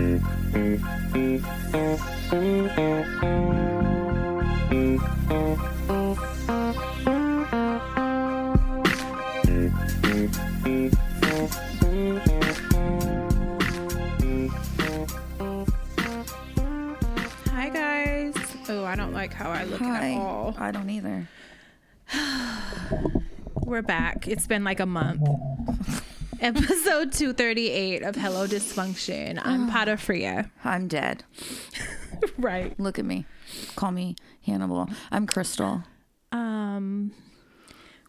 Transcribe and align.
Hi 0.00 0.06
guys. 17.68 18.34
Oh, 18.70 18.84
I 18.86 18.96
don't 18.96 19.12
like 19.12 19.34
how 19.34 19.50
I 19.50 19.64
look 19.64 19.82
at 19.82 20.16
all. 20.16 20.54
I 20.56 20.70
don't 20.70 20.88
either. 20.88 21.28
We're 23.66 23.82
back. 23.82 24.26
It's 24.26 24.46
been 24.46 24.64
like 24.64 24.80
a 24.80 24.86
month. 24.86 25.28
Episode 26.42 27.12
238 27.12 28.02
of 28.02 28.16
Hello 28.16 28.46
Dysfunction. 28.46 29.38
I'm 29.44 29.68
Pata 29.68 29.98
Fria. 29.98 30.50
I'm 30.64 30.88
dead. 30.88 31.24
Right. 32.36 32.78
Look 32.78 32.98
at 32.98 33.06
me. 33.06 33.24
Call 33.76 33.92
me 33.92 34.14
Hannibal. 34.44 34.90
I'm 35.10 35.26
Crystal. 35.26 35.84
Um 36.32 37.12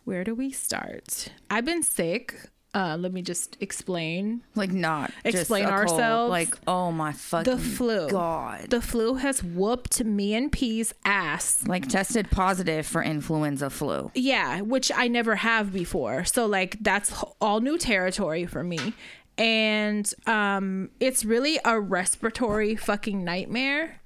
where 0.03 0.25
do 0.25 0.36
we 0.36 0.52
start? 0.52 1.30
I've 1.49 1.63
been 1.63 1.81
sick. 1.81 2.36
Uh 2.73 2.95
let 2.99 3.11
me 3.11 3.21
just 3.21 3.57
explain. 3.59 4.41
Like 4.55 4.71
not 4.71 5.11
Explain 5.25 5.66
a 5.66 5.70
cold. 5.70 5.80
ourselves. 5.80 6.30
Like 6.31 6.55
oh 6.67 6.91
my 6.91 7.11
fucking 7.11 7.52
The 7.53 7.59
flu. 7.61 8.09
God. 8.09 8.70
The 8.70 8.81
flu 8.81 9.16
has 9.16 9.44
whooped 9.44 10.03
me 10.05 10.34
and 10.35 10.52
P's 10.52 10.94
ass. 11.03 11.63
like 11.67 11.88
tested 11.89 12.31
positive 12.31 12.85
for 12.88 13.03
influenza 13.03 13.70
flu. 13.70 14.11
Yeah, 14.16 14.61
which 14.61 14.91
I 14.95 15.07
never 15.07 15.35
have 15.38 15.73
before. 15.73 16.23
So 16.25 16.45
like 16.45 16.77
that's 16.81 17.13
all 17.41 17.59
new 17.59 17.77
territory 17.77 18.45
for 18.45 18.63
me. 18.63 18.94
And 19.38 20.11
um 20.27 20.89
it's 20.99 21.25
really 21.25 21.59
a 21.66 21.80
respiratory 21.80 22.75
fucking 22.75 23.23
nightmare 23.23 24.00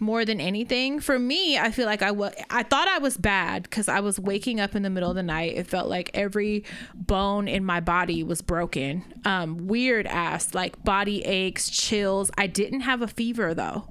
more 0.00 0.24
than 0.24 0.40
anything. 0.40 0.98
For 0.98 1.18
me, 1.18 1.58
I 1.58 1.70
feel 1.70 1.86
like 1.86 2.02
I 2.02 2.10
was 2.10 2.32
I 2.48 2.62
thought 2.62 2.88
I 2.88 2.98
was 2.98 3.16
bad 3.16 3.70
cuz 3.70 3.88
I 3.88 4.00
was 4.00 4.18
waking 4.18 4.58
up 4.58 4.74
in 4.74 4.82
the 4.82 4.90
middle 4.90 5.10
of 5.10 5.16
the 5.16 5.22
night. 5.22 5.56
It 5.56 5.66
felt 5.66 5.88
like 5.88 6.10
every 6.14 6.64
bone 6.94 7.46
in 7.46 7.64
my 7.64 7.80
body 7.80 8.22
was 8.22 8.40
broken. 8.42 9.04
Um 9.24 9.66
weird 9.66 10.06
ass 10.06 10.54
like 10.54 10.82
body 10.82 11.22
aches, 11.24 11.68
chills. 11.70 12.30
I 12.38 12.46
didn't 12.46 12.80
have 12.80 13.02
a 13.02 13.08
fever 13.08 13.54
though. 13.54 13.88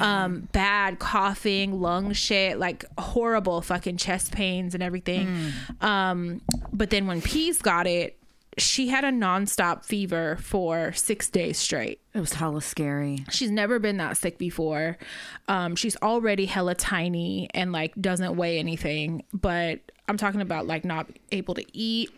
Um 0.00 0.48
bad 0.52 0.98
coughing, 0.98 1.80
lung 1.80 2.12
shit, 2.12 2.58
like 2.58 2.84
horrible 2.98 3.60
fucking 3.60 3.98
chest 3.98 4.32
pains 4.32 4.74
and 4.74 4.82
everything. 4.82 5.52
Um 5.80 6.40
but 6.72 6.90
then 6.90 7.06
when 7.06 7.20
Peace 7.20 7.60
got 7.60 7.86
it, 7.86 8.16
she 8.58 8.88
had 8.88 9.04
a 9.04 9.10
nonstop 9.10 9.84
fever 9.84 10.36
for 10.40 10.92
6 10.92 11.28
days 11.30 11.56
straight. 11.58 11.99
It 12.12 12.20
was 12.20 12.32
hella 12.34 12.60
scary. 12.60 13.24
She's 13.30 13.50
never 13.50 13.78
been 13.78 13.98
that 13.98 14.16
sick 14.16 14.36
before. 14.36 14.98
Um, 15.46 15.76
she's 15.76 15.96
already 15.98 16.46
hella 16.46 16.74
tiny 16.74 17.48
and 17.54 17.70
like 17.70 17.94
doesn't 18.00 18.36
weigh 18.36 18.58
anything. 18.58 19.22
But 19.32 19.80
I'm 20.08 20.16
talking 20.16 20.40
about 20.40 20.66
like 20.66 20.84
not 20.84 21.08
able 21.30 21.54
to 21.54 21.64
eat, 21.72 22.10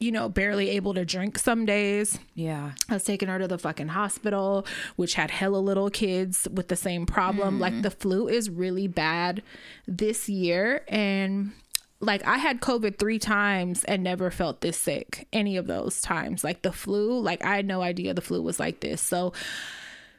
you 0.00 0.10
know, 0.10 0.28
barely 0.28 0.70
able 0.70 0.92
to 0.94 1.04
drink 1.04 1.38
some 1.38 1.64
days. 1.64 2.18
Yeah. 2.34 2.72
I 2.88 2.94
was 2.94 3.04
taking 3.04 3.28
her 3.28 3.38
to 3.38 3.46
the 3.46 3.58
fucking 3.58 3.88
hospital, 3.88 4.66
which 4.96 5.14
had 5.14 5.30
hella 5.30 5.58
little 5.58 5.88
kids 5.88 6.48
with 6.52 6.66
the 6.66 6.76
same 6.76 7.06
problem. 7.06 7.60
Like 7.60 7.82
the 7.82 7.92
flu 7.92 8.26
is 8.26 8.50
really 8.50 8.88
bad 8.88 9.40
this 9.86 10.28
year. 10.28 10.84
And 10.88 11.52
like 12.00 12.24
I 12.26 12.38
had 12.38 12.60
COVID 12.60 12.98
three 12.98 13.18
times 13.18 13.84
and 13.84 14.02
never 14.02 14.30
felt 14.30 14.60
this 14.60 14.76
sick 14.76 15.26
any 15.32 15.56
of 15.56 15.66
those 15.66 16.00
times. 16.00 16.44
Like 16.44 16.62
the 16.62 16.72
flu, 16.72 17.18
like 17.20 17.44
I 17.44 17.56
had 17.56 17.66
no 17.66 17.82
idea 17.82 18.14
the 18.14 18.20
flu 18.20 18.42
was 18.42 18.60
like 18.60 18.80
this. 18.80 19.00
So 19.00 19.32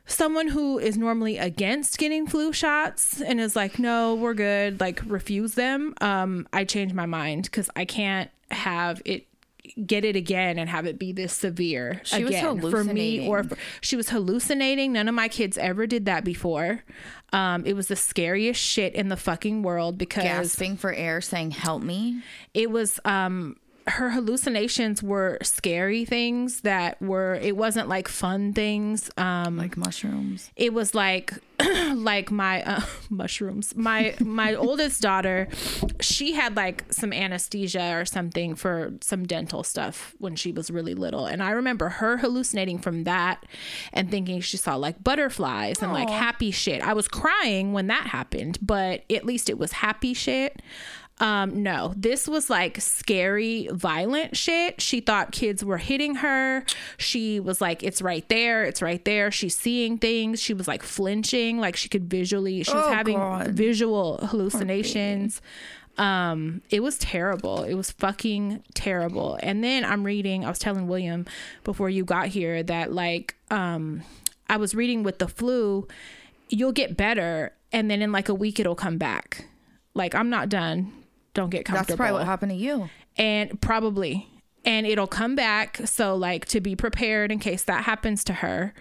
someone 0.06 0.47
who 0.47 0.80
is 0.80 0.97
normally 0.97 1.38
against 1.38 1.97
getting 1.97 2.25
flu 2.25 2.52
shots 2.52 3.22
and 3.22 3.39
is 3.39 3.56
like, 3.56 3.78
no, 3.78 4.16
we're 4.16 4.34
good, 4.34 4.80
like 4.80 5.02
refuse 5.06 5.53
them. 5.53 5.94
Um, 6.02 6.47
I 6.52 6.64
changed 6.64 6.95
my 6.95 7.06
mind 7.06 7.44
because 7.44 7.69
I 7.75 7.85
can't 7.85 8.31
have 8.50 9.01
it 9.06 9.25
get 9.85 10.05
it 10.05 10.16
again 10.16 10.57
and 10.57 10.69
have 10.69 10.85
it 10.85 10.97
be 11.00 11.11
this 11.11 11.33
severe 11.33 12.01
She 12.03 12.23
was 12.23 12.31
again 12.35 12.59
for 12.61 12.83
me 12.83 13.28
or 13.28 13.38
hallucinating. 13.38 13.50
for, 13.50 13.57
she 13.81 13.95
was 13.95 14.09
hallucinating 14.09 14.94
none 14.94 15.07
of 15.07 15.16
my 15.16 15.28
kids 15.28 15.57
ever 15.57 15.88
did 15.88 16.05
that 16.05 16.23
before 16.23 16.83
um 17.33 17.66
it 17.66 17.73
was 17.73 17.88
the 17.88 17.95
scariest 17.95 18.61
shit 18.61 18.94
in 18.95 19.09
the 19.09 19.17
fucking 19.17 19.63
world 19.63 19.97
because 19.97 20.23
Gasping 20.23 20.77
for 20.77 20.94
air, 20.94 21.22
saying 21.22 21.51
"Help 21.51 21.81
me." 21.83 22.22
it 22.53 22.72
was 22.72 23.00
um 23.06 23.57
her 23.88 24.09
hallucinations 24.09 25.02
were 25.02 25.38
scary 25.42 26.03
things 26.06 26.62
that 26.62 27.02
were 27.02 27.36
it 27.36 27.56
wasn't 27.56 27.88
like 27.88 28.08
fun 28.08 28.53
things 28.53 29.09
um 29.18 29.58
Like 29.58 29.78
mushrooms. 29.78 30.52
it 30.56 30.74
was 30.74 30.94
like 30.94 31.34
like 31.96 32.30
my 32.30 32.62
uh, 32.64 32.81
mushrooms. 33.09 33.75
My 33.75 34.14
my 34.20 34.53
oldest 34.68 35.02
daughter 35.02 35.48
she 36.00 36.34
had 36.34 36.56
like 36.56 36.86
some 36.94 37.12
anesthesia 37.12 37.98
or 37.98 38.06
something 38.06 38.53
for 38.56 38.94
some 39.02 39.25
dental 39.25 39.64
stuff 39.64 40.14
when 40.19 40.36
she 40.36 40.52
was 40.52 40.69
really 40.69 40.94
little. 40.94 41.25
And 41.25 41.42
i 41.42 41.50
remember 41.52 41.90
her 41.90 42.18
hallucinating 42.18 42.78
from 42.80 43.06
that 43.06 43.44
and 43.94 44.12
thinking 44.12 44.42
she 44.42 44.58
saw 44.58 44.75
like 44.75 45.04
butterflies 45.04 45.81
and 45.81 45.92
like 45.94 46.09
happy 46.09 46.52
shit. 46.52 46.81
I 46.81 46.94
was 46.94 47.08
crying 47.08 47.74
when 47.74 47.88
that 47.88 48.08
happened 48.08 48.59
but 48.62 49.04
at 49.12 49.25
least 49.25 49.50
it 49.50 49.58
was 49.58 49.72
happy 49.72 50.14
shit 50.14 50.62
um, 51.19 51.63
no, 51.63 51.94
this 51.97 52.28
was 52.28 52.50
like 52.50 52.79
scary, 52.79 53.67
violent 53.72 54.38
shit. 54.38 54.79
She 54.81 55.00
thought 55.00 55.31
kids 55.31 55.63
were 55.66 55.78
hitting 55.79 56.16
her. 56.16 56.63
She 56.97 57.39
was 57.39 57.59
like, 57.59 57.81
it's 57.81 58.01
right 58.01 58.28
there, 58.29 58.63
it's 58.63 58.81
right 58.83 59.03
there. 59.03 59.31
She's 59.31 59.57
seeing 59.57 59.97
things. 59.97 60.39
She 60.39 60.53
was 60.53 60.67
like 60.67 60.83
flinching, 60.83 61.57
like 61.57 61.75
she 61.75 61.89
could 61.89 62.09
visually, 62.09 62.61
she 62.63 62.73
was 62.73 62.85
Oh, 62.85 62.91
having 62.94 63.17
God. 63.17 63.47
visual 63.47 64.17
hallucinations. 64.27 65.41
Um, 65.97 66.61
it 66.69 66.81
was 66.83 67.00
terrible. 67.00 67.63
It 67.63 67.73
was 67.73 67.89
fucking 67.91 68.63
terrible. 68.75 69.39
And 69.41 69.63
then 69.63 69.83
I'm 69.83 70.03
reading, 70.03 70.45
I 70.45 70.50
was 70.50 70.59
telling 70.59 70.88
William 70.88 71.25
before 71.63 71.89
you 71.89 72.06
got 72.06 72.27
here 72.27 72.61
that 72.61 72.94
like 72.94 73.35
um 73.50 74.03
I 74.50 74.57
was 74.57 74.75
reading 74.75 75.01
with 75.01 75.17
the 75.17 75.27
flu, 75.27 75.88
you'll 76.50 76.72
get 76.72 76.95
better 76.95 77.53
and 77.72 77.89
then 77.89 78.01
in 78.03 78.11
like 78.11 78.29
a 78.29 78.35
week 78.35 78.59
it'll 78.59 78.75
come 78.75 78.97
back. 79.00 79.45
Like 79.95 80.13
I'm 80.13 80.29
not 80.29 80.50
done. 80.50 80.94
Don't 81.38 81.50
get 81.52 81.64
comfortable. 81.66 81.88
That's 81.88 81.98
probably 81.98 82.14
what 82.20 82.25
happened 82.25 82.52
to 82.52 82.58
you. 82.58 82.90
And 83.16 83.62
probably. 83.62 84.28
And 84.66 84.86
it'll 84.86 85.08
come 85.08 85.36
back. 85.36 85.80
So 85.86 86.16
like 86.16 86.46
to 86.48 86.59
be 86.59 86.75
prepared 86.75 87.31
in 87.31 87.40
case 87.40 87.64
that 87.66 87.84
happens 87.86 88.24
to 88.25 88.34
her. 88.34 88.74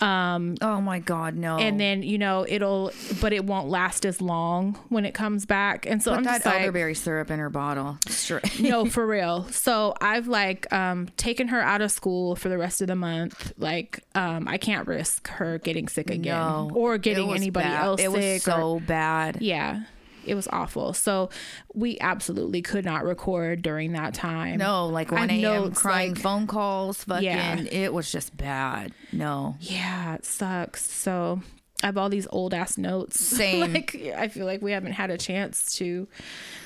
Um 0.00 0.56
Oh 0.60 0.80
my 0.80 0.98
God, 0.98 1.36
no. 1.36 1.58
and 1.58 1.78
then 1.78 2.02
you 2.02 2.18
know 2.18 2.44
it'll 2.48 2.90
but 3.20 3.32
it 3.32 3.44
won't 3.44 3.68
last 3.68 4.04
as 4.04 4.20
long 4.20 4.74
when 4.88 5.04
it 5.04 5.14
comes 5.14 5.46
back. 5.46 5.86
And 5.86 6.02
so 6.02 6.10
put 6.10 6.18
I'm 6.18 6.24
that 6.24 6.32
just 6.38 6.46
like 6.46 6.60
elderberry 6.60 6.94
syrup 6.94 7.30
in 7.30 7.38
her 7.38 7.50
bottle. 7.50 7.98
Straight. 8.08 8.58
no, 8.60 8.84
for 8.96 9.06
real. 9.06 9.44
So 9.50 9.94
I've 10.00 10.26
like 10.28 10.70
um 10.72 11.08
taken 11.16 11.48
her 11.48 11.60
out 11.60 11.82
of 11.82 11.92
school 11.92 12.34
for 12.36 12.48
the 12.48 12.58
rest 12.58 12.80
of 12.80 12.88
the 12.88 12.96
month. 12.96 13.52
Like 13.58 14.00
um 14.16 14.48
I 14.48 14.58
can't 14.58 14.88
risk 14.88 15.28
her 15.28 15.58
getting 15.58 15.86
sick 15.88 16.10
again 16.10 16.34
No. 16.36 16.70
or 16.74 16.98
getting 16.98 17.32
anybody 17.32 17.68
bad. 17.68 17.84
else 17.84 18.00
It 18.00 18.10
was 18.10 18.20
sick. 18.24 18.48
or- 18.48 18.50
so 18.60 18.80
bad. 18.80 19.38
yeah, 19.40 19.82
it 20.24 20.34
was 20.34 20.48
awful. 20.48 20.92
So 20.94 21.30
we 21.74 21.98
absolutely 22.00 22.62
could 22.62 22.84
not 22.84 23.04
record 23.04 23.62
during 23.62 23.92
that 23.92 24.14
time. 24.14 24.58
No, 24.58 24.86
like 24.88 25.10
1 25.12 25.30
a.m. 25.30 25.72
crying 25.72 26.14
like- 26.14 26.22
phone 26.22 26.46
calls. 26.46 27.04
Fucking, 27.04 27.24
Yeah. 27.24 27.56
it 27.60 27.92
was 27.92 28.10
just 28.10 28.36
bad. 28.36 28.92
No. 29.12 29.56
Yeah, 29.60 30.14
it 30.14 30.24
sucks. 30.24 30.84
So 30.90 31.40
I 31.82 31.86
have 31.86 31.96
all 31.98 32.08
these 32.08 32.26
old 32.30 32.54
ass 32.54 32.78
notes. 32.78 33.20
Same. 33.24 33.72
like 33.72 33.96
I 34.16 34.28
feel 34.28 34.46
like 34.46 34.62
we 34.62 34.72
haven't 34.72 34.92
had 34.92 35.10
a 35.10 35.18
chance 35.18 35.74
to 35.76 36.06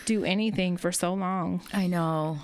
do 0.04 0.24
anything 0.24 0.76
for 0.76 0.92
so 0.92 1.14
long. 1.14 1.62
I 1.72 1.86
know. 1.86 2.38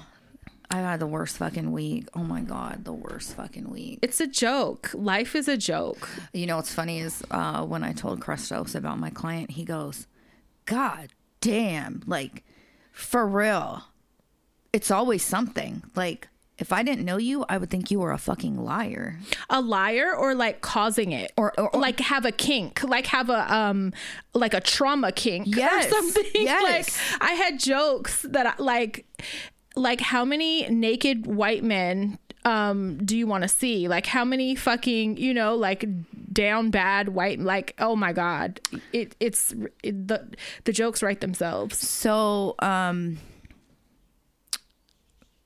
I 0.70 0.76
had 0.76 1.00
the 1.00 1.06
worst 1.06 1.36
fucking 1.36 1.70
week. 1.70 2.08
Oh 2.14 2.22
my 2.22 2.40
God, 2.40 2.86
the 2.86 2.94
worst 2.94 3.36
fucking 3.36 3.68
week. 3.68 3.98
It's 4.00 4.22
a 4.22 4.26
joke. 4.26 4.90
Life 4.94 5.36
is 5.36 5.46
a 5.46 5.58
joke. 5.58 6.08
You 6.32 6.46
know 6.46 6.56
what's 6.56 6.72
funny 6.72 7.00
is 7.00 7.22
uh, 7.30 7.62
when 7.66 7.84
I 7.84 7.92
told 7.92 8.20
Crestos 8.20 8.74
about 8.74 8.98
my 8.98 9.10
client, 9.10 9.50
he 9.50 9.64
goes, 9.64 10.06
God 10.66 11.08
damn, 11.40 12.02
like 12.06 12.44
for 12.92 13.26
real. 13.26 13.84
It's 14.72 14.90
always 14.90 15.22
something. 15.22 15.82
Like, 15.94 16.28
if 16.58 16.72
I 16.72 16.82
didn't 16.82 17.04
know 17.04 17.18
you, 17.18 17.44
I 17.48 17.58
would 17.58 17.68
think 17.70 17.90
you 17.90 17.98
were 18.00 18.12
a 18.12 18.18
fucking 18.18 18.56
liar. 18.62 19.18
a 19.50 19.60
liar 19.60 20.14
or 20.16 20.34
like 20.34 20.60
causing 20.60 21.12
it 21.12 21.30
Or- 21.36 21.52
or- 21.58 21.74
or- 21.74 21.80
like 21.80 21.98
have 22.00 22.24
a 22.24 22.32
kink 22.32 22.82
like 22.84 23.06
have 23.08 23.28
a 23.30 23.52
um 23.52 23.92
like 24.32 24.54
a 24.54 24.60
trauma 24.60 25.10
kink 25.12 25.46
Yes, 25.48 25.86
or 25.86 25.90
something 25.90 26.24
yes. 26.34 26.62
like 26.62 27.20
i 27.22 27.32
had 27.34 27.58
jokes 27.58 28.22
that 28.22 28.46
I, 28.46 28.54
like 28.62 29.04
like 29.76 30.00
how 30.00 30.24
many 30.24 30.68
naked 30.68 31.26
white 31.26 31.64
men 31.64 32.18
um 32.44 32.98
do 33.04 33.16
you 33.16 33.26
want 33.26 33.42
to 33.42 33.48
see 33.48 33.88
like 33.88 34.06
how 34.06 34.24
many 34.24 34.54
fucking 34.54 35.16
you 35.16 35.34
know 35.34 35.54
like 35.56 35.84
down 36.32 36.70
bad 36.70 37.08
white 37.10 37.38
like 37.40 37.74
oh 37.78 37.94
my 37.94 38.12
god 38.12 38.60
it 38.92 39.14
it's 39.20 39.54
it, 39.82 40.08
the 40.08 40.26
the 40.64 40.72
jokes 40.72 41.02
write 41.02 41.20
themselves 41.20 41.78
So, 42.02 42.54
um, 42.58 43.18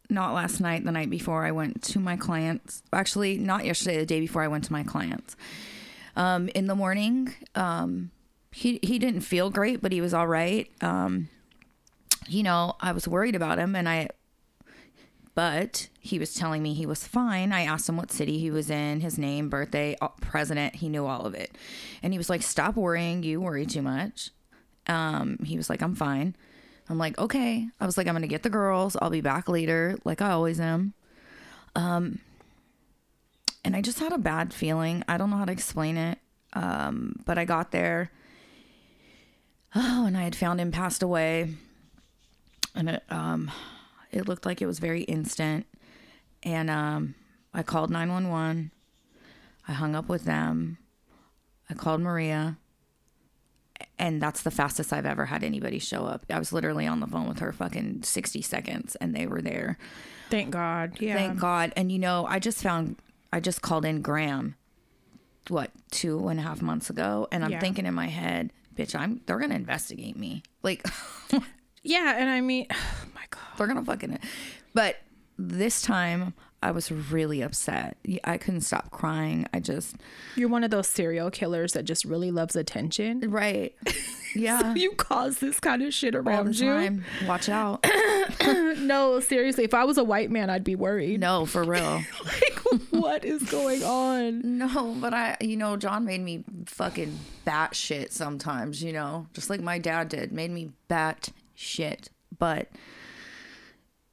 not 0.08 0.34
last 0.34 0.60
night, 0.60 0.84
the 0.84 0.92
night 0.92 1.10
before, 1.10 1.44
I 1.44 1.50
went 1.50 1.82
to 1.84 1.98
my 1.98 2.16
clients. 2.16 2.82
Actually, 2.92 3.38
not 3.38 3.64
yesterday, 3.64 3.98
the 3.98 4.06
day 4.06 4.20
before 4.20 4.42
I 4.42 4.48
went 4.48 4.64
to 4.64 4.72
my 4.72 4.82
clients. 4.82 5.36
Um, 6.14 6.48
in 6.54 6.66
the 6.66 6.74
morning, 6.74 7.34
um, 7.54 8.10
he 8.52 8.78
he 8.82 8.98
didn't 8.98 9.22
feel 9.22 9.50
great, 9.50 9.82
but 9.82 9.92
he 9.92 10.00
was 10.00 10.14
all 10.14 10.26
right. 10.26 10.70
Um, 10.80 11.28
you 12.28 12.42
know, 12.42 12.76
I 12.80 12.92
was 12.92 13.06
worried 13.06 13.34
about 13.34 13.58
him, 13.58 13.74
and 13.76 13.88
I. 13.88 14.08
But 15.36 15.90
he 16.00 16.18
was 16.18 16.34
telling 16.34 16.62
me 16.62 16.72
he 16.72 16.86
was 16.86 17.06
fine. 17.06 17.52
I 17.52 17.62
asked 17.64 17.90
him 17.90 17.98
what 17.98 18.10
city 18.10 18.38
he 18.38 18.50
was 18.50 18.70
in, 18.70 19.00
his 19.00 19.18
name, 19.18 19.50
birthday, 19.50 19.94
uh, 20.00 20.08
president. 20.08 20.76
He 20.76 20.88
knew 20.88 21.04
all 21.04 21.26
of 21.26 21.34
it, 21.34 21.54
and 22.02 22.14
he 22.14 22.18
was 22.18 22.30
like, 22.30 22.42
"Stop 22.42 22.74
worrying. 22.74 23.22
You 23.22 23.42
worry 23.42 23.66
too 23.66 23.82
much." 23.82 24.30
Um, 24.86 25.38
he 25.44 25.58
was 25.58 25.68
like, 25.68 25.82
"I'm 25.82 25.94
fine." 25.94 26.34
I'm 26.88 26.96
like, 26.96 27.18
"Okay." 27.18 27.68
I 27.78 27.84
was 27.84 27.98
like, 27.98 28.06
"I'm 28.08 28.14
gonna 28.14 28.26
get 28.26 28.44
the 28.44 28.50
girls. 28.50 28.96
I'll 29.00 29.10
be 29.10 29.20
back 29.20 29.46
later, 29.46 29.98
like 30.04 30.22
I 30.22 30.30
always 30.30 30.58
am." 30.58 30.94
Um, 31.74 32.20
and 33.62 33.76
I 33.76 33.82
just 33.82 33.98
had 33.98 34.12
a 34.12 34.18
bad 34.18 34.54
feeling. 34.54 35.04
I 35.06 35.18
don't 35.18 35.28
know 35.28 35.36
how 35.36 35.44
to 35.44 35.52
explain 35.52 35.98
it. 35.98 36.18
Um, 36.54 37.20
but 37.26 37.36
I 37.36 37.44
got 37.44 37.72
there. 37.72 38.10
Oh, 39.74 40.06
and 40.06 40.16
I 40.16 40.22
had 40.22 40.34
found 40.34 40.60
him 40.60 40.72
passed 40.72 41.02
away. 41.02 41.54
And 42.74 42.88
it 42.88 43.02
um 43.10 43.50
it 44.12 44.28
looked 44.28 44.46
like 44.46 44.60
it 44.62 44.66
was 44.66 44.78
very 44.78 45.02
instant. 45.02 45.66
And 46.42 46.70
um 46.70 47.14
I 47.54 47.62
called 47.62 47.90
911. 47.90 48.70
I 49.68 49.72
hung 49.72 49.94
up 49.96 50.08
with 50.08 50.24
them. 50.24 50.78
I 51.70 51.74
called 51.74 52.00
Maria. 52.00 52.58
And 53.98 54.22
that's 54.22 54.42
the 54.42 54.50
fastest 54.50 54.92
I've 54.92 55.06
ever 55.06 55.26
had 55.26 55.42
anybody 55.42 55.78
show 55.78 56.04
up. 56.06 56.24
I 56.30 56.38
was 56.38 56.52
literally 56.52 56.86
on 56.86 57.00
the 57.00 57.06
phone 57.06 57.28
with 57.28 57.38
her 57.40 57.52
fucking 57.52 58.02
60 58.04 58.42
seconds 58.42 58.94
and 58.96 59.14
they 59.14 59.26
were 59.26 59.40
there. 59.42 59.78
Thank 60.30 60.50
God. 60.50 61.00
Yeah. 61.00 61.14
Thank 61.14 61.40
God. 61.40 61.72
And 61.76 61.90
you 61.90 61.98
know, 61.98 62.26
I 62.26 62.38
just 62.38 62.62
found, 62.62 62.96
I 63.32 63.40
just 63.40 63.62
called 63.62 63.84
in 63.84 64.02
Graham, 64.02 64.54
what, 65.48 65.70
two 65.90 66.28
and 66.28 66.38
a 66.38 66.42
half 66.42 66.60
months 66.62 66.90
ago. 66.90 67.26
And 67.32 67.44
I'm 67.44 67.52
Yeah. 67.52 67.60
thinking 67.60 67.86
in 67.86 67.94
my 67.94 68.06
head, 68.08 68.52
bitch, 68.74 68.94
I'm, 68.94 69.20
they're 69.26 69.38
going 69.38 69.50
to 69.50 69.56
investigate 69.56 70.16
me. 70.16 70.42
Like, 70.62 70.84
Yeah, 71.82 72.16
and 72.18 72.28
I 72.28 72.40
mean, 72.40 72.66
God. 73.30 73.40
they're 73.58 73.66
to 73.74 73.82
fucking, 73.82 74.12
it. 74.12 74.20
but 74.74 74.96
this 75.38 75.82
time 75.82 76.34
I 76.62 76.70
was 76.70 76.90
really 76.90 77.42
upset. 77.42 77.96
I 78.24 78.38
couldn't 78.38 78.62
stop 78.62 78.90
crying. 78.90 79.46
I 79.52 79.60
just, 79.60 79.96
You're 80.34 80.48
one 80.48 80.64
of 80.64 80.70
those 80.70 80.88
serial 80.88 81.30
killers 81.30 81.74
that 81.74 81.84
just 81.84 82.04
really 82.04 82.30
loves 82.30 82.56
attention. 82.56 83.20
right. 83.30 83.74
Yeah. 84.34 84.74
You 84.74 84.92
cause 84.92 85.38
this 85.38 85.58
kind 85.58 85.80
of 85.82 85.94
shit 85.94 86.14
around 86.14 86.58
you. 86.58 86.66
time. 86.66 87.04
Watch 87.26 87.48
out. 87.48 87.86
No, 88.78 89.20
seriously, 89.20 89.64
if 89.64 89.72
I 89.72 89.84
was 89.84 89.96
a 89.98 90.04
white 90.04 90.30
man, 90.30 90.50
I'd 90.50 90.64
be 90.64 90.74
worried. 90.76 91.20
No, 91.20 91.46
for 91.46 91.64
real. 91.64 92.02
Like, 92.24 92.58
what 92.90 93.24
is 93.24 93.42
going 93.44 93.82
on? 93.82 94.58
No, 94.58 94.94
but 95.00 95.14
I, 95.14 95.36
you 95.40 95.56
know, 95.56 95.76
John 95.76 96.04
made 96.04 96.20
me 96.20 96.44
fucking 96.66 97.18
bat 97.46 97.74
shit 97.74 98.12
sometimes, 98.12 98.82
you 98.82 98.92
know, 98.92 99.26
just 99.32 99.48
like 99.48 99.60
my 99.60 99.78
dad 99.78 100.08
did, 100.10 100.32
made 100.32 100.50
me 100.50 100.70
bat 100.88 101.30
shit. 101.54 102.10
But, 102.38 102.68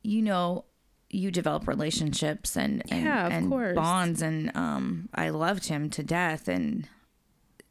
you 0.03 0.21
know, 0.21 0.65
you 1.09 1.31
develop 1.31 1.67
relationships 1.67 2.55
and, 2.55 2.83
and, 2.91 3.05
Yeah, 3.05 3.27
and 3.31 3.49
course. 3.49 3.75
bonds. 3.75 4.21
And 4.21 4.55
um, 4.55 5.09
I 5.15 5.29
loved 5.29 5.67
him 5.67 5.89
to 5.91 6.03
death. 6.03 6.47
And 6.47 6.87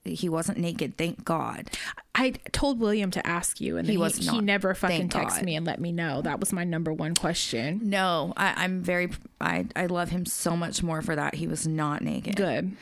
he 0.04 0.28
wasn't 0.28 0.58
naked, 0.58 0.96
thank 0.96 1.24
God. 1.24 1.70
I 2.14 2.30
told 2.52 2.80
William 2.80 3.10
to 3.12 3.26
ask 3.26 3.60
you, 3.60 3.76
and 3.76 3.86
He 3.86 3.92
he, 3.94 3.98
was 3.98 4.16
he, 4.16 4.26
not. 4.26 4.44
never 4.44 4.74
fucking 4.74 5.08
texted 5.08 5.44
me 5.44 5.54
and 5.56 5.64
let 5.66 5.80
me 5.80 5.92
know. 5.92 6.22
That 6.22 6.40
was 6.40 6.52
my 6.52 6.64
number 6.64 6.92
one 6.92 7.14
question. 7.14 7.80
No, 7.84 8.32
I, 8.36 8.64
I'm 8.64 8.82
very, 8.82 9.10
I, 9.40 9.66
I 9.76 9.86
love 9.86 10.10
him 10.10 10.26
so 10.26 10.56
much 10.56 10.82
more 10.82 11.02
for 11.02 11.14
that. 11.16 11.36
He 11.36 11.46
was 11.46 11.66
not 11.66 12.02
naked. 12.02 12.36
Good. 12.36 12.72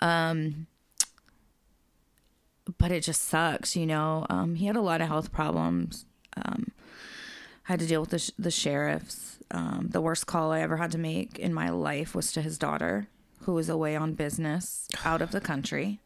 Um. 0.00 0.66
but 2.78 2.90
it 2.90 3.02
just 3.02 3.22
sucks, 3.24 3.76
you 3.76 3.86
know. 3.86 4.26
Um, 4.28 4.54
he 4.56 4.66
had 4.66 4.76
a 4.76 4.80
lot 4.80 5.00
of 5.00 5.08
health 5.08 5.30
problems. 5.32 6.06
Um, 6.36 6.72
had 7.64 7.80
to 7.80 7.86
deal 7.86 8.00
with 8.00 8.10
the, 8.10 8.18
sh- 8.18 8.30
the 8.38 8.50
sheriffs. 8.50 9.38
Um, 9.50 9.88
the 9.90 10.00
worst 10.00 10.26
call 10.26 10.52
I 10.52 10.60
ever 10.60 10.76
had 10.78 10.90
to 10.92 10.98
make 10.98 11.38
in 11.38 11.52
my 11.52 11.68
life 11.70 12.14
was 12.14 12.32
to 12.32 12.42
his 12.42 12.58
daughter, 12.58 13.08
who 13.42 13.52
was 13.52 13.68
away 13.68 13.94
on 13.96 14.14
business 14.14 14.88
out 15.04 15.20
of 15.22 15.30
the 15.32 15.40
country. 15.40 16.00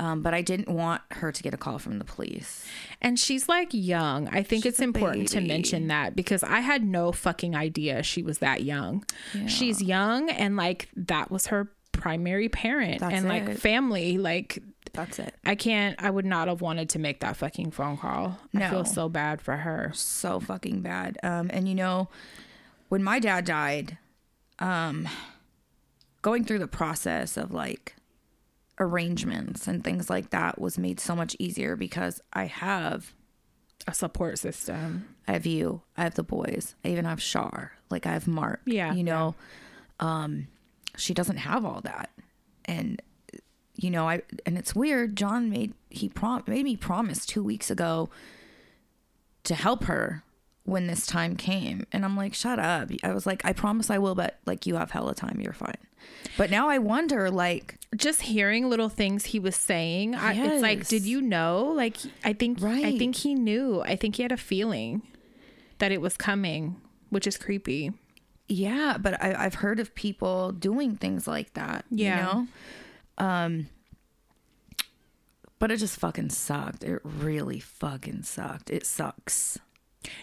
Um, 0.00 0.22
but 0.22 0.32
I 0.32 0.42
didn't 0.42 0.68
want 0.68 1.02
her 1.10 1.32
to 1.32 1.42
get 1.42 1.52
a 1.54 1.56
call 1.56 1.80
from 1.80 1.98
the 1.98 2.04
police. 2.04 2.64
And 3.02 3.18
she's 3.18 3.48
like 3.48 3.68
young. 3.72 4.28
I 4.28 4.44
think 4.44 4.64
it's 4.64 4.78
a 4.78 4.84
important 4.84 5.26
to 5.30 5.40
mention 5.40 5.88
that 5.88 6.14
because 6.14 6.44
I 6.44 6.60
had 6.60 6.84
no 6.84 7.10
fucking 7.10 7.56
idea 7.56 8.04
she 8.04 8.22
was 8.22 8.38
that 8.38 8.62
young. 8.62 9.04
She's 9.48 9.82
young 9.82 10.30
and 10.30 10.56
like 10.56 10.88
that 10.94 11.32
was 11.32 11.48
her 11.48 11.72
primary 11.90 12.48
parent 12.48 13.00
That's 13.00 13.12
and 13.12 13.26
like 13.28 13.42
it. 13.48 13.58
family. 13.58 14.18
Like 14.18 14.62
That's 14.92 15.18
it. 15.18 15.34
I 15.44 15.54
can't 15.54 16.00
I 16.02 16.10
would 16.10 16.24
not 16.24 16.48
have 16.48 16.60
wanted 16.60 16.88
to 16.90 16.98
make 16.98 17.20
that 17.20 17.36
fucking 17.36 17.70
phone 17.72 17.96
call. 17.96 18.38
I 18.54 18.68
feel 18.70 18.84
so 18.84 19.08
bad 19.08 19.40
for 19.40 19.56
her. 19.56 19.90
so 19.94 20.40
fucking 20.40 20.80
bad. 20.82 21.18
Um, 21.22 21.50
and 21.52 21.68
you 21.68 21.74
know, 21.74 22.08
when 22.88 23.02
my 23.02 23.18
dad 23.18 23.44
died, 23.44 23.98
um, 24.58 25.08
going 26.22 26.44
through 26.44 26.58
the 26.58 26.66
process 26.68 27.36
of 27.36 27.52
like 27.52 27.94
arrangements 28.80 29.66
and 29.66 29.82
things 29.82 30.08
like 30.08 30.30
that 30.30 30.60
was 30.60 30.78
made 30.78 31.00
so 31.00 31.14
much 31.16 31.34
easier 31.38 31.76
because 31.76 32.20
I 32.32 32.44
have 32.46 33.12
A 33.86 33.94
support 33.94 34.38
system. 34.38 35.14
I 35.26 35.32
have 35.32 35.46
you, 35.46 35.82
I 35.96 36.02
have 36.04 36.14
the 36.14 36.22
boys, 36.22 36.74
I 36.84 36.88
even 36.88 37.04
have 37.04 37.22
Shar, 37.22 37.72
like 37.90 38.06
I 38.06 38.12
have 38.12 38.26
Mark. 38.26 38.60
Yeah, 38.66 38.92
you 38.94 39.04
know, 39.04 39.34
um, 40.00 40.48
she 40.96 41.12
doesn't 41.14 41.36
have 41.38 41.64
all 41.64 41.80
that, 41.82 42.10
and 42.64 43.00
you 43.78 43.90
know, 43.90 44.08
I 44.08 44.22
and 44.44 44.58
it's 44.58 44.74
weird. 44.74 45.16
John 45.16 45.48
made 45.48 45.72
he 45.88 46.08
prom 46.08 46.42
made 46.46 46.64
me 46.64 46.76
promise 46.76 47.24
two 47.24 47.42
weeks 47.42 47.70
ago 47.70 48.10
to 49.44 49.54
help 49.54 49.84
her 49.84 50.24
when 50.64 50.88
this 50.88 51.06
time 51.06 51.36
came, 51.36 51.86
and 51.92 52.04
I'm 52.04 52.16
like, 52.16 52.34
shut 52.34 52.58
up. 52.58 52.90
I 53.02 53.14
was 53.14 53.24
like, 53.24 53.44
I 53.44 53.52
promise 53.52 53.88
I 53.88 53.98
will, 53.98 54.14
but 54.14 54.38
like 54.46 54.66
you 54.66 54.74
have 54.74 54.90
hella 54.90 55.14
time, 55.14 55.40
you're 55.40 55.52
fine. 55.52 55.78
But 56.36 56.50
now 56.50 56.68
I 56.68 56.78
wonder, 56.78 57.30
like, 57.30 57.78
just 57.96 58.22
hearing 58.22 58.68
little 58.68 58.88
things 58.88 59.26
he 59.26 59.38
was 59.38 59.56
saying 59.56 60.14
I, 60.14 60.34
it's 60.34 60.60
like 60.62 60.86
did 60.88 61.04
you 61.04 61.22
know 61.22 61.72
like 61.74 61.96
i 62.22 62.34
think 62.34 62.60
right. 62.60 62.84
i 62.84 62.98
think 62.98 63.16
he 63.16 63.34
knew 63.34 63.80
i 63.80 63.96
think 63.96 64.16
he 64.16 64.22
had 64.22 64.30
a 64.30 64.36
feeling 64.36 65.00
that 65.78 65.90
it 65.90 66.02
was 66.02 66.14
coming 66.18 66.76
which 67.08 67.26
is 67.26 67.38
creepy 67.38 67.94
Yeah, 68.48 68.96
but 68.98 69.22
I, 69.22 69.34
I've 69.44 69.54
heard 69.54 69.78
of 69.78 69.94
people 69.94 70.52
doing 70.52 70.96
things 70.96 71.26
like 71.26 71.52
that. 71.54 71.84
Yeah. 71.90 72.16
You 72.16 72.22
know? 72.22 72.46
Um, 73.18 73.68
but 75.58 75.70
it 75.72 75.78
just 75.78 75.98
fucking 75.98 76.30
sucked. 76.30 76.84
It 76.84 77.00
really 77.04 77.58
fucking 77.60 78.22
sucked. 78.22 78.70
It 78.70 78.86
sucks. 78.86 79.58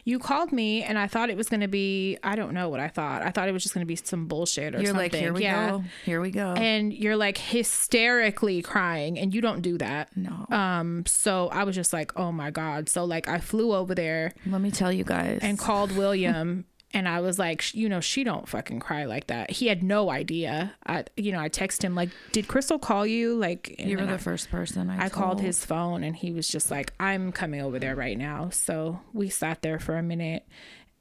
you 0.05 0.17
called 0.19 0.53
me 0.53 0.81
and 0.81 0.97
i 0.97 1.05
thought 1.05 1.29
it 1.29 1.35
was 1.35 1.49
going 1.49 1.59
to 1.59 1.67
be 1.67 2.17
i 2.23 2.33
don't 2.37 2.53
know 2.53 2.69
what 2.69 2.79
i 2.79 2.87
thought 2.87 3.21
i 3.23 3.29
thought 3.29 3.49
it 3.49 3.51
was 3.51 3.61
just 3.61 3.75
going 3.75 3.81
to 3.85 3.85
be 3.87 3.97
some 3.97 4.25
bullshit 4.25 4.73
or 4.73 4.77
You're 4.77 4.87
something 4.87 5.11
like, 5.11 5.13
here 5.13 5.33
we 5.33 5.41
yeah 5.43 5.69
go. 5.71 5.83
Here 6.05 6.21
we 6.21 6.31
go. 6.31 6.53
and 6.53 6.93
you're 6.93 7.17
like 7.17 7.37
hysterically 7.37 8.61
crying 8.61 9.19
and 9.19 9.35
you 9.35 9.41
don't 9.41 9.61
do 9.61 9.77
that 9.79 10.15
no. 10.15 10.45
um 10.49 11.03
so 11.05 11.49
i 11.49 11.65
was 11.65 11.75
just 11.75 11.91
like 11.91 12.17
oh 12.17 12.31
my 12.31 12.51
god 12.51 12.87
so 12.87 13.03
like 13.03 13.27
i 13.27 13.37
flew 13.39 13.73
over 13.75 13.93
there 13.93 14.31
Let 14.45 14.61
me 14.61 14.71
tell 14.71 14.93
you 14.93 15.03
guys. 15.03 15.39
and 15.41 15.59
called 15.59 15.91
William 15.91 16.63
and 16.95 17.09
I 17.09 17.19
was 17.19 17.37
like, 17.37 17.75
you 17.75 17.89
know, 17.89 17.99
she 17.99 18.23
don't 18.23 18.47
fucking 18.47 18.79
cry 18.79 19.03
like 19.03 19.27
that. 19.27 19.51
He 19.51 19.67
had 19.67 19.83
no 19.83 20.09
idea. 20.09 20.73
I, 20.87 21.03
you 21.17 21.33
know, 21.33 21.39
I 21.41 21.49
texted 21.49 21.83
him 21.83 21.93
like, 21.93 22.09
did 22.31 22.47
Crystal 22.47 22.79
call 22.79 23.05
you? 23.05 23.35
Like, 23.35 23.75
you 23.77 23.97
were 23.97 24.05
the 24.05 24.13
I, 24.13 24.17
first 24.17 24.49
person 24.49 24.89
I, 24.89 25.05
I 25.05 25.09
called 25.09 25.41
his 25.41 25.65
phone 25.65 26.05
and 26.05 26.15
he 26.15 26.31
was 26.31 26.47
just 26.47 26.71
like, 26.71 26.93
I'm 26.97 27.33
coming 27.33 27.61
over 27.61 27.79
there 27.79 27.97
right 27.97 28.17
now. 28.17 28.49
So 28.49 29.01
we 29.11 29.27
sat 29.27 29.61
there 29.61 29.77
for 29.77 29.97
a 29.97 30.01
minute 30.01 30.47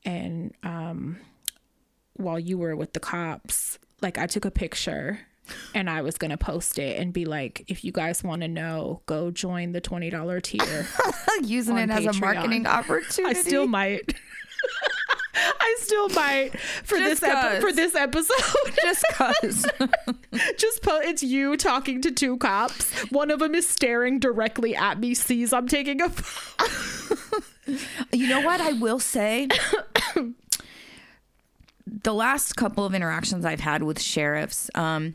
and 0.05 0.53
um, 0.65 1.21
while 2.15 2.41
you 2.41 2.59
were 2.59 2.75
with 2.75 2.93
the 2.93 3.01
cops, 3.01 3.79
like 4.03 4.19
I 4.19 4.27
took 4.27 4.45
a 4.45 4.51
picture 4.51 5.21
and 5.75 5.89
I 5.89 6.03
was 6.03 6.19
gonna 6.19 6.37
post 6.37 6.79
it 6.79 6.99
and 6.99 7.13
be 7.13 7.25
like, 7.25 7.65
if 7.69 7.85
you 7.85 7.93
guys 7.93 8.25
want 8.25 8.43
to 8.43 8.49
know, 8.49 9.03
go 9.07 9.31
join 9.31 9.73
the 9.73 9.81
twenty 9.81 10.11
dollar 10.11 10.41
tier. 10.41 10.87
using 11.43 11.79
it 11.79 11.91
as 11.91 12.05
a 12.05 12.09
Patreon. 12.09 12.21
marketing 12.21 12.67
opportunity. 12.67 13.25
I 13.39 13.41
still 13.41 13.67
might. 13.67 14.15
I 15.35 15.77
still 15.81 16.09
might 16.11 16.59
for 16.85 16.99
Just 16.99 17.21
this 17.21 17.31
epi- 17.31 17.61
for 17.61 17.73
this 17.73 17.95
episode. 17.95 18.75
just 18.83 19.05
cause. 19.13 19.67
Just 20.59 20.83
po- 20.83 21.01
it's 21.01 21.23
you 21.23 21.57
talking 21.57 22.01
to 22.03 22.11
two 22.11 22.37
cops. 22.39 22.91
One 23.11 23.31
of 23.31 23.39
them 23.39 23.55
is 23.55 23.69
staring 23.69 24.19
directly 24.19 24.75
at 24.75 24.99
me, 24.99 25.15
sees 25.15 25.53
I'm 25.53 25.69
taking 25.69 26.01
a. 26.01 26.11
you 28.13 28.29
know 28.29 28.41
what 28.41 28.61
I 28.61 28.73
will 28.73 28.99
say? 28.99 29.49
the 31.87 32.15
last 32.15 32.57
couple 32.57 32.85
of 32.85 32.95
interactions 32.95 33.45
I've 33.45 33.61
had 33.61 33.83
with 33.83 34.01
sheriffs, 34.01 34.71
um, 34.75 35.15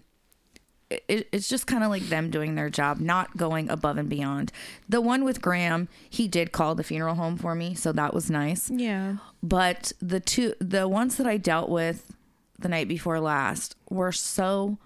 it, 0.89 1.27
it's 1.31 1.48
just 1.48 1.67
kind 1.67 1.84
of 1.84 1.89
like 1.89 2.03
them 2.03 2.29
doing 2.29 2.55
their 2.55 2.69
job, 2.69 3.00
not 3.00 3.38
going 3.38 3.69
above 3.69 3.98
and 3.98 4.10
beyond. 4.10 4.51
The 4.88 5.01
one 5.01 5.24
with 5.24 5.41
Graham, 5.41 5.88
he 6.10 6.27
did 6.27 6.51
call 6.51 6.75
the 6.75 6.84
funeral 6.84 7.15
home 7.15 7.38
for 7.38 7.55
me, 7.55 7.75
so 7.75 7.91
that 7.91 8.13
was 8.13 8.29
nice. 8.29 8.69
Yeah. 8.69 9.17
But 9.43 9.91
the 10.01 10.19
two, 10.19 10.55
the 10.60 10.88
ones 10.88 11.17
that 11.17 11.27
I 11.27 11.38
dealt 11.38 11.69
with 11.69 12.15
the 12.58 12.69
night 12.69 12.88
before 12.88 13.19
last 13.19 13.75
were 13.89 14.12
so 14.12 14.77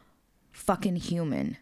fucking 0.51 0.97
human. 0.97 1.57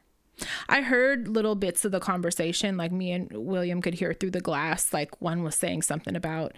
I 0.67 0.81
heard 0.81 1.27
little 1.27 1.55
bits 1.55 1.85
of 1.85 1.91
the 1.91 1.99
conversation, 1.99 2.77
like 2.77 2.91
me 2.91 3.11
and 3.11 3.31
William 3.31 3.81
could 3.81 3.93
hear 3.93 4.13
through 4.13 4.31
the 4.31 4.41
glass. 4.41 4.91
Like 4.91 5.21
one 5.21 5.43
was 5.43 5.55
saying 5.55 5.83
something 5.83 6.15
about, 6.15 6.53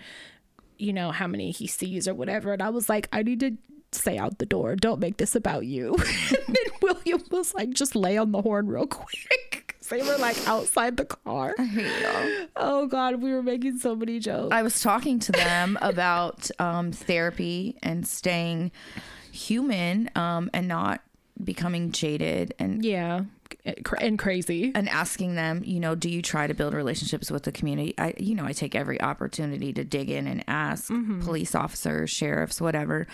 you 0.78 0.94
know, 0.94 1.12
how 1.12 1.28
many 1.28 1.52
he 1.52 1.68
sees 1.68 2.08
or 2.08 2.14
whatever. 2.14 2.54
And 2.54 2.62
I 2.62 2.70
was 2.70 2.88
like, 2.88 3.10
I 3.12 3.24
need 3.24 3.42
to 3.42 3.58
stay 3.96 4.18
out 4.18 4.40
the 4.40 4.46
door. 4.46 4.76
Don't 4.76 5.00
make 5.00 5.18
this 5.18 5.36
about 5.36 5.66
you. 5.66 5.96
and 5.96 6.48
then 6.48 6.74
William 6.82 7.22
was 7.32 7.54
like, 7.54 7.72
just 7.72 7.96
lay 7.96 8.18
on 8.18 8.32
the 8.32 8.42
horn 8.42 8.68
real 8.68 8.88
quick. 8.88 9.64
they 9.94 10.02
were 10.02 10.18
like 10.18 10.38
outside 10.48 10.98
the 10.98 11.06
car. 11.06 11.56
Oh 12.56 12.88
God, 12.88 13.22
we 13.22 13.32
were 13.32 13.44
making 13.44 13.78
so 13.78 13.96
many 13.96 14.20
jokes. 14.20 14.52
I 14.52 14.64
was 14.64 14.82
talking 14.82 15.20
to 15.20 15.32
them 15.32 15.78
about 15.82 16.50
um, 16.60 16.92
therapy 16.92 17.78
and 17.84 18.08
staying 18.08 18.72
human 19.32 20.10
um, 20.16 20.50
and 20.54 20.68
not 20.68 21.02
becoming 21.44 21.92
jaded 21.92 22.54
and 22.60 22.84
yeah, 22.84 23.22
and 24.00 24.18
crazy. 24.18 24.72
and 24.74 24.90
asking 24.90 25.36
them, 25.36 25.62
you 25.66 25.80
know, 25.80 25.96
do 25.96 26.10
you 26.10 26.22
try 26.22 26.48
to 26.48 26.54
build 26.54 26.74
relationships 26.74 27.30
with 27.30 27.44
the 27.44 27.52
community? 27.52 27.94
I, 27.98 28.14
you 28.18 28.36
know, 28.36 28.46
I 28.46 28.54
take 28.54 28.76
every 28.76 29.00
opportunity 29.02 29.74
to 29.74 29.84
dig 29.84 30.10
in 30.10 30.28
and 30.28 30.44
ask 30.48 30.92
police 31.22 31.54
officers, 31.56 32.10
sheriffs, 32.10 32.60
whatever. 32.62 33.08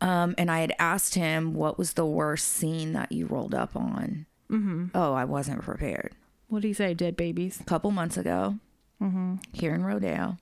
Um, 0.00 0.34
and 0.36 0.50
I 0.50 0.60
had 0.60 0.74
asked 0.78 1.14
him 1.14 1.54
what 1.54 1.78
was 1.78 1.94
the 1.94 2.06
worst 2.06 2.48
scene 2.48 2.92
that 2.92 3.12
you 3.12 3.26
rolled 3.26 3.54
up 3.54 3.74
on. 3.74 4.26
Mm-hmm. 4.50 4.86
Oh, 4.94 5.14
I 5.14 5.24
wasn't 5.24 5.62
prepared. 5.62 6.12
What 6.48 6.62
did 6.62 6.68
you 6.68 6.74
say, 6.74 6.94
dead 6.94 7.16
babies? 7.16 7.60
A 7.60 7.64
couple 7.64 7.90
months 7.90 8.16
ago, 8.16 8.58
mm-hmm. 9.02 9.36
here 9.52 9.74
in 9.74 9.84
Rodeo, 9.84 10.36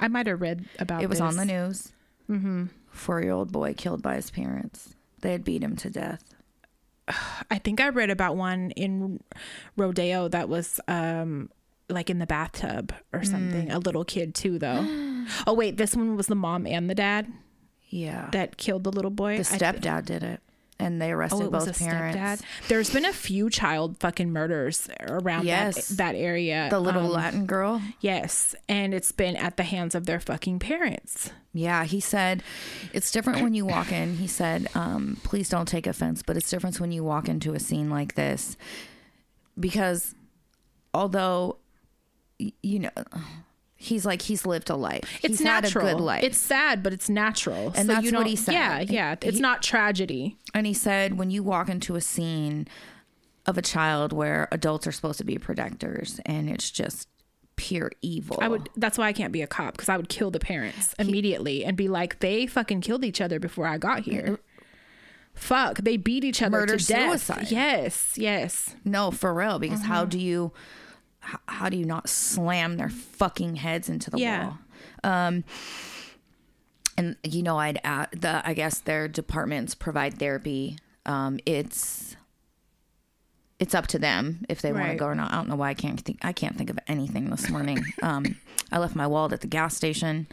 I 0.00 0.08
might 0.08 0.26
have 0.26 0.40
read 0.40 0.66
about 0.78 1.02
it 1.02 1.08
was 1.08 1.20
on 1.20 1.36
the 1.36 1.44
news. 1.44 1.92
Mm-hmm. 2.30 2.66
Four-year-old 2.90 3.52
boy 3.52 3.74
killed 3.74 4.02
by 4.02 4.16
his 4.16 4.30
parents. 4.30 4.94
They 5.20 5.32
had 5.32 5.44
beat 5.44 5.62
him 5.62 5.76
to 5.76 5.90
death. 5.90 6.22
I 7.50 7.58
think 7.58 7.80
I 7.80 7.88
read 7.88 8.10
about 8.10 8.36
one 8.36 8.70
in 8.72 9.20
Rodeo 9.76 10.28
that 10.28 10.48
was 10.48 10.80
um 10.88 11.50
like 11.88 12.08
in 12.08 12.18
the 12.18 12.26
bathtub 12.26 12.94
or 13.12 13.22
something. 13.22 13.68
Mm. 13.68 13.74
A 13.74 13.78
little 13.78 14.04
kid 14.04 14.34
too 14.34 14.58
though. 14.58 14.86
oh 15.46 15.52
wait, 15.52 15.76
this 15.76 15.94
one 15.94 16.16
was 16.16 16.28
the 16.28 16.34
mom 16.34 16.66
and 16.66 16.88
the 16.88 16.94
dad 16.94 17.30
Yeah, 17.92 18.28
that 18.32 18.56
killed 18.56 18.84
the 18.84 18.90
little 18.92 19.10
boy. 19.10 19.36
the 19.36 19.42
stepdad 19.44 20.06
did 20.06 20.22
it, 20.22 20.40
and 20.78 21.00
they 21.00 21.12
arrested 21.12 21.42
Oh, 21.44 21.50
both 21.50 21.78
parents. 21.78 22.16
stepdad. 22.42 22.68
There's 22.68 22.88
been 22.90 23.04
a 23.04 23.12
few 23.12 23.50
child 23.50 23.98
fucking 24.00 24.32
murders 24.32 24.88
around 25.00 25.44
Yes. 25.44 25.88
that 25.88 25.96
that 25.98 26.14
area. 26.14 26.68
The 26.70 26.80
little 26.80 27.04
Um, 27.06 27.12
Latin 27.12 27.46
girl. 27.46 27.82
yes, 28.00 28.54
and 28.68 28.94
it's 28.94 29.12
been 29.12 29.36
at 29.36 29.58
the 29.58 29.62
hands 29.64 29.94
of 29.94 30.06
their 30.06 30.18
fucking 30.20 30.58
parents. 30.58 31.30
Yeah, 31.52 31.84
he 31.84 32.00
said 32.00 32.42
it's 32.94 33.10
different 33.12 33.42
when 33.42 33.52
you 33.52 33.66
walk 33.66 33.92
in. 33.92 34.16
He 34.16 34.26
said, 34.26 34.68
um, 34.74 35.18
please 35.22 35.50
don't 35.50 35.68
take 35.68 35.86
offense, 35.86 36.22
but 36.22 36.38
it's 36.38 36.48
different 36.48 36.80
when 36.80 36.92
you 36.92 37.04
walk 37.04 37.28
into 37.28 37.52
a 37.52 37.60
scene 37.60 37.90
like 37.90 38.14
this 38.14 38.56
because 39.60 40.14
although, 40.94 41.58
you 42.38 42.78
know, 42.78 42.90
he's 43.82 44.06
like, 44.06 44.22
he's 44.22 44.46
lived 44.46 44.70
a 44.70 44.76
life. 44.76 45.18
It's 45.22 45.38
he's 45.38 45.40
natural. 45.40 45.84
had 45.86 45.92
a 45.94 45.96
good 45.96 46.02
life. 46.04 46.24
It's 46.24 46.38
sad, 46.38 46.82
but 46.82 46.92
it's 46.92 47.08
natural. 47.08 47.66
And 47.74 47.86
So 47.88 47.94
that's 47.94 48.12
what 48.12 48.26
he 48.26 48.36
said. 48.36 48.54
Yeah, 48.54 48.80
yeah. 48.80 49.12
It's 49.20 49.36
He- 49.36 49.42
not 49.42 49.62
tragedy. 49.62 50.36
and 50.54 50.66
he 50.66 50.74
said, 50.74 51.18
when 51.18 51.30
you 51.30 51.42
walk 51.42 51.68
into 51.68 51.96
a 51.96 52.00
scene 52.00 52.68
of 53.46 53.58
a 53.58 53.62
child 53.62 54.12
where 54.12 54.48
adults 54.52 54.86
are 54.86 54.92
supposed 54.92 55.18
to 55.18 55.24
be 55.24 55.36
protectors 55.36 56.20
and 56.24 56.48
it's 56.48 56.70
just 56.70 57.08
pure 57.56 57.90
evil. 58.00 58.38
I 58.40 58.48
would. 58.48 58.68
That's 58.76 58.96
why 58.96 59.08
I 59.08 59.12
can't 59.12 59.32
be 59.32 59.42
a 59.42 59.46
cop 59.46 59.74
because 59.74 59.88
I 59.88 59.96
would 59.96 60.08
kill 60.08 60.30
the 60.30 60.38
parents 60.40 60.94
immediately 60.98 61.64
and 61.64 61.76
be 61.76 61.88
like, 61.88 62.20
they 62.20 62.46
fucking 62.46 62.80
killed 62.82 63.04
each 63.04 63.20
other 63.20 63.38
before 63.40 63.66
I 63.66 63.78
got 63.78 64.00
here. 64.02 64.38
Fuck, 65.34 65.78
they 65.78 65.96
beat 65.96 66.24
each 66.24 66.42
other 66.42 66.58
Murder 66.58 66.76
to 66.76 66.86
death. 66.86 67.08
suicide. 67.22 67.50
Yes, 67.50 68.12
yes. 68.16 68.76
No, 68.84 69.10
for 69.10 69.32
real. 69.34 69.58
Because 69.58 69.80
Mm-hmm. 69.80 69.88
how 69.88 70.04
do 70.04 70.18
you, 70.18 70.52
how, 71.22 71.38
how 71.46 71.68
do 71.68 71.76
you 71.76 71.84
not 71.86 72.08
slam 72.08 72.76
their 72.76 72.88
fucking 72.90 73.56
heads 73.56 73.88
into 73.88 74.10
the 74.10 74.18
Yeah. 74.18 74.44
wall? 74.44 74.58
Um, 75.04 75.44
and 76.98 77.16
you 77.24 77.42
know, 77.42 77.56
I'd 77.58 77.80
add 77.84 78.08
the. 78.12 78.46
I 78.46 78.52
guess 78.54 78.78
their 78.80 79.08
departments 79.08 79.74
provide 79.74 80.18
therapy. 80.18 80.76
Um, 81.06 81.38
it's 81.46 82.16
it's 83.58 83.74
up 83.74 83.86
to 83.88 83.98
them 83.98 84.44
if 84.48 84.60
they 84.60 84.72
want 84.72 84.90
to 84.90 84.96
go 84.96 85.06
or 85.06 85.14
not. 85.14 85.32
I 85.32 85.36
don't 85.36 85.48
know 85.48 85.56
why 85.56 85.70
I 85.70 85.74
can't 85.74 86.00
think. 86.00 86.18
I 86.22 86.32
can't 86.32 86.56
think 86.56 86.68
of 86.68 86.78
anything 86.88 87.30
this 87.30 87.48
morning. 87.48 87.82
um, 88.02 88.36
I 88.70 88.78
left 88.78 88.94
my 88.94 89.06
wallet 89.06 89.32
at 89.32 89.40
the 89.40 89.46
gas 89.46 89.74
station. 89.76 90.26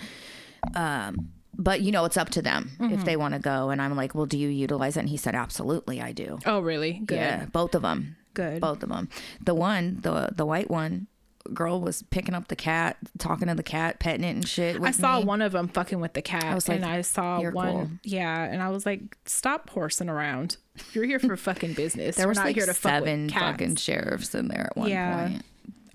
Um, 0.75 1.29
but 1.58 1.81
you 1.81 1.91
know, 1.91 2.05
it's 2.05 2.17
up 2.17 2.29
to 2.31 2.41
them 2.41 2.72
Mm-hmm. 2.79 2.93
if 2.93 3.05
they 3.05 3.15
want 3.15 3.34
to 3.36 3.39
go. 3.39 3.69
And 3.69 3.81
I'm 3.81 3.96
like, 3.96 4.13
well, 4.15 4.25
do 4.25 4.38
you 4.38 4.50
utilize 4.50 4.98
it? 4.98 5.01
And 5.01 5.10
he 5.10 5.17
said, 5.17 5.36
absolutely, 5.36 6.01
I 6.01 6.12
do. 6.12 6.39
Oh, 6.46 6.60
really? 6.60 6.93
Good. 7.05 7.15
Yeah, 7.15 7.46
both 7.51 7.75
of 7.75 7.81
them. 7.84 8.15
Good. 8.33 8.62
Both 8.62 8.83
of 8.83 8.89
them. 8.89 9.09
The 9.43 9.53
one, 9.55 10.00
the 10.01 10.29
the 10.36 10.45
white 10.45 10.69
one, 10.69 11.07
girl 11.53 11.81
was 11.81 12.03
picking 12.03 12.36
up 12.36 12.48
the 12.48 12.55
cat, 12.55 12.98
talking 13.17 13.48
to 13.48 13.55
the 13.55 13.63
cat, 13.63 14.00
petting 14.00 14.24
it 14.24 14.29
and 14.36 14.48
shit. 14.48 14.79
I 14.81 14.91
saw 14.91 15.19
me. 15.19 15.25
one 15.25 15.41
of 15.41 15.51
them 15.51 15.67
fucking 15.67 16.00
with 16.00 16.13
the 16.13 16.21
cat, 16.21 16.53
was 16.55 16.67
like, 16.67 16.77
and 16.77 16.86
I 16.86 17.01
saw 17.01 17.41
one. 17.41 17.51
cool." 17.53 17.89
Yeah, 18.03 18.43
and 18.43 18.62
I 18.62 18.69
was 18.69 18.86
like, 18.86 19.17
"Stop 19.25 19.69
horsing 19.71 20.09
around. 20.09 20.57
You're 20.93 21.05
here 21.05 21.19
for 21.19 21.36
fucking 21.38 21.74
business. 21.74 22.15
There 22.15 22.25
We're 22.27 22.29
was 22.31 22.38
not 22.38 22.45
like 22.45 22.55
here 22.55 22.65
to 22.65 22.74
fuck 22.74 22.91
seven 22.91 23.25
with 23.25 23.33
fucking 23.33 23.75
sheriffs 23.77 24.33
in 24.36 24.48
there 24.48 24.67
at 24.71 24.77
one 24.77 24.89
Yeah. 24.89 25.27
point. 25.27 25.43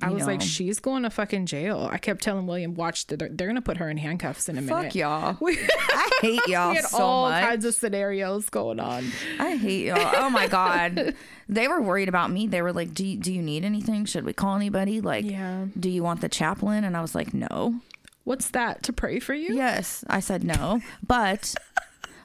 I 0.02 0.10
was 0.10 0.26
like, 0.26 0.40
"She's 0.42 0.80
going 0.80 1.02
to 1.04 1.10
fucking 1.10 1.46
jail." 1.46 1.88
I 1.90 1.98
kept 1.98 2.22
telling 2.22 2.46
William, 2.46 2.74
"Watch, 2.74 3.06
they're, 3.06 3.28
they're 3.30 3.46
gonna 3.46 3.62
put 3.62 3.76
her 3.78 3.88
in 3.88 3.96
handcuffs 3.96 4.48
in 4.48 4.58
a 4.58 4.62
minute." 4.62 4.82
Fuck 4.84 4.94
y'all. 4.94 5.36
We, 5.40 5.58
I 5.58 6.10
hate 6.20 6.46
y'all 6.46 6.70
we 6.70 6.76
had 6.76 6.84
so 6.86 6.98
all 6.98 7.30
much. 7.30 7.44
kinds 7.44 7.64
of 7.64 7.74
scenarios 7.74 8.48
going 8.50 8.80
on. 8.80 9.04
I 9.38 9.56
hate 9.56 9.86
y'all. 9.86 10.12
Oh 10.16 10.30
my 10.30 10.46
god. 10.46 11.14
They 11.46 11.68
were 11.68 11.82
worried 11.82 12.08
about 12.08 12.30
me. 12.30 12.46
They 12.46 12.62
were 12.62 12.72
like, 12.72 12.94
"Do 12.94 13.04
you, 13.06 13.18
do 13.18 13.30
you 13.30 13.42
need 13.42 13.64
anything? 13.66 14.06
Should 14.06 14.24
we 14.24 14.32
call 14.32 14.56
anybody? 14.56 15.02
Like, 15.02 15.26
Yeah. 15.26 15.66
do 15.78 15.90
you 15.90 16.02
want 16.02 16.22
the 16.22 16.28
chaplain?" 16.30 16.84
And 16.84 16.96
I 16.96 17.02
was 17.02 17.14
like, 17.14 17.34
"No." 17.34 17.80
What's 18.24 18.48
that 18.52 18.82
to 18.84 18.92
pray 18.94 19.20
for 19.20 19.34
you? 19.34 19.54
Yes, 19.54 20.02
I 20.08 20.20
said 20.20 20.42
no, 20.44 20.80
but 21.06 21.54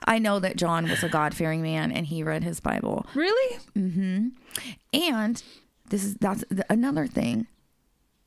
I 0.06 0.18
know 0.18 0.40
that 0.40 0.56
John 0.56 0.88
was 0.90 1.04
a 1.04 1.10
God 1.10 1.34
fearing 1.36 1.62
man 1.62 1.92
and 1.92 2.06
he 2.06 2.24
read 2.24 2.42
his 2.46 2.62
Bible. 2.62 3.06
Really? 3.14 3.58
Hmm. 3.76 4.30
And 4.94 5.44
this 5.90 6.06
is 6.06 6.16
that's 6.16 6.46
the, 6.50 6.66
another 6.72 7.06
thing. 7.06 7.48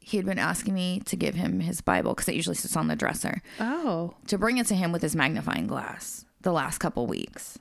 He 0.02 0.16
had 0.16 0.26
been 0.26 0.38
asking 0.38 0.74
me 0.74 1.00
to 1.06 1.16
give 1.16 1.34
him 1.34 1.60
his 1.60 1.80
Bible 1.80 2.12
because 2.14 2.28
it 2.28 2.34
usually 2.34 2.56
sits 2.56 2.76
on 2.76 2.88
the 2.88 2.96
dresser 2.96 3.40
Oh, 3.60 4.14
to 4.26 4.36
bring 4.36 4.58
it 4.58 4.66
to 4.66 4.74
him 4.74 4.92
with 4.92 5.02
his 5.02 5.14
magnifying 5.16 5.66
glass 5.66 6.24
the 6.40 6.52
last 6.52 6.78
couple 6.78 7.06
weeks. 7.06 7.58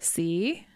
see. 0.00 0.66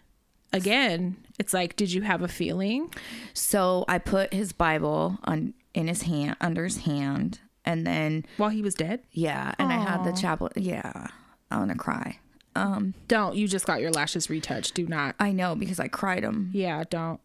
Again, 0.51 1.17
it's 1.39 1.51
like, 1.53 1.75
did 1.75 1.91
you 1.91 2.03
have 2.03 2.21
a 2.21 2.27
feeling? 2.27 2.93
So 3.33 3.85
I 3.87 3.97
put 3.97 4.33
his 4.33 4.53
Bible 4.53 5.17
on 5.23 5.53
in 5.73 5.87
his 5.87 6.03
hand 6.03 6.35
under 6.39 6.63
his 6.63 6.77
hand, 6.77 7.39
and 7.65 7.87
then 7.87 8.23
while 8.37 8.49
he 8.51 8.61
was 8.61 8.75
dead? 8.75 8.99
yeah, 9.11 9.53
and 9.57 9.71
I 9.73 9.77
had 9.77 10.03
the 10.03 10.11
chapel. 10.11 10.49
Yeah, 10.55 11.07
I 11.49 11.57
want 11.57 11.71
to 11.71 11.77
cry. 11.77 12.19
Um, 12.55 12.93
Don't. 13.07 13.35
You 13.35 13.47
just 13.47 13.65
got 13.65 13.81
your 13.81 13.89
lashes 13.89 14.29
retouched. 14.29 14.75
Do 14.75 14.85
not. 14.85 15.15
I 15.19 15.31
know 15.31 15.55
because 15.55 15.79
I 15.79 15.87
cried 15.87 16.23
him. 16.23 16.51
Yeah, 16.53 16.83
don't. 16.87 17.19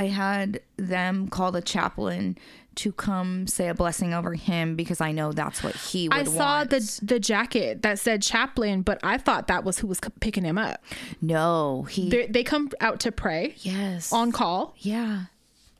I 0.00 0.04
had 0.06 0.60
them 0.76 1.28
call 1.28 1.52
the 1.52 1.60
chaplain 1.62 2.38
to 2.76 2.92
come 2.92 3.46
say 3.46 3.68
a 3.68 3.74
blessing 3.74 4.14
over 4.14 4.32
him 4.34 4.76
because 4.76 5.00
I 5.00 5.12
know 5.12 5.32
that's 5.32 5.62
what 5.62 5.74
he 5.76 6.08
would 6.08 6.16
I 6.18 6.24
saw 6.24 6.58
want. 6.58 6.70
the 6.70 7.00
the 7.02 7.18
jacket 7.20 7.82
that 7.82 7.98
said 7.98 8.22
chaplain, 8.22 8.82
but 8.82 8.98
I 9.02 9.18
thought 9.18 9.48
that 9.48 9.64
was 9.64 9.78
who 9.80 9.86
was 9.88 10.00
picking 10.20 10.44
him 10.44 10.56
up. 10.56 10.82
no, 11.20 11.82
he 11.90 12.08
They, 12.08 12.26
they 12.28 12.44
come 12.44 12.70
out 12.80 13.00
to 13.00 13.12
pray 13.12 13.54
yes 13.58 14.12
on 14.12 14.32
call. 14.32 14.74
yeah, 14.78 15.24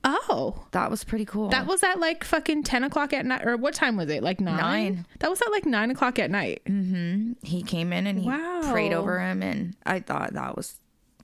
Oh, 0.02 0.66
that 0.72 0.90
was 0.90 1.04
pretty 1.04 1.26
cool. 1.26 1.48
that 1.50 1.66
was 1.66 1.82
at 1.82 2.00
like 2.00 2.24
fucking 2.24 2.62
ten 2.64 2.84
o'clock 2.84 3.12
at 3.12 3.24
night, 3.26 3.46
or 3.46 3.56
what 3.56 3.74
time 3.74 3.96
was 3.96 4.08
it? 4.10 4.22
Like 4.22 4.40
nine. 4.40 4.56
Nine. 4.56 5.06
That 5.20 5.30
was 5.30 5.40
at 5.42 5.50
like 5.52 5.66
nine 5.66 5.90
o'clock 5.90 6.18
at 6.18 6.30
night. 6.30 6.62
Mm-hmm. 6.66 7.32
he 7.46 7.62
came 7.62 7.92
in 7.92 8.06
and 8.06 8.18
he 8.18 8.26
Wow. 8.28 8.60
prayed 8.72 8.92
over 8.92 9.20
him, 9.20 9.42
and 9.42 9.76
I 9.86 10.00
thought 10.00 10.32
that 10.34 10.56
was 10.56 10.80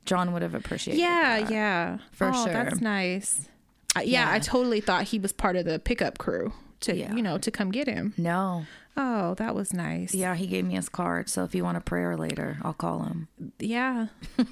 John 0.06 0.32
would 0.32 0.42
have 0.42 0.54
appreciated. 0.54 1.00
Yeah, 1.00 1.40
that. 1.42 1.50
yeah, 1.50 1.98
For 2.12 2.28
oh, 2.28 2.44
sure. 2.44 2.52
That's 2.52 2.80
nice. 2.80 3.48
Uh, 3.94 4.00
yeah, 4.00 4.28
Yeah. 4.28 4.32
I 4.32 4.38
totally 4.38 4.80
thought 4.80 5.04
he 5.04 5.18
was 5.18 5.32
part 5.32 5.56
of 5.56 5.64
the 5.64 5.78
pickup 5.78 6.18
crew 6.18 6.52
to 6.80 6.94
Yeah. 6.96 7.14
you 7.14 7.22
know 7.22 7.38
to 7.38 7.50
come 7.50 7.70
get 7.70 7.86
him. 7.88 8.14
No, 8.16 8.64
Oh, 8.96 9.34
that 9.34 9.54
was 9.54 9.74
nice. 9.74 10.14
yeah, 10.14 10.34
he 10.34 10.46
gave 10.46 10.64
me 10.64 10.74
his 10.74 10.88
card. 10.88 11.28
So 11.28 11.44
if 11.44 11.54
you 11.54 11.64
want 11.64 11.76
a 11.76 11.80
prayer 11.82 12.16
later, 12.16 12.56
I'll 12.62 12.72
call 12.72 13.02
him. 13.02 13.28
yeah. 13.58 14.06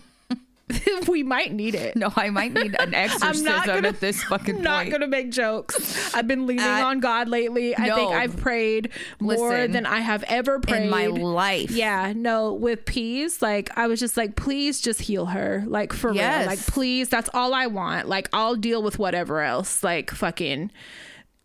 we 1.09 1.23
might 1.23 1.53
need 1.53 1.75
it. 1.75 1.95
No, 1.95 2.11
I 2.17 2.31
might 2.31 2.53
need 2.55 2.75
an 2.81 2.95
exorcism 2.95 3.45
gonna- 3.67 3.89
at 3.89 4.01
this 4.01 4.23
fucking 4.25 4.57
point. 4.57 4.67
I'm 4.67 4.85
not 4.87 4.91
gonna 4.91 5.07
make 5.09 5.31
jokes. 5.31 6.15
I've 6.15 6.27
been 6.27 6.47
leaning 6.47 6.65
Uh, 6.65 6.85
on 6.87 7.01
God 7.01 7.29
lately. 7.29 7.77
I 7.77 7.89
no. 7.89 7.97
think 7.97 8.13
I've 8.13 8.37
prayed 8.37 8.91
more 9.21 9.51
Listen, 9.51 9.73
than 9.73 9.87
I 9.87 10.01
have 10.01 10.23
ever 10.25 10.59
prayed 10.61 10.85
in 10.85 10.91
my 10.91 11.07
life. 11.09 11.71
Yeah, 11.71 12.13
no, 12.17 12.53
with 12.55 12.85
peace, 12.87 13.43
like 13.43 13.71
I 13.77 13.87
was 13.87 14.01
just 14.01 14.17
like, 14.17 14.37
please 14.37 14.81
just 14.81 15.01
heal 15.03 15.27
her. 15.27 15.65
Like 15.67 15.93
for 15.93 16.13
Yes. 16.15 16.41
real. 16.41 16.47
Like 16.47 16.67
please, 16.67 17.09
that's 17.11 17.29
all 17.35 17.53
I 17.53 17.67
want. 17.67 18.09
Like 18.09 18.29
I'll 18.33 18.57
deal 18.57 18.83
with 18.83 18.99
whatever 18.99 19.41
else. 19.43 19.83
Like 19.85 20.11
fucking 20.11 20.71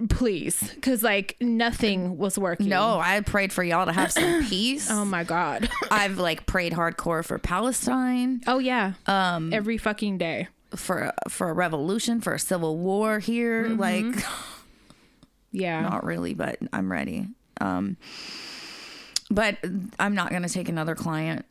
please. 0.07 0.75
Cause 0.81 1.03
like 1.03 1.35
nothing 1.41 2.17
was 2.17 2.37
working. 2.39 2.69
No, 2.69 2.99
I 2.99 3.19
prayed 3.21 3.51
for 3.51 3.63
y'all 3.63 3.85
to 3.85 3.91
have 3.91 4.11
some 4.11 4.45
peace. 4.49 4.89
Oh 4.89 5.03
my 5.03 5.23
God. 5.23 5.69
I've 5.91 6.17
like 6.17 6.45
prayed 6.45 6.73
hardcore 6.73 7.25
for 7.25 7.37
Palestine. 7.39 8.41
oh 8.47 8.59
yeah. 8.59 8.93
Um 9.07 9.51
every 9.53 9.77
fucking 9.77 10.17
day. 10.17 10.47
for 10.75 11.11
for 11.27 11.49
a 11.49 11.53
revolution, 11.53 12.21
for 12.21 12.33
a 12.33 12.39
civil 12.39 12.77
war 12.77 13.19
here. 13.19 13.65
Mm-hmm. 13.65 13.79
Like, 13.79 14.25
Yeah. 15.51 15.81
not 15.81 16.03
really, 16.05 16.33
but 16.35 16.59
I'm 16.71 16.91
ready. 16.91 17.27
Um, 17.59 17.97
but 19.31 19.57
I'm 19.99 20.15
not 20.15 20.31
gonna 20.31 20.47
take 20.49 20.69
another 20.69 20.95
client 20.95 21.45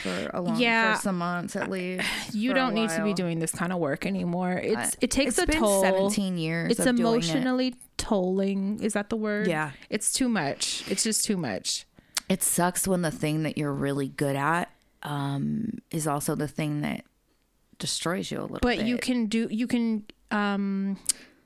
for 0.00 0.30
a 0.34 0.40
long 0.40 0.60
Yeah. 0.60 0.94
for 0.96 1.02
some 1.02 1.18
months 1.18 1.56
at 1.56 1.70
least. 1.70 2.06
you 2.34 2.54
don't 2.54 2.74
need 2.74 2.90
to 2.90 3.02
be 3.04 3.14
doing 3.14 3.38
this 3.38 3.52
kind 3.52 3.72
of 3.72 3.78
work 3.78 4.06
anymore. 4.06 4.52
It's 4.52 4.96
it 5.00 5.10
takes 5.10 5.38
it's 5.38 5.42
a 5.42 5.46
been 5.46 5.60
toll. 5.60 5.82
17 5.82 6.38
years. 6.38 6.72
It's 6.72 6.80
of 6.80 6.96
doing 6.96 6.98
it. 6.98 7.00
emotionally 7.00 7.74
tolling. 7.96 8.80
Is 8.82 8.92
that 8.94 9.10
the 9.10 9.16
word? 9.16 9.46
Yeah. 9.46 9.72
It's 9.90 10.12
too 10.12 10.28
much. 10.28 10.84
It's 10.90 11.02
just 11.02 11.24
too 11.24 11.36
much. 11.36 11.86
It 12.28 12.42
sucks 12.42 12.88
when 12.88 13.02
the 13.02 13.10
thing 13.10 13.42
that 13.42 13.58
you're 13.58 13.72
really 13.72 14.08
good 14.08 14.36
at 14.36 14.70
um, 15.02 15.78
is 15.90 16.06
also 16.06 16.34
the 16.34 16.48
thing 16.48 16.80
that 16.80 17.04
destroys 17.78 18.30
you 18.30 18.38
a 18.38 18.42
little 18.42 18.54
bit. 18.56 18.62
But 18.62 18.78
bit. 18.78 18.86
you 18.86 18.96
can 18.98 19.26
do 19.26 19.48
you 19.50 19.66
can 19.66 20.04
um 20.30 20.96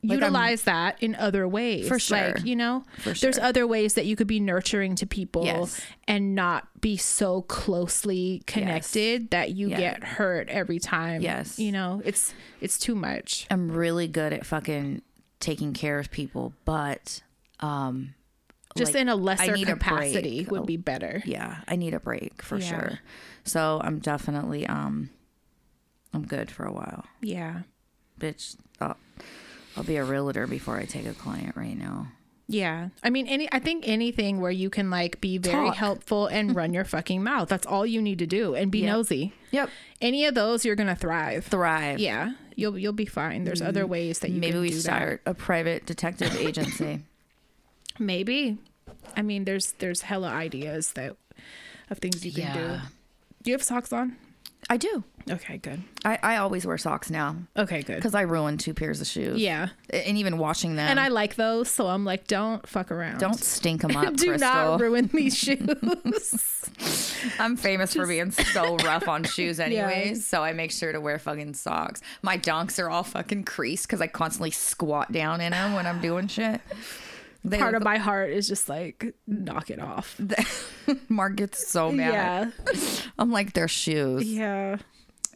Like, 0.05 0.13
I'm- 0.23 0.33
utilize 0.33 0.63
that 0.63 1.03
in 1.03 1.17
other 1.17 1.49
ways. 1.49 1.89
For 1.89 1.99
sure. 1.99 2.35
Like, 2.35 2.45
you 2.45 2.55
know, 2.55 2.85
For 2.99 3.15
sure. 3.15 3.27
there's 3.27 3.39
other 3.39 3.67
ways 3.67 3.95
that 3.95 4.07
you 4.07 4.15
could 4.15 4.29
be 4.29 4.39
nurturing 4.39 4.95
to 4.97 5.07
people 5.07 5.45
Yes. 5.45 5.81
and 6.07 6.37
not 6.37 6.69
be 6.81 6.97
so 6.97 7.43
closely 7.43 8.43
connected 8.47 9.31
that 9.31 9.51
you 9.57 9.69
Yeah. 9.71 9.79
get 9.81 10.05
hurt 10.05 10.49
every 10.51 10.79
time. 10.79 11.21
Yes. 11.21 11.59
You 11.59 11.73
know, 11.73 12.01
it's 12.05 12.33
it's 12.61 12.79
too 12.79 12.95
much. 12.95 13.47
I'm 13.51 13.71
really 13.73 14.07
good 14.07 14.33
at 14.33 14.47
fucking 14.47 15.03
taking 15.41 15.73
care 15.73 15.99
of 15.99 16.11
people, 16.13 16.53
but 16.65 17.21
um, 17.61 18.15
Just 18.77 18.95
like, 18.95 19.01
in 19.03 19.09
a 19.09 19.17
lesser 19.17 19.55
a 19.55 19.65
capacity 19.65 20.45
break. 20.45 20.51
would 20.53 20.67
be 20.67 20.77
better. 20.77 21.23
yeah, 21.27 21.59
I 21.67 21.75
need 21.75 21.93
a 21.93 21.99
break 22.01 22.41
for 22.43 22.59
Yeah. 22.59 22.69
sure. 22.69 22.99
So 23.43 23.81
I'm 23.83 23.99
definitely 23.99 24.65
um, 24.65 25.11
I'm 26.15 26.25
good 26.25 26.51
for 26.53 26.65
a 26.65 26.73
while, 26.73 27.05
Yeah. 27.21 27.63
bitch. 28.21 28.57
I'll, 28.81 28.97
I'll 29.79 29.85
be 29.85 29.97
a 29.97 30.05
realtor 30.05 30.49
before 30.49 30.77
I 30.77 30.87
take 30.87 31.07
a 31.07 31.15
client 31.15 31.55
right 31.55 31.79
now. 31.79 32.09
Yeah. 32.49 32.89
I 33.01 33.11
mean 33.11 33.29
any 33.29 33.49
I 33.53 33.61
think 33.61 33.87
anything 33.87 34.41
where 34.41 34.51
you 34.51 34.71
can 34.71 34.91
like 34.91 35.21
be 35.21 35.39
very 35.39 35.69
Talk. 35.69 35.77
helpful 35.77 36.27
and 36.27 36.57
run 36.57 36.75
your 36.75 36.85
fucking 36.85 37.23
mouth. 37.23 37.49
That's 37.49 37.65
all 37.67 37.87
you 37.87 38.03
need 38.03 38.19
to 38.19 38.27
do 38.27 38.57
and 38.57 38.73
be 38.73 38.81
Yep. 38.81 38.89
nosy. 38.89 39.33
Yep, 39.53 39.71
Any 40.01 40.25
of 40.25 40.35
those 40.35 40.65
you're 40.65 40.75
going 40.75 40.89
to 40.89 40.97
thrive. 40.97 41.45
thrive. 41.45 42.01
Yeah. 42.01 42.33
You'll 42.57 42.77
you'll 42.77 42.93
be 42.93 43.07
fine. 43.07 43.45
There's 43.45 43.63
other 43.63 43.83
mm-hmm. 43.83 43.93
ways 43.93 44.19
that 44.19 44.31
you 44.31 44.41
Maybe 44.41 44.53
can 44.53 44.61
we 44.63 44.73
start 44.73 45.23
a 45.27 45.35
private 45.35 45.87
detective 45.87 46.35
agency. 46.35 47.03
Maybe. 48.01 48.59
I 49.17 49.23
mean 49.23 49.45
there's 49.45 49.73
there's 49.79 50.01
hella 50.03 50.29
ideas 50.29 50.95
that 50.95 51.15
of 51.89 51.99
things 51.99 52.27
you 52.27 52.33
can 52.33 52.53
do. 52.57 52.81
Do 53.45 53.51
you 53.53 53.55
have 53.55 53.63
socks 53.63 53.93
on? 53.93 54.17
I 54.71 54.77
do. 54.77 55.03
Okay, 55.31 55.59
good. 55.59 55.83
I, 56.07 56.19
I 56.23 56.37
always 56.39 56.67
wear 56.67 56.79
socks 56.79 57.11
now 57.11 57.37
Okay, 57.57 57.83
good. 57.83 57.97
because 57.97 58.15
I 58.15 58.23
ruined 58.23 58.61
two 58.61 58.73
pairs 58.73 59.01
of 59.01 59.07
shoes. 59.07 59.39
Yeah. 59.41 59.69
and 59.91 60.17
even 60.17 60.39
washing 60.39 60.77
them. 60.77 60.89
And 60.89 60.99
I 60.99 61.09
like 61.09 61.35
those, 61.37 61.69
so 61.69 61.87
I'm 61.87 62.05
like 62.05 62.27
don't 62.27 62.67
fuck 62.67 62.91
around. 62.91 63.19
don't 63.19 63.39
stink 63.39 63.83
them 63.83 63.91
up. 63.97 64.15
do 64.17 64.29
Crystal. 64.29 64.39
not 64.49 64.81
ruin 64.81 65.11
these 65.13 65.37
shoes. 65.99 66.71
I'm 67.39 67.57
famous 67.57 67.95
for 67.95 68.07
being 68.07 68.31
so 68.31 68.77
rough 68.79 69.09
on 69.09 69.25
shoes, 69.25 69.61
anyways. 69.69 70.27
So 70.27 70.43
I 70.43 70.53
make 70.53 70.71
sure 70.71 70.93
to 70.93 71.01
wear 71.01 71.19
fucking 71.19 71.55
socks. 71.55 72.01
My 72.23 72.37
donks 72.37 72.79
are 72.79 72.89
all 72.89 73.03
fucking 73.05 73.45
creased 73.45 73.87
because 73.87 74.01
I 74.01 74.07
constantly 74.07 74.51
squat 74.51 75.13
down 75.13 75.41
in 75.41 75.53
them 75.53 75.75
when 75.75 75.87
I'm 75.87 76.01
doing 76.01 76.29
shit. 76.29 76.61
They 77.49 77.59
Part 77.59 77.75
of 77.75 77.83
my 77.83 77.99
heart 77.99 78.31
is 78.31 78.49
just 78.49 78.69
like 78.69 79.15
knock 79.27 79.71
it 79.71 79.81
off. 79.81 80.21
Mark 81.09 81.37
gets 81.37 81.69
so 81.69 81.91
mad. 81.91 82.53
Yeah. 82.67 82.81
I'm 83.19 83.31
like, 83.31 83.53
they're 83.53 83.69
shoes. 83.69 84.25
Yeah. 84.25 84.77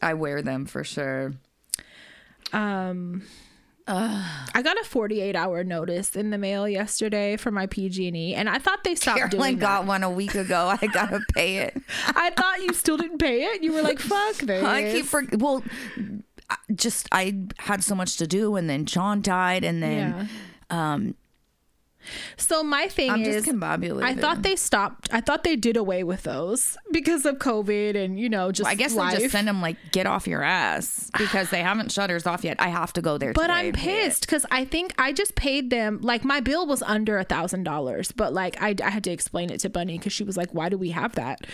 I 0.01 0.13
wear 0.13 0.41
them 0.41 0.65
for 0.65 0.83
sure. 0.83 1.33
Um 2.51 3.23
I 3.85 4.61
got 4.63 4.79
a 4.79 4.83
48 4.85 5.35
hour 5.35 5.63
notice 5.63 6.15
in 6.15 6.29
the 6.29 6.37
mail 6.37 6.67
yesterday 6.69 7.35
for 7.35 7.51
my 7.51 7.67
PG&E 7.67 8.33
and 8.33 8.49
I 8.49 8.57
thought 8.57 8.83
they 8.83 8.95
stopped 8.95 9.31
doing 9.31 9.57
got 9.57 9.81
that. 9.81 9.87
one 9.87 10.03
a 10.03 10.09
week 10.09 10.35
ago. 10.35 10.73
I 10.81 10.87
gotta 10.93 11.19
pay 11.33 11.57
it. 11.57 11.81
I 12.07 12.29
thought 12.31 12.61
you 12.61 12.73
still 12.73 12.97
didn't 12.97 13.17
pay 13.17 13.43
it. 13.43 13.61
You 13.61 13.73
were 13.73 13.81
like, 13.81 13.99
"Fuck 13.99 14.37
this." 14.37 14.63
I 14.67 14.91
keep 14.91 15.05
for 15.05 15.23
well, 15.33 15.63
just 16.73 17.09
I 17.11 17.45
had 17.59 17.83
so 17.83 17.95
much 17.95 18.17
to 18.17 18.27
do, 18.27 18.55
and 18.55 18.69
then 18.69 18.85
John 18.85 19.21
died, 19.21 19.63
and 19.63 19.83
then 19.83 20.29
yeah. 20.71 20.93
um, 20.93 21.15
So 22.37 22.63
my 22.63 22.87
thing 22.87 23.11
I'm 23.11 23.21
is. 23.21 23.47
I 24.03 24.13
thought 24.15 24.41
they 24.43 24.55
stopped. 24.55 25.09
I 25.11 25.21
thought 25.21 25.43
they 25.43 25.55
did 25.55 25.77
away 25.77 26.03
with 26.03 26.23
those 26.23 26.77
because 26.91 27.25
of 27.25 27.37
COVID 27.37 27.95
and 27.95 28.19
you 28.19 28.29
know 28.29 28.51
just 28.51 28.69
I 28.69 28.75
guess 28.75 28.93
life. 28.93 29.13
they 29.13 29.19
just 29.21 29.31
send 29.31 29.47
them 29.47 29.61
like 29.61 29.77
get 29.91 30.05
off 30.05 30.27
your 30.27 30.43
ass 30.43 31.09
because 31.17 31.49
they 31.49 31.61
haven't 31.61 31.91
shutters 31.91 32.25
off 32.25 32.43
yet. 32.43 32.57
I 32.59 32.67
have 32.69 32.93
to 32.93 33.01
go 33.01 33.17
there. 33.17 33.33
But 33.33 33.49
I'm 33.49 33.67
and 33.67 33.75
pay 33.75 34.01
it. 34.01 34.05
pissed 34.05 34.21
because 34.21 34.45
I 34.51 34.65
think 34.65 34.93
I 34.97 35.11
just 35.13 35.35
paid 35.35 35.69
them 35.69 35.99
like 36.01 36.23
my 36.23 36.39
bill 36.39 36.65
was 36.65 36.81
under 36.83 37.17
a 37.17 37.23
thousand 37.23 37.63
dollars, 37.63 38.11
but 38.11 38.33
like 38.33 38.61
I, 38.61 38.75
I 38.83 38.89
had 38.89 39.03
to 39.05 39.11
explain 39.11 39.49
it 39.49 39.59
to 39.61 39.69
Bunny 39.69 39.97
because 39.97 40.13
she 40.13 40.23
was 40.23 40.37
like, 40.37 40.53
"Why 40.53 40.69
do 40.69 40.77
we 40.77 40.91
have 40.91 41.15
that? 41.15 41.45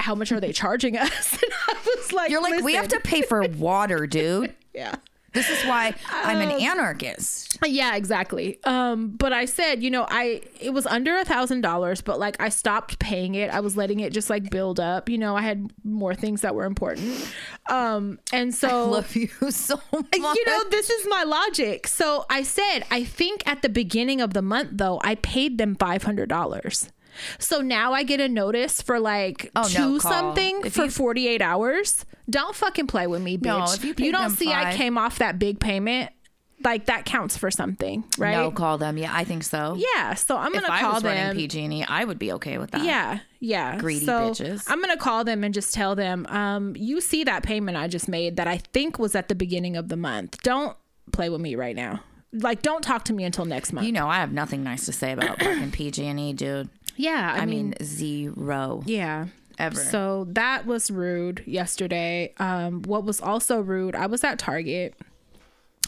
How 0.00 0.14
much 0.14 0.32
are 0.32 0.40
they 0.40 0.52
charging 0.52 0.96
us?" 0.96 1.38
And 1.48 1.52
I 1.68 1.76
was 1.96 2.12
like, 2.12 2.30
You're 2.30 2.42
like 2.42 2.62
we 2.62 2.74
have 2.74 2.88
to 2.88 3.00
pay 3.00 3.22
for 3.22 3.46
water, 3.48 4.06
dude. 4.06 4.54
yeah." 4.74 4.96
This 5.38 5.50
is 5.50 5.64
why 5.66 5.94
I'm 6.10 6.36
Um, 6.38 6.42
an 6.42 6.60
anarchist. 6.60 7.58
Yeah, 7.64 7.94
exactly. 7.94 8.58
Um, 8.64 9.10
but 9.10 9.32
I 9.32 9.44
said, 9.44 9.82
you 9.84 9.90
know, 9.90 10.04
I 10.10 10.42
it 10.60 10.70
was 10.72 10.84
under 10.86 11.16
a 11.16 11.24
thousand 11.24 11.60
dollars, 11.60 12.00
but 12.00 12.18
like 12.18 12.36
I 12.40 12.48
stopped 12.48 12.98
paying 12.98 13.36
it. 13.36 13.50
I 13.50 13.60
was 13.60 13.76
letting 13.76 14.00
it 14.00 14.12
just 14.12 14.28
like 14.30 14.50
build 14.50 14.80
up. 14.80 15.08
You 15.08 15.18
know, 15.18 15.36
I 15.36 15.42
had 15.42 15.70
more 15.84 16.14
things 16.14 16.40
that 16.40 16.54
were 16.56 16.64
important. 16.64 17.32
Um, 17.70 18.18
and 18.32 18.52
so 18.54 18.68
I 18.68 18.88
Love 18.88 19.14
you 19.14 19.28
so 19.50 19.80
much. 19.92 20.06
you 20.14 20.44
know, 20.46 20.64
this 20.70 20.90
is 20.90 21.06
my 21.08 21.22
logic. 21.22 21.86
So 21.86 22.26
I 22.28 22.42
said, 22.42 22.80
I 22.90 23.04
think 23.04 23.46
at 23.46 23.62
the 23.62 23.68
beginning 23.68 24.20
of 24.20 24.34
the 24.34 24.42
month 24.42 24.70
though, 24.72 25.00
I 25.04 25.14
paid 25.16 25.58
them 25.58 25.76
five 25.76 26.02
hundred 26.02 26.28
dollars. 26.28 26.90
So 27.38 27.60
now 27.60 27.92
I 27.92 28.02
get 28.02 28.20
a 28.20 28.28
notice 28.28 28.80
for 28.82 28.98
like 29.00 29.50
Oh, 29.56 29.62
no, 29.62 29.68
two 29.68 30.00
something 30.00 30.62
If 30.64 30.74
for 30.74 30.84
you- 30.84 30.90
48 30.90 31.42
hours. 31.42 32.04
Don't 32.30 32.54
fucking 32.54 32.86
play 32.86 33.06
with 33.06 33.22
me, 33.22 33.38
bitch. 33.38 33.44
No, 33.44 33.72
if 33.72 33.84
you 33.84 33.94
paid 33.94 34.12
don't 34.12 34.30
see 34.30 34.52
I 34.52 34.74
came 34.74 34.98
off 34.98 35.18
that 35.18 35.38
big 35.38 35.60
payment. 35.60 36.12
Like 36.64 36.86
that 36.86 37.04
counts 37.04 37.36
for 37.36 37.52
something, 37.52 38.02
right? 38.18 38.32
No, 38.32 38.50
call 38.50 38.78
them. 38.78 38.98
Yeah, 38.98 39.14
I 39.14 39.22
think 39.22 39.44
so. 39.44 39.76
Yeah, 39.78 40.14
so 40.14 40.36
I'm 40.36 40.52
gonna 40.52 40.66
I 40.68 40.80
call 40.80 41.00
them. 41.00 41.36
PG&E, 41.36 41.84
I 41.84 42.04
would 42.04 42.18
be 42.18 42.32
okay 42.32 42.58
with 42.58 42.72
that. 42.72 42.82
Yeah, 42.84 43.20
yeah. 43.38 43.78
Greedy 43.78 44.04
so 44.04 44.30
bitches. 44.30 44.64
I'm 44.66 44.80
gonna 44.80 44.96
call 44.96 45.22
them 45.22 45.44
and 45.44 45.54
just 45.54 45.72
tell 45.72 45.94
them, 45.94 46.26
um, 46.26 46.74
you 46.76 47.00
see 47.00 47.22
that 47.22 47.44
payment 47.44 47.76
I 47.76 47.86
just 47.86 48.08
made 48.08 48.38
that 48.38 48.48
I 48.48 48.58
think 48.72 48.98
was 48.98 49.14
at 49.14 49.28
the 49.28 49.36
beginning 49.36 49.76
of 49.76 49.88
the 49.88 49.96
month. 49.96 50.42
Don't 50.42 50.76
play 51.12 51.28
with 51.30 51.40
me 51.40 51.54
right 51.54 51.76
now. 51.76 52.00
Like, 52.32 52.62
don't 52.62 52.82
talk 52.82 53.04
to 53.04 53.12
me 53.12 53.24
until 53.24 53.44
next 53.44 53.72
month. 53.72 53.86
You 53.86 53.92
know, 53.92 54.08
I 54.08 54.16
have 54.16 54.32
nothing 54.32 54.62
nice 54.62 54.86
to 54.86 54.92
say 54.92 55.12
about 55.12 55.40
fucking 55.40 55.70
PG&E, 55.70 56.32
dude. 56.34 56.68
yeah, 56.96 57.32
I, 57.34 57.38
I 57.40 57.46
mean, 57.46 57.70
mean, 57.70 57.74
zero. 57.82 58.82
yeah. 58.86 59.26
Ever. 59.58 59.74
So 59.74 60.26
that 60.30 60.66
was 60.66 60.88
rude 60.88 61.42
yesterday. 61.44 62.32
Um, 62.38 62.82
what 62.82 63.04
was 63.04 63.20
also 63.20 63.60
rude, 63.60 63.96
I 63.96 64.06
was 64.06 64.22
at 64.22 64.38
Target. 64.38 64.94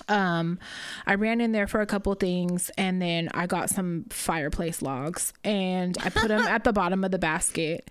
Um, 0.09 0.59
I 1.07 1.15
ran 1.15 1.41
in 1.41 1.53
there 1.53 1.69
for 1.69 1.81
a 1.81 1.87
couple 1.87 2.13
things 2.15 2.71
and 2.77 3.01
then 3.01 3.29
I 3.33 3.47
got 3.47 3.71
some 3.71 4.07
fireplace 4.11 4.83
logs 4.83 5.33
and 5.45 5.97
I 6.03 6.11
put 6.11 6.29
them 6.29 6.41
at 6.49 6.65
the 6.65 6.73
bottom 6.73 7.05
of 7.05 7.13
the 7.13 7.19
basket. 7.19 7.89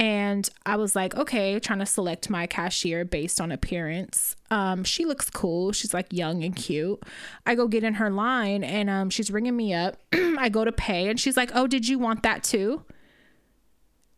And 0.00 0.48
I 0.64 0.76
was 0.76 0.96
like, 0.96 1.14
okay, 1.14 1.60
trying 1.60 1.80
to 1.80 1.86
select 1.86 2.30
my 2.30 2.46
cashier 2.46 3.04
based 3.04 3.38
on 3.38 3.52
appearance. 3.52 4.34
Um, 4.50 4.82
she 4.82 5.04
looks 5.04 5.28
cool. 5.28 5.72
She's 5.72 5.92
like 5.92 6.06
young 6.10 6.42
and 6.42 6.56
cute. 6.56 7.02
I 7.44 7.54
go 7.54 7.68
get 7.68 7.84
in 7.84 7.92
her 7.94 8.08
line 8.08 8.64
and 8.64 8.88
um, 8.88 9.10
she's 9.10 9.30
ringing 9.30 9.58
me 9.58 9.74
up. 9.74 9.98
I 10.14 10.48
go 10.48 10.64
to 10.64 10.72
pay 10.72 11.10
and 11.10 11.20
she's 11.20 11.36
like, 11.36 11.50
oh, 11.54 11.66
did 11.66 11.86
you 11.86 11.98
want 11.98 12.22
that 12.22 12.42
too? 12.42 12.82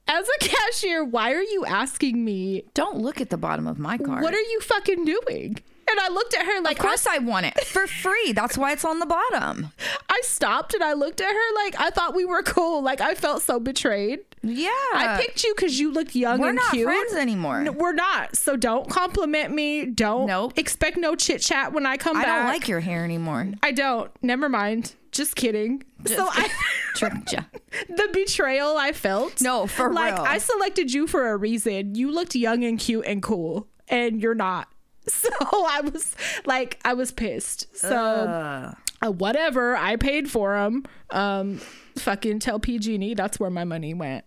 As 0.07 0.29
a 0.29 0.39
cashier, 0.49 1.03
why 1.03 1.33
are 1.33 1.43
you 1.43 1.65
asking 1.67 2.25
me? 2.25 2.63
Don't 2.75 2.99
look 2.99 3.21
at 3.21 3.31
the 3.31 3.37
bottom 3.37 3.67
of 3.67 3.81
my 3.81 3.99
card. 3.99 4.23
What 4.23 4.35
are 4.35 4.41
you 4.41 4.61
fucking 4.61 5.05
doing? 5.05 5.59
And 5.91 6.01
I 6.01 6.09
looked 6.09 6.35
at 6.35 6.47
her 6.47 6.61
like, 6.63 6.79
Of 6.79 6.83
course 6.85 7.07
I 7.07 7.19
want 7.19 7.47
it 7.47 7.61
for 7.65 7.87
free. 7.87 8.33
That's 8.33 8.57
why 8.57 8.73
it's 8.73 8.85
on 8.85 8.99
the 8.99 9.07
bottom. 9.07 9.73
I 10.09 10.21
stopped 10.25 10.75
and 10.75 10.83
I 10.83 10.93
looked 10.95 11.21
at 11.21 11.31
her 11.33 11.55
like 11.57 11.79
I 11.79 11.91
thought 11.91 12.15
we 12.15 12.25
were 12.25 12.43
cool. 12.43 12.83
Like 12.83 13.01
I 13.01 13.15
felt 13.15 13.43
so 13.43 13.61
betrayed. 13.61 14.21
Yeah. 14.43 14.69
I 14.95 15.19
picked 15.21 15.45
you 15.45 15.55
because 15.55 15.79
you 15.79 15.93
looked 15.93 16.15
young 16.15 16.41
We're 16.41 16.49
and 16.51 16.57
not 16.57 16.71
cute. 16.73 16.85
friends 16.85 17.15
anymore. 17.15 17.63
No, 17.63 17.73
we're 17.73 17.93
not. 17.93 18.37
So 18.37 18.57
don't 18.57 18.89
compliment 18.89 19.53
me. 19.55 19.85
Don't 19.87 20.27
Nope. 20.27 20.55
expect 20.57 20.97
no 20.97 21.15
chit 21.15 21.41
chat 21.43 21.73
when 21.73 21.85
I 21.87 21.97
come 21.97 22.17
I 22.17 22.23
back. 22.23 22.29
I 22.33 22.37
don't 22.39 22.47
like 22.49 22.69
your 22.69 22.81
hair 22.81 23.05
anymore. 23.05 23.49
I 23.63 23.73
don't. 23.73 24.11
Never 24.23 24.49
mind. 24.49 24.95
Just 25.13 25.37
kidding. 25.37 25.85
so 26.07 26.27
I 26.31 26.49
Tricked 26.97 27.33
ya. 27.33 27.41
the 27.89 28.09
betrayal 28.13 28.77
I 28.79 28.93
felt. 28.93 29.41
No, 29.43 29.67
for 29.67 29.93
like 29.93 30.15
real. 30.15 30.25
I 30.25 30.39
selected 30.39 30.93
you 30.93 31.07
for 31.07 31.31
a 31.31 31.37
reason. 31.37 31.95
You 31.95 32.11
looked 32.11 32.35
young 32.35 32.65
and 32.65 32.79
cute 32.79 33.05
and 33.07 33.23
cool, 33.23 33.69
and 33.89 34.23
you're 34.23 34.35
not. 34.35 34.69
So 35.09 35.29
I 35.51 35.81
was 35.83 36.15
like, 36.47 36.79
I 36.85 36.95
was 36.95 37.11
pissed. 37.11 37.77
So 37.77 37.97
uh, 37.97 39.11
whatever, 39.11 39.77
I 39.77 39.97
paid 39.97 40.31
for 40.31 40.55
them. 40.55 40.85
Um, 41.11 41.61
fucking 41.97 42.39
tell 42.39 42.61
PG&E 42.61 43.15
that's 43.15 43.41
where 43.41 43.51
my 43.51 43.65
money 43.65 43.95
went. 43.95 44.25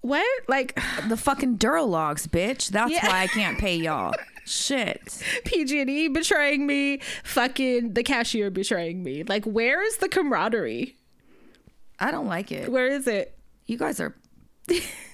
What? 0.00 0.26
Like, 0.48 0.78
the 1.08 1.16
fucking 1.16 1.58
Duralogs, 1.58 2.26
bitch. 2.28 2.68
That's 2.70 2.90
Yeah. 2.92 3.06
why 3.06 3.20
I 3.22 3.26
can't 3.28 3.58
pay 3.58 3.76
y'all. 3.84 4.14
Shit. 4.44 5.22
PG&E 5.44 6.08
betraying 6.08 6.66
me, 6.66 7.00
fucking 7.24 7.92
the 7.94 8.02
cashier 8.02 8.50
betraying 8.50 9.02
me. 9.02 9.22
Like 9.24 9.44
where 9.44 9.84
is 9.84 9.98
the 9.98 10.08
camaraderie? 10.08 10.96
I 12.00 12.10
don't 12.10 12.26
like 12.26 12.50
it. 12.50 12.70
Where 12.70 12.86
is 12.88 13.06
it? 13.06 13.36
You 13.66 13.76
guys 13.78 14.00
are 14.00 14.14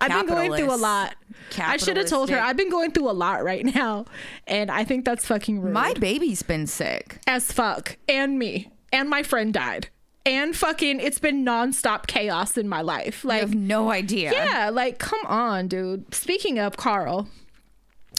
I've 0.00 0.10
been 0.10 0.26
going 0.26 0.54
through 0.54 0.74
a 0.74 0.76
lot. 0.76 1.14
I 1.58 1.76
should 1.76 1.96
have 1.96 2.06
told 2.06 2.30
her 2.30 2.38
I've 2.38 2.56
been 2.56 2.70
going 2.70 2.90
through 2.92 3.10
a 3.10 3.12
lot 3.12 3.44
right 3.44 3.64
now, 3.64 4.06
and 4.46 4.70
I 4.70 4.84
think 4.84 5.04
that's 5.04 5.26
fucking 5.26 5.60
rude. 5.60 5.72
my 5.72 5.92
baby's 5.94 6.42
been 6.42 6.66
sick. 6.66 7.18
as 7.26 7.50
fuck, 7.52 7.96
and 8.08 8.38
me, 8.38 8.70
and 8.92 9.08
my 9.10 9.22
friend 9.22 9.52
died, 9.52 9.88
and 10.26 10.56
fucking 10.56 11.00
it's 11.00 11.18
been 11.18 11.44
nonstop 11.44 12.06
chaos 12.06 12.56
in 12.56 12.68
my 12.68 12.80
life. 12.80 13.24
I 13.24 13.28
Like, 13.28 13.40
have 13.40 13.54
no 13.54 13.90
idea. 13.90 14.32
yeah, 14.32 14.70
like 14.70 14.98
come 14.98 15.20
on, 15.26 15.68
dude. 15.68 16.14
Speaking 16.14 16.58
of 16.58 16.76
Carl, 16.76 17.28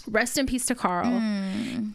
rest 0.07 0.37
in 0.37 0.45
peace 0.45 0.65
to 0.67 0.75
Carl. 0.75 1.07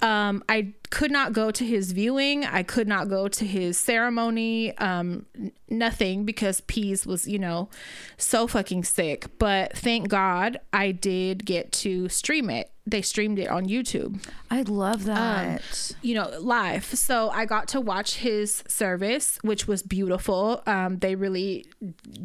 Um, 0.02 0.42
I 0.48 0.72
could 0.90 1.10
not 1.10 1.32
go 1.32 1.50
to 1.50 1.64
his 1.64 1.92
viewing. 1.92 2.44
I 2.44 2.62
could 2.62 2.88
not 2.88 3.08
go 3.08 3.28
to 3.28 3.44
his 3.46 3.78
ceremony. 3.78 4.76
Um, 4.78 5.26
nothing 5.68 6.24
because 6.24 6.60
Peas 6.62 7.06
was, 7.06 7.28
you 7.28 7.38
know, 7.38 7.68
so 8.16 8.46
fucking 8.46 8.84
sick. 8.84 9.26
But 9.38 9.76
thank 9.76 10.08
God 10.08 10.58
I 10.72 10.92
did 10.92 11.44
get 11.44 11.70
to 11.72 12.08
stream 12.08 12.50
it. 12.50 12.70
They 12.86 13.02
streamed 13.02 13.38
it 13.38 13.48
on 13.48 13.66
YouTube 13.66 14.20
I 14.50 14.62
love 14.62 15.04
that. 15.04 15.92
you 16.02 16.14
know, 16.14 16.28
live. 16.40 16.84
So 16.84 17.30
I 17.30 17.44
got 17.44 17.68
to 17.68 17.80
watch 17.80 18.16
his 18.16 18.64
service, 18.66 19.38
which 19.42 19.68
was 19.68 19.82
beautiful. 19.82 20.62
Um, 20.66 20.98
they 20.98 21.14
really 21.14 21.66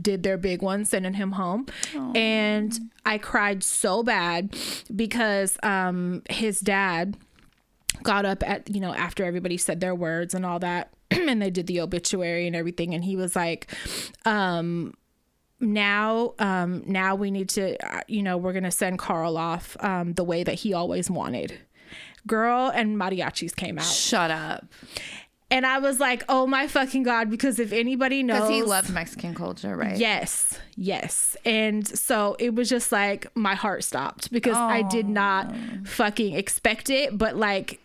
did 0.01 0.23
their 0.23 0.37
big 0.37 0.61
one, 0.61 0.85
sending 0.85 1.13
him 1.13 1.33
home. 1.33 1.67
And 2.15 2.77
I 3.05 3.19
cried 3.19 3.63
so 3.63 4.01
bad 4.01 4.55
because 4.93 5.57
um, 5.61 6.23
his 6.29 6.59
dad 6.59 7.17
got 8.01 8.25
up 8.25 8.43
at, 8.47 8.69
you 8.73 8.81
know, 8.81 8.93
after 8.93 9.23
everybody 9.23 9.57
said 9.57 9.79
their 9.79 9.95
words 9.95 10.33
and 10.33 10.45
all 10.45 10.59
that. 10.59 10.91
and 11.11 11.41
they 11.41 11.51
did 11.51 11.67
the 11.67 11.79
obituary 11.81 12.47
and 12.47 12.55
everything. 12.55 12.95
And 12.95 13.03
he 13.03 13.15
was 13.15 13.35
like, 13.35 13.71
um, 14.25 14.95
now 15.59 16.33
um 16.39 16.83
now 16.85 17.15
we 17.15 17.31
need 17.31 17.49
to 17.49 17.75
uh, 17.85 18.01
you 18.07 18.21
know 18.21 18.37
we're 18.37 18.53
gonna 18.53 18.71
send 18.71 18.99
carl 18.99 19.37
off 19.37 19.77
um 19.79 20.13
the 20.13 20.23
way 20.23 20.43
that 20.43 20.55
he 20.55 20.73
always 20.73 21.09
wanted. 21.09 21.57
Girl 22.27 22.71
and 22.73 22.97
mariachis 22.97 23.55
came 23.55 23.77
out. 23.77 23.85
Shut 23.85 24.31
up. 24.31 24.65
and 25.51 25.63
i 25.65 25.77
was 25.77 25.99
like 25.99 26.23
oh 26.27 26.47
my 26.47 26.67
fucking 26.67 27.03
god 27.03 27.29
because 27.29 27.59
if 27.59 27.71
anybody 27.71 28.23
knows 28.23 28.39
Because 28.41 28.49
he 28.49 28.63
loved 28.63 28.91
Mexican 28.91 29.35
culture, 29.35 29.75
right? 29.75 29.95
yes 29.97 30.59
yes. 30.75 31.37
And 31.45 31.87
so 31.87 32.35
it 32.39 32.53
was 32.55 32.67
just 32.67 32.91
like 32.91 33.27
my 33.35 33.55
heart 33.55 33.83
stopped 33.83 34.31
because 34.31 34.57
i 34.57 34.81
did 34.81 35.07
not 35.07 35.55
fucking 35.85 36.35
expect 36.35 36.89
it. 36.89 37.17
But 37.17 37.37
like 37.37 37.79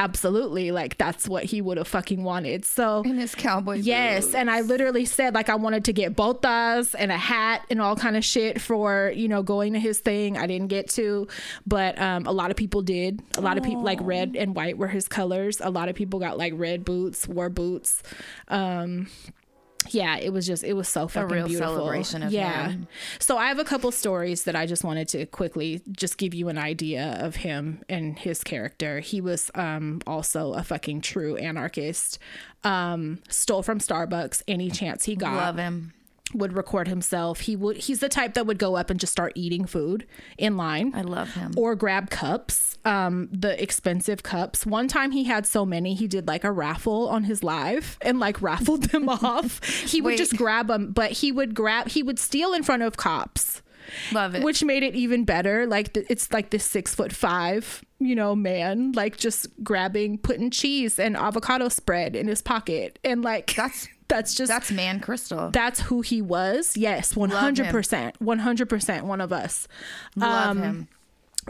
absolutely 0.00 0.70
like 0.72 0.96
that's 0.98 1.28
what 1.28 1.44
he 1.44 1.60
would 1.60 1.76
have 1.76 1.86
fucking 1.86 2.24
wanted 2.24 2.64
so 2.64 3.02
In 3.02 3.18
his 3.18 3.34
cowboy 3.34 3.74
Yes, 3.76 4.24
boots. 4.24 4.34
and 4.34 4.50
I 4.50 4.62
literally 4.62 5.04
said 5.04 5.34
like 5.34 5.48
I 5.48 5.54
wanted 5.54 5.84
to 5.84 5.92
get 5.92 6.16
both 6.16 6.40
botas 6.40 6.94
and 6.98 7.12
a 7.12 7.16
hat 7.18 7.66
and 7.70 7.80
all 7.80 7.96
kind 7.96 8.16
of 8.16 8.24
shit 8.24 8.60
for 8.60 9.12
you 9.14 9.28
know 9.28 9.42
going 9.42 9.74
to 9.74 9.78
his 9.78 9.98
thing. 10.00 10.38
I 10.38 10.46
didn't 10.46 10.68
get 10.68 10.88
to, 10.90 11.28
but 11.66 12.00
um, 12.00 12.26
a 12.26 12.32
lot 12.32 12.50
of 12.50 12.56
people 12.56 12.82
did. 12.82 13.20
A 13.36 13.40
lot 13.40 13.58
of 13.58 13.64
people 13.64 13.82
like 13.82 13.98
red 14.00 14.36
and 14.36 14.54
white 14.54 14.78
were 14.78 14.88
his 14.88 15.06
colors. 15.08 15.60
A 15.60 15.70
lot 15.70 15.88
of 15.88 15.96
people 15.96 16.18
got 16.20 16.38
like 16.38 16.52
red 16.56 16.84
boots, 16.84 17.26
wore 17.28 17.50
boots. 17.50 18.02
Um, 18.48 19.08
yeah, 19.94 20.16
it 20.16 20.32
was 20.32 20.46
just 20.46 20.64
it 20.64 20.74
was 20.74 20.88
so 20.88 21.08
fucking 21.08 21.30
a 21.30 21.34
real 21.34 21.46
beautiful. 21.48 21.74
celebration 21.76 22.22
of 22.22 22.32
yeah. 22.32 22.70
him. 22.70 22.88
So 23.18 23.36
I 23.36 23.48
have 23.48 23.58
a 23.58 23.64
couple 23.64 23.90
stories 23.92 24.44
that 24.44 24.56
I 24.56 24.66
just 24.66 24.84
wanted 24.84 25.08
to 25.08 25.26
quickly 25.26 25.82
just 25.90 26.18
give 26.18 26.34
you 26.34 26.48
an 26.48 26.58
idea 26.58 27.18
of 27.20 27.36
him 27.36 27.82
and 27.88 28.18
his 28.18 28.42
character. 28.44 29.00
He 29.00 29.20
was 29.20 29.50
um 29.54 30.00
also 30.06 30.52
a 30.54 30.62
fucking 30.62 31.00
true 31.02 31.36
anarchist. 31.36 32.18
Um 32.64 33.20
stole 33.28 33.62
from 33.62 33.78
Starbucks 33.78 34.42
any 34.48 34.70
chance 34.70 35.04
he 35.04 35.16
got 35.16 35.34
Love 35.34 35.56
him. 35.56 35.92
would 36.34 36.52
record 36.52 36.88
himself. 36.88 37.40
He 37.40 37.56
would 37.56 37.76
he's 37.78 38.00
the 38.00 38.08
type 38.08 38.34
that 38.34 38.46
would 38.46 38.58
go 38.58 38.76
up 38.76 38.90
and 38.90 39.00
just 39.00 39.12
start 39.12 39.32
eating 39.34 39.66
food 39.66 40.06
in 40.38 40.56
line 40.56 40.92
I 40.94 41.02
love 41.02 41.34
him. 41.34 41.52
or 41.56 41.74
grab 41.74 42.10
cups, 42.10 42.69
um, 42.84 43.28
the 43.32 43.60
expensive 43.62 44.22
cups. 44.22 44.64
One 44.64 44.88
time 44.88 45.10
he 45.10 45.24
had 45.24 45.46
so 45.46 45.66
many, 45.66 45.94
he 45.94 46.06
did 46.08 46.26
like 46.26 46.44
a 46.44 46.52
raffle 46.52 47.08
on 47.08 47.24
his 47.24 47.42
live 47.42 47.98
and 48.02 48.18
like 48.18 48.40
raffled 48.42 48.84
them 48.84 49.08
off. 49.08 49.62
He 49.64 50.00
would 50.00 50.10
Wait. 50.12 50.18
just 50.18 50.36
grab 50.36 50.68
them, 50.68 50.92
but 50.92 51.12
he 51.12 51.30
would 51.32 51.54
grab, 51.54 51.88
he 51.88 52.02
would 52.02 52.18
steal 52.18 52.52
in 52.52 52.62
front 52.62 52.82
of 52.82 52.96
cops, 52.96 53.62
Love 54.12 54.34
it. 54.34 54.42
which 54.42 54.64
made 54.64 54.82
it 54.82 54.94
even 54.94 55.24
better. 55.24 55.66
Like 55.66 55.92
th- 55.92 56.06
it's 56.08 56.32
like 56.32 56.50
this 56.50 56.64
six 56.64 56.94
foot 56.94 57.12
five, 57.12 57.84
you 57.98 58.14
know, 58.14 58.34
man, 58.34 58.92
like 58.92 59.16
just 59.16 59.46
grabbing, 59.62 60.18
putting 60.18 60.50
cheese 60.50 60.98
and 60.98 61.16
avocado 61.16 61.68
spread 61.68 62.16
in 62.16 62.28
his 62.28 62.40
pocket, 62.42 62.98
and 63.04 63.22
like 63.22 63.54
That's- 63.54 63.88
that's 64.08 64.34
just 64.34 64.48
That's 64.48 64.72
man 64.72 64.98
crystal. 64.98 65.50
that's 65.52 65.78
who 65.82 66.00
he 66.00 66.20
was. 66.20 66.76
Yes, 66.76 67.14
one 67.14 67.30
hundred 67.30 67.68
percent, 67.68 68.20
one 68.20 68.40
hundred 68.40 68.68
percent, 68.68 69.04
one 69.06 69.20
of 69.20 69.32
us. 69.32 69.68
Love 70.16 70.56
um, 70.56 70.62
him. 70.62 70.88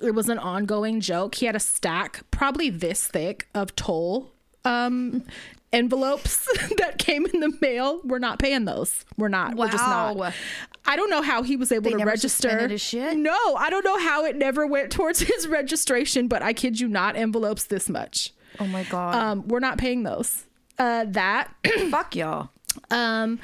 It 0.03 0.13
was 0.15 0.29
an 0.29 0.39
ongoing 0.39 1.01
joke. 1.01 1.37
He 1.37 1.47
had 1.47 1.57
a 1.57 1.61
stack, 1.61 2.23
probably 2.31 2.71
this 2.71 3.07
thick, 3.07 3.49
of 3.55 3.75
toll 3.77 4.31
um, 4.65 5.25
envelopes 5.73 6.47
that 6.79 6.99
came 6.99 7.27
in 7.27 7.41
the 7.41 7.57
mail. 7.61 8.01
We're 8.05 8.19
not 8.19 8.39
paying 8.39 8.65
those. 8.65 9.05
We're 9.17 9.29
not. 9.29 9.55
We're 9.57 9.69
just 9.69 9.85
Wow. 9.85 10.15
not. 10.15 10.35
I 10.87 10.97
don't 10.97 11.11
know 11.11 11.23
how 11.23 11.43
he 11.43 11.57
was 11.57 11.71
able 11.73 11.91
They 11.91 11.97
to 11.97 12.05
register. 12.05 12.69
No, 13.15 13.55
I 13.57 13.71
don't 13.71 13.85
know 13.85 13.99
how 13.99 14.25
it 14.25 14.37
never 14.37 14.67
went 14.67 14.91
towards 14.97 15.21
his 15.21 15.47
registration. 15.49 16.29
But 16.29 16.43
I 16.43 16.53
kid 16.53 16.81
you 16.81 16.89
not, 16.89 17.17
envelopes 17.17 17.65
this 17.65 17.89
much. 17.89 18.33
Oh 18.59 18.67
my 18.67 18.83
god. 18.85 19.15
Um, 19.15 19.49
we're 19.49 19.61
not 19.61 19.79
paying 19.79 20.03
those. 20.03 20.45
Uh, 20.79 21.05
that 21.09 21.49
Fuck 21.91 22.17
y'all. 22.17 22.49
um, 22.91 23.39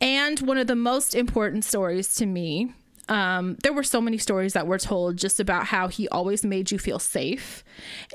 and 0.00 0.40
one 0.40 0.58
of 0.58 0.66
the 0.66 0.74
most 0.76 1.14
important 1.14 1.64
stories 1.64 2.14
to 2.16 2.26
me, 2.26 2.72
um, 3.08 3.56
there 3.62 3.72
were 3.72 3.82
so 3.82 4.00
many 4.00 4.18
stories 4.18 4.54
that 4.54 4.66
were 4.66 4.78
told 4.78 5.16
just 5.16 5.38
about 5.40 5.66
how 5.66 5.88
he 5.88 6.08
always 6.08 6.44
made 6.44 6.70
you 6.70 6.78
feel 6.78 6.98
safe, 6.98 7.62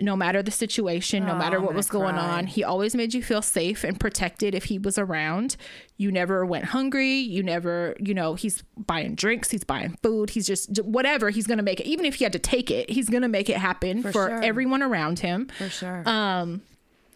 no 0.02 0.16
matter 0.16 0.42
the 0.42 0.52
situation, 0.52 1.26
no 1.26 1.36
matter 1.36 1.60
what 1.62 1.76
was 1.76 1.90
going 1.90 2.16
on. 2.16 2.48
He 2.48 2.64
always 2.64 2.96
made 2.96 3.14
you 3.14 3.22
feel 3.22 3.42
safe 3.42 3.84
and 3.84 4.00
protected 4.00 4.56
if 4.56 4.66
he 4.66 4.80
was 4.80 4.98
around. 4.98 5.56
You 5.98 6.12
never 6.12 6.46
went 6.46 6.66
hungry. 6.66 7.16
You 7.18 7.44
never, 7.44 7.96
you 8.00 8.14
know, 8.14 8.34
he's 8.36 8.64
buying 8.78 9.16
drinks, 9.16 9.52
he's 9.52 9.64
buying 9.64 9.98
food, 10.02 10.32
he's 10.32 10.48
just 10.48 10.82
whatever. 10.84 11.30
He's 11.30 11.46
gonna 11.46 11.62
make 11.64 11.80
it, 11.80 11.86
even 11.86 12.06
if 12.06 12.16
he 12.16 12.24
had 12.26 12.34
to 12.34 12.40
take 12.40 12.72
it, 12.72 12.90
he's 12.90 13.10
gonna 13.10 13.28
make 13.28 13.50
it 13.50 13.58
happen 13.58 14.02
for, 14.02 14.12
sure. 14.12 14.42
everyone 14.44 14.82
around 14.82 15.20
him 15.20 15.48
For 15.58 15.70
sure. 15.70 16.04
um 16.08 16.62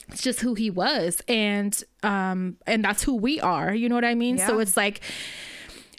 it's 0.10 0.22
just 0.22 0.42
who 0.42 0.54
he 0.54 0.70
was 0.70 1.22
and 1.28 1.82
um 2.04 2.58
and 2.68 2.84
that's 2.84 3.04
who 3.04 3.16
we 3.16 3.40
are 3.40 3.74
you 3.74 3.88
know 3.88 3.96
what 3.96 4.04
i 4.04 4.14
mean 4.16 4.38
so 4.38 4.60
it's 4.60 4.76
like 4.76 5.00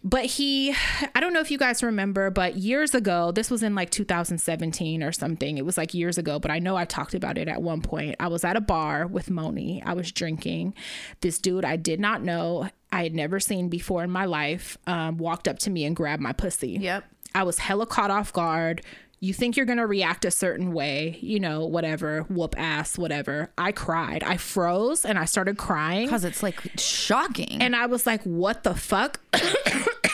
but 0.05 0.27
he 0.27 0.75
i 1.14 1.21
don't 1.21 1.33
know 1.33 1.40
if 1.40 1.51
you 1.51 1.57
guys 1.57 1.83
remember 1.83 2.31
but 2.31 2.57
years 2.57 2.95
ago 2.95 3.33
this 3.33 3.51
was 3.51 3.62
in 3.62 3.75
like 3.75 3.90
2017 3.90 5.03
or 5.03 5.11
something. 5.11 5.59
It 5.59 5.64
was 5.64 5.77
like 5.77 5.95
years 5.95 6.19
ago 6.19 6.38
but 6.38 6.51
i 6.51 6.59
know 6.59 6.77
i 6.77 6.85
talked 6.85 7.14
about 7.14 7.38
it 7.38 7.49
at 7.49 7.62
one 7.62 7.81
point. 7.81 8.17
I 8.21 8.29
was 8.29 8.45
at 8.45 8.57
a 8.57 8.61
bar 8.61 9.07
with 9.07 9.31
moni. 9.31 9.83
I 9.85 9.95
was 9.95 10.12
drinking. 10.12 10.75
This 11.23 11.38
dude 11.38 11.64
i 11.64 11.77
did 11.77 11.99
not 11.99 12.23
know 12.23 12.69
i 12.93 13.03
had 13.03 13.14
never 13.14 13.40
seen 13.40 13.69
before 13.69 14.05
in 14.05 14.11
my 14.11 14.27
life 14.27 14.77
um, 14.87 15.17
walked 15.17 15.49
up 15.49 15.59
to 15.61 15.71
me 15.71 15.85
and 15.85 15.97
grabbed 15.97 16.23
my 16.23 16.33
pussy. 16.33 16.79
Yep. 16.81 17.05
I 17.35 17.43
was 17.43 17.59
hella 17.59 17.87
caught 17.87 18.11
off 18.11 18.33
guard. 18.33 18.83
You 19.24 19.32
think 19.32 19.56
you're 19.56 19.64
gonna 19.64 19.87
react 19.87 20.26
a 20.26 20.30
certain 20.30 20.72
way, 20.72 21.18
you 21.22 21.40
know, 21.40 21.64
whatever, 21.64 22.22
whoop 22.24 22.54
ass, 22.58 22.98
whatever. 22.98 23.50
I 23.56 23.72
cried. 23.72 24.22
I 24.22 24.37
froze 24.37 25.06
and 25.06 25.18
I 25.18 25.24
started 25.24 25.56
crying. 25.56 26.06
Because 26.06 26.24
it's 26.24 26.42
like 26.42 26.60
shocking. 26.78 27.62
And 27.62 27.74
I 27.74 27.87
was 27.87 28.04
like, 28.04 28.22
what 28.24 28.64
the 28.64 28.74
fuck? 28.74 29.20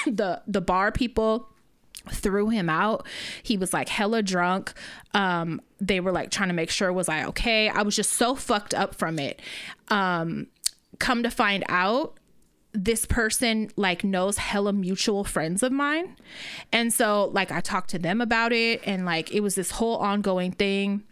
the 0.07 0.43
the 0.47 0.61
bar 0.61 0.93
people 0.93 1.49
threw 2.09 2.51
him 2.51 2.71
out. 2.71 3.05
He 3.43 3.57
was 3.57 3.73
like 3.73 3.89
hella 3.89 4.23
drunk. 4.23 4.73
Um, 5.13 5.61
they 5.81 5.99
were 5.99 6.13
like 6.13 6.31
trying 6.31 6.49
to 6.49 6.55
make 6.55 6.71
sure 6.71 6.93
was 6.93 7.09
I 7.09 7.25
okay. 7.27 7.69
I 7.69 7.83
was 7.83 7.97
just 7.97 8.13
so 8.13 8.37
fucked 8.37 8.75
up 8.75 8.95
from 8.95 9.19
it. 9.19 9.41
Um, 9.89 10.47
come 11.01 11.25
to 11.25 11.31
find 11.31 11.65
out, 11.69 12.17
this 12.73 13.05
person 13.05 13.71
like 13.77 14.05
knows 14.05 14.39
hella 14.39 14.73
mutual 14.73 15.25
friends 15.25 15.63
of 15.63 15.73
mine. 15.73 16.17
And 16.73 16.93
so 16.93 17.31
like 17.33 17.51
I 17.51 17.61
talked 17.61 17.91
to 17.91 17.99
them 17.99 18.21
about 18.21 18.53
it 18.53 18.81
and 18.85 19.05
like 19.05 19.33
it 19.33 19.41
was 19.41 19.55
this 19.55 19.73
whole 19.73 19.97
ongoing 19.97 20.53
thing. 20.53 21.03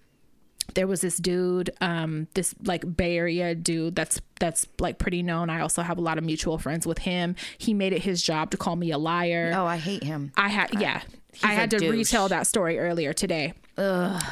There 0.75 0.87
was 0.87 1.01
this 1.01 1.16
dude 1.16 1.71
um 1.81 2.29
this 2.35 2.55
like 2.64 2.97
bay 2.97 3.16
area 3.16 3.55
dude 3.55 3.97
that's 3.97 4.21
that's 4.38 4.66
like 4.79 4.99
pretty 4.99 5.23
known. 5.23 5.51
I 5.51 5.61
also 5.61 5.83
have 5.83 5.99
a 5.99 6.03
lot 6.03 6.18
of 6.18 6.25
mutual 6.25 6.59
friends 6.59 6.87
with 6.87 6.99
him. 6.99 7.35
He 7.57 7.75
made 7.75 7.92
it 7.92 8.03
his 8.03 8.23
job 8.23 8.51
to 8.53 8.57
call 8.57 8.77
me 8.77 8.90
a 8.92 8.99
liar. 8.99 9.53
Oh, 9.55 9.66
I 9.66 9.79
hate 9.79 10.05
him. 10.05 10.33
i 10.37 10.49
had 10.49 10.81
yeah 10.81 11.03
i 11.42 11.53
had 11.53 11.70
to 11.70 11.79
douche. 11.79 11.90
retell 11.90 12.29
that 12.29 12.46
story 12.46 12.79
earlier 12.79 13.12
today 13.12 13.53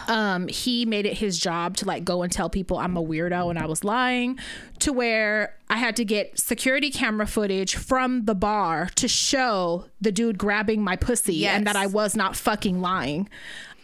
um 0.08 0.48
he 0.48 0.84
made 0.84 1.06
it 1.06 1.18
his 1.18 1.38
job 1.38 1.76
to 1.76 1.84
like 1.86 2.04
go 2.04 2.22
and 2.22 2.32
tell 2.32 2.50
people 2.50 2.78
i'm 2.78 2.96
a 2.96 3.02
weirdo 3.02 3.48
and 3.50 3.58
i 3.58 3.66
was 3.66 3.84
lying 3.84 4.38
to 4.80 4.92
where 4.92 5.54
i 5.70 5.76
had 5.76 5.94
to 5.96 6.04
get 6.04 6.38
security 6.38 6.90
camera 6.90 7.26
footage 7.26 7.76
from 7.76 8.24
the 8.24 8.34
bar 8.34 8.88
to 8.96 9.06
show 9.06 9.84
the 10.00 10.10
dude 10.10 10.36
grabbing 10.38 10.82
my 10.82 10.96
pussy 10.96 11.34
Yes. 11.36 11.56
and 11.56 11.66
that 11.66 11.76
i 11.76 11.86
was 11.86 12.16
not 12.16 12.34
fucking 12.36 12.80
lying 12.80 13.28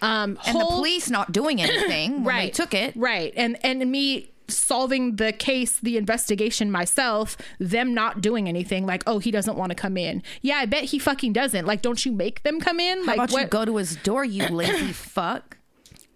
Um, 0.03 0.37
and 0.47 0.59
the 0.61 0.65
police 0.65 1.09
not 1.11 1.31
doing 1.31 1.63
anything 1.63 2.25
when 2.25 2.37
they 2.37 2.51
took 2.51 2.75
it. 2.75 2.95
right 2.97 3.33
and 3.37 3.57
and 3.65 3.89
me 3.91 4.32
solving 4.57 5.17
the 5.17 5.33
case 5.33 5.79
the 5.81 5.97
investigation 5.97 6.71
myself 6.71 7.37
them 7.59 7.95
not 7.95 8.21
doing 8.21 8.49
anything 8.49 8.87
like 8.87 9.03
oh 9.07 9.19
he 9.19 9.31
doesn't 9.31 9.57
want 9.57 9.71
to 9.71 9.75
come 9.77 9.97
in 9.97 10.23
yeah 10.41 10.57
i 10.57 10.67
bet 10.67 10.85
he 10.85 10.99
fucking 10.99 11.33
doesn't 11.33 11.67
like 11.67 11.83
don't 11.83 12.05
you 12.07 12.13
make 12.13 12.43
them 12.43 12.61
come 12.61 12.79
in 12.81 12.99
How 13.01 13.05
like 13.17 13.31
about 13.31 13.41
you 13.41 13.47
go 13.47 13.65
to 13.65 13.77
his 13.77 13.97
door, 13.97 14.25
you 14.25 14.47
lazy 14.49 14.93
fuck? 14.93 15.57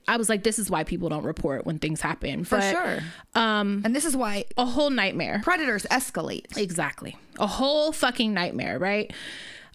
i 0.08 0.16
was 0.16 0.28
like 0.28 0.44
this 0.44 0.58
is 0.58 0.70
why 0.70 0.84
people 0.84 1.08
don't 1.08 1.24
report 1.24 1.66
when 1.66 1.78
things 1.78 2.00
happen 2.00 2.44
For 2.44 2.58
But 2.58 2.70
sure. 2.70 2.98
Um, 3.34 3.82
and 3.84 3.94
this 3.94 4.04
is 4.04 4.16
why 4.16 4.44
a 4.56 4.64
whole 4.64 4.90
nightmare 4.90 5.40
predators 5.42 5.84
escalate. 5.90 6.56
Exactly. 6.56 7.16
A 7.38 7.46
whole 7.46 7.90
fucking 7.92 8.32
nightmare, 8.32 8.78
right? 8.78 9.12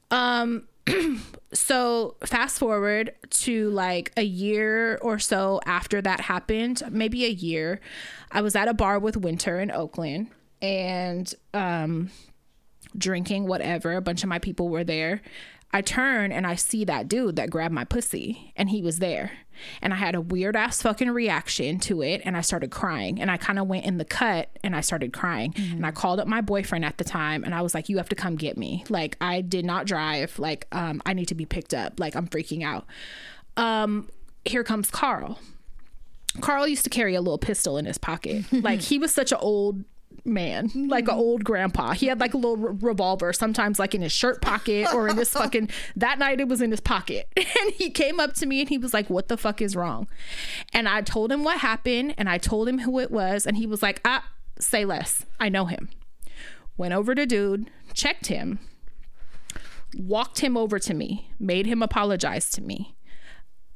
Um 0.10 0.64
so 1.54 2.16
fast 2.26 2.58
forward 2.58 3.14
to 3.30 3.70
like 3.70 4.12
a 4.18 4.24
year 4.24 4.98
or 5.02 5.20
so 5.20 5.60
after 5.66 6.02
that 6.02 6.22
happened, 6.22 6.84
maybe 6.90 7.26
a 7.26 7.30
year, 7.30 7.80
I 8.32 8.42
was 8.42 8.56
at 8.56 8.68
a 8.68 8.74
bar 8.74 9.00
with 9.00 9.18
Winter 9.18 9.60
in 9.60 9.72
Oakland 9.72 10.28
and 10.62 11.34
um 11.54 12.12
drinking 12.98 13.48
whatever, 13.48 13.94
a 13.94 14.02
bunch 14.02 14.24
of 14.24 14.30
my 14.30 14.40
people 14.40 14.70
were 14.70 14.84
there. 14.84 15.22
I 15.74 15.82
turn 15.82 16.32
and 16.32 16.46
I 16.46 16.56
see 16.56 16.84
that 16.86 17.08
dude 17.08 17.38
that 17.38 17.50
grabbed 17.50 17.74
my 17.74 17.86
pussy 17.86 18.54
and 18.58 18.70
he 18.70 18.82
was 18.82 19.00
there. 19.00 19.32
And 19.82 19.94
I 19.94 19.98
had 19.98 20.16
a 20.16 20.22
weird 20.22 20.56
ass 20.56 20.82
fucking 20.82 21.10
reaction 21.10 21.80
to 21.80 22.02
it 22.02 22.22
and 22.26 22.36
I 22.38 22.42
started 22.42 22.72
crying. 22.72 23.22
And 23.22 23.30
I 23.30 23.38
kind 23.38 23.60
of 23.60 23.68
went 23.68 23.86
in 23.86 23.98
the 23.98 24.06
cut 24.06 24.50
and 24.64 24.76
I 24.76 24.82
started 24.82 25.14
crying. 25.14 25.54
And 25.58 25.86
I 25.86 25.92
called 25.92 26.20
up 26.20 26.28
my 26.28 26.42
boyfriend 26.42 26.86
at 26.86 26.98
the 26.98 27.04
time 27.04 27.44
and 27.44 27.54
I 27.54 27.62
was 27.62 27.74
like, 27.74 27.90
You 27.90 27.98
have 27.98 28.10
to 28.10 28.16
come 28.16 28.36
get 28.36 28.58
me. 28.58 28.84
Like, 28.90 29.18
I 29.22 29.42
did 29.42 29.66
not 29.66 29.86
drive. 29.86 30.38
Like, 30.40 30.68
um, 30.72 31.02
I 31.06 31.14
need 31.14 31.28
to 31.28 31.36
be 31.36 31.46
picked 31.46 31.74
up. 31.74 32.00
Like, 32.00 32.16
I'm 32.16 32.28
freaking 32.28 32.64
out. 32.64 32.86
Um, 33.58 34.10
here 34.46 34.64
comes 34.64 34.90
Carl. 34.90 35.40
Carl 36.40 36.68
used 36.68 36.84
to 36.86 36.90
carry 36.90 37.14
a 37.14 37.22
little 37.22 37.38
pistol 37.38 37.78
in 37.78 37.86
his 37.86 37.98
pocket. 37.98 38.46
like, 38.52 38.82
he 38.82 38.98
was 38.98 39.14
such 39.14 39.32
an 39.32 39.38
old 39.42 39.84
man, 40.26 40.72
like 40.90 41.08
an 41.08 41.16
old 41.16 41.44
grandpa. 41.44 41.94
He 41.94 42.08
had 42.08 42.20
like 42.20 42.34
a 42.34 42.38
little 42.38 42.58
re- 42.58 42.78
revolver, 42.82 43.34
sometimes 43.34 43.80
like 43.80 43.96
in 43.96 44.02
his 44.02 44.12
shirt 44.12 44.42
pocket 44.42 44.94
or 44.94 45.08
in 45.08 45.18
his 45.18 45.30
fucking. 45.34 45.70
That 45.96 46.20
night 46.20 46.40
it 46.40 46.48
was 46.48 46.62
in 46.62 46.72
his 46.72 46.80
pocket, 46.80 47.28
and 47.38 47.72
he 47.74 47.90
came 47.90 48.20
up 48.20 48.34
to 48.36 48.46
me 48.46 48.62
and 48.62 48.70
he 48.70 48.78
was 48.78 48.94
like, 48.94 49.10
"What 49.10 49.28
the 49.28 49.38
fuck 49.38 49.62
is 49.62 49.76
wrong?" 49.76 50.08
And 50.74 50.88
I 50.88 51.02
told 51.02 51.32
him 51.32 51.44
what 51.44 51.60
happened, 51.60 52.16
and 52.18 52.30
I 52.30 52.38
told 52.38 52.68
him 52.68 52.80
who 52.80 53.00
it 53.00 53.12
was, 53.12 53.46
and 53.46 53.58
he 53.58 53.68
was 53.68 53.82
like, 53.82 54.02
"Ah, 54.06 54.30
say 54.60 54.86
less. 54.86 55.26
I 55.40 55.50
know 55.50 55.66
him." 55.66 55.90
Went 56.78 56.94
over 56.94 57.14
to 57.14 57.26
dude, 57.26 57.70
checked 57.94 58.28
him, 58.28 58.60
walked 59.98 60.40
him 60.40 60.58
over 60.58 60.80
to 60.80 60.94
me, 60.94 61.30
made 61.40 61.66
him 61.66 61.84
apologize 61.84 62.50
to 62.52 62.62
me 62.62 62.96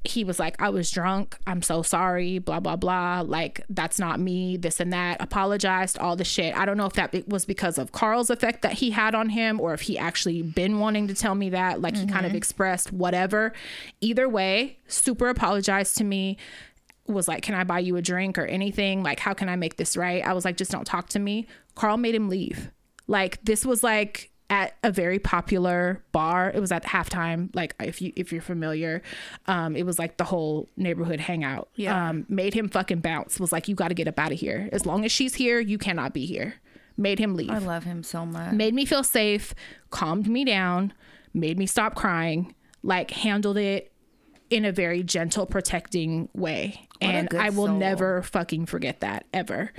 he 0.07 0.23
was 0.23 0.39
like, 0.39 0.61
I 0.61 0.69
was 0.69 0.89
drunk. 0.91 1.37
I'm 1.47 1.61
so 1.61 1.81
sorry, 1.81 2.39
blah, 2.39 2.59
blah, 2.59 2.75
blah. 2.75 3.21
Like, 3.25 3.61
that's 3.69 3.99
not 3.99 4.19
me, 4.19 4.57
this 4.57 4.79
and 4.79 4.93
that. 4.93 5.21
Apologized, 5.21 5.97
all 5.97 6.15
the 6.15 6.23
shit. 6.23 6.55
I 6.55 6.65
don't 6.65 6.77
know 6.77 6.85
if 6.85 6.93
that 6.93 7.27
was 7.27 7.45
because 7.45 7.77
of 7.77 7.91
Carl's 7.91 8.29
effect 8.29 8.61
that 8.61 8.73
he 8.73 8.91
had 8.91 9.15
on 9.15 9.29
him 9.29 9.59
or 9.59 9.73
if 9.73 9.81
he 9.81 9.97
actually 9.97 10.41
been 10.41 10.79
wanting 10.79 11.07
to 11.07 11.13
tell 11.13 11.35
me 11.35 11.49
that. 11.49 11.81
Like, 11.81 11.95
he 11.95 12.05
kind 12.05 12.25
of 12.25 12.31
mm-hmm. 12.31 12.37
expressed 12.37 12.91
whatever. 12.91 13.53
Either 14.01 14.27
way, 14.29 14.79
super 14.87 15.29
apologized 15.29 15.97
to 15.97 16.03
me. 16.03 16.37
Was 17.07 17.27
like, 17.27 17.43
Can 17.43 17.53
I 17.53 17.63
buy 17.63 17.79
you 17.79 17.97
a 17.97 18.01
drink 18.01 18.37
or 18.37 18.45
anything? 18.45 19.03
Like, 19.03 19.19
how 19.19 19.33
can 19.33 19.47
I 19.47 19.55
make 19.55 19.77
this 19.77 19.95
right? 19.95 20.25
I 20.25 20.33
was 20.33 20.43
like, 20.43 20.57
Just 20.57 20.71
don't 20.71 20.85
talk 20.85 21.09
to 21.09 21.19
me. 21.19 21.47
Carl 21.75 21.97
made 21.97 22.15
him 22.15 22.29
leave. 22.29 22.71
Like, 23.07 23.43
this 23.43 23.65
was 23.65 23.83
like, 23.83 24.31
at 24.49 24.75
a 24.83 24.91
very 24.91 25.19
popular 25.19 26.03
bar. 26.11 26.51
It 26.53 26.59
was 26.59 26.71
at 26.71 26.83
halftime. 26.83 27.53
Like 27.55 27.75
if 27.79 28.01
you 28.01 28.13
if 28.15 28.31
you're 28.31 28.41
familiar, 28.41 29.01
um, 29.47 29.75
it 29.75 29.85
was 29.85 29.97
like 29.97 30.17
the 30.17 30.23
whole 30.23 30.69
neighborhood 30.77 31.19
hangout. 31.19 31.69
Yeah. 31.75 32.09
Um, 32.09 32.25
made 32.29 32.53
him 32.53 32.69
fucking 32.69 32.99
bounce. 32.99 33.39
Was 33.39 33.51
like, 33.51 33.67
you 33.67 33.75
got 33.75 33.89
to 33.89 33.93
get 33.93 34.07
up 34.07 34.19
out 34.19 34.31
of 34.31 34.39
here. 34.39 34.69
As 34.71 34.85
long 34.85 35.05
as 35.05 35.11
she's 35.11 35.35
here, 35.35 35.59
you 35.59 35.77
cannot 35.77 36.13
be 36.13 36.25
here. 36.25 36.55
Made 36.97 37.19
him 37.19 37.35
leave. 37.35 37.49
I 37.51 37.57
love 37.57 37.83
him 37.83 38.03
so 38.03 38.25
much. 38.25 38.53
made 38.53 38.73
me 38.73 38.85
feel 38.85 39.03
safe. 39.03 39.53
Calmed 39.89 40.27
me 40.27 40.45
down. 40.45 40.93
Made 41.33 41.57
me 41.59 41.65
stop 41.65 41.95
crying. 41.95 42.55
Like 42.83 43.11
handled 43.11 43.57
it 43.57 43.91
in 44.49 44.63
a 44.63 44.71
very 44.71 45.03
gentle, 45.03 45.45
protecting 45.45 46.29
way. 46.33 46.87
What 46.99 47.09
and 47.09 47.33
I 47.33 47.49
will 47.49 47.67
soul. 47.67 47.77
never 47.77 48.21
fucking 48.21 48.67
forget 48.67 49.01
that 49.01 49.25
ever. 49.33 49.71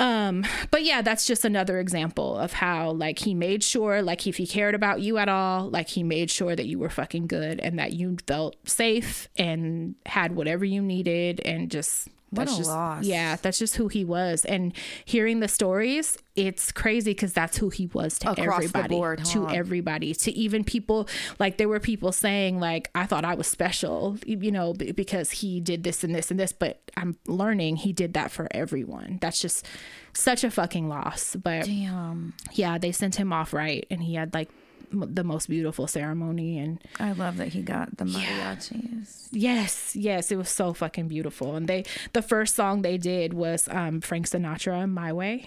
Um, 0.00 0.46
but 0.70 0.82
yeah, 0.82 1.02
that's 1.02 1.26
just 1.26 1.44
another 1.44 1.78
example 1.78 2.36
of 2.36 2.54
how 2.54 2.92
like 2.92 3.18
he 3.18 3.34
made 3.34 3.62
sure, 3.62 4.00
like 4.00 4.26
if 4.26 4.38
he 4.38 4.46
cared 4.46 4.74
about 4.74 5.02
you 5.02 5.18
at 5.18 5.28
all, 5.28 5.68
like 5.68 5.90
he 5.90 6.02
made 6.02 6.30
sure 6.30 6.56
that 6.56 6.66
you 6.66 6.78
were 6.78 6.88
fucking 6.88 7.26
good 7.26 7.60
and 7.60 7.78
that 7.78 7.92
you 7.92 8.16
felt 8.26 8.56
safe 8.66 9.28
and 9.36 9.94
had 10.06 10.34
whatever 10.34 10.64
you 10.64 10.80
needed 10.80 11.40
and 11.44 11.70
just 11.70 12.08
What 12.30 12.46
that's 12.46 12.54
a 12.54 12.56
just, 12.58 12.70
loss. 12.70 13.04
Yeah, 13.04 13.36
that's 13.42 13.58
just 13.58 13.74
who 13.76 13.88
he 13.88 14.04
was. 14.04 14.44
And 14.44 14.72
hearing 15.04 15.40
the 15.40 15.48
stories, 15.48 16.16
it's 16.36 16.70
crazy 16.70 17.10
because 17.10 17.32
that's 17.32 17.56
who 17.56 17.70
he 17.70 17.88
was 17.88 18.18
to 18.20 18.30
Across 18.30 18.58
everybody. 18.64 18.88
board, 18.94 19.24
To 19.26 19.46
huh? 19.46 19.52
everybody. 19.54 20.14
To 20.14 20.30
even 20.32 20.62
people 20.62 21.08
like 21.40 21.56
there 21.56 21.68
were 21.68 21.80
people 21.80 22.12
saying 22.12 22.60
like 22.60 22.88
I 22.94 23.06
thought 23.06 23.24
I 23.24 23.34
was 23.34 23.46
special, 23.48 24.16
you 24.24 24.52
know, 24.52 24.74
b- 24.74 24.92
because 24.92 25.30
he 25.32 25.60
did 25.60 25.82
this 25.82 26.04
and 26.04 26.14
this 26.14 26.30
and 26.30 26.38
this. 26.38 26.52
But 26.52 26.80
I'm 26.96 27.16
learning 27.26 27.76
he 27.76 27.92
did 27.92 28.14
that 28.14 28.30
for 28.30 28.46
everyone. 28.52 29.18
That's 29.20 29.40
just 29.40 29.66
such 30.12 30.44
a 30.44 30.50
fucking 30.50 30.88
loss. 30.88 31.34
But 31.34 31.64
Damn. 31.64 32.34
yeah, 32.52 32.78
they 32.78 32.92
sent 32.92 33.16
him 33.16 33.32
off 33.32 33.52
right, 33.52 33.84
and 33.90 34.02
he 34.04 34.14
had 34.14 34.32
like 34.34 34.50
the 34.92 35.24
most 35.24 35.48
beautiful 35.48 35.86
ceremony 35.86 36.58
and 36.58 36.82
I 36.98 37.12
love 37.12 37.36
that 37.36 37.48
he 37.48 37.62
got 37.62 37.96
the 37.96 38.04
mariachis. 38.04 39.28
Yes, 39.30 39.94
yes, 39.94 40.30
it 40.30 40.36
was 40.36 40.48
so 40.48 40.72
fucking 40.72 41.08
beautiful. 41.08 41.56
And 41.56 41.68
they 41.68 41.84
the 42.12 42.22
first 42.22 42.56
song 42.56 42.82
they 42.82 42.98
did 42.98 43.32
was 43.34 43.68
um 43.70 44.00
Frank 44.00 44.28
Sinatra, 44.28 44.90
My 44.90 45.12
Way. 45.12 45.42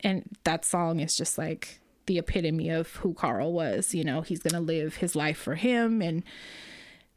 And 0.00 0.24
that 0.44 0.64
song 0.64 1.00
is 1.00 1.16
just 1.16 1.38
like 1.38 1.80
the 2.06 2.18
epitome 2.18 2.70
of 2.70 2.96
who 2.96 3.12
Carl 3.14 3.52
was, 3.52 3.94
you 3.94 4.02
know, 4.02 4.22
he's 4.22 4.40
going 4.40 4.54
to 4.54 4.60
live 4.60 4.96
his 4.96 5.14
life 5.14 5.36
for 5.38 5.54
him 5.54 6.00
and 6.00 6.24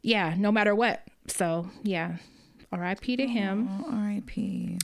yeah, 0.01 0.35
no 0.37 0.51
matter 0.51 0.75
what. 0.75 1.01
So, 1.27 1.69
yeah. 1.83 2.17
RIP 2.71 3.01
to 3.01 3.27
him. 3.27 3.69
Oh, 3.69 3.91
R.I.P. 3.91 4.77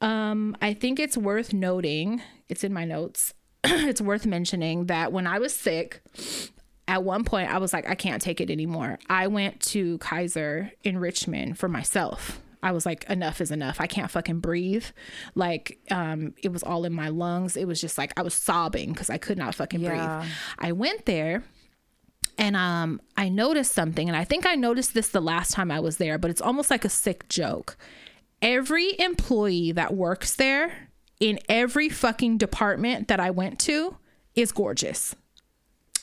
Um, 0.00 0.56
I 0.60 0.74
think 0.74 1.00
it's 1.00 1.16
worth 1.16 1.52
noting, 1.52 2.20
it's 2.48 2.64
in 2.64 2.72
my 2.72 2.84
notes. 2.84 3.32
it's 3.88 4.00
worth 4.00 4.26
mentioning 4.26 4.86
that 4.86 5.12
when 5.12 5.26
I 5.26 5.38
was 5.38 5.54
sick, 5.54 6.02
at 6.86 7.02
one 7.02 7.24
point 7.24 7.50
I 7.50 7.58
was 7.58 7.72
like, 7.72 7.88
I 7.88 7.94
can't 7.94 8.20
take 8.22 8.40
it 8.40 8.50
anymore. 8.50 8.98
I 9.08 9.26
went 9.28 9.60
to 9.62 9.98
Kaiser 9.98 10.70
in 10.82 10.98
Richmond 10.98 11.58
for 11.58 11.68
myself. 11.68 12.40
I 12.62 12.72
was 12.72 12.86
like, 12.86 13.04
enough 13.10 13.40
is 13.42 13.50
enough. 13.50 13.78
I 13.80 13.86
can't 13.86 14.10
fucking 14.10 14.40
breathe. 14.40 14.86
Like, 15.34 15.78
um, 15.90 16.34
it 16.42 16.50
was 16.50 16.62
all 16.62 16.84
in 16.86 16.94
my 16.94 17.08
lungs. 17.08 17.56
It 17.58 17.66
was 17.66 17.78
just 17.80 17.98
like 17.98 18.12
I 18.18 18.22
was 18.22 18.32
sobbing 18.34 18.92
because 18.92 19.10
I 19.10 19.18
could 19.18 19.36
not 19.36 19.54
fucking 19.54 19.80
Yeah. 19.80 20.20
breathe. 20.20 20.32
I 20.58 20.72
went 20.72 21.04
there 21.04 21.42
and 22.38 22.56
um 22.56 23.00
I 23.18 23.28
noticed 23.28 23.72
something 23.72 24.08
and 24.08 24.16
I 24.16 24.24
think 24.24 24.46
I 24.46 24.54
noticed 24.54 24.94
this 24.94 25.08
the 25.08 25.20
last 25.20 25.52
time 25.52 25.70
I 25.70 25.78
was 25.80 25.98
there, 25.98 26.16
but 26.18 26.30
it's 26.30 26.40
almost 26.40 26.70
like 26.70 26.84
a 26.86 26.88
sick 26.88 27.28
joke. 27.28 27.76
Every 28.40 28.98
employee 28.98 29.72
that 29.72 29.94
works 29.94 30.34
there 30.36 30.88
in 31.24 31.38
every 31.48 31.88
fucking 31.88 32.36
department 32.36 33.08
that 33.08 33.18
I 33.18 33.30
went 33.30 33.58
to 33.60 33.96
is 34.34 34.52
gorgeous. 34.52 35.16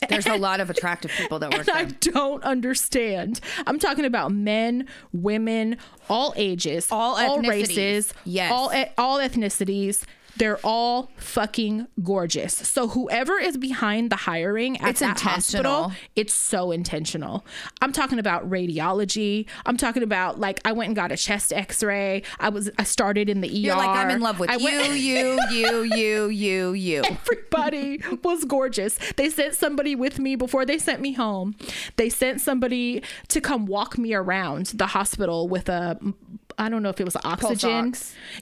There's 0.09 0.25
a 0.25 0.35
lot 0.35 0.59
of 0.59 0.71
attractive 0.71 1.11
people 1.11 1.37
that 1.39 1.53
work 1.57 1.69
I 1.69 1.85
there. 1.85 1.97
don't 2.13 2.43
understand. 2.43 3.39
I'm 3.67 3.77
talking 3.77 4.03
about 4.05 4.31
men, 4.31 4.87
women, 5.13 5.77
all 6.09 6.33
ages, 6.35 6.87
All 6.91 7.17
all 7.19 7.39
races, 7.41 8.11
Yes. 8.25 8.51
all 8.51 8.71
all 8.97 9.19
ethnicities. 9.19 10.03
They're 10.37 10.59
all 10.63 11.11
fucking 11.17 11.87
gorgeous. 12.03 12.53
So 12.53 12.87
whoever 12.87 13.37
is 13.37 13.57
behind 13.57 14.11
the 14.11 14.15
hiring 14.15 14.79
at 14.81 14.91
It's 14.91 14.99
that 15.01 15.19
hospital, 15.19 15.91
it's 16.15 16.33
so 16.33 16.71
intentional. 16.71 17.45
I'm 17.81 17.91
talking 17.91 18.19
about 18.19 18.49
radiology. 18.49 19.45
I'm 19.65 19.77
talking 19.77 20.03
about 20.03 20.39
like 20.39 20.59
I 20.65 20.71
went 20.71 20.87
and 20.87 20.95
got 20.95 21.11
a 21.11 21.17
chest 21.17 21.51
X-ray. 21.53 22.23
I 22.39 22.49
was 22.49 22.69
I 22.77 22.83
started 22.83 23.29
in 23.29 23.41
the 23.41 23.49
ER. 23.49 23.51
You're 23.51 23.75
like, 23.75 23.89
I'm 23.89 24.09
in 24.09 24.21
love 24.21 24.39
with 24.39 24.49
I 24.49 24.55
you, 24.55 24.65
went- 24.65 24.93
you, 24.99 25.39
you, 25.51 25.83
you, 25.83 26.25
you, 26.29 26.73
you. 26.73 27.03
everybody 27.03 28.01
was 28.23 28.45
gorgeous. 28.45 28.97
They 29.17 29.29
sent 29.29 29.55
somebody 29.55 29.95
with 29.95 30.19
me 30.19 30.35
before 30.35 30.65
they 30.65 30.77
sent 30.77 31.01
me 31.01 31.13
home. 31.13 31.55
They 31.97 32.09
sent 32.09 32.41
somebody 32.41 33.03
to 33.29 33.41
come 33.41 33.65
walk 33.65 33.97
me 33.97 34.13
around 34.13 34.67
the 34.67 34.87
hospital 34.87 35.47
with 35.47 35.69
a 35.69 35.99
I 36.61 36.69
don't 36.69 36.83
know 36.83 36.89
if 36.89 37.01
it 37.01 37.05
was 37.05 37.17
oxygen. 37.23 37.93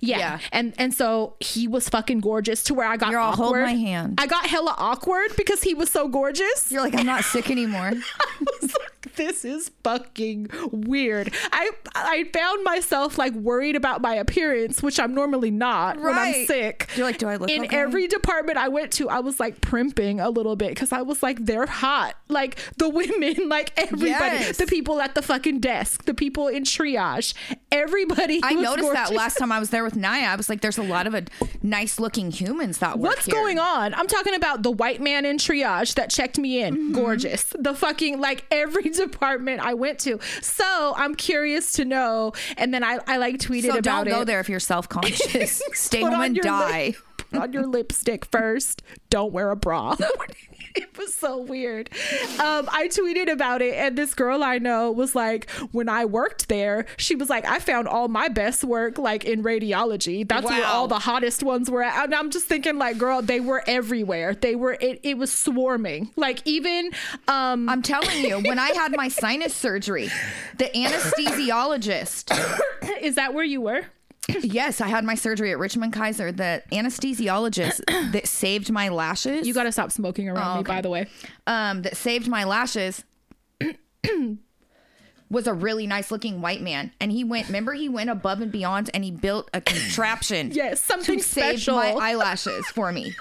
Yeah. 0.01 0.17
Yeah. 0.19 0.39
And 0.51 0.73
and 0.77 0.93
so 0.93 1.35
he 1.39 1.67
was 1.67 1.87
fucking 1.87 2.19
gorgeous 2.19 2.63
to 2.65 2.73
where 2.73 2.87
I 2.87 2.97
got 2.97 3.11
You're 3.11 3.19
all, 3.19 3.33
awkward. 3.33 3.65
"Hold 3.65 3.77
my 3.77 3.81
hand." 3.81 4.19
I 4.19 4.27
got 4.27 4.45
hella 4.45 4.75
awkward 4.77 5.35
because 5.37 5.63
he 5.63 5.73
was 5.73 5.89
so 5.89 6.07
gorgeous. 6.07 6.71
You're 6.71 6.81
like, 6.81 6.95
I'm 6.95 7.05
not 7.05 7.23
sick 7.23 7.49
anymore. 7.49 7.93
I 9.19 9.23
was 9.25 9.33
like, 9.43 9.43
this 9.43 9.45
is 9.45 9.71
fucking 9.83 10.49
weird. 10.71 11.33
I 11.51 11.71
I 11.95 12.25
found 12.33 12.63
myself 12.63 13.17
like 13.17 13.33
worried 13.33 13.75
about 13.75 14.01
my 14.01 14.15
appearance, 14.15 14.81
which 14.81 14.99
I'm 14.99 15.13
normally 15.13 15.51
not 15.51 15.99
when 15.99 16.17
I'm 16.17 16.45
sick. 16.45 16.89
You're 16.95 17.05
like, 17.05 17.17
do 17.17 17.27
I 17.27 17.35
look 17.35 17.49
in 17.49 17.65
okay? 17.65 17.75
every 17.77 18.07
department 18.07 18.57
I 18.57 18.67
went 18.69 18.91
to, 18.93 19.09
I 19.09 19.19
was 19.19 19.39
like 19.39 19.61
primping 19.61 20.19
a 20.19 20.29
little 20.29 20.55
bit 20.55 20.69
because 20.69 20.91
I 20.91 21.01
was 21.01 21.21
like, 21.23 21.45
they're 21.45 21.65
hot. 21.65 22.15
Like 22.27 22.57
the 22.77 22.89
women, 22.99 23.49
like 23.49 23.71
everybody, 23.77 24.09
Yes. 24.09 24.57
the 24.57 24.65
people 24.65 25.01
at 25.01 25.15
the 25.15 25.21
fucking 25.21 25.59
desk, 25.59 26.05
the 26.05 26.13
people 26.13 26.47
in 26.47 26.63
triage, 26.63 27.33
everybody. 27.71 28.39
I 28.43 28.53
was 28.53 28.63
noticed 28.63 28.93
that 28.93 29.13
last 29.13 29.37
time 29.37 29.51
I 29.51 29.59
was 29.59 29.69
there 29.69 29.83
with 29.83 29.95
Naya. 29.95 30.25
I 30.27 30.35
was 30.35 30.49
like, 30.49 30.61
there's 30.61 30.77
a 30.77 30.83
lot 30.83 31.07
of 31.07 31.15
uh, 31.15 31.21
nice 31.61 31.99
looking 31.99 32.31
humans 32.31 32.79
that 32.79 32.99
work 32.99 33.11
What's 33.11 33.25
here. 33.25 33.35
going 33.35 33.59
on? 33.59 33.93
I'm 33.93 34.07
talking 34.07 34.33
about 34.35 34.63
the 34.63 34.71
white 34.71 35.01
man 35.01 35.25
in 35.25 35.37
triage 35.37 35.95
that 35.95 36.09
checked 36.09 36.37
me 36.37 36.61
in. 36.61 36.75
Mm-hmm. 36.75 36.93
Gorgeous. 36.93 37.43
The 37.57 37.73
fucking 37.73 38.19
like 38.19 38.45
every 38.51 38.89
department 39.11 39.59
I 39.61 39.73
went 39.73 39.99
to. 39.99 40.19
So 40.41 40.93
I'm 40.95 41.15
curious 41.15 41.73
to 41.73 41.85
know. 41.85 42.33
And 42.57 42.73
then 42.73 42.83
I, 42.83 42.99
I 43.07 43.17
like 43.17 43.37
tweeted 43.37 43.71
So 43.71 43.77
about 43.77 44.05
don't 44.05 44.19
go 44.19 44.23
there 44.23 44.39
if 44.39 44.49
you're 44.49 44.59
self 44.59 44.89
conscious. 44.89 45.61
Stay 45.73 46.01
home 46.01 46.21
and 46.21 46.35
die. 46.35 46.95
On 47.33 47.53
your 47.53 47.65
lipstick 47.65 48.25
first. 48.25 48.81
Don't 49.09 49.31
wear 49.31 49.51
a 49.51 49.55
bra. 49.55 49.95
it 50.75 50.97
was 50.97 51.13
so 51.13 51.41
weird. 51.41 51.89
Um, 52.39 52.67
I 52.71 52.89
tweeted 52.89 53.31
about 53.31 53.61
it, 53.61 53.73
and 53.75 53.97
this 53.97 54.13
girl 54.13 54.43
I 54.43 54.57
know 54.57 54.91
was 54.91 55.15
like, 55.15 55.49
when 55.71 55.89
I 55.89 56.05
worked 56.05 56.49
there, 56.49 56.85
she 56.97 57.15
was 57.15 57.29
like, 57.29 57.45
I 57.45 57.59
found 57.59 57.87
all 57.87 58.07
my 58.07 58.27
best 58.27 58.63
work 58.63 58.97
like 58.97 59.25
in 59.25 59.43
radiology. 59.43 60.27
That's 60.27 60.45
where 60.45 60.65
all 60.65 60.87
the 60.87 60.99
hottest 60.99 61.43
ones 61.43 61.69
were 61.69 61.83
at. 61.83 62.05
And 62.05 62.15
I'm 62.15 62.29
just 62.29 62.45
thinking, 62.45 62.77
like, 62.77 62.97
girl, 62.97 63.21
they 63.21 63.39
were 63.39 63.63
everywhere. 63.67 64.33
They 64.35 64.55
were. 64.55 64.77
It, 64.79 64.99
it 65.03 65.17
was 65.17 65.31
swarming. 65.31 66.11
Like 66.15 66.41
even. 66.45 66.91
Um, 67.27 67.69
I'm 67.69 67.81
telling 67.81 68.23
you, 68.23 68.39
when 68.39 68.59
I 68.59 68.69
had 68.69 68.95
my 68.95 69.07
sinus 69.07 69.55
surgery, 69.55 70.09
the 70.57 70.65
anesthesiologist, 70.75 72.31
is 73.01 73.15
that 73.15 73.33
where 73.33 73.43
you 73.43 73.61
were? 73.61 73.85
yes, 74.43 74.81
I 74.81 74.87
had 74.87 75.03
my 75.03 75.15
surgery 75.15 75.51
at 75.51 75.59
Richmond 75.59 75.93
Kaiser. 75.93 76.31
The 76.31 76.63
anesthesiologist 76.71 77.81
that 78.13 78.27
saved 78.27 78.71
my 78.71 78.89
lashes, 78.89 79.47
You 79.47 79.53
got 79.53 79.63
to 79.63 79.71
stop 79.71 79.91
smoking 79.91 80.29
around 80.29 80.55
me, 80.55 80.59
okay. 80.61 80.73
by 80.75 80.81
the 80.81 80.89
way. 80.89 81.07
um, 81.47 81.81
that 81.83 81.97
saved 81.97 82.27
my 82.27 82.43
lashes 82.43 83.03
was 85.29 85.45
a 85.47 85.53
really 85.53 85.85
nice 85.85 86.09
looking 86.11 86.41
white 86.41 86.61
man. 86.61 86.91
And 86.99 87.11
he 87.11 87.23
went, 87.23 87.47
remember, 87.47 87.73
he 87.73 87.87
went 87.89 88.09
above 88.09 88.41
and 88.41 88.51
beyond 88.51 88.89
and 88.93 89.03
he 89.03 89.11
built 89.11 89.49
a 89.53 89.61
contraption 89.61 90.51
Yes, 90.53 90.81
something 90.81 91.19
to 91.19 91.23
save 91.23 91.67
my 91.67 91.91
eyelashes 91.99 92.65
for 92.67 92.91
me. 92.91 93.13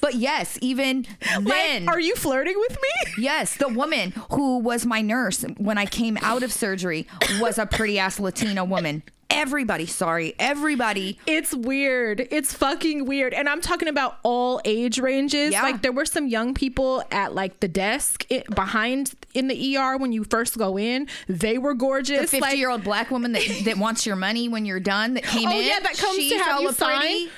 But 0.00 0.14
yes, 0.14 0.58
even 0.60 1.06
then, 1.40 1.84
Like, 1.86 1.94
are 1.94 2.00
you 2.00 2.14
flirting 2.16 2.54
with 2.56 2.72
me? 2.80 3.12
yes, 3.24 3.56
the 3.56 3.68
woman 3.68 4.12
who 4.30 4.58
was 4.58 4.84
my 4.86 5.00
nurse 5.00 5.44
when 5.58 5.78
I 5.78 5.86
came 5.86 6.16
out 6.22 6.42
of 6.42 6.52
surgery 6.52 7.06
was 7.40 7.56
a 7.58 7.66
pretty 7.66 7.98
ass 7.98 8.18
Latina 8.20 8.64
woman. 8.64 9.02
Everybody, 9.32 9.86
sorry, 9.86 10.34
everybody. 10.38 11.18
It's 11.26 11.54
weird. 11.54 12.28
It's 12.30 12.52
fucking 12.52 13.06
weird. 13.06 13.32
And 13.32 13.48
I'm 13.48 13.60
talking 13.60 13.88
about 13.88 14.18
all 14.22 14.60
age 14.64 14.98
ranges. 14.98 15.52
Yeah. 15.52 15.62
Like 15.62 15.82
there 15.82 15.92
were 15.92 16.04
some 16.04 16.26
young 16.28 16.54
people 16.54 17.02
at 17.10 17.34
like 17.34 17.60
the 17.60 17.68
desk 17.68 18.26
i 18.30 18.44
behind 18.54 19.12
in 19.34 19.48
the 19.48 19.76
ER 19.76 19.96
when 19.96 20.12
you 20.12 20.24
first 20.24 20.58
go 20.58 20.78
in. 20.78 21.08
They 21.28 21.58
were 21.58 21.74
gorgeous 21.74 22.08
The 22.08 22.14
gorgeous. 22.14 22.30
50 22.30 22.40
like, 22.42 22.58
year 22.58 22.70
old 22.70 22.84
black 22.84 23.10
woman 23.10 23.32
that, 23.32 23.42
that 23.64 23.78
wants 23.78 24.06
your 24.06 24.16
money 24.16 24.48
when 24.48 24.64
you're 24.66 24.80
done 24.80 25.14
that 25.14 25.24
came 25.24 25.48
Oh, 25.48 25.58
in. 25.58 25.66
yeah, 25.66 25.80
that 25.80 25.96
comes 25.96 26.28
to 26.28 26.38
have 26.38 26.60
you 26.60 26.72
sign? 26.72 27.28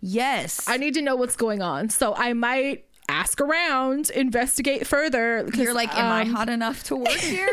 Yes. 0.00 0.68
I 0.68 0.76
need 0.76 0.94
to 0.94 1.02
know 1.02 1.16
what's 1.16 1.36
going 1.36 1.62
on. 1.62 1.88
So 1.88 2.14
I 2.14 2.32
might 2.34 2.84
ask 3.08 3.40
around, 3.40 4.10
investigate 4.10 4.86
further. 4.86 5.48
You're 5.54 5.74
like, 5.74 5.94
am 5.96 6.10
I 6.10 6.22
um, 6.22 6.30
hot 6.30 6.48
enough 6.48 6.82
to 6.84 6.96
work 6.96 7.08
here? 7.10 7.48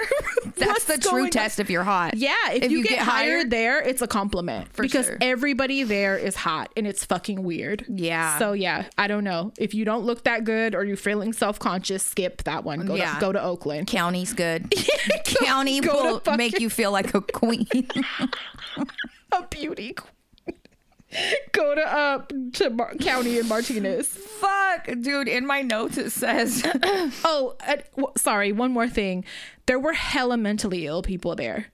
That's 0.59 0.85
the 0.85 0.97
true 0.97 1.23
on? 1.23 1.29
test 1.29 1.59
if 1.59 1.69
you're 1.69 1.83
hot. 1.83 2.15
Yeah, 2.15 2.35
if, 2.51 2.71
you, 2.71 2.83
get, 2.83 2.99
hired, 2.99 3.49
there, 3.49 3.81
it's 3.81 4.01
a 4.01 4.07
compliment 4.07 4.69
because 4.75 5.05
sure. 5.07 5.17
everybody 5.21 5.83
there 5.83 6.17
is 6.17 6.35
hot 6.35 6.71
and 6.77 6.85
it's 6.85 7.05
fucking 7.05 7.43
weird. 7.43 7.85
Yeah. 7.87 8.37
So 8.39 8.53
yeah, 8.53 8.85
I 8.97 9.07
don't 9.07 9.23
know 9.23 9.51
if 9.57 9.73
you 9.73 9.85
don't 9.85 10.03
look 10.05 10.23
that 10.25 10.43
good 10.43 10.75
or 10.75 10.83
you're 10.83 10.97
feeling 10.97 11.33
self 11.33 11.59
conscious, 11.59 12.03
skip 12.03 12.43
that 12.43 12.63
one. 12.63 12.85
Go 12.85 12.95
Yeah. 12.95 13.13
to 13.15 13.19
go 13.19 13.31
to 13.31 13.41
Oakland. 13.41 13.87
County's 13.87 14.33
good. 14.33 14.73
County 15.43 15.79
go 15.79 15.93
will 16.03 16.19
fucking- 16.19 16.37
make 16.37 16.59
you 16.59 16.69
feel 16.69 16.91
like 16.91 17.13
a 17.13 17.21
queen. 17.21 17.67
a 19.31 19.43
beauty 19.49 19.93
queen. 19.93 20.13
Go 21.53 21.73
to 21.73 21.81
uh 21.81 22.23
to 22.53 22.69
Mar- 22.69 22.93
county 22.99 23.39
in 23.39 23.47
Martinez. 23.47 24.07
Fuck, 24.07 24.85
dude. 25.01 25.27
In 25.27 25.47
my 25.47 25.63
notes 25.63 25.97
it 25.97 26.11
says 26.11 26.61
Oh, 27.25 27.55
uh, 27.67 27.77
w- 27.95 28.13
sorry. 28.15 28.51
One 28.51 28.71
more 28.71 28.87
thing. 28.87 29.25
There 29.69 29.77
were 29.77 29.93
hella 29.93 30.35
mentally 30.35 30.87
ill 30.87 31.03
people 31.03 31.35
there. 31.35 31.67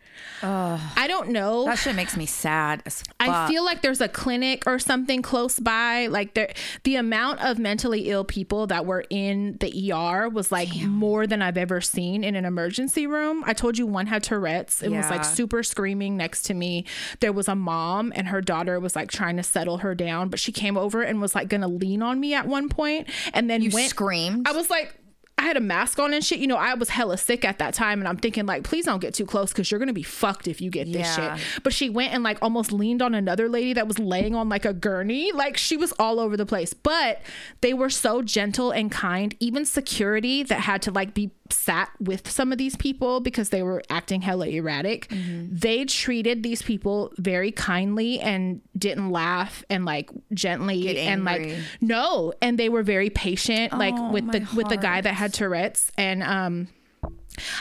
I 0.44 1.06
don't 1.08 1.30
know. 1.30 1.64
that 1.64 1.80
shit 1.80 1.96
makes 1.96 2.18
me 2.18 2.26
sad. 2.26 2.84
I 3.22 3.48
feel 3.48 3.64
like 3.64 3.84
there's 3.84 4.02
a 4.02 4.10
clinic 4.10 4.64
or 4.68 4.80
something 4.80 5.22
close 5.22 5.62
by. 5.62 6.08
Like 6.08 6.34
there, 6.34 6.52
the 6.84 6.98
amount 6.98 7.40
of 7.40 7.58
mentally 7.58 8.10
ill 8.10 8.26
people 8.26 8.68
that 8.68 8.86
were 8.86 9.06
in 9.10 9.56
the 9.62 9.94
ER 9.94 10.28
was 10.28 10.52
like 10.52 10.76
more 10.84 11.26
than 11.26 11.42
I've 11.42 11.58
ever 11.58 11.80
seen 11.80 12.26
in 12.26 12.36
an 12.36 12.44
emergency 12.44 13.08
room. 13.08 13.46
I 13.46 13.54
told 13.54 13.78
you 13.78 13.88
one 13.88 14.08
had 14.08 14.24
Tourette's. 14.24 14.84
It 14.84 14.90
was 14.92 15.10
like 15.10 15.24
super 15.24 15.64
screaming 15.64 16.18
next 16.18 16.42
to 16.48 16.54
me. 16.54 16.84
There 17.22 17.32
was 17.32 17.48
a 17.48 17.56
mom 17.56 18.12
and 18.14 18.28
her 18.28 18.42
daughter 18.42 18.78
was 18.78 18.94
like 18.98 19.10
trying 19.10 19.38
to 19.38 19.44
settle 19.44 19.78
her 19.78 19.96
down, 19.96 20.28
but 20.28 20.42
she 20.42 20.52
came 20.52 20.76
over 20.78 21.02
and 21.02 21.22
was 21.22 21.34
like 21.34 21.48
gonna 21.48 21.70
lean 21.70 22.02
on 22.02 22.20
me 22.20 22.34
at 22.34 22.46
one 22.46 22.68
point, 22.68 23.08
and 23.34 23.50
then 23.50 23.62
you 23.62 23.70
went. 23.72 23.90
screamed. 23.90 24.50
I 24.50 24.52
was 24.52 24.70
like, 24.70 25.00
had 25.46 25.58
a 25.58 25.62
mask 25.62 26.00
on 26.00 26.14
and 26.14 26.24
shit. 26.24 26.40
You 26.40 26.48
know, 26.48 26.58
I 26.58 26.74
was 26.74 26.90
hella 26.90 27.18
sick 27.18 27.46
at 27.46 27.60
that 27.60 27.74
time, 27.74 28.00
and 28.00 28.08
I'm 28.08 28.18
thinking 28.18 28.46
like, 28.46 28.64
please 28.64 28.86
don't 28.86 29.00
get 29.00 29.14
too 29.14 29.26
close 29.26 29.52
because 29.52 29.72
you're 29.72 29.80
gonna 29.80 29.94
be 29.94 30.04
fucked 30.04 30.48
if 30.48 30.60
you 30.62 30.70
get 30.70 30.86
this 30.92 31.18
Yeah. 31.18 31.38
shit. 31.38 31.46
But 31.64 31.74
she 31.74 31.90
went 31.90 32.14
and 32.14 32.24
like 32.24 32.38
almost 32.42 32.72
leaned 32.72 33.02
on 33.02 33.16
another 33.16 33.48
lady 33.48 33.74
that 33.74 33.88
was 33.88 34.00
laying 34.00 34.36
on 34.36 34.50
like 34.50 34.66
a 34.66 34.74
gurney. 34.74 35.32
Like 35.32 35.58
she 35.58 35.78
was 35.78 35.92
all 35.94 36.20
over 36.20 36.36
the 36.36 36.46
place. 36.46 36.74
But 36.74 37.22
they 37.62 37.74
were 37.74 37.90
so 37.90 38.22
gentle 38.22 38.72
and 38.72 38.92
kind. 38.92 39.36
Even 39.40 39.66
security 39.66 40.44
that 40.44 40.62
had 40.62 40.82
to 40.84 40.92
like 40.92 41.14
be 41.14 41.32
sat 41.52 41.90
with 42.00 42.30
some 42.30 42.52
of 42.52 42.58
these 42.58 42.76
people 42.76 43.20
because 43.20 43.50
they 43.50 43.62
were 43.62 43.84
acting 43.90 44.22
hella 44.22 44.48
erratic. 44.48 45.08
Mm-hmm. 45.10 45.56
They 45.56 45.86
treated 45.86 46.42
these 46.44 46.62
people 46.62 47.14
very 47.18 47.52
kindly 47.52 48.20
and 48.20 48.62
didn't 48.78 49.12
laugh 49.12 49.64
and 49.70 49.86
like 49.86 50.10
gently 50.34 50.82
Get 50.82 50.98
and 50.98 51.24
like 51.24 51.56
no. 51.82 52.34
And 52.42 52.58
they 52.58 52.70
were 52.70 52.84
very 52.84 53.10
patient, 53.10 53.78
like 53.78 53.94
Oh, 53.96 54.12
with 54.12 54.32
the 54.32 54.40
my 54.42 54.48
with 54.54 54.70
the 54.70 54.78
guy 54.78 55.02
that 55.02 55.14
had 55.14 55.34
Tourette's 55.34 55.92
and 55.98 56.24
um. 56.24 56.68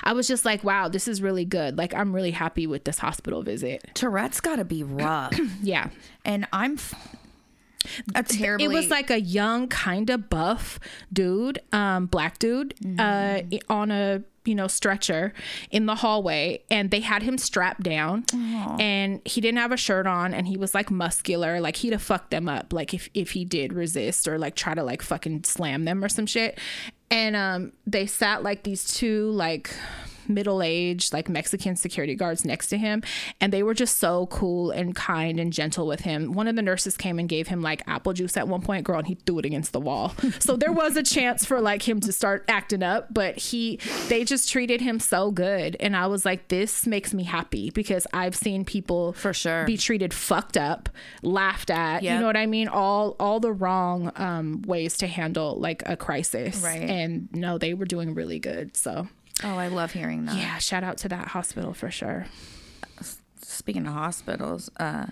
I 0.04 0.12
was 0.12 0.28
just 0.28 0.44
like, 0.44 0.62
wow, 0.62 0.86
this 0.88 1.08
is 1.08 1.20
really 1.20 1.44
good. 1.44 1.76
Like, 1.76 1.94
I'm 1.94 2.14
really 2.14 2.30
happy 2.30 2.64
with 2.68 2.84
this 2.84 2.96
hospital 2.98 3.42
visit. 3.42 3.82
Tourette's 3.94 4.40
got 4.40 4.56
to 4.56 4.64
be 4.64 4.84
rough, 4.84 5.36
Yeah. 5.62 5.88
and 6.24 6.46
I'm 6.52 6.74
f- 6.74 6.94
a 8.14 8.22
terribly. 8.22 8.66
It 8.66 8.68
was 8.68 8.88
like 8.88 9.10
a 9.10 9.20
young, 9.20 9.68
kind 9.68 10.10
of 10.10 10.28
buff 10.30 10.78
dude, 11.12 11.60
um, 11.72 12.06
black 12.06 12.38
dude, 12.38 12.74
uh, 12.98 13.40
on 13.68 13.90
a 13.90 14.22
you 14.44 14.54
know 14.54 14.66
stretcher 14.66 15.32
in 15.70 15.86
the 15.86 15.94
hallway, 15.94 16.62
and 16.70 16.90
they 16.90 17.00
had 17.00 17.22
him 17.22 17.38
strapped 17.38 17.82
down, 17.82 18.24
and 18.78 19.20
he 19.24 19.40
didn't 19.40 19.58
have 19.58 19.72
a 19.72 19.76
shirt 19.76 20.06
on, 20.06 20.34
and 20.34 20.46
he 20.46 20.56
was 20.56 20.74
like 20.74 20.90
muscular, 20.90 21.60
like 21.60 21.76
he'd 21.76 21.92
have 21.92 22.02
fucked 22.02 22.30
them 22.30 22.48
up, 22.48 22.72
like 22.72 22.92
if 22.92 23.08
if 23.14 23.30
he 23.32 23.44
did 23.44 23.72
resist 23.72 24.28
or 24.28 24.38
like 24.38 24.54
try 24.54 24.74
to 24.74 24.82
like 24.82 25.02
fucking 25.02 25.44
slam 25.44 25.84
them 25.84 26.04
or 26.04 26.08
some 26.08 26.26
shit, 26.26 26.58
and 27.10 27.36
um, 27.36 27.72
they 27.86 28.06
sat 28.06 28.42
like 28.42 28.64
these 28.64 28.84
two 28.84 29.30
like 29.30 29.70
middle-aged 30.28 31.12
like 31.12 31.28
mexican 31.28 31.76
security 31.76 32.14
guards 32.14 32.44
next 32.44 32.68
to 32.68 32.78
him 32.78 33.02
and 33.40 33.52
they 33.52 33.62
were 33.62 33.74
just 33.74 33.98
so 33.98 34.26
cool 34.26 34.70
and 34.70 34.94
kind 34.94 35.38
and 35.40 35.52
gentle 35.52 35.86
with 35.86 36.00
him. 36.00 36.32
One 36.32 36.48
of 36.48 36.56
the 36.56 36.62
nurses 36.62 36.96
came 36.96 37.18
and 37.18 37.28
gave 37.28 37.48
him 37.48 37.62
like 37.62 37.82
apple 37.86 38.12
juice 38.12 38.36
at 38.36 38.48
one 38.48 38.62
point 38.62 38.84
girl 38.84 38.98
and 38.98 39.06
he 39.06 39.14
threw 39.14 39.38
it 39.38 39.44
against 39.44 39.72
the 39.72 39.80
wall. 39.80 40.12
So 40.40 40.56
there 40.56 40.72
was 40.72 40.96
a 40.96 41.02
chance 41.02 41.44
for 41.44 41.60
like 41.60 41.86
him 41.86 42.00
to 42.00 42.12
start 42.12 42.44
acting 42.48 42.82
up 42.82 43.12
but 43.12 43.36
he 43.36 43.78
they 44.08 44.24
just 44.24 44.50
treated 44.50 44.80
him 44.80 44.98
so 45.00 45.30
good 45.30 45.76
and 45.80 45.96
i 45.96 46.06
was 46.06 46.24
like 46.24 46.48
this 46.48 46.86
makes 46.86 47.12
me 47.14 47.22
happy 47.24 47.70
because 47.70 48.06
i've 48.12 48.34
seen 48.34 48.64
people 48.64 49.12
For 49.14 49.32
sure. 49.32 49.64
be 49.64 49.76
treated 49.76 50.12
fucked 50.14 50.56
up 50.56 50.88
laughed 51.22 51.70
at 51.70 52.02
you 52.02 52.10
know 52.10 52.26
what 52.26 52.36
i 52.36 52.46
mean? 52.46 52.68
All 52.68 53.16
all 53.20 53.40
the 53.40 53.52
wrong 53.52 54.12
um 54.16 54.62
ways 54.66 54.96
to 54.98 55.06
handle 55.06 55.56
like 55.58 55.82
a 55.86 55.96
crisis. 55.96 56.62
Right. 56.62 56.82
and 56.82 57.28
no 57.32 57.58
they 57.58 57.74
were 57.74 57.86
doing 57.86 58.14
really 58.14 58.38
good 58.38 58.76
so 58.76 59.08
oh, 59.42 59.56
I 59.56 59.68
love 59.68 59.92
hearing 59.92 60.26
that. 60.26 60.36
yeah, 60.36 60.58
shout 60.58 60.84
out 60.84 60.98
to 60.98 61.08
that 61.08 61.28
hospital 61.28 61.72
for 61.74 61.90
sure. 61.90 62.26
Speaking 63.42 63.86
of 63.86 63.92
hospitals, 63.92 64.70
uh, 64.80 65.06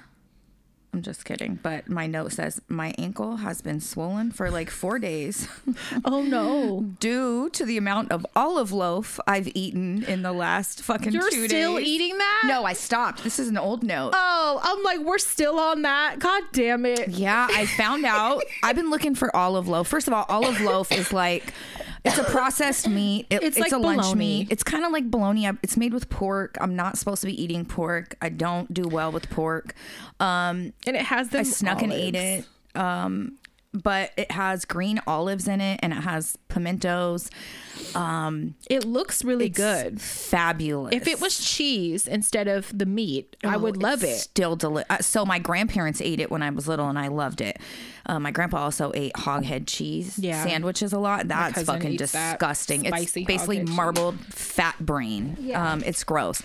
I'm 0.94 1.00
just 1.02 1.24
kidding, 1.24 1.58
but 1.62 1.88
my 1.88 2.06
note 2.06 2.32
says 2.32 2.60
my 2.68 2.92
ankle 2.98 3.36
has 3.36 3.62
been 3.62 3.80
swollen 3.80 4.30
for 4.30 4.50
like 4.50 4.68
four 4.68 4.98
days 4.98 5.48
Oh 6.04 6.22
no. 6.22 6.82
due 7.00 7.48
to 7.50 7.64
the 7.64 7.78
amount 7.78 8.12
of 8.12 8.26
olive 8.36 8.72
loaf 8.72 9.18
I've 9.26 9.48
eaten 9.54 10.02
in 10.04 10.20
the 10.22 10.32
last 10.32 10.82
fucking 10.82 11.12
You're 11.12 11.30
still 11.30 11.76
days. 11.78 11.86
eating 11.86 12.18
that? 12.18 12.42
No, 12.46 12.64
I 12.64 12.74
stopped. 12.74 13.24
This 13.24 13.38
is 13.38 13.48
an 13.48 13.56
old 13.56 13.82
note. 13.82 14.12
Oh, 14.14 14.60
I'm 14.62 14.82
like, 14.82 15.00
we're 15.06 15.16
still 15.18 15.58
on 15.58 15.80
that. 15.82 16.18
God 16.18 16.42
damn 16.52 16.84
it. 16.84 17.08
Yeah, 17.08 17.48
I 17.50 17.64
found 17.64 18.04
out. 18.04 18.42
I've 18.62 18.76
been 18.76 18.90
looking 18.90 19.14
for 19.14 19.34
olive 19.34 19.68
loaf. 19.68 19.88
First 19.88 20.08
of 20.08 20.14
all, 20.14 20.26
olive 20.28 20.60
loaf 20.60 20.92
is 20.92 21.10
like 21.12 21.54
It's 22.04 22.18
a 22.18 22.24
processed 22.24 22.88
meat. 22.88 23.26
It- 23.30 23.42
It's 23.42 23.56
it's, 23.56 23.58
like 23.58 23.72
a 23.72 23.78
lunch 23.78 24.02
bologna. 24.02 24.18
meat. 24.18 24.48
It's 24.50 24.62
kind 24.64 24.84
of 24.84 24.90
like 24.92 25.10
bologna. 25.10 25.46
It's 25.62 25.76
made 25.76 25.92
with 25.94 26.08
pork. 26.08 26.56
I'm 26.60 26.74
not 26.74 26.98
supposed 26.98 27.20
to 27.20 27.26
be 27.26 27.40
eating 27.42 27.64
pork. 27.64 28.16
I 28.20 28.28
don't 28.28 28.72
do 28.74 28.88
well 28.88 29.12
with 29.12 29.30
pork. 29.30 29.74
Um, 30.18 30.72
and 30.86 30.96
it 30.96 31.02
has 31.02 31.28
them. 31.30 31.40
I 31.40 31.42
snuck 31.44 31.80
and 31.82 31.92
ate 31.92 32.14
it. 32.16 32.44
Um, 32.74 33.38
but 33.74 34.10
it 34.16 34.30
has 34.32 34.64
green 34.64 35.00
olives 35.06 35.48
in 35.48 35.60
it, 35.60 35.80
and 35.82 35.92
it 35.92 36.02
has 36.02 36.36
pimentos. 36.48 37.30
It 38.68 38.84
looks 38.84 39.24
really 39.24 39.46
It's 39.46 39.56
good. 39.56 40.00
fabulous. 40.00 40.94
If 40.94 41.06
it 41.06 41.20
was 41.20 41.38
cheese 41.38 42.06
instead 42.06 42.48
of 42.48 42.76
the 42.76 42.86
meat, 42.86 43.36
I 43.44 43.54
Oh, 43.56 43.58
would 43.60 43.82
love 43.82 44.02
it's 44.02 44.12
it. 44.12 44.18
Still 44.20 44.56
delicious. 44.56 45.06
So 45.06 45.24
my 45.24 45.38
grandparents 45.38 46.00
ate 46.00 46.20
it 46.20 46.30
when 46.30 46.42
I 46.42 46.50
was 46.50 46.68
little, 46.68 46.88
and 46.88 46.98
I 46.98 47.08
loved 47.08 47.40
it. 47.40 47.58
Uh, 48.04 48.18
my 48.18 48.30
grandpa 48.32 48.58
also 48.58 48.90
ate 48.94 49.12
hoghead 49.14 49.66
cheese 49.66 50.18
Yeah. 50.18 50.42
sandwiches 50.44 50.92
a 50.92 50.98
lot. 50.98 51.28
That's 51.28 51.62
fucking 51.62 51.92
eats 51.92 52.12
that 52.12 52.38
disgusting. 52.38 52.84
It's 52.84 52.90
basically 53.14 53.58
hoghead 53.58 53.66
cheese. 53.68 53.76
marbled 53.76 54.18
fat 54.26 54.74
brain. 54.84 55.36
Yeah. 55.40 55.72
Um, 55.72 55.82
it's 55.86 56.02
gross. 56.02 56.42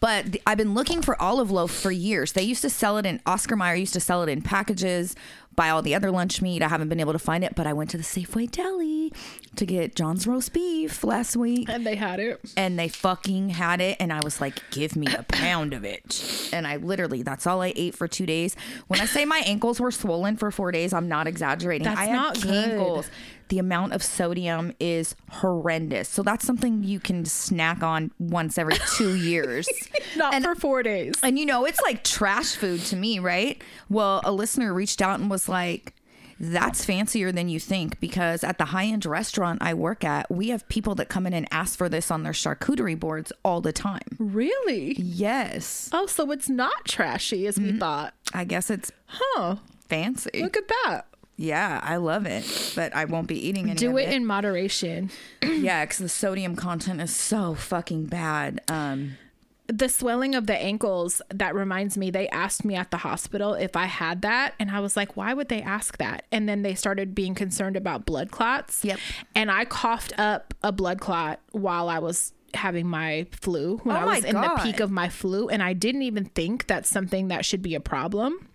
But 0.00 0.32
the, 0.32 0.42
I've 0.46 0.58
been 0.58 0.74
looking 0.74 1.02
for 1.02 1.20
olive 1.22 1.50
loaf 1.50 1.70
for 1.70 1.90
years. 1.90 2.32
They 2.32 2.42
used 2.42 2.62
to 2.62 2.70
sell 2.70 2.98
it 2.98 3.06
in 3.06 3.20
Oscar 3.24 3.56
Mayer 3.56 3.74
used 3.74 3.94
to 3.94 4.00
sell 4.00 4.22
it 4.22 4.28
in 4.28 4.42
packages. 4.42 5.14
Buy 5.56 5.70
all 5.70 5.82
the 5.82 5.94
other 5.94 6.10
lunch 6.10 6.40
meat. 6.42 6.62
I 6.62 6.68
haven't 6.68 6.88
been 6.90 7.00
able 7.00 7.12
to 7.14 7.18
find 7.18 7.42
it, 7.42 7.54
but 7.56 7.66
I 7.66 7.72
went 7.72 7.90
to 7.90 7.96
the 7.96 8.02
Safeway 8.02 8.50
deli 8.50 9.12
to 9.56 9.64
get 9.66 9.96
John's 9.96 10.26
roast 10.26 10.52
beef 10.52 11.02
last 11.02 11.34
week 11.36 11.68
And 11.70 11.86
they 11.86 11.96
had 11.96 12.20
it. 12.20 12.40
and 12.56 12.78
they 12.78 12.88
fucking 12.88 13.48
had 13.50 13.80
it 13.80 13.96
and 14.00 14.12
i 14.12 14.20
was 14.22 14.38
like 14.40 14.60
give 14.70 14.96
me 14.96 15.06
a 15.16 15.22
pound 15.22 15.72
of 15.72 15.82
it 15.84 16.50
and 16.52 16.66
i 16.66 16.76
literally 16.76 17.22
that's 17.22 17.46
all 17.46 17.62
i 17.62 17.72
ate 17.74 17.94
for 17.94 18.06
two 18.06 18.26
days 18.26 18.54
when 18.88 19.00
i 19.00 19.06
say 19.06 19.24
my 19.24 19.38
ankles 19.46 19.80
were 19.80 19.90
swollen 19.90 20.36
for 20.36 20.50
four 20.50 20.72
days 20.72 20.92
i'm 20.92 21.08
not 21.08 21.26
exaggerating 21.26 21.86
That's 21.86 21.98
i 22.00 22.04
had 22.06 22.12
not 22.12 22.40
good. 22.42 23.06
The 23.48 23.58
amount 23.58 23.92
of 23.92 24.02
sodium 24.02 24.72
is 24.80 25.14
horrendous 25.30 26.08
so 26.08 26.22
that's 26.22 26.44
something 26.46 26.82
you 26.82 26.98
can 27.00 27.24
snack 27.24 27.82
on 27.82 28.10
once 28.18 28.58
every 28.58 28.76
two 28.96 29.14
years 29.32 29.68
Not 30.16 30.34
And- 30.34 30.44
for 30.44 30.54
four 30.54 30.82
days. 30.82 31.14
and 31.22 31.38
you 31.38 31.44
know, 31.46 31.64
it's 31.64 31.80
like 31.82 32.02
trash 32.02 32.56
food 32.56 32.80
to 32.86 32.96
me, 32.96 33.18
right? 33.18 33.60
Well, 33.90 34.20
a 34.24 34.32
listener 34.32 34.72
reached 34.72 35.02
out 35.02 35.20
and 35.20 35.28
was 35.30 35.46
like, 35.48 35.94
that's 36.40 36.84
fancier 36.84 37.32
than 37.32 37.48
you 37.48 37.58
think 37.60 37.98
because 38.00 38.42
at 38.44 38.56
the 38.58 38.66
high 38.66 38.84
end 38.86 39.04
restaurant 39.06 39.60
I 39.62 39.74
work 39.74 40.04
at, 40.04 40.30
we 40.30 40.48
have 40.48 40.66
people 40.68 40.94
that 40.96 41.08
come 41.08 41.26
in 41.26 41.32
and 41.34 41.46
ask 41.50 41.76
for 41.78 41.88
this 41.88 42.10
on 42.10 42.22
their 42.22 42.32
charcuterie 42.32 42.98
boards 42.98 43.32
all 43.44 43.60
the 43.60 43.72
time. 43.72 44.02
Really? 44.18 44.94
Yes. 44.98 45.88
Oh, 45.92 46.06
so 46.06 46.30
it's 46.30 46.48
not 46.48 46.84
trashy 46.86 47.46
as 47.46 47.58
we 47.58 47.72
thought. 47.78 48.14
I 48.34 48.44
guess 48.44 48.70
it's 48.70 48.92
Huh. 49.06 49.56
fancy. 49.88 50.42
Look 50.42 50.56
at 50.56 50.68
that. 50.68 51.02
Yeah, 51.36 51.80
I 51.82 51.96
love 51.96 52.24
it, 52.26 52.72
but 52.74 52.94
I 52.94 53.04
won't 53.04 53.26
be 53.28 53.46
eating 53.46 53.66
any 53.66 53.74
Do 53.74 53.90
of 53.90 53.98
it 53.98 54.08
in 54.12 54.24
moderation. 54.24 55.10
yeah, 55.42 55.84
because 55.84 55.98
the 55.98 56.08
sodium 56.08 56.56
content 56.56 57.00
is 57.00 57.14
so 57.14 57.54
fucking 57.54 58.06
bad. 58.06 58.62
Um, 58.68 59.18
the 59.66 59.88
swelling 59.88 60.34
of 60.34 60.46
the 60.46 60.56
ankles 60.56 61.20
that 61.28 61.54
reminds 61.54 61.98
me 61.98 62.10
they 62.10 62.28
asked 62.28 62.64
me 62.64 62.76
at 62.76 62.92
the 62.92 62.98
hospital 62.98 63.54
if 63.54 63.74
i 63.74 63.86
had 63.86 64.22
that 64.22 64.54
and 64.60 64.70
i 64.70 64.78
was 64.78 64.96
like 64.96 65.16
why 65.16 65.34
would 65.34 65.48
they 65.48 65.60
ask 65.60 65.98
that 65.98 66.24
and 66.30 66.48
then 66.48 66.62
they 66.62 66.72
started 66.72 67.16
being 67.16 67.34
concerned 67.34 67.74
about 67.76 68.06
blood 68.06 68.30
clots 68.30 68.84
Yep. 68.84 69.00
and 69.34 69.50
i 69.50 69.64
coughed 69.64 70.12
up 70.18 70.54
a 70.62 70.70
blood 70.70 71.00
clot 71.00 71.40
while 71.50 71.88
i 71.88 71.98
was 71.98 72.32
having 72.54 72.86
my 72.86 73.26
flu 73.32 73.78
when 73.78 73.96
Oh 73.96 74.00
i 74.00 74.04
was 74.04 74.24
in 74.24 74.36
the 74.36 74.60
peak 74.62 74.78
of 74.78 74.92
my 74.92 75.08
flu 75.08 75.48
and 75.48 75.60
i 75.64 75.72
didn't 75.72 76.02
even 76.02 76.26
think 76.26 76.68
that's 76.68 76.88
something 76.88 77.26
that 77.28 77.44
should 77.44 77.60
be 77.62 77.74
a 77.74 77.80
problem 77.80 78.48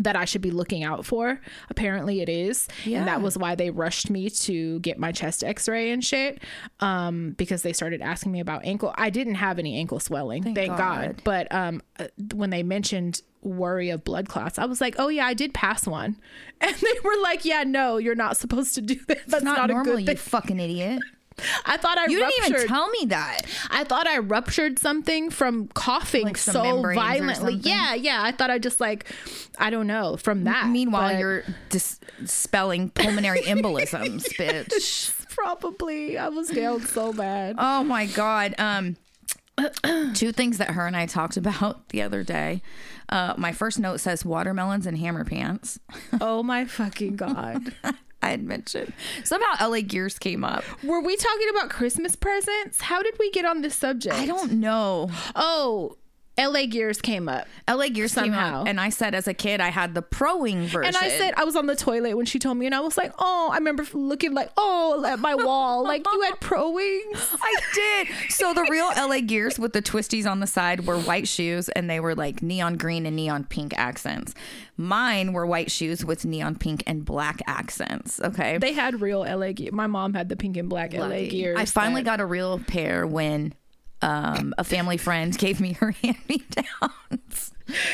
that 0.00 0.16
I 0.16 0.24
should 0.24 0.42
be 0.42 0.50
looking 0.50 0.82
out 0.82 1.04
for. 1.04 1.40
Apparently 1.68 2.20
it 2.20 2.28
is. 2.28 2.68
Yeah. 2.84 2.98
And 2.98 3.08
that 3.08 3.22
was 3.22 3.38
why 3.38 3.54
they 3.54 3.70
rushed 3.70 4.10
me 4.10 4.30
to 4.30 4.80
get 4.80 4.98
my 4.98 5.12
chest 5.12 5.44
x-ray 5.44 5.90
and 5.90 6.04
shit. 6.04 6.42
Um, 6.80 7.32
because 7.36 7.62
they 7.62 7.72
started 7.72 8.00
asking 8.00 8.32
me 8.32 8.40
about 8.40 8.64
ankle. 8.64 8.94
I 8.96 9.10
didn't 9.10 9.36
have 9.36 9.58
any 9.58 9.76
ankle 9.76 10.00
swelling, 10.00 10.42
thank, 10.54 10.56
God. 10.56 10.78
God. 10.78 11.22
But 11.24 11.52
um 11.54 11.82
uh, 11.98 12.06
when 12.34 12.50
they 12.50 12.62
mentioned 12.62 13.22
worry 13.42 13.90
of 13.90 14.04
blood 14.04 14.28
clots, 14.28 14.58
I 14.58 14.66
was 14.66 14.80
like, 14.80 14.96
"Oh 14.98 15.08
yeah, 15.08 15.26
I 15.26 15.34
did 15.34 15.54
pass 15.54 15.86
one." 15.86 16.16
And 16.62 16.76
they 16.76 17.00
were 17.02 17.16
like, 17.22 17.46
"Yeah, 17.46 17.62
no, 17.62 17.96
you're 17.96 18.14
not 18.14 18.36
supposed 18.36 18.74
to 18.74 18.82
do 18.82 18.96
that. 19.08 19.20
That's 19.26 19.42
not, 19.42 19.56
not, 19.56 19.70
normal, 19.70 19.96
a 19.96 20.02
good 20.02 20.08
you 20.08 20.16
fucking 20.16 20.60
idiot. 20.60 21.00
I 21.64 21.76
thought 21.76 21.98
I 21.98 22.06
You 22.06 22.18
didn't 22.18 22.46
even 22.54 22.66
tell 22.68 22.88
me 22.90 23.06
that. 23.06 23.42
I 23.70 23.84
thought 23.84 24.06
I 24.06 24.18
ruptured 24.18 24.78
something 24.78 25.30
from 25.30 25.68
coughing 25.68 26.24
Like 26.24 26.36
so 26.38 26.82
violently. 26.82 27.54
Yeah, 27.54 27.94
yeah. 27.94 28.20
I 28.22 28.32
thought 28.32 28.50
I 28.50 28.58
just 28.58 28.80
like 28.80 29.06
I 29.58 29.70
don't 29.70 29.86
know, 29.86 30.16
from 30.16 30.44
that. 30.44 30.68
Meanwhile, 30.68 31.12
but- 31.12 31.18
you're 31.18 31.44
dis- 31.68 32.00
spelling 32.24 32.90
pulmonary 32.90 33.42
embolisms, 33.42 34.24
bitch. 34.38 35.16
Probably. 35.28 36.18
I 36.18 36.28
was 36.28 36.48
down 36.48 36.80
so 36.82 37.12
bad. 37.12 37.56
Oh 37.58 37.82
my 37.84 38.06
god. 38.06 38.54
Um 38.58 38.96
two 40.14 40.32
things 40.32 40.58
that 40.58 40.70
her 40.70 40.86
and 40.86 40.96
I 40.96 41.06
talked 41.06 41.36
about 41.36 41.88
the 41.90 42.02
other 42.02 42.22
day. 42.22 42.62
Uh 43.08 43.34
my 43.36 43.52
first 43.52 43.78
note 43.78 44.00
says 44.00 44.24
watermelons 44.24 44.86
and 44.86 44.96
hammer 44.98 45.24
pants. 45.24 45.78
oh 46.20 46.42
my 46.42 46.64
fucking 46.64 47.16
god. 47.16 47.74
I 48.22 48.30
had 48.30 48.42
mentioned. 48.42 48.92
Somehow 49.24 49.68
LA 49.68 49.80
Gears 49.80 50.18
came 50.18 50.44
up. 50.44 50.64
Were 50.84 51.00
we 51.00 51.16
talking 51.16 51.48
about 51.50 51.70
Christmas 51.70 52.16
presents? 52.16 52.82
How 52.82 53.02
did 53.02 53.14
we 53.18 53.30
get 53.30 53.44
on 53.44 53.62
this 53.62 53.74
subject? 53.74 54.14
I 54.14 54.26
don't 54.26 54.52
know. 54.52 55.10
Oh, 55.34 55.96
LA 56.46 56.66
Gears 56.66 57.00
came 57.00 57.28
up. 57.28 57.46
LA 57.68 57.88
Gears 57.88 58.12
Somehow. 58.12 58.64
and 58.66 58.80
I 58.80 58.88
said 58.88 59.14
as 59.14 59.28
a 59.28 59.34
kid 59.34 59.60
I 59.60 59.68
had 59.68 59.94
the 59.94 60.02
pro 60.02 60.38
wing 60.38 60.66
version. 60.66 60.86
And 60.88 60.96
I 60.96 61.08
said 61.10 61.34
I 61.36 61.44
was 61.44 61.56
on 61.56 61.66
the 61.66 61.76
toilet 61.76 62.16
when 62.16 62.26
she 62.26 62.38
told 62.38 62.56
me, 62.56 62.66
and 62.66 62.74
I 62.74 62.80
was 62.80 62.96
like, 62.96 63.12
"Oh!" 63.18 63.50
I 63.52 63.56
remember 63.58 63.84
looking 63.92 64.32
like, 64.34 64.50
"Oh!" 64.56 65.04
at 65.04 65.18
my 65.18 65.34
wall, 65.34 65.82
like 65.84 66.04
you 66.10 66.20
had 66.22 66.40
pro 66.40 66.70
wings. 66.70 67.28
I 67.42 67.54
did. 67.74 68.08
So 68.30 68.54
the 68.54 68.66
real 68.70 68.88
LA 68.96 69.20
Gears 69.20 69.58
with 69.58 69.72
the 69.72 69.82
twisties 69.82 70.30
on 70.30 70.40
the 70.40 70.46
side 70.46 70.86
were 70.86 70.98
white 70.98 71.28
shoes 71.28 71.68
and 71.70 71.88
they 71.90 72.00
were 72.00 72.14
like 72.14 72.42
neon 72.42 72.76
green 72.76 73.06
and 73.06 73.16
neon 73.16 73.44
pink 73.44 73.72
accents. 73.76 74.34
Mine 74.76 75.34
were 75.34 75.44
white 75.46 75.70
shoes 75.70 76.04
with 76.04 76.24
neon 76.24 76.54
pink 76.56 76.82
and 76.86 77.04
black 77.04 77.42
accents. 77.46 78.18
Okay. 78.20 78.56
They 78.56 78.72
had 78.72 79.00
real 79.02 79.20
LA 79.20 79.52
gear. 79.52 79.70
My 79.72 79.86
mom 79.86 80.14
had 80.14 80.28
the 80.30 80.36
pink 80.36 80.56
and 80.56 80.68
black 80.70 80.94
LA 80.94 81.26
gears. 81.28 81.58
I 81.58 81.66
finally 81.66 82.00
that- 82.02 82.18
got 82.18 82.20
a 82.20 82.26
real 82.26 82.58
pair 82.60 83.06
when 83.06 83.52
um, 84.02 84.54
a 84.58 84.64
family 84.64 84.96
friend 84.96 85.36
gave 85.36 85.60
me 85.60 85.74
her 85.74 85.90
hand 86.02 86.18
me 86.28 86.42
downs. 86.50 87.52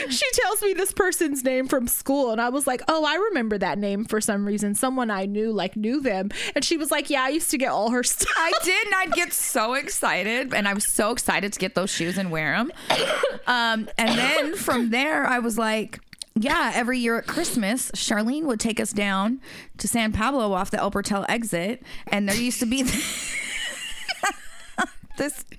she 0.09 0.25
tells 0.33 0.63
me 0.63 0.73
this 0.73 0.91
person's 0.93 1.45
name 1.45 1.69
from 1.69 1.87
school 1.87 2.31
and 2.31 2.41
i 2.41 2.49
was 2.49 2.67
like 2.67 2.81
oh 2.89 3.05
i 3.05 3.15
remember 3.29 3.59
that 3.59 3.77
name 3.77 4.07
for 4.07 4.23
some 4.23 4.47
reason 4.47 4.75
someone 4.75 5.11
i 5.11 5.27
knew 5.27 5.53
like 5.53 5.77
knew 5.77 6.01
them 6.01 6.31
and 6.55 6.65
she 6.65 6.79
was 6.79 6.91
like 6.91 7.11
yeah 7.11 7.23
i 7.25 7.29
used 7.29 7.51
to 7.51 7.59
get 7.59 7.69
all 7.69 7.91
her 7.91 8.03
stuff 8.03 8.33
I 8.39 8.53
did, 8.63 8.87
and 8.87 8.95
I'd 8.95 9.13
get 9.13 9.33
so 9.33 9.75
excited, 9.75 10.53
and 10.55 10.69
I 10.69 10.75
was 10.75 10.87
so 10.87 11.11
excited 11.11 11.53
to 11.55 11.59
get 11.59 11.75
those 11.75 11.91
shoes 11.91 12.19
and 12.19 12.31
wear 12.31 12.57
them. 12.57 12.71
Um, 13.47 13.89
and 13.99 14.19
then 14.19 14.55
from 14.57 14.91
there, 14.91 15.27
I 15.27 15.39
was 15.39 15.57
like, 15.59 15.99
yeah, 16.35 16.71
every 16.75 16.99
year 16.99 17.17
at 17.19 17.27
Christmas, 17.27 17.91
Charlene 17.93 18.45
would 18.45 18.61
take 18.61 18.79
us 18.79 18.93
down 18.93 19.41
to 19.79 19.89
San 19.89 20.13
Pablo 20.13 20.53
off 20.53 20.71
the 20.71 20.79
El 20.79 20.91
Portal 20.91 21.25
exit, 21.29 21.83
and 22.09 22.29
there 22.29 22.37
used 22.37 22.61
to 22.61 22.67
be 22.67 22.83
this 22.85 23.31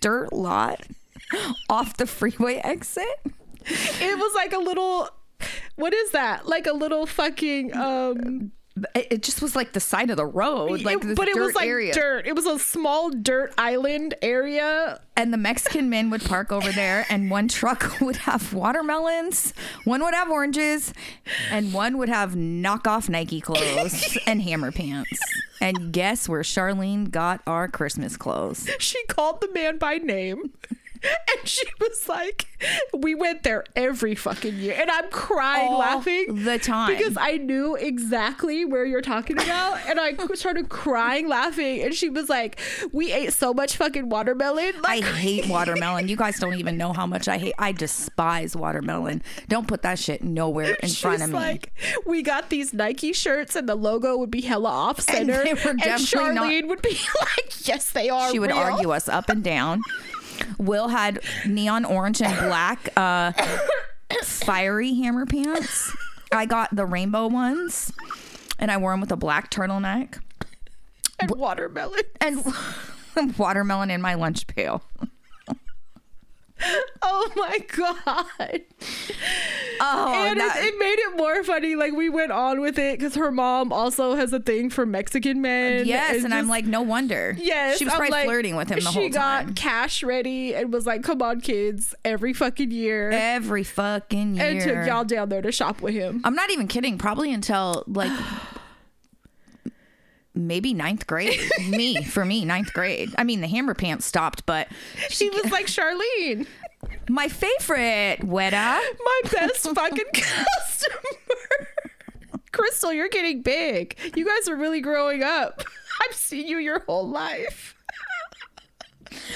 dirt 0.02 0.32
lot 0.34 0.82
off 1.70 1.98
the 1.98 2.08
freeway 2.08 2.56
exit. 2.64 3.06
it 3.66 4.18
was 4.18 4.34
like 4.36 4.54
a 4.54 4.58
little 4.60 5.10
what 5.76 5.94
is 5.94 6.12
that 6.12 6.48
like 6.48 6.66
a 6.68 6.74
little 6.74 7.06
fucking 7.06 7.76
um 7.76 8.52
It, 8.96 9.24
just 9.24 9.42
was 9.42 9.56
like 9.56 9.74
the 9.74 9.80
side 9.80 10.10
of 10.10 10.18
the 10.18 10.26
road, 10.26 10.82
like 10.82 11.02
this 11.02 11.16
but 11.16 11.28
it 11.28 11.36
dirt 11.36 11.46
was 11.46 11.56
like 11.56 11.68
area. 11.68 11.94
dirt 11.94 12.28
it 12.28 12.36
was 12.36 12.46
a 12.46 12.60
small 12.60 13.10
dirt 13.10 13.54
island 13.58 14.16
area 14.22 15.00
and 15.18 15.34
the 15.34 15.38
Mexican 15.38 15.90
men 15.90 16.12
would 16.12 16.24
park 16.24 16.52
over 16.52 16.72
there, 16.72 17.06
and 17.10 17.32
one 17.32 17.48
truck 17.48 18.00
would 18.02 18.18
have 18.18 18.54
watermelons, 18.54 19.54
one 19.84 20.04
would 20.04 20.14
have 20.14 20.30
oranges, 20.30 20.94
and 21.52 21.74
one 21.74 21.98
would 21.98 22.08
have 22.08 22.34
knockoff 22.34 23.10
Nike 23.10 23.42
clothes 23.42 24.18
and 24.28 24.44
hammer 24.44 24.72
pants. 24.72 25.20
And 25.60 25.92
guess 25.92 26.30
where 26.30 26.44
Charlene 26.44 27.10
got 27.10 27.42
our 27.48 27.68
Christmas 27.68 28.16
clothes? 28.16 28.70
she 28.78 29.04
called 29.06 29.42
the 29.42 29.52
man 29.52 29.80
by 29.80 29.98
name 29.98 30.52
and 31.40 31.48
she 31.48 31.66
was 31.80 32.08
like 32.10 32.48
we 32.94 33.14
went 33.16 33.44
there 33.44 33.64
every 33.76 34.16
fucking 34.16 34.56
year 34.56 34.76
and 34.80 34.90
i'm 34.90 35.10
crying 35.10 35.70
All 35.72 35.80
laughing 35.80 36.44
the 36.44 36.58
time. 36.60 36.96
because 36.96 37.18
i 37.20 37.38
knew 37.38 37.76
exactly 37.76 38.66
where 38.66 38.86
you're 38.86 39.02
talking 39.02 39.38
about 39.42 39.80
and 39.88 40.00
i 40.00 40.14
started 40.36 40.70
crying 40.70 41.28
laughing 41.28 41.82
and 41.82 41.94
she 41.94 42.10
was 42.10 42.30
like 42.30 42.60
we 42.92 43.12
ate 43.12 43.34
so 43.34 43.54
much 43.54 43.76
fucking 43.78 44.10
watermelon 44.10 44.74
I 44.86 45.02
hate 45.02 45.48
watermelon. 45.50 46.08
You 46.08 46.16
guys 46.16 46.40
don't 46.40 46.54
even 46.56 46.78
know 46.78 46.94
how 46.94 47.06
much 47.06 47.28
I 47.28 47.38
hate. 47.38 47.54
I 47.60 47.72
despise 47.72 48.56
watermelon. 48.56 49.22
Don't 49.48 49.68
put 49.68 49.82
that 49.82 50.00
shit 50.00 50.24
nowhere 50.24 50.76
in 50.82 50.90
She 50.90 51.02
front 51.02 51.22
of 51.24 51.30
me. 51.30 51.36
like, 51.36 51.72
we 52.06 52.22
got 52.22 52.50
these 52.50 52.74
Nike 52.74 53.14
shirts, 53.14 53.56
and 53.56 53.68
the 53.68 53.76
logo 53.76 54.18
would 54.18 54.32
be 54.32 54.42
hella 54.42 54.70
off 54.70 55.00
center, 55.02 55.34
were 55.34 55.40
and 55.42 55.80
definitely 55.80 56.34
not- 56.34 56.46
Charlene 56.46 56.68
would 56.68 56.82
be 56.82 56.98
like, 57.20 57.68
"Yes, 57.68 57.92
they 57.92 58.10
are." 58.10 58.32
she 58.32 58.40
would 58.40 58.50
real." 58.52 58.60
argue 58.60 58.92
us 58.92 59.10
up 59.10 59.30
and 59.30 59.44
down. 59.44 59.82
Will 60.58 60.88
had 60.88 61.22
neon 61.46 61.86
orange 61.86 62.22
and 62.22 62.38
black 62.48 62.90
uh, 62.98 63.32
fiery 64.24 64.94
hammer 64.96 65.26
pants. 65.26 65.96
I 66.32 66.46
got 66.46 66.76
the 66.76 66.86
rainbow 66.86 67.28
ones, 67.28 67.92
and 68.60 68.70
I 68.72 68.78
wore 68.78 68.92
them 68.92 69.02
with 69.02 69.12
a 69.12 69.18
black 69.18 69.50
turtleneck. 69.52 70.20
and 71.20 71.32
watermelon. 71.32 72.02
and 72.22 72.44
watermelon 73.38 73.90
in 73.92 74.02
my 74.02 74.14
lunch 74.16 74.48
pail. 74.48 74.84
Oh 77.10 77.32
my 77.36 77.60
god. 77.60 78.62
Oh, 79.80 80.14
and 80.28 80.40
that- 80.40 80.58
it, 80.58 80.74
it 80.74 80.80
made 80.80 81.00
it 81.00 81.18
more 81.18 81.44
funny. 81.44 81.76
Like 81.76 81.94
we 81.94 82.10
went 82.10 82.32
on 82.32 82.60
with 82.60 82.78
it 82.78 83.00
because 83.00 83.16
her 83.16 83.32
mom 83.32 83.72
also 83.72 84.16
has 84.16 84.34
a 84.34 84.40
thing 84.40 84.70
for 84.70 84.86
Mexican 84.86 85.42
men. 85.42 85.86
yes, 85.86 86.24
and 86.24 86.34
I'm 86.34 86.48
like, 86.50 86.66
no 86.66 86.82
wonder. 86.82 87.36
Yes, 87.40 87.78
she 87.78 87.86
was 87.86 87.94
I'm 87.94 87.98
probably 88.00 88.12
like- 88.12 88.26
flirting 88.26 88.56
with 88.56 88.70
him 88.70 88.80
the 88.80 88.86
whole 88.86 88.94
time. 88.94 89.04
She 89.04 89.10
got 89.54 89.56
cash 89.56 90.04
ready 90.04 90.54
and 90.54 90.74
was 90.74 90.86
like, 90.86 91.04
"Come 91.04 91.22
on, 91.22 91.40
kids, 91.42 91.96
every 92.04 92.34
fucking 92.34 92.72
year," 92.72 93.10
Every 93.12 93.64
fucking 93.64 94.36
year. 94.36 94.46
and 94.46 94.62
took 94.62 94.86
y'all 94.88 95.06
down 95.06 95.30
there 95.30 95.42
to 95.42 95.52
shop 95.52 95.82
with 95.82 95.94
him. 95.94 96.22
I'm 96.24 96.36
not 96.36 96.50
even 96.52 96.68
kidding. 96.68 96.98
Probably 96.98 97.32
until 97.34 97.84
like 97.88 98.12
maybe 100.34 100.74
ninth 100.74 101.08
grade. 101.08 101.40
me 101.70 102.04
for 102.04 102.26
me, 102.26 102.46
ninth 102.46 102.74
grade. 102.74 103.14
I 103.18 103.24
mean, 103.24 103.42
the 103.42 103.48
hammer 103.48 103.74
pants 103.74 104.06
stopped, 104.06 104.46
but 104.46 104.68
She 105.10 105.30
was 105.30 105.52
like, 105.52 105.68
"Charlene, 105.68 106.48
my 107.10 107.28
favorite 107.28 108.20
Weta. 108.22 108.80
my 108.82 109.22
best 109.32 109.68
fucking 109.70 110.06
customer." 110.14 111.00
Crystal, 112.52 112.92
you're 112.92 113.10
getting 113.10 113.42
big. 113.42 113.96
You 114.16 114.26
guys 114.26 114.48
are 114.50 114.56
really 114.56 114.82
growing 114.82 115.22
up. 115.24 115.64
I've 116.08 116.16
seen 116.16 116.48
you 116.48 116.58
your 116.58 116.80
whole 116.80 117.08
life. 117.08 117.76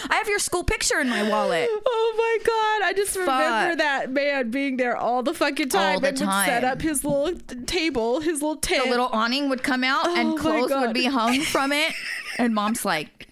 I 0.09 0.15
have 0.15 0.27
your 0.27 0.39
school 0.39 0.63
picture 0.63 0.99
in 0.99 1.09
my 1.09 1.27
wallet. 1.27 1.67
Oh 1.71 2.13
my 2.17 2.37
god! 2.45 2.87
I 2.89 2.93
just 2.93 3.15
remember 3.15 3.69
Fuck. 3.69 3.77
that 3.77 4.11
man 4.11 4.51
being 4.51 4.77
there 4.77 4.97
all 4.97 5.23
the 5.23 5.33
fucking 5.33 5.69
time 5.69 5.95
All 5.95 5.99
the 5.99 6.09
and 6.09 6.19
would 6.19 6.27
set 6.45 6.63
up 6.63 6.81
his 6.81 7.03
little 7.03 7.33
table, 7.65 8.19
his 8.19 8.41
little 8.41 8.57
tent. 8.57 8.83
The 8.83 8.89
little 8.89 9.07
awning 9.11 9.49
would 9.49 9.63
come 9.63 9.83
out 9.83 10.05
Oh 10.07 10.15
and 10.15 10.37
clothes 10.37 10.71
would 10.71 10.93
be 10.93 11.05
hung 11.05 11.41
from 11.41 11.71
it. 11.71 11.93
And 12.37 12.53
mom's 12.53 12.83
like, 12.85 13.29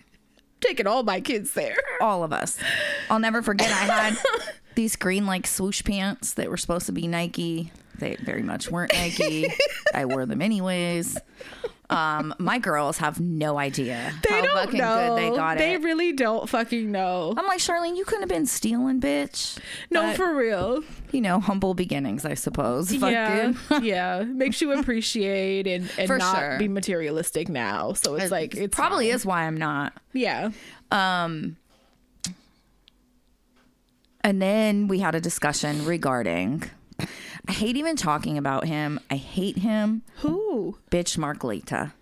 taking 0.62 0.88
all 0.88 1.04
my 1.04 1.22
kids 1.22 1.52
there. 1.54 1.76
all 2.02 2.24
of 2.24 2.34
us. 2.34 2.58
I'll 3.10 3.20
never 3.20 3.42
forget. 3.42 3.68
I 3.72 3.86
had 4.10 4.18
these 4.76 4.96
green 4.96 5.26
like 5.26 5.48
swoosh 5.48 5.84
pants 5.84 6.34
that 6.34 6.50
were 6.50 6.58
supposed 6.58 6.86
to 6.88 6.92
be 6.92 7.08
Nike. 7.08 7.72
They 7.98 8.16
very 8.16 8.44
much 8.44 8.70
weren't 8.72 8.94
Nike. 8.94 9.48
I 9.94 10.06
wore 10.06 10.26
them 10.26 10.42
anyways. 10.42 11.18
Um, 11.92 12.36
my 12.38 12.60
girls 12.60 13.00
have 13.00 13.20
no 13.20 13.58
idea 13.58 14.14
They 14.28 14.36
how 14.36 14.42
don't 14.42 14.54
fucking 14.66 14.78
know. 14.80 15.16
good 15.16 15.18
they 15.18 15.36
got 15.36 15.58
They 15.58 15.74
it. 15.74 15.80
They 15.80 15.86
really 15.86 16.14
don't 16.14 16.48
fucking 16.48 16.92
know. 16.92 17.34
I'm 17.36 17.48
like 17.48 17.58
Charlene, 17.60 17.98
you 17.98 18.06
couldn't 18.06 18.22
have 18.22 18.30
been 18.30 18.46
stealing, 18.46 19.02
bitch. 19.02 19.58
No, 19.90 20.04
But, 20.04 20.16
for 20.16 20.36
real. 20.36 20.84
you 21.12 21.20
know, 21.22 21.40
humble 21.40 21.74
beginnings, 21.74 22.26
I 22.26 22.36
suppose. 22.36 22.94
Yeah, 22.94 23.54
yeah. 23.82 24.22
Makes 24.24 24.62
you 24.62 24.72
appreciate 24.74 25.66
and, 25.66 25.90
and 25.98 26.06
For 26.08 26.20
not 26.20 26.38
sure. 26.38 26.60
be 26.60 26.68
materialistic 26.68 27.50
now. 27.50 27.94
So 27.94 28.14
it's 28.16 28.30
like 28.30 28.56
it's 28.56 28.76
probably 28.76 29.08
fine. 29.08 29.16
is 29.16 29.26
why 29.26 29.42
I'm 29.48 29.58
not. 29.58 29.94
Yeah. 30.14 30.52
Um, 30.92 31.58
and 34.22 34.42
then 34.42 34.88
we 34.88 35.00
had 35.00 35.16
a 35.16 35.22
discussion 35.22 35.86
regarding. 35.86 36.70
I 37.48 37.52
hate 37.54 37.78
even 37.78 37.96
talking 37.96 38.38
about 38.38 38.66
him. 38.66 39.00
I 39.10 39.16
hate 39.16 39.58
him. 39.60 40.04
Who? 40.18 40.78
Bitch, 40.92 41.18
Mark 41.18 41.40
Laita. 41.40 41.94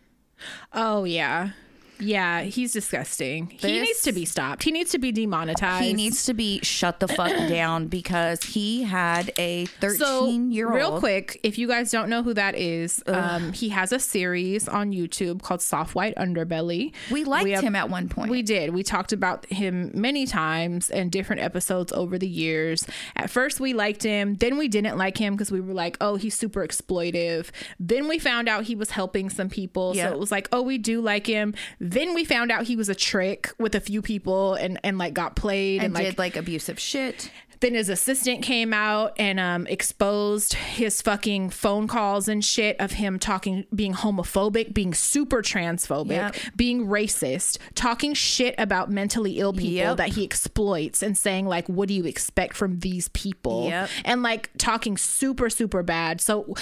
Oh 0.73 1.03
yeah. 1.03 1.51
Yeah, 1.99 2.41
he's 2.41 2.73
disgusting. 2.73 3.47
he 3.47 3.57
This- 3.57 3.81
needs 3.87 4.01
to 4.03 4.11
be 4.11 4.25
stopped. 4.25 4.63
He 4.63 4.71
needs 4.71 4.91
to 4.91 4.99
be 4.99 5.11
demonetized. 5.11 5.83
He 5.83 5.93
needs 5.93 6.25
to 6.25 6.33
be 6.33 6.59
shut 6.63 6.99
the 6.99 7.07
fuck 7.07 7.31
down 7.49 7.87
because 7.87 8.43
he 8.43 8.83
had 8.83 9.31
a 9.37 9.65
13 9.81 9.97
so 9.99 10.27
year 10.29 10.67
old. 10.67 10.75
real 10.75 10.99
quick 10.99 11.39
if 11.43 11.57
you 11.57 11.67
guys 11.67 11.91
don't 11.91 12.09
know 12.09 12.23
who 12.23 12.33
that 12.33 12.55
is 12.55 13.03
um, 13.07 13.53
he 13.53 13.69
has 13.69 13.91
a 13.91 13.99
series 13.99 14.67
on 14.67 14.91
youtube 14.91 15.41
called 15.41 15.61
soft 15.61 15.95
white 15.95 16.15
underbelly 16.15 16.93
We 17.11 17.23
liked 17.23 17.49
have- 17.49 17.63
him 17.63 17.75
at 17.75 17.89
one 17.89 18.09
point. 18.09 18.29
We 18.29 18.41
did. 18.41 18.73
We 18.73 18.83
talked 18.83 19.11
about 19.13 19.45
him 19.47 19.91
many 19.93 20.25
times 20.25 20.89
in 20.89 21.09
different 21.09 21.41
episodes 21.41 21.91
over 21.93 22.17
the 22.17 22.27
years. 22.27 22.85
At 23.15 23.29
first, 23.29 23.59
we 23.59 23.73
liked 23.73 24.03
him. 24.03 24.35
Then 24.35 24.57
we 24.57 24.67
didn't 24.67 24.97
like 24.97 25.17
him 25.17 25.33
because 25.35 25.51
we 25.51 25.59
were 25.61 25.73
like, 25.73 25.97
oh, 26.01 26.15
he's 26.15 26.37
super 26.37 26.65
exploitive. 26.65 27.47
Then 27.79 28.07
we 28.07 28.19
found 28.19 28.47
out 28.49 28.63
he 28.65 28.75
was 28.75 28.91
helping 28.91 29.29
some 29.29 29.49
people. 29.49 29.93
Yeah. 29.95 30.09
So 30.09 30.13
it 30.13 30.19
was 30.19 30.31
like, 30.31 30.47
oh, 30.51 30.61
we 30.61 30.77
do 30.77 31.01
like 31.01 31.25
him. 31.27 31.53
Then 31.91 32.13
we 32.13 32.25
found 32.25 32.51
out 32.51 32.63
he 32.65 32.75
was 32.75 32.89
a 32.89 32.95
trick 32.95 33.51
with 33.59 33.75
a 33.75 33.79
few 33.79 34.01
people 34.01 34.53
and, 34.55 34.79
and 34.83 34.97
like 34.97 35.13
got 35.13 35.35
played 35.35 35.77
and, 35.77 35.85
and 35.85 35.93
like 35.93 36.05
did 36.05 36.17
like 36.17 36.35
abusive 36.35 36.79
shit. 36.79 37.31
then 37.59 37.73
his 37.73 37.89
assistant 37.89 38.43
came 38.43 38.71
out 38.73 39.13
and 39.17 39.39
um, 39.39 39.65
exposed 39.65 40.53
his 40.53 41.01
fucking 41.01 41.49
phone 41.49 41.87
calls 41.87 42.27
and 42.27 42.45
shit 42.45 42.75
of 42.79 42.91
him 42.91 43.17
talking, 43.17 43.65
being 43.73 43.93
homophobic, 43.95 44.73
being 44.75 44.93
super 44.93 45.41
transphobic, 45.41 46.09
Yep. 46.11 46.35
being 46.55 46.85
racist, 46.85 47.57
talking 47.73 48.13
shit 48.13 48.53
about 48.59 48.91
mentally 48.91 49.39
ill 49.39 49.53
people 49.53 49.71
Yep. 49.73 49.97
that 49.97 50.09
he 50.09 50.23
exploits 50.23 51.01
and 51.01 51.17
saying, 51.17 51.47
like, 51.47 51.67
what 51.67 51.87
do 51.87 51.95
you 51.95 52.05
expect 52.05 52.55
from 52.55 52.79
these 52.79 53.07
people? 53.09 53.69
Yep. 53.69 53.89
And 54.05 54.21
like 54.21 54.51
talking 54.59 54.95
super, 54.97 55.49
super 55.49 55.81
bad. 55.81 56.21
So 56.21 56.53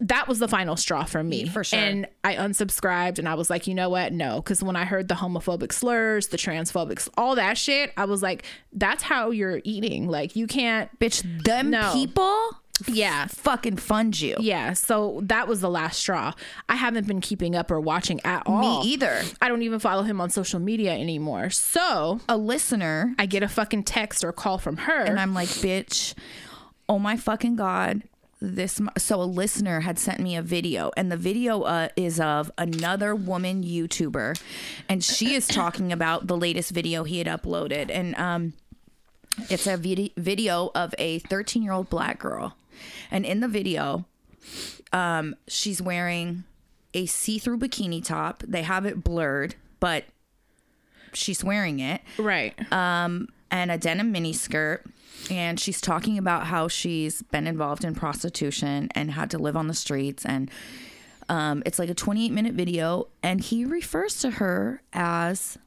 that 0.00 0.26
was 0.28 0.38
the 0.38 0.48
final 0.48 0.76
straw 0.76 1.04
for 1.04 1.22
me. 1.22 1.46
For 1.46 1.62
sure. 1.62 1.78
And 1.78 2.06
I 2.24 2.34
unsubscribed 2.34 3.18
and 3.18 3.28
I 3.28 3.34
was 3.34 3.50
like, 3.50 3.66
you 3.66 3.74
know 3.74 3.90
what? 3.90 4.12
No. 4.12 4.36
Because 4.40 4.62
when 4.62 4.74
I 4.76 4.84
heard 4.84 5.08
the 5.08 5.14
homophobic 5.14 5.72
slurs, 5.72 6.28
the 6.28 6.36
transphobic, 6.38 7.06
all 7.16 7.34
that 7.36 7.58
shit, 7.58 7.92
I 7.96 8.06
was 8.06 8.22
like, 8.22 8.44
that's 8.72 9.02
how 9.02 9.30
you're 9.30 9.60
eating. 9.64 10.08
Like, 10.08 10.36
you 10.36 10.46
can't. 10.46 10.90
Bitch, 10.98 11.22
them 11.44 11.70
No. 11.70 11.92
people 11.92 12.38
Yeah. 12.86 13.26
fucking 13.26 13.76
fund 13.76 14.18
you. 14.18 14.36
Yeah. 14.40 14.72
So 14.72 15.20
that 15.24 15.46
was 15.46 15.60
the 15.60 15.68
last 15.68 15.98
straw. 16.00 16.32
I 16.66 16.76
haven't 16.76 17.06
been 17.06 17.20
keeping 17.20 17.54
up 17.54 17.70
or 17.70 17.78
watching 17.78 18.20
at 18.24 18.42
all. 18.46 18.82
Me 18.82 18.88
either. 18.92 19.20
I 19.42 19.48
don't 19.48 19.60
even 19.60 19.80
follow 19.80 20.02
him 20.02 20.18
on 20.18 20.30
social 20.30 20.60
media 20.60 20.92
anymore. 20.92 21.50
So 21.50 22.20
A 22.26 22.38
listener 22.38 23.14
I 23.18 23.26
get 23.26 23.42
a 23.42 23.48
fucking 23.48 23.82
text 23.84 24.24
or 24.24 24.32
call 24.32 24.56
from 24.56 24.78
her. 24.78 25.02
and 25.04 25.20
I'm 25.20 25.34
like, 25.34 25.48
bitch, 25.48 26.14
oh 26.88 26.98
my 26.98 27.18
fucking 27.18 27.56
god. 27.56 28.02
This 28.42 28.80
so 28.96 29.20
a 29.20 29.24
listener 29.24 29.80
had 29.80 29.98
sent 29.98 30.18
me 30.18 30.34
a 30.34 30.40
video, 30.40 30.90
and 30.96 31.12
the 31.12 31.16
video 31.16 31.62
uh, 31.62 31.88
is 31.94 32.18
of 32.18 32.50
another 32.56 33.14
woman 33.14 33.62
YouTuber, 33.62 34.40
and 34.88 35.04
she 35.04 35.34
is 35.34 35.46
talking 35.48 35.92
about 35.92 36.26
the 36.26 36.36
latest 36.36 36.70
video 36.70 37.04
he 37.04 37.18
had 37.18 37.26
uploaded, 37.26 37.90
and 37.90 38.14
um, 38.16 38.54
it's 39.50 39.66
a 39.66 39.76
vid- 39.76 40.12
video 40.16 40.70
of 40.74 40.94
a 40.98 41.18
13 41.18 41.62
year 41.62 41.72
old 41.72 41.90
black 41.90 42.18
girl, 42.18 42.56
and 43.10 43.26
in 43.26 43.40
the 43.40 43.48
video, 43.48 44.06
um, 44.90 45.36
she's 45.46 45.82
wearing 45.82 46.44
a 46.94 47.04
see 47.04 47.38
through 47.38 47.58
bikini 47.58 48.02
top. 48.02 48.42
They 48.46 48.62
have 48.62 48.86
it 48.86 49.04
blurred, 49.04 49.54
but 49.80 50.04
she's 51.12 51.44
wearing 51.44 51.80
it 51.80 52.00
right. 52.18 52.54
um, 52.72 53.28
and 53.50 53.70
a 53.70 53.76
denim 53.76 54.12
mini 54.12 54.32
skirt. 54.32 54.84
And 55.30 55.58
she's 55.58 55.80
talking 55.80 56.18
about 56.18 56.46
how 56.46 56.68
she's 56.68 57.22
been 57.22 57.46
involved 57.46 57.84
in 57.84 57.94
prostitution 57.94 58.88
and 58.94 59.10
had 59.12 59.30
to 59.30 59.38
live 59.38 59.56
on 59.56 59.66
the 59.66 59.74
streets. 59.74 60.24
And 60.24 60.50
um, 61.28 61.62
it's 61.66 61.78
like 61.78 61.90
a 61.90 61.94
28 61.94 62.30
minute 62.32 62.54
video. 62.54 63.08
And 63.22 63.40
he 63.40 63.64
refers 63.64 64.18
to 64.20 64.30
her 64.32 64.82
as 64.92 65.58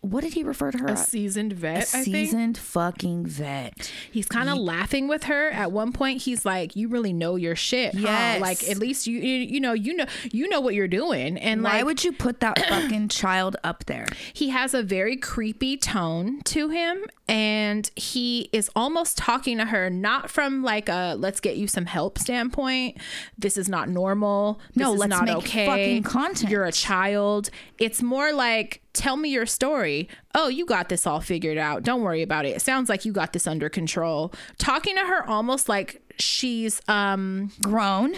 what 0.00 0.22
did 0.22 0.34
he 0.34 0.42
refer 0.44 0.70
to 0.70 0.76
her 0.76 0.88
a 0.88 0.92
as? 0.92 1.08
seasoned 1.08 1.54
vet, 1.54 1.78
A 1.94 1.96
I 1.96 2.02
think. 2.02 2.04
seasoned 2.04 2.58
fucking 2.58 3.24
vet. 3.24 3.90
He's 4.12 4.26
kind 4.28 4.50
of 4.50 4.58
laughing 4.58 5.08
with 5.08 5.24
her. 5.24 5.48
At 5.48 5.72
one 5.72 5.92
point, 5.92 6.20
he's 6.20 6.44
like, 6.44 6.76
"You 6.76 6.88
really 6.88 7.14
know 7.14 7.36
your 7.36 7.56
shit, 7.56 7.94
huh? 7.94 8.36
Like 8.38 8.68
at 8.68 8.76
least 8.76 9.06
you, 9.06 9.18
you, 9.18 9.38
you 9.38 9.60
know, 9.60 9.72
you 9.72 9.96
know, 9.96 10.04
you 10.30 10.46
know 10.50 10.60
what 10.60 10.74
you're 10.74 10.88
doing." 10.88 11.38
And 11.38 11.62
Why 11.62 11.76
like, 11.78 11.86
would 11.86 12.04
you 12.04 12.12
put 12.12 12.40
that 12.40 12.58
fucking 12.58 13.08
child 13.08 13.56
up 13.64 13.86
there? 13.86 14.04
he 14.34 14.50
has 14.50 14.74
a 14.74 14.82
very 14.82 15.16
creepy 15.16 15.78
tone 15.78 16.42
to 16.42 16.68
him 16.68 17.06
and 17.26 17.90
he 17.96 18.50
is 18.52 18.70
almost 18.76 19.16
talking 19.16 19.56
to 19.58 19.64
her 19.64 19.88
not 19.88 20.30
from 20.30 20.62
like 20.62 20.88
a 20.88 21.14
let's 21.18 21.40
get 21.40 21.56
you 21.56 21.66
some 21.66 21.86
help 21.86 22.18
standpoint. 22.18 22.98
This 23.38 23.56
is 23.56 23.68
not 23.68 23.88
normal. 23.88 24.60
This 24.74 24.82
No, 24.82 24.92
is 24.94 25.00
let's 25.00 25.10
not 25.10 25.24
make 25.24 25.36
okay. 25.36 25.66
fucking 25.66 26.02
content. 26.02 26.50
you're 26.50 26.64
a 26.66 26.72
child. 26.72 27.48
It's 27.78 28.02
more 28.02 28.32
like 28.32 28.82
tell 28.92 29.16
me 29.16 29.30
your 29.30 29.46
story. 29.46 30.08
Oh 30.34 30.48
you 30.48 30.66
got 30.66 30.88
this 30.90 31.06
all 31.06 31.20
figured 31.20 31.56
out. 31.58 31.82
Don't 31.82 32.02
worry 32.02 32.22
about 32.22 32.44
it. 32.44 32.50
It 32.56 32.60
sounds 32.62 32.88
like 32.90 33.04
you 33.04 33.12
got 33.12 33.32
this 33.32 33.46
under 33.46 33.68
control. 33.68 34.32
Talking 34.58 34.94
to 34.96 35.02
her 35.02 35.26
almost 35.28 35.68
like 35.68 36.02
she's 36.18 36.82
um 36.88 37.50
Grown. 37.62 38.16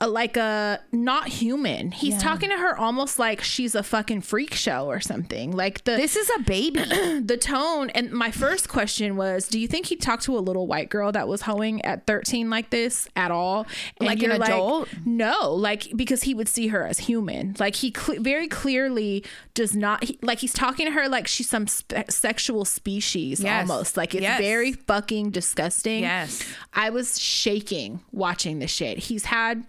A, 0.00 0.06
like 0.08 0.36
a 0.36 0.78
not 0.92 1.26
human 1.28 1.90
he's 1.90 2.20
talking 2.20 2.50
to 2.50 2.56
her 2.56 2.76
almost 2.76 3.18
like 3.18 3.40
she's 3.40 3.74
a 3.74 3.82
fucking 3.82 4.20
freak 4.20 4.52
show 4.52 4.86
or 4.86 5.00
something 5.00 5.52
like 5.52 5.84
the 5.84 5.92
This 5.96 6.16
is 6.16 6.30
a 6.36 6.40
baby. 6.42 6.80
the 7.24 7.38
tone 7.40 7.88
and 7.90 8.12
my 8.12 8.30
first 8.30 8.68
question 8.68 9.16
was 9.16 9.48
do 9.48 9.58
you 9.58 9.66
think 9.66 9.86
he 9.86 9.96
talked 9.96 10.24
to 10.24 10.36
a 10.36 10.40
little 10.40 10.66
white 10.66 10.90
girl 10.90 11.12
that 11.12 11.26
was 11.28 11.42
hoeing 11.42 11.82
at 11.84 12.06
13 12.06 12.50
like 12.50 12.68
this 12.68 13.08
at 13.16 13.30
all 13.30 13.66
and 13.98 14.06
Like 14.06 14.18
an 14.18 14.24
you're 14.24 14.34
adult? 14.34 14.88
no 15.06 15.50
like 15.54 15.90
because 15.96 16.24
he 16.24 16.34
would 16.34 16.48
see 16.48 16.68
her 16.68 16.84
as 16.86 16.98
human 16.98 17.56
like 17.58 17.76
he 17.76 17.90
cle 17.90 18.16
very 18.20 18.48
clearly 18.48 19.24
does 19.54 19.74
not 19.74 20.04
he, 20.04 20.18
like 20.20 20.40
he's 20.40 20.52
talking 20.52 20.84
to 20.84 20.92
her 20.92 21.08
like 21.08 21.26
she's 21.26 21.48
some 21.48 21.66
spe- 21.66 22.10
sexual 22.10 22.66
species 22.66 23.40
Yes. 23.40 23.68
almost 23.70 23.96
like 23.96 24.14
it's 24.14 24.20
Yes. 24.22 24.38
very 24.40 24.72
fucking 24.72 25.30
disgusting 25.30 26.02
Yes. 26.02 26.44
i 26.74 26.90
was 26.90 27.18
shaking 27.18 28.00
watching 28.12 28.58
this 28.58 28.70
shit 28.70 28.98
he's 28.98 29.24
had 29.26 29.64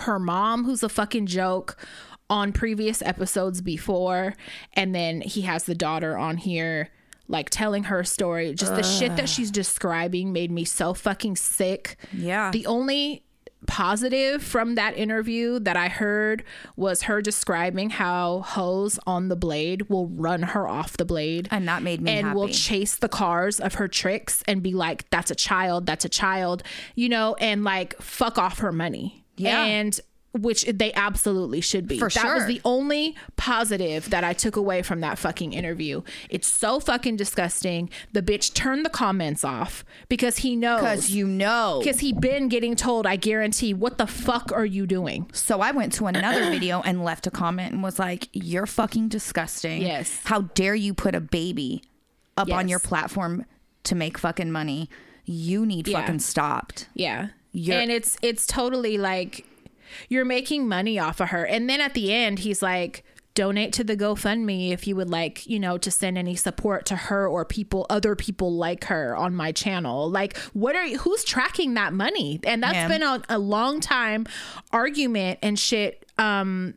her 0.00 0.18
mom 0.18 0.64
who's 0.64 0.82
a 0.82 0.88
fucking 0.88 1.26
joke 1.26 1.76
on 2.28 2.52
previous 2.52 3.02
episodes 3.02 3.60
before 3.60 4.34
and 4.74 4.94
then 4.94 5.20
he 5.20 5.42
has 5.42 5.64
the 5.64 5.74
daughter 5.74 6.16
on 6.16 6.36
here 6.36 6.90
like 7.28 7.50
telling 7.50 7.84
her 7.84 8.02
story 8.04 8.52
just 8.54 8.74
the 8.74 8.82
shit 8.82 9.16
that 9.16 9.28
she's 9.28 9.50
describing 9.50 10.32
made 10.32 10.50
me 10.50 10.64
so 10.64 10.92
fucking 10.94 11.36
sick 11.36 11.96
Yeah. 12.12 12.50
the 12.50 12.66
only 12.66 13.22
positive 13.66 14.42
from 14.42 14.76
that 14.76 14.96
interview 14.96 15.58
that 15.60 15.76
I 15.76 15.88
heard 15.88 16.44
was 16.76 17.02
her 17.02 17.20
describing 17.20 17.90
how 17.90 18.40
hoes 18.42 18.98
on 19.06 19.28
the 19.28 19.34
blade 19.34 19.88
will 19.88 20.06
run 20.06 20.42
her 20.42 20.68
off 20.68 20.96
the 20.96 21.04
blade 21.04 21.48
and 21.50 21.66
that 21.66 21.82
made 21.82 22.00
me 22.00 22.12
and 22.12 22.26
happy. 22.28 22.38
will 22.38 22.48
chase 22.48 22.94
the 22.96 23.08
cars 23.08 23.58
of 23.58 23.74
her 23.74 23.88
tricks 23.88 24.44
and 24.46 24.62
be 24.62 24.72
like, 24.72 25.08
that's 25.10 25.30
a 25.32 25.34
child, 25.34 25.86
that's 25.86 26.04
a 26.04 26.08
child, 26.08 26.62
you 26.94 27.08
know, 27.08 27.34
and 27.40 27.64
like 27.64 28.00
fuck 28.00 28.38
off 28.38 28.58
her 28.58 28.70
money. 28.72 29.24
Yeah. 29.36 29.64
And 29.64 29.98
which 30.32 30.64
they 30.64 30.92
absolutely 30.92 31.62
should 31.62 31.88
be. 31.88 31.98
For 31.98 32.10
that 32.10 32.34
was 32.34 32.44
the 32.44 32.60
only 32.62 33.16
positive 33.36 34.10
that 34.10 34.22
I 34.22 34.34
took 34.34 34.56
away 34.56 34.82
from 34.82 35.00
that 35.00 35.18
fucking 35.18 35.54
interview. 35.54 36.02
It's 36.28 36.46
so 36.46 36.78
fucking 36.78 37.16
disgusting. 37.16 37.88
The 38.12 38.20
bitch 38.20 38.52
turned 38.52 38.84
the 38.84 38.90
comments 38.90 39.44
off 39.44 39.82
because 40.10 40.38
he 40.38 40.54
knows. 40.54 40.80
because 40.80 41.10
you 41.10 41.26
know. 41.26 41.80
Because 41.82 42.00
he 42.00 42.12
been 42.12 42.48
getting 42.48 42.76
told, 42.76 43.06
I 43.06 43.16
guarantee, 43.16 43.72
what 43.72 43.96
the 43.96 44.06
fuck 44.06 44.52
are 44.52 44.66
you 44.66 44.86
doing? 44.86 45.30
So 45.32 45.62
I 45.62 45.70
went 45.70 45.94
to 45.94 46.06
another 46.06 46.44
video 46.50 46.82
and 46.82 47.02
left 47.02 47.26
a 47.26 47.30
comment 47.30 47.72
and 47.72 47.82
was 47.82 47.98
like, 47.98 48.28
"You're 48.34 48.66
fucking 48.66 49.08
disgusting. 49.08 49.80
Yes. 49.80 50.20
How 50.24 50.42
dare 50.42 50.74
you 50.74 50.92
put 50.92 51.14
a 51.14 51.20
baby 51.20 51.82
up 52.36 52.52
on 52.52 52.68
your 52.68 52.78
platform 52.80 53.46
to 53.84 53.94
make 53.94 54.18
fucking 54.18 54.52
money? 54.52 54.90
You 55.24 55.64
need 55.64 55.88
Yeah. 55.88 56.00
fucking 56.02 56.18
stopped." 56.18 56.88
Yeah. 56.92 57.28
You're- 57.56 57.82
and 57.82 57.90
it's 57.90 58.18
it's 58.22 58.46
totally 58.46 58.98
like 58.98 59.46
you're 60.08 60.24
making 60.26 60.68
money 60.68 60.98
off 60.98 61.20
of 61.20 61.30
her. 61.30 61.44
And 61.44 61.68
then 61.70 61.80
at 61.80 61.94
the 61.94 62.12
end 62.12 62.40
he's 62.40 62.60
like 62.62 63.02
donate 63.34 63.72
to 63.74 63.84
the 63.84 63.96
GoFundMe 63.96 64.72
if 64.72 64.86
you 64.86 64.96
would 64.96 65.10
like, 65.10 65.46
you 65.46 65.58
know, 65.60 65.76
to 65.78 65.90
send 65.90 66.16
any 66.18 66.34
support 66.34 66.86
to 66.86 66.96
her 66.96 67.28
or 67.28 67.44
people 67.44 67.86
other 67.90 68.16
people 68.16 68.54
like 68.56 68.84
her 68.84 69.14
on 69.16 69.34
my 69.34 69.52
channel. 69.52 70.10
Like 70.10 70.36
what 70.54 70.74
are 70.74 70.84
you, 70.86 70.98
who's 70.98 71.22
tracking 71.24 71.74
that 71.74 71.92
money? 71.92 72.40
And 72.44 72.62
that's 72.62 72.74
Yeah. 72.74 72.88
been 72.88 73.02
a, 73.02 73.22
a 73.28 73.38
long 73.38 73.80
time 73.80 74.26
argument 74.72 75.38
and 75.42 75.58
shit 75.58 76.04
um 76.18 76.74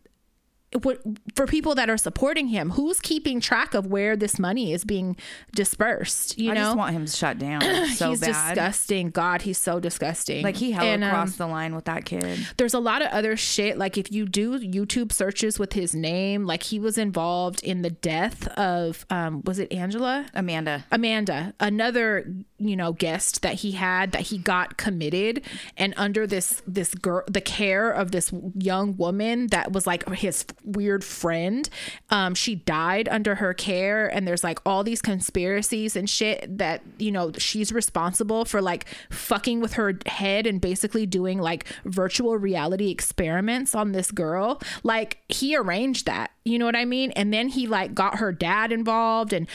what 0.84 1.02
for 1.36 1.48
people 1.48 1.74
that 1.76 1.90
are 1.90 1.98
supporting 1.98 2.48
him 2.50 2.70
who's 2.72 3.00
keeping 3.00 3.40
track 3.40 3.74
of 3.74 3.88
where 3.88 4.16
this 4.16 4.38
money 4.38 4.72
is 4.72 4.86
being 4.86 5.16
dispersed 5.56 6.38
you 6.38 6.52
I 6.52 6.54
know 6.54 6.62
i 6.62 6.64
just 6.66 6.78
want 6.78 6.94
him 6.96 7.08
shut 7.08 7.38
down 7.40 7.62
so 7.96 8.10
he's 8.12 8.20
bad. 8.22 8.50
disgusting 8.54 9.10
god 9.10 9.42
he's 9.42 9.58
so 9.58 9.80
disgusting 9.80 10.44
Like 10.44 10.56
he 10.58 10.72
held 10.72 10.88
And, 10.88 11.04
um, 11.04 11.10
across 11.10 11.36
the 11.38 11.48
line 11.48 11.76
with 11.76 11.86
that 11.86 12.06
kid. 12.06 12.40
there's 12.58 12.74
a 12.74 12.80
lot 12.80 13.02
of 13.02 13.08
other 13.10 13.36
shit 13.36 13.78
like 13.78 13.98
if 13.98 14.12
you 14.12 14.26
do 14.28 14.60
youtube 14.60 15.12
searches 15.12 15.58
with 15.60 15.74
his 15.74 15.94
name 15.96 16.46
like 16.46 16.64
he 16.64 16.80
was 16.80 16.98
involved 16.98 17.64
in 17.64 17.82
the 17.82 17.90
death 17.90 18.48
of 18.50 19.06
um 19.10 19.42
was 19.46 19.60
it 19.60 19.72
angela 19.74 20.28
Amanda. 20.34 20.86
amanda 20.92 21.54
another 21.60 22.32
you 22.60 22.76
know 22.76 22.94
guest 22.94 23.42
that 23.42 23.56
he 23.56 23.72
had 23.72 24.12
that 24.12 24.22
he 24.22 24.38
got 24.38 24.78
committed. 24.78 25.44
And 25.78 25.94
under 25.98 26.28
this 26.28 26.62
this 26.68 26.94
girl 26.94 27.24
the 27.28 27.42
care 27.42 27.90
of 27.90 28.12
this 28.12 28.32
young 28.56 28.98
woman 28.98 29.48
that 29.48 29.72
was 29.72 29.88
like 29.88 30.08
his 30.10 30.46
weird 30.64 31.04
friend 31.04 31.70
um 32.10 32.36
she 32.36 32.56
died 32.56 33.08
under 33.10 33.36
her 33.36 33.54
care. 33.54 34.08
And 34.08 34.28
there's 34.28 34.44
like 34.44 34.60
all 34.66 34.84
these 34.84 35.02
conspiracies 35.02 35.96
and 35.96 36.10
shit 36.10 36.58
that 36.58 36.82
you 36.98 37.12
know 37.12 37.32
she's 37.38 37.72
responsible 37.72 38.46
for 38.46 38.62
like 38.62 38.86
fucking 39.10 39.60
with 39.60 39.74
her 39.74 39.98
head 40.06 40.46
and 40.46 40.62
basically 40.62 41.06
doing 41.06 41.40
like 41.40 41.66
virtual 41.86 42.38
reality 42.38 42.92
experiments 42.92 43.74
on 43.74 43.92
this 43.92 44.12
girl. 44.12 44.62
Like 44.84 45.20
he 45.30 45.56
arranged 45.56 46.06
that. 46.06 46.32
You 46.46 46.58
know 46.58 46.66
what 46.66 46.76
i 46.76 46.86
mean? 46.86 47.12
And 47.12 47.34
then 47.34 47.48
he 47.50 47.68
like 47.68 47.94
got 47.94 48.18
her 48.18 48.32
dad 48.32 48.72
involved 48.72 49.34
and 49.34 49.48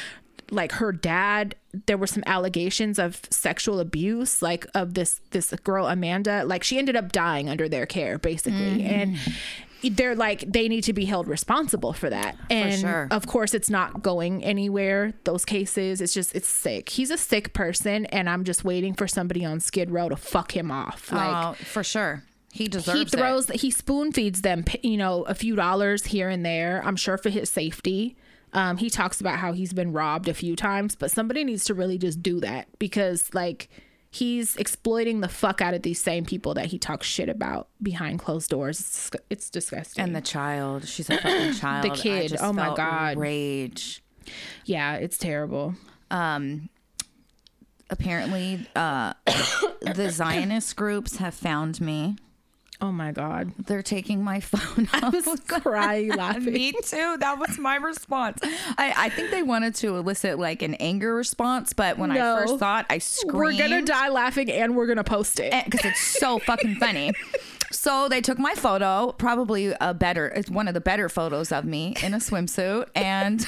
like 0.50 0.72
her 0.72 0.92
dad 0.92 1.54
there 1.86 1.96
were 1.96 2.06
some 2.06 2.22
allegations 2.26 2.98
of 2.98 3.20
sexual 3.30 3.80
abuse 3.80 4.42
like 4.42 4.66
of 4.74 4.94
this 4.94 5.20
this 5.30 5.50
girl 5.64 5.86
amanda. 5.86 6.44
Like 6.44 6.62
she 6.62 6.78
ended 6.78 6.96
up 6.96 7.12
dying 7.12 7.48
under 7.48 7.68
their 7.68 7.86
care 7.86 8.18
basically. 8.18 8.82
Mm. 8.82 9.18
And 9.82 9.96
they're 9.96 10.14
like 10.14 10.40
they 10.50 10.68
need 10.68 10.82
to 10.84 10.92
be 10.92 11.04
held 11.04 11.26
responsible 11.26 11.92
for 11.92 12.08
that. 12.10 12.36
And 12.48 12.80
sure. 12.80 13.08
of 13.10 13.26
course 13.26 13.54
it's 13.54 13.68
not 13.68 14.02
going 14.02 14.44
anywhere 14.44 15.14
those 15.24 15.44
cases. 15.44 16.00
It's 16.00 16.14
just 16.14 16.34
it's 16.34 16.48
sick. 16.48 16.90
He's 16.90 17.10
a 17.10 17.18
sick 17.18 17.52
person 17.52 18.06
and 18.06 18.28
i'm 18.30 18.44
just 18.44 18.64
waiting 18.64 18.94
for 18.94 19.08
somebody 19.08 19.44
on 19.44 19.60
skid 19.60 19.90
row 19.90 20.08
to 20.08 20.16
fuck 20.16 20.56
him 20.56 20.70
off. 20.70 21.08
Oh, 21.12 21.16
like 21.16 21.46
oh, 21.60 21.64
for 21.64 21.82
sure. 21.82 22.22
He 22.52 22.68
deserves 22.68 22.98
he 22.98 23.02
it. 23.02 23.10
throws 23.10 23.48
he 23.48 23.72
spoon 23.72 24.12
feeds 24.12 24.42
them 24.42 24.64
you 24.80 24.96
know 24.96 25.22
a 25.24 25.34
few 25.34 25.56
dollars 25.56 26.04
here 26.04 26.28
and 26.28 26.46
there 26.46 26.80
i'm 26.84 26.94
sure 26.94 27.18
for 27.18 27.28
his 27.28 27.50
safety 27.50 28.16
um, 28.54 28.76
he 28.78 28.88
talks 28.88 29.20
about 29.20 29.38
how 29.38 29.52
he's 29.52 29.72
been 29.72 29.92
robbed 29.92 30.28
a 30.28 30.34
few 30.34 30.56
times 30.56 30.94
but 30.94 31.10
somebody 31.10 31.44
needs 31.44 31.64
to 31.64 31.74
really 31.74 31.98
just 31.98 32.22
do 32.22 32.40
that 32.40 32.66
because 32.78 33.28
like 33.34 33.68
he's 34.10 34.54
exploiting 34.56 35.20
the 35.20 35.28
fuck 35.28 35.60
out 35.60 35.74
of 35.74 35.82
these 35.82 36.00
same 36.00 36.24
people 36.24 36.54
that 36.54 36.66
he 36.66 36.78
talks 36.78 37.06
shit 37.06 37.28
about 37.28 37.68
behind 37.82 38.18
closed 38.20 38.48
doors 38.48 38.78
it's, 38.80 39.10
it's 39.28 39.50
disgusting 39.50 40.04
And 40.04 40.14
the 40.14 40.20
child. 40.20 40.86
She's 40.86 41.10
a 41.10 41.18
fucking 41.18 41.54
child. 41.60 41.84
the 41.84 41.90
kid. 41.96 42.36
Oh 42.40 42.52
my 42.52 42.74
God. 42.76 43.16
Rage. 43.18 44.02
yeah 44.64 44.94
it's 44.94 45.18
terrible 45.18 45.74
Um, 46.10 46.68
Apparently, 47.90 48.66
uh, 48.74 49.12
the 49.82 50.08
Zionist 50.10 50.74
groups 50.74 51.16
have 51.16 51.34
found 51.34 51.80
me. 51.82 52.16
Oh 52.84 52.92
my 52.92 53.12
god 53.12 53.50
They're 53.58 53.82
taking 53.82 54.22
my 54.22 54.40
phone. 54.50 54.88
i 54.92 55.08
was 55.08 55.24
crying 55.48 56.08
laughing 56.16 56.52
Me 56.52 56.72
too. 56.72 57.16
That 57.18 57.38
was 57.38 57.58
my 57.58 57.76
response. 57.76 58.38
I, 58.42 58.92
I 58.96 59.08
think 59.08 59.30
they 59.30 59.42
wanted 59.42 59.74
to 59.76 59.96
elicit 59.96 60.38
like 60.38 60.60
an 60.62 60.74
anger 60.74 61.14
response, 61.14 61.72
but 61.72 61.96
when 61.98 62.10
No. 62.12 62.34
I 62.36 62.40
first 62.40 62.58
saw 62.58 62.80
it, 62.80 62.86
I 62.90 62.98
screamed. 62.98 63.34
we're 63.34 63.56
gonna 63.56 63.82
die 63.82 64.08
laughing 64.10 64.50
and 64.50 64.76
we're 64.76 64.86
gonna 64.86 65.04
post 65.04 65.40
it 65.40 65.52
because 65.64 65.84
it's 65.84 66.00
so 66.00 66.38
fucking 66.50 66.76
funny. 66.76 67.12
So 67.72 68.08
they 68.08 68.20
took 68.20 68.38
my 68.38 68.54
photo, 68.54 69.12
probably 69.12 69.74
a 69.80 69.94
better, 69.94 70.28
it's 70.28 70.50
one 70.50 70.68
of 70.68 70.74
the 70.74 70.80
better 70.80 71.08
photos 71.08 71.50
of 71.52 71.64
me 71.64 71.96
in 72.02 72.12
a 72.14 72.18
swimsuit, 72.18 72.86
and 72.94 73.46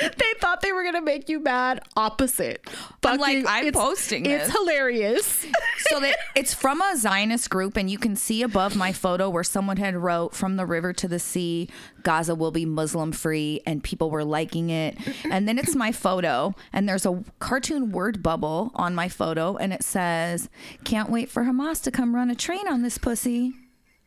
they 0.00 0.32
thought 0.40 0.60
they 0.60 0.72
were 0.72 0.84
gonna 0.84 1.00
make 1.00 1.28
you 1.28 1.40
mad. 1.40 1.80
Opposite. 1.96 2.68
I'm 3.04 3.18
like, 3.18 3.44
I'm 3.48 3.66
it's- 3.66 3.82
posting 3.82 4.26
It's 4.26 4.46
this. 4.46 4.52
hilarious. 4.56 5.46
so 5.88 6.00
they, 6.00 6.12
it's 6.34 6.52
from 6.52 6.80
a 6.82 6.96
Zionist 6.96 7.48
group, 7.50 7.76
and 7.76 7.90
you 7.90 7.96
can 7.98 8.14
see 8.16 8.42
above 8.42 8.76
my 8.76 8.92
photo 8.92 9.30
where 9.30 9.44
someone 9.44 9.76
had 9.78 9.96
wrote 9.96 10.34
"From 10.34 10.56
the 10.56 10.66
river 10.66 10.92
to 10.92 11.08
the 11.08 11.18
sea, 11.18 11.68
Gaza 12.02 12.34
will 12.34 12.50
be 12.50 12.66
Muslim 12.66 13.12
free," 13.12 13.60
and 13.66 13.82
people 13.82 14.10
were 14.10 14.24
liking 14.24 14.70
it. 14.70 14.98
And 15.30 15.48
then 15.48 15.58
it's 15.58 15.74
my 15.74 15.92
photo, 15.92 16.54
and 16.72 16.88
there's 16.88 17.06
a 17.06 17.22
cartoon 17.38 17.90
word 17.90 18.22
bubble 18.22 18.72
on 18.74 18.94
my 18.94 19.08
photo, 19.08 19.56
and 19.56 19.72
it 19.72 19.82
says, 19.82 20.48
"Can't 20.84 21.08
wait 21.10 21.30
for 21.30 21.44
Hamas 21.44 21.82
to 21.84 21.90
come 21.90 22.14
run 22.14 22.28
a 22.30 22.34
train 22.34 22.68
on 22.68 22.82
this 22.82 22.98
pussy." 22.98 23.54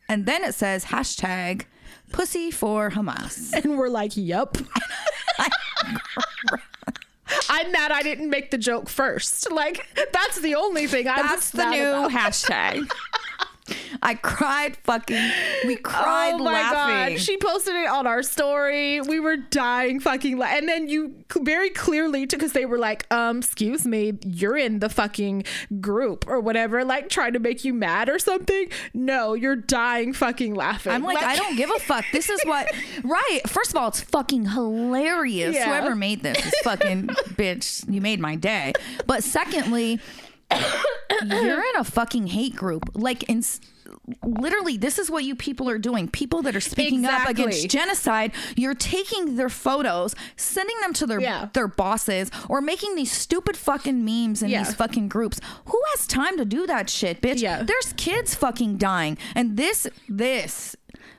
And 0.08 0.26
then 0.26 0.42
it 0.44 0.54
says 0.54 0.86
hashtag 0.86 1.62
pussy 2.12 2.50
for 2.50 2.90
Hamas. 2.90 3.52
and 3.64 3.78
we're 3.78 3.88
like, 3.88 4.16
"Yup." 4.16 4.56
I'm 7.48 7.70
mad 7.72 7.92
I 7.92 8.02
didn't 8.02 8.28
make 8.30 8.50
the 8.50 8.58
joke 8.58 8.88
first. 8.88 9.50
Like 9.50 9.86
that's 10.12 10.40
the 10.40 10.54
only 10.56 10.86
thing 10.86 11.08
I'm 11.08 11.26
That's 11.26 11.50
the 11.50 11.68
new 11.70 11.88
about. 11.88 12.10
hashtag. 12.10 12.88
I 14.02 14.14
cried 14.14 14.76
fucking. 14.78 15.30
We 15.66 15.76
cried 15.82 16.34
oh 16.34 16.38
my 16.38 16.52
laughing. 16.52 17.14
god! 17.14 17.20
She 17.20 17.36
posted 17.36 17.74
it 17.74 17.88
on 17.88 18.06
our 18.06 18.22
story. 18.22 19.00
We 19.00 19.20
were 19.20 19.36
dying 19.36 20.00
fucking, 20.00 20.38
la- 20.38 20.46
and 20.46 20.68
then 20.68 20.88
you 20.88 21.14
very 21.40 21.70
clearly 21.70 22.26
because 22.26 22.52
they 22.52 22.66
were 22.66 22.78
like, 22.78 23.06
"Um, 23.12 23.38
excuse 23.38 23.86
me, 23.86 24.14
you're 24.24 24.56
in 24.56 24.78
the 24.80 24.88
fucking 24.88 25.44
group 25.80 26.26
or 26.28 26.40
whatever," 26.40 26.84
like 26.84 27.08
trying 27.08 27.32
to 27.34 27.38
make 27.38 27.64
you 27.64 27.74
mad 27.74 28.08
or 28.08 28.18
something. 28.18 28.68
No, 28.94 29.34
you're 29.34 29.56
dying 29.56 30.12
fucking 30.12 30.54
laughing. 30.54 30.92
I'm 30.92 31.02
like, 31.02 31.22
I 31.22 31.36
don't 31.36 31.56
give 31.56 31.70
a 31.70 31.78
fuck. 31.80 32.04
This 32.12 32.30
is 32.30 32.40
what, 32.44 32.68
right? 33.04 33.40
First 33.46 33.70
of 33.70 33.76
all, 33.76 33.88
it's 33.88 34.00
fucking 34.00 34.46
hilarious. 34.46 35.54
Yeah. 35.54 35.66
Whoever 35.66 35.94
made 35.94 36.22
this 36.22 36.44
is 36.44 36.54
fucking 36.62 37.06
bitch. 37.08 37.90
You 37.92 38.00
made 38.00 38.20
my 38.20 38.36
day. 38.36 38.72
But 39.06 39.24
secondly, 39.24 40.00
you're 40.50 41.60
in 41.64 41.76
a 41.76 41.84
fucking 41.84 42.28
hate 42.28 42.54
group. 42.56 42.90
Like, 42.94 43.22
in 43.24 43.42
literally, 44.24 44.76
this 44.76 44.98
is 44.98 45.10
what 45.10 45.24
you 45.24 45.34
people 45.34 45.68
are 45.68 45.78
doing. 45.78 46.08
People 46.08 46.42
that 46.42 46.56
are 46.56 46.60
speaking 46.60 47.04
up 47.04 47.28
against 47.28 47.68
genocide. 47.68 48.32
You're 48.56 48.74
taking 48.74 49.36
their 49.36 49.48
photos, 49.48 50.14
sending 50.36 50.76
them 50.80 50.92
to 50.94 51.06
their 51.06 51.20
Yeah. 51.20 51.48
their 51.52 51.68
bosses, 51.68 52.30
or 52.48 52.60
making 52.60 52.94
these 52.94 53.12
stupid 53.12 53.56
fucking 53.56 54.04
memes 54.04 54.42
in 54.42 54.50
Yeah. 54.50 54.64
these 54.64 54.74
fucking 54.74 55.08
groups. 55.08 55.40
Who 55.66 55.80
has 55.94 56.06
time 56.06 56.36
to 56.38 56.44
do 56.44 56.66
that 56.66 56.88
shit, 56.88 57.20
bitch? 57.20 57.40
Yeah. 57.40 57.62
There's 57.62 57.92
kids 57.96 58.34
fucking 58.34 58.78
dying, 58.78 59.18
and 59.34 59.56
this 59.56 59.86
this 60.08 60.76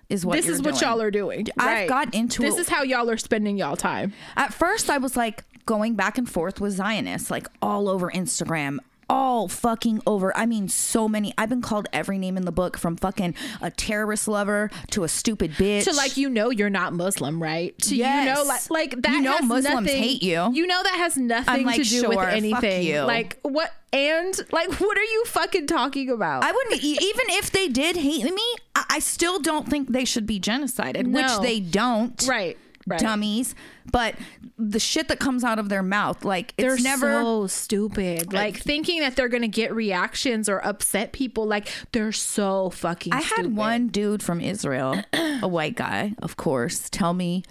is 0.10 0.26
what 0.26 0.36
This 0.36 0.48
is 0.48 0.62
what 0.62 0.74
doing. 0.78 0.92
y'all 0.92 1.02
are 1.02 1.12
doing. 1.12 1.48
I've 1.58 1.66
Right. 1.68 1.88
got 1.90 2.14
into 2.14 2.42
This 2.42 2.56
it. 2.58 2.62
is 2.62 2.70
how 2.70 2.84
y'all 2.84 3.10
are 3.10 3.18
spending 3.18 3.58
y'all 3.58 3.78
time. 3.78 4.12
At 4.36 4.54
first, 4.54 4.90
I 4.90 4.98
was 4.98 5.16
like 5.16 5.44
going 5.66 5.96
back 5.96 6.18
and 6.18 6.30
forth 6.30 6.60
with 6.60 6.74
Zionists, 6.74 7.32
like 7.32 7.48
all 7.62 7.88
over 7.88 8.12
Instagram, 8.12 8.80
all 9.12 9.48
fucking 9.50 10.02
over. 10.08 10.36
I 10.38 10.46
mean, 10.46 10.70
so 10.70 11.08
many. 11.10 11.34
I've 11.38 11.50
been 11.50 11.62
called 11.62 11.88
every 11.92 12.18
name 12.18 12.38
in 12.38 12.46
the 12.46 12.52
book 12.52 12.78
from 12.78 12.96
fucking 12.96 13.36
a 13.62 13.70
terrorist 13.70 14.28
lover 14.28 14.72
to 14.92 15.04
a 15.04 15.10
stupid 15.10 15.52
bitch. 15.52 15.84
to 15.84 15.94
like 15.94 16.16
you 16.16 16.30
know 16.30 16.50
you're 16.50 16.70
not 16.70 16.94
Muslim, 16.94 17.44
right? 17.44 17.78
To 17.80 17.96
you 17.96 18.04
know 18.04 18.44
like 18.48 18.70
like 18.70 19.02
that 19.02 19.12
You 19.14 19.22
know 19.22 19.40
Muslims 19.40 19.64
nothing, 19.66 20.02
hate 20.02 20.24
you. 20.24 20.50
You 20.54 20.66
know 20.66 20.82
that 20.82 20.96
has 20.96 21.18
nothing 21.18 21.66
like, 21.66 21.76
to 21.76 21.84
do 21.84 22.00
sure, 22.00 22.10
with 22.10 22.20
anything. 22.20 23.06
Like 23.06 23.38
what 23.42 23.74
and 23.92 24.34
like 24.52 24.72
what 24.80 24.98
are 24.98 25.04
you 25.04 25.26
fucking 25.26 25.68
talking 25.68 26.10
about? 26.10 26.44
I 26.44 26.52
wouldn't 26.52 26.82
even 26.84 27.26
if 27.30 27.52
they 27.52 27.68
did 27.68 27.98
hate 27.98 28.24
me. 28.24 28.56
I, 28.76 28.86
I 28.92 29.00
still 29.00 29.40
don't 29.40 29.68
think 29.68 29.90
they 29.90 30.06
should 30.06 30.26
be 30.26 30.40
genocided, 30.40 31.06
No. 31.06 31.22
which 31.22 31.42
they 31.42 31.60
don't. 31.60 32.26
right. 32.28 32.58
Right. 32.88 33.00
Dummies. 33.00 33.54
But 33.92 34.16
the 34.58 34.80
shit 34.80 35.08
that 35.10 35.20
comes 35.20 35.44
out 35.44 35.60
of 35.60 35.70
their 35.70 35.84
mouth, 35.84 36.26
like 36.26 36.56
They're 36.58 36.74
it's 36.74 36.84
never. 36.84 37.22
so 37.22 37.48
stupid. 37.48 38.34
Like 38.34 38.58
thinking 38.58 39.02
that 39.02 39.16
they're 39.16 39.30
gonna 39.30 39.48
get 39.48 39.74
reactions 39.74 40.50
or 40.50 40.66
upset 40.66 41.12
people. 41.12 41.46
Like 41.46 41.68
they're 41.92 42.12
so 42.12 42.70
fucking. 42.72 43.14
I 43.14 43.22
had 43.22 43.56
one 43.56 43.88
dude 43.88 44.24
from 44.24 44.42
Israel, 44.42 45.02
a 45.14 45.48
white 45.48 45.76
guy, 45.76 46.16
of 46.22 46.38
course, 46.38 46.90
tell 46.90 47.14
me, 47.14 47.44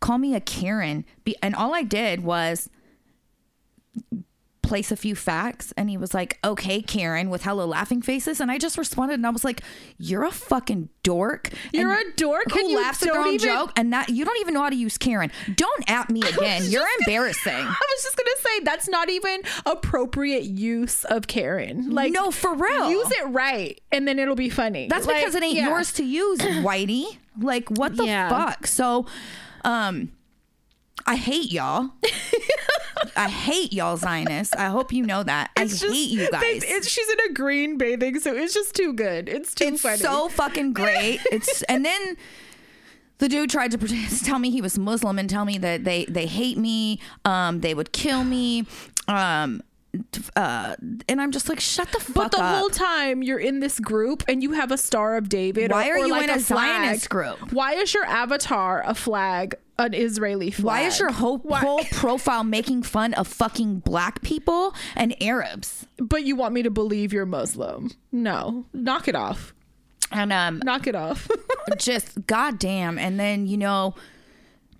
call 0.00 0.18
me 0.18 0.34
a 0.34 0.40
Karen. 0.40 1.04
And 1.42 1.54
all 1.54 1.74
I 1.74 1.82
did 1.82 2.22
was 2.22 2.68
place 4.70 4.90
a 4.92 4.96
few 4.96 5.14
facts. 5.16 5.72
And 5.76 5.90
he 5.90 5.96
was 5.96 6.14
like, 6.14 6.38
okay, 6.44 6.80
Karen, 6.80 7.28
with 7.28 7.42
hello 7.42 7.66
laughing 7.66 8.00
faces. 8.02 8.40
And 8.40 8.50
I 8.50 8.56
just 8.56 8.78
responded 8.78 9.14
and 9.14 9.26
I 9.26 9.30
was 9.30 9.44
like, 9.44 9.62
you're 9.98 10.24
a 10.24 10.30
fucking 10.30 10.88
dork. 11.02 11.50
You're 11.72 11.92
a 11.92 12.04
dork 12.14 12.50
Who 12.52 12.76
laughs 12.76 13.02
at 13.02 13.12
their 13.12 13.20
own 13.20 13.34
even- 13.34 13.40
joke. 13.46 13.72
And 13.76 13.92
that 13.92 14.08
you 14.10 14.24
don't 14.24 14.38
even 14.40 14.54
know 14.54 14.62
how 14.62 14.70
to 14.70 14.76
use 14.76 14.96
Karen. 14.96 15.32
Don't 15.56 15.90
at 15.90 16.08
me 16.08 16.22
again. 16.36 16.62
You're 16.66 16.86
embarrassing. 17.00 17.52
I 17.52 17.66
was 17.66 18.02
just 18.04 18.16
gonna 18.16 18.30
say 18.38 18.60
that's 18.64 18.88
not 18.88 19.10
even 19.10 19.42
appropriate 19.66 20.44
use 20.44 21.04
of 21.04 21.26
Karen. 21.26 21.90
Like 21.90 22.12
No, 22.12 22.30
for 22.30 22.54
real. 22.54 22.88
use 22.90 23.10
it 23.10 23.26
right, 23.28 23.80
and 23.90 24.06
then 24.06 24.18
it'll 24.20 24.36
be 24.36 24.50
funny. 24.50 24.86
That's 24.88 25.06
Like, 25.06 25.16
because 25.18 25.34
it 25.34 25.42
ain't 25.42 25.56
yeah. 25.56 25.68
yours 25.68 25.92
to 25.94 26.04
use, 26.04 26.38
Whitey. 26.40 27.18
Like, 27.40 27.68
what 27.70 27.96
the 27.96 28.04
Yeah. 28.06 28.28
fuck? 28.28 28.66
So, 28.68 29.06
um, 29.64 30.12
I 31.06 31.16
hate 31.16 31.50
y'all. 31.50 31.90
I 33.16 33.28
hate 33.28 33.72
y'all 33.72 33.96
Zionists. 33.96 34.54
I 34.54 34.66
hope 34.66 34.92
you 34.92 35.04
know 35.04 35.22
that. 35.22 35.50
I 35.56 35.66
just- 35.66 35.82
hate 35.84 36.10
you 36.10 36.20
they- 36.20 36.28
guys. 36.30 36.64
it's- 36.64 36.88
she's 36.88 37.08
in 37.08 37.20
a 37.30 37.32
green 37.32 37.76
bathing, 37.78 38.18
so 38.20 38.34
it's 38.34 38.54
just 38.54 38.74
too 38.74 38.92
good. 38.92 39.28
It's 39.28 39.54
too 39.54 39.64
It's 39.68 39.82
funny. 39.82 39.98
so 39.98 40.28
fucking 40.28 40.72
great. 40.72 41.20
It's 41.32 41.62
and 41.62 41.84
then 41.84 42.16
the 43.18 43.28
dude 43.28 43.50
tried 43.50 43.70
to 43.72 43.78
pretend, 43.78 44.08
tell 44.24 44.38
me 44.38 44.50
he 44.50 44.60
was 44.62 44.78
Muslim 44.78 45.18
and 45.18 45.28
tell 45.28 45.44
me 45.44 45.58
that 45.58 45.84
they 45.84 46.04
they 46.06 46.26
hate 46.26 46.56
me. 46.58 46.98
Um, 47.24 47.60
they 47.60 47.74
would 47.74 47.92
kill 47.92 48.24
me. 48.24 48.66
Um, 49.08 49.62
uh, 50.36 50.76
and 51.08 51.20
I'm 51.20 51.32
just 51.32 51.48
like, 51.48 51.58
shut 51.58 51.90
the 51.90 51.98
fuck 51.98 52.08
up. 52.26 52.30
but 52.30 52.30
the 52.38 52.42
up. 52.44 52.58
whole 52.58 52.70
time 52.70 53.24
you're 53.24 53.40
in 53.40 53.58
this 53.58 53.80
group 53.80 54.22
and 54.28 54.40
you 54.40 54.52
have 54.52 54.70
a 54.70 54.78
Star 54.78 55.16
of 55.16 55.28
David. 55.28 55.72
Why 55.72 55.88
or, 55.88 55.94
are 55.94 55.98
you 55.98 56.08
like 56.10 56.24
in 56.24 56.30
a 56.30 56.38
flag. 56.38 56.82
Zionist 56.84 57.10
group? 57.10 57.52
Why 57.52 57.74
is 57.74 57.92
your 57.92 58.04
avatar 58.04 58.84
a 58.86 58.94
flag, 58.94 59.56
an 59.80 59.94
Israeli 59.94 60.50
flag? 60.50 60.64
Why 60.64 60.80
is 60.82 60.98
your 61.00 61.10
whole, 61.12 61.38
Why- 61.38 61.60
whole 61.60 61.84
profile 61.92 62.44
making 62.44 62.82
fun 62.84 63.14
of 63.14 63.26
fucking 63.28 63.80
black 63.80 64.22
people 64.22 64.74
and 64.94 65.14
Arabs? 65.22 65.86
But 65.98 66.24
you 66.24 66.36
want 66.36 66.54
me 66.54 66.62
to 66.62 66.70
believe 66.70 67.12
you're 67.12 67.26
Muslim? 67.26 67.90
No, 68.12 68.66
knock 68.72 69.08
it 69.08 69.14
off. 69.14 69.52
And 70.12 70.32
um, 70.32 70.60
Knock 70.64 70.86
it 70.86 70.94
off. 70.96 71.28
just 71.78 72.26
goddamn. 72.26 72.98
And 72.98 73.18
then 73.20 73.46
you 73.46 73.56
know, 73.56 73.94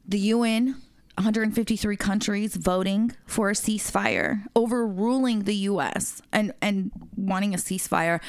the 0.08 0.18
UN, 0.18 0.74
153 1.16 1.96
countries 1.96 2.56
voting 2.56 3.12
for 3.26 3.50
a 3.50 3.52
ceasefire, 3.52 4.44
overruling 4.56 5.44
the 5.44 5.54
U.S. 5.54 6.20
and 6.32 6.52
and 6.60 6.90
wanting 7.16 7.54
a 7.54 7.58
ceasefire. 7.58 8.20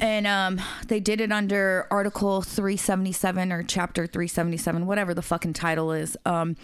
And 0.00 0.26
um, 0.26 0.60
they 0.88 1.00
did 1.00 1.20
it 1.20 1.30
under 1.30 1.86
Article 1.90 2.42
377 2.42 3.52
or 3.52 3.62
Chapter 3.62 4.06
377, 4.06 4.86
whatever 4.86 5.14
the 5.14 5.22
fucking 5.22 5.52
title 5.52 5.92
is. 5.92 6.16
Um, 6.26 6.56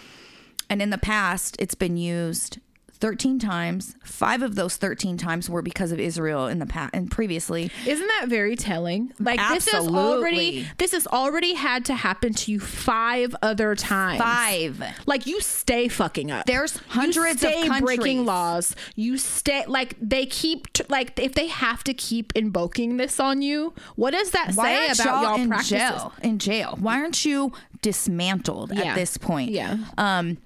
and 0.68 0.82
in 0.82 0.90
the 0.90 0.98
past, 0.98 1.56
it's 1.58 1.74
been 1.74 1.96
used 1.96 2.58
13 3.00 3.38
times. 3.38 3.96
Five 4.04 4.42
of 4.42 4.54
those 4.54 4.76
13 4.76 5.16
times 5.16 5.48
were 5.48 5.62
because 5.62 5.90
of 5.92 5.98
Israel 5.98 6.46
in 6.46 6.58
the 6.58 6.66
past 6.66 6.94
and 6.94 7.10
previously. 7.10 7.70
Isn't 7.86 8.06
that 8.06 8.26
very 8.28 8.56
telling? 8.56 9.12
Like 9.18 9.40
this 9.54 9.66
is 9.66 9.88
already 9.88 10.66
this 10.78 10.92
has 10.92 11.06
already 11.06 11.54
had 11.54 11.84
to 11.86 11.94
happen 11.94 12.34
to 12.34 12.52
you 12.52 12.60
five 12.60 13.34
other 13.42 13.74
times. 13.74 14.20
Five. 14.20 14.82
Like 15.06 15.26
you 15.26 15.40
stay 15.40 15.88
fucking 15.88 16.30
up. 16.30 16.46
There's 16.46 16.76
hundreds 16.88 17.42
you 17.42 17.48
of 17.48 17.54
stay 17.66 17.80
breaking 17.80 18.24
laws. 18.26 18.76
You 18.96 19.16
stay 19.18 19.64
like 19.66 19.96
they 20.00 20.26
keep 20.26 20.72
t- 20.72 20.84
like 20.88 21.18
if 21.18 21.34
they 21.34 21.46
have 21.48 21.82
to 21.84 21.94
keep 21.94 22.32
invoking 22.36 22.96
this 22.98 23.18
on 23.18 23.40
you. 23.42 23.72
What 23.96 24.10
does 24.12 24.30
that 24.32 24.52
Why 24.54 24.94
say 24.94 25.02
about 25.02 25.04
y'all 25.04 25.22
y'all 25.22 25.40
in 25.42 25.48
practices? 25.48 25.78
jail? 25.78 26.12
In 26.22 26.38
jail. 26.38 26.76
Why 26.78 27.00
aren't 27.00 27.24
you 27.24 27.52
dismantled 27.82 28.72
Yeah. 28.74 28.82
at 28.84 28.94
this 28.94 29.16
point? 29.16 29.50
Yeah. 29.50 29.78
Um, 29.98 30.38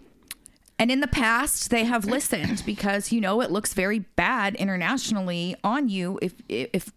and 0.79 0.91
in 0.91 1.01
the 1.01 1.07
past, 1.09 1.71
they 1.71 1.85
have 1.85 2.05
listened 2.05 2.63
because 2.67 3.13
you 3.13 3.21
know 3.21 3.41
it 3.41 3.51
looks 3.51 3.75
very 3.75 4.01
bad 4.01 4.55
internationally 4.57 5.57
on 5.65 5.89
you 5.89 6.19
if 6.23 6.35
if 6.49 6.93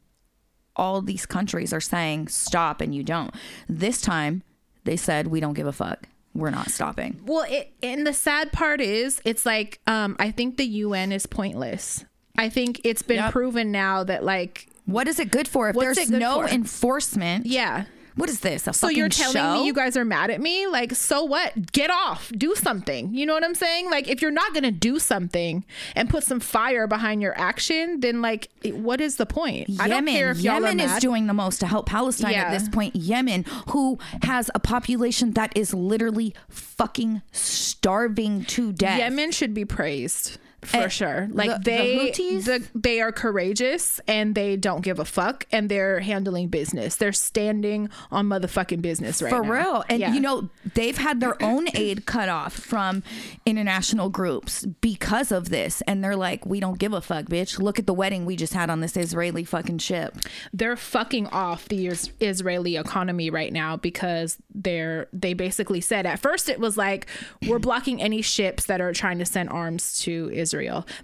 all 0.76 1.02
these 1.02 1.26
countries 1.26 1.74
are 1.74 1.82
saying 1.82 2.28
stop 2.28 2.82
and 2.82 2.94
you 2.94 3.04
don't. 3.04 3.34
This 3.68 4.00
time, 4.02 4.44
they 4.84 4.96
said 4.98 5.28
we 5.28 5.40
don't 5.40 5.54
give 5.54 5.68
a 5.68 5.72
fuck. 5.74 6.08
We're 6.36 6.52
not 6.52 6.70
stopping. 6.70 7.20
Well, 7.26 7.46
it 7.50 7.72
and 7.82 8.06
the 8.06 8.14
sad 8.14 8.52
part 8.52 8.80
is 8.82 9.22
it's 9.26 9.46
like 9.46 9.80
um 9.88 10.16
I 10.20 10.32
think 10.32 10.58
the 10.58 10.66
UN 10.66 11.12
is 11.12 11.26
pointless. 11.26 12.06
I 12.38 12.50
think 12.50 12.82
it's 12.84 13.02
been 13.02 13.18
Yep. 13.18 13.32
proven 13.32 13.72
now 13.72 14.04
that 14.04 14.24
like 14.24 14.68
What 14.86 15.08
is 15.08 15.20
it 15.20 15.32
good 15.32 15.48
for 15.48 15.70
if 15.70 15.76
What's 15.76 15.96
there's 15.98 16.12
no 16.12 16.42
for? 16.42 16.48
enforcement? 16.48 17.48
yeah. 17.48 17.86
What 18.18 18.30
is 18.30 18.42
this? 18.42 18.68
A 18.68 18.74
So 18.74 18.90
you're 18.90 19.10
telling 19.10 19.34
show? 19.36 19.54
me 19.54 19.66
you 19.66 19.74
guys 19.74 19.96
are 19.96 20.04
mad 20.04 20.30
at 20.32 20.42
me? 20.42 20.68
Like, 20.68 20.94
so 20.94 21.24
what? 21.24 21.72
Get 21.72 21.90
off. 21.90 22.32
Do 22.36 22.56
something. 22.56 23.14
You 23.14 23.26
know 23.26 23.34
what 23.34 23.44
I'm 23.44 23.56
saying? 23.56 23.90
Like, 23.90 24.08
if 24.08 24.22
you're 24.22 24.32
not 24.32 24.54
gonna 24.54 24.72
do 24.72 25.00
something 25.00 25.64
and 25.96 26.10
put 26.10 26.24
some 26.24 26.40
fire 26.40 26.88
behind 26.88 27.22
your 27.22 27.40
action, 27.40 28.00
then 28.00 28.22
like, 28.22 28.50
what 28.66 29.00
is 29.00 29.18
the 29.18 29.26
point? 29.26 29.70
I 29.80 29.88
don't 29.88 30.06
Yemen. 30.08 30.14
care 30.14 30.32
if 30.32 30.40
Yemen 30.40 30.80
is 30.80 31.00
doing 31.00 31.28
the 31.28 31.34
most 31.34 31.60
to 31.60 31.68
help 31.68 31.86
Palestine 31.86 32.34
at 32.36 32.52
this 32.52 32.68
point. 32.68 32.96
Yemen, 32.96 33.46
who 33.70 34.00
has 34.24 34.50
a 34.56 34.60
population 34.60 35.32
that 35.32 35.56
is 35.56 35.74
literally 35.74 36.34
fucking 36.50 37.22
starving 37.32 38.44
to 38.46 38.74
death. 38.74 39.00
Yemen 39.00 39.32
should 39.32 39.54
be 39.54 39.64
praised 39.66 40.38
for 40.64 40.90
sure. 40.90 41.28
Like 41.32 41.50
the- 41.52 41.58
the 41.58 41.64
they, 41.64 41.98
Houthis? 42.12 42.46
the, 42.46 42.68
they 42.74 43.00
are 43.00 43.12
courageous 43.12 44.00
and 44.08 44.34
they 44.36 44.58
don't 44.58 44.82
give 44.82 45.00
a 45.00 45.06
fuck 45.06 45.46
and 45.52 45.70
they're 45.70 46.00
handling 46.00 46.48
business. 46.48 46.96
They're 46.96 47.14
standing 47.14 47.90
on 48.12 48.28
motherfucking 48.28 48.82
business 48.82 49.22
right 49.22 49.32
now. 49.32 49.38
For 49.38 49.44
now. 49.44 49.52
real. 49.52 49.84
And 49.90 50.00
Yeah. 50.00 50.14
you 50.14 50.20
know, 50.20 50.50
they've 50.74 50.98
had 50.98 51.20
their 51.22 51.42
own 51.44 51.68
aid 51.76 52.06
cut 52.06 52.28
off 52.28 52.54
from 52.54 53.04
international 53.46 54.10
groups 54.10 54.66
because 54.82 55.32
of 55.32 55.50
this. 55.50 55.82
And 55.82 56.04
they're 56.04 56.16
like, 56.16 56.46
we 56.46 56.60
don't 56.60 56.80
give 56.80 56.94
a 56.94 57.02
fuck, 57.02 57.26
bitch. 57.26 57.60
Look 57.60 57.80
at 57.80 57.86
the 57.88 57.94
wedding 57.94 58.26
we 58.26 58.36
just 58.36 58.54
had 58.54 58.70
on 58.70 58.82
this 58.82 58.98
Israeli 58.98 59.44
fucking 59.44 59.78
ship. 59.80 60.18
they're 60.54 60.76
fucking 60.76 61.28
off 61.28 61.68
the 61.68 61.88
Israeli 61.88 62.76
economy 62.78 63.30
right 63.30 63.54
now 63.54 63.78
because 63.78 64.38
they're 64.54 65.08
they 65.14 65.34
basically 65.34 65.82
said 65.82 66.06
at 66.06 66.20
first 66.20 66.50
it 66.50 66.60
was 66.60 66.78
like 66.78 67.06
we're 67.48 67.60
blocking 67.60 68.02
any 68.02 68.22
ships 68.22 68.66
that 68.66 68.82
are 68.82 68.92
trying 68.94 69.20
to 69.20 69.26
send 69.26 69.50
arms 69.50 70.00
to 70.00 70.30
Israel. 70.34 70.47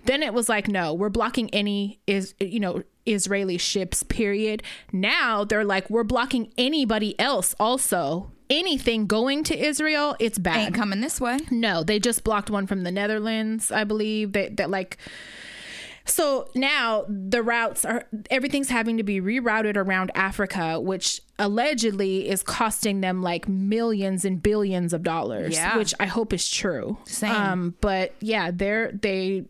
Then 0.05 0.23
it 0.23 0.33
was 0.33 0.49
like 0.49 0.67
no, 0.67 0.93
we're 0.93 1.09
blocking 1.09 1.49
any 1.51 1.99
is 2.07 2.33
you 2.39 2.59
know 2.59 2.83
Israeli 3.05 3.57
ships 3.57 4.03
period. 4.03 4.63
Now 4.91 5.43
they're 5.43 5.65
like 5.65 5.89
we're 5.89 6.03
blocking 6.03 6.51
anybody 6.57 7.19
else 7.19 7.55
also. 7.59 8.31
Anything 8.49 9.07
going 9.07 9.43
to 9.45 9.57
Israel, 9.57 10.15
it's 10.19 10.37
bad. 10.37 10.57
Ain't 10.57 10.75
coming 10.75 11.01
this 11.01 11.19
way. 11.19 11.39
No, 11.49 11.81
they 11.81 11.97
just 11.97 12.23
blocked 12.23 12.49
one 12.51 12.67
from 12.67 12.83
the 12.83 12.91
Netherlands, 12.91 13.71
I 13.71 13.83
believe. 13.83 14.33
That 14.33 14.57
that 14.57 14.69
like 14.69 14.97
so 16.05 16.49
now 16.53 17.05
the 17.07 17.41
routes 17.41 17.85
are 17.85 18.05
everything's 18.29 18.69
having 18.69 18.97
to 18.97 19.03
be 19.03 19.21
rerouted 19.21 19.77
around 19.77 20.11
Africa, 20.15 20.79
which 20.79 21.21
allegedly 21.39 22.29
is 22.29 22.43
costing 22.43 23.01
them 23.01 23.21
like 23.21 23.47
millions 23.47 24.25
and 24.25 24.41
billions 24.41 24.93
of 24.93 25.03
dollars. 25.03 25.55
Yeah. 25.55 25.77
Which 25.77 25.93
I 25.99 26.05
hope 26.05 26.34
is 26.34 26.49
true. 26.49 26.97
Same. 27.05 27.31
Um, 27.31 27.75
but 27.81 28.13
yeah, 28.19 28.51
they're 28.51 28.91
they 28.91 29.45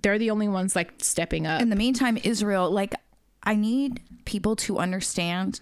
they're 0.00 0.18
the 0.18 0.30
only 0.30 0.48
ones 0.48 0.74
like 0.76 0.92
stepping 0.98 1.46
up. 1.46 1.60
In 1.60 1.70
the 1.70 1.76
meantime, 1.76 2.18
Israel, 2.22 2.70
like, 2.70 2.94
I 3.42 3.54
need 3.54 4.00
people 4.24 4.56
to 4.56 4.78
understand 4.78 5.60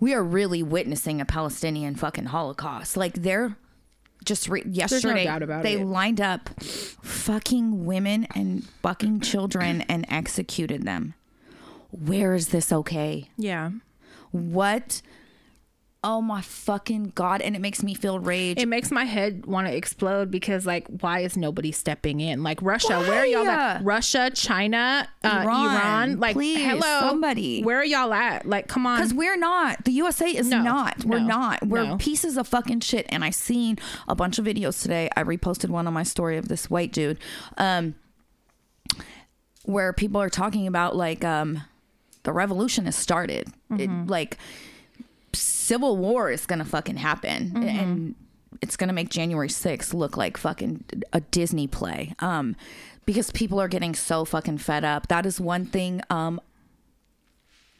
we 0.00 0.14
are 0.14 0.24
really 0.24 0.62
witnessing 0.62 1.20
a 1.20 1.26
Palestinian 1.26 1.94
fucking 1.94 2.24
Holocaust. 2.24 2.96
Like, 2.96 3.14
they're 3.14 3.56
just 4.24 4.48
re- 4.48 4.64
yesterday, 4.66 5.26
about 5.26 5.62
they 5.62 5.74
it. 5.74 5.84
lined 5.84 6.20
up 6.20 6.48
fucking 6.62 7.84
women 7.84 8.26
and 8.34 8.64
fucking 8.82 9.20
children 9.20 9.82
and 9.82 10.06
executed 10.08 10.84
them. 10.84 11.14
Where 11.90 12.34
is 12.34 12.48
this 12.48 12.72
okay? 12.72 13.28
yeah. 13.36 13.70
What 14.32 15.02
Oh 16.02 16.22
my 16.22 16.40
fucking 16.40 17.12
god! 17.14 17.42
And 17.42 17.54
it 17.54 17.58
makes 17.58 17.82
me 17.82 17.92
feel 17.92 18.18
rage. 18.18 18.58
It 18.58 18.68
makes 18.68 18.90
my 18.90 19.04
head 19.04 19.44
want 19.44 19.66
to 19.66 19.76
explode 19.76 20.30
because, 20.30 20.64
like, 20.64 20.86
why 20.86 21.20
is 21.20 21.36
nobody 21.36 21.72
stepping 21.72 22.20
in? 22.20 22.42
Like 22.42 22.62
Russia, 22.62 23.00
where 23.00 23.18
are 23.20 23.26
y'all 23.26 23.46
at? 23.46 23.84
Russia, 23.84 24.30
China, 24.32 25.06
uh, 25.22 25.28
Iran, 25.44 25.66
Iran, 25.76 26.18
like, 26.18 26.36
please, 26.36 26.56
hello, 26.56 27.00
somebody. 27.00 27.62
where 27.64 27.76
are 27.76 27.84
y'all 27.84 28.14
at? 28.14 28.46
Like, 28.46 28.66
come 28.66 28.86
on, 28.86 28.96
Because 28.96 29.12
we're 29.12 29.36
not. 29.36 29.84
The 29.84 29.92
USA 29.92 30.30
is 30.30 30.48
No, 30.48 30.62
not. 30.62 31.04
We're 31.04 31.18
no, 31.18 31.26
not. 31.26 31.66
We're 31.66 31.84
no. 31.84 31.96
pieces 31.98 32.38
of 32.38 32.48
fucking 32.48 32.80
shit. 32.80 33.04
And 33.10 33.22
I 33.22 33.28
seen 33.28 33.76
a 34.08 34.14
bunch 34.14 34.38
of 34.38 34.46
videos 34.46 34.80
today. 34.80 35.10
I 35.16 35.22
reposted 35.22 35.68
one 35.68 35.86
on 35.86 35.92
my 35.92 36.04
story 36.04 36.38
of 36.38 36.48
this 36.48 36.70
white 36.70 36.92
dude, 36.92 37.18
um, 37.58 37.94
where 39.64 39.92
people 39.92 40.18
are 40.22 40.30
talking 40.30 40.66
about 40.66 40.96
like 40.96 41.24
um, 41.26 41.60
the 42.24 42.32
revolution 42.32 42.84
has 42.86 42.96
started. 42.96 43.48
Mm-hmm. 43.70 43.80
It, 44.02 44.06
like 44.10 44.38
civil 45.32 45.96
war 45.96 46.30
is 46.30 46.46
gonna 46.46 46.64
fucking 46.64 46.96
happen, 46.96 47.50
Mm-hmm. 47.50 47.62
and 47.68 48.14
it's 48.60 48.76
gonna 48.76 48.92
make 48.92 49.08
January 49.10 49.48
6th 49.48 49.94
look 49.94 50.16
like 50.16 50.36
fucking 50.36 50.84
a 51.12 51.20
Disney 51.20 51.66
play. 51.66 52.14
Um, 52.18 52.56
because 53.06 53.30
people 53.32 53.60
are 53.60 53.68
getting 53.68 53.94
so 53.94 54.24
fucking 54.24 54.58
fed 54.58 54.84
up. 54.84 55.08
That 55.08 55.24
is 55.26 55.40
one 55.40 55.66
thing. 55.66 56.00
Um, 56.10 56.40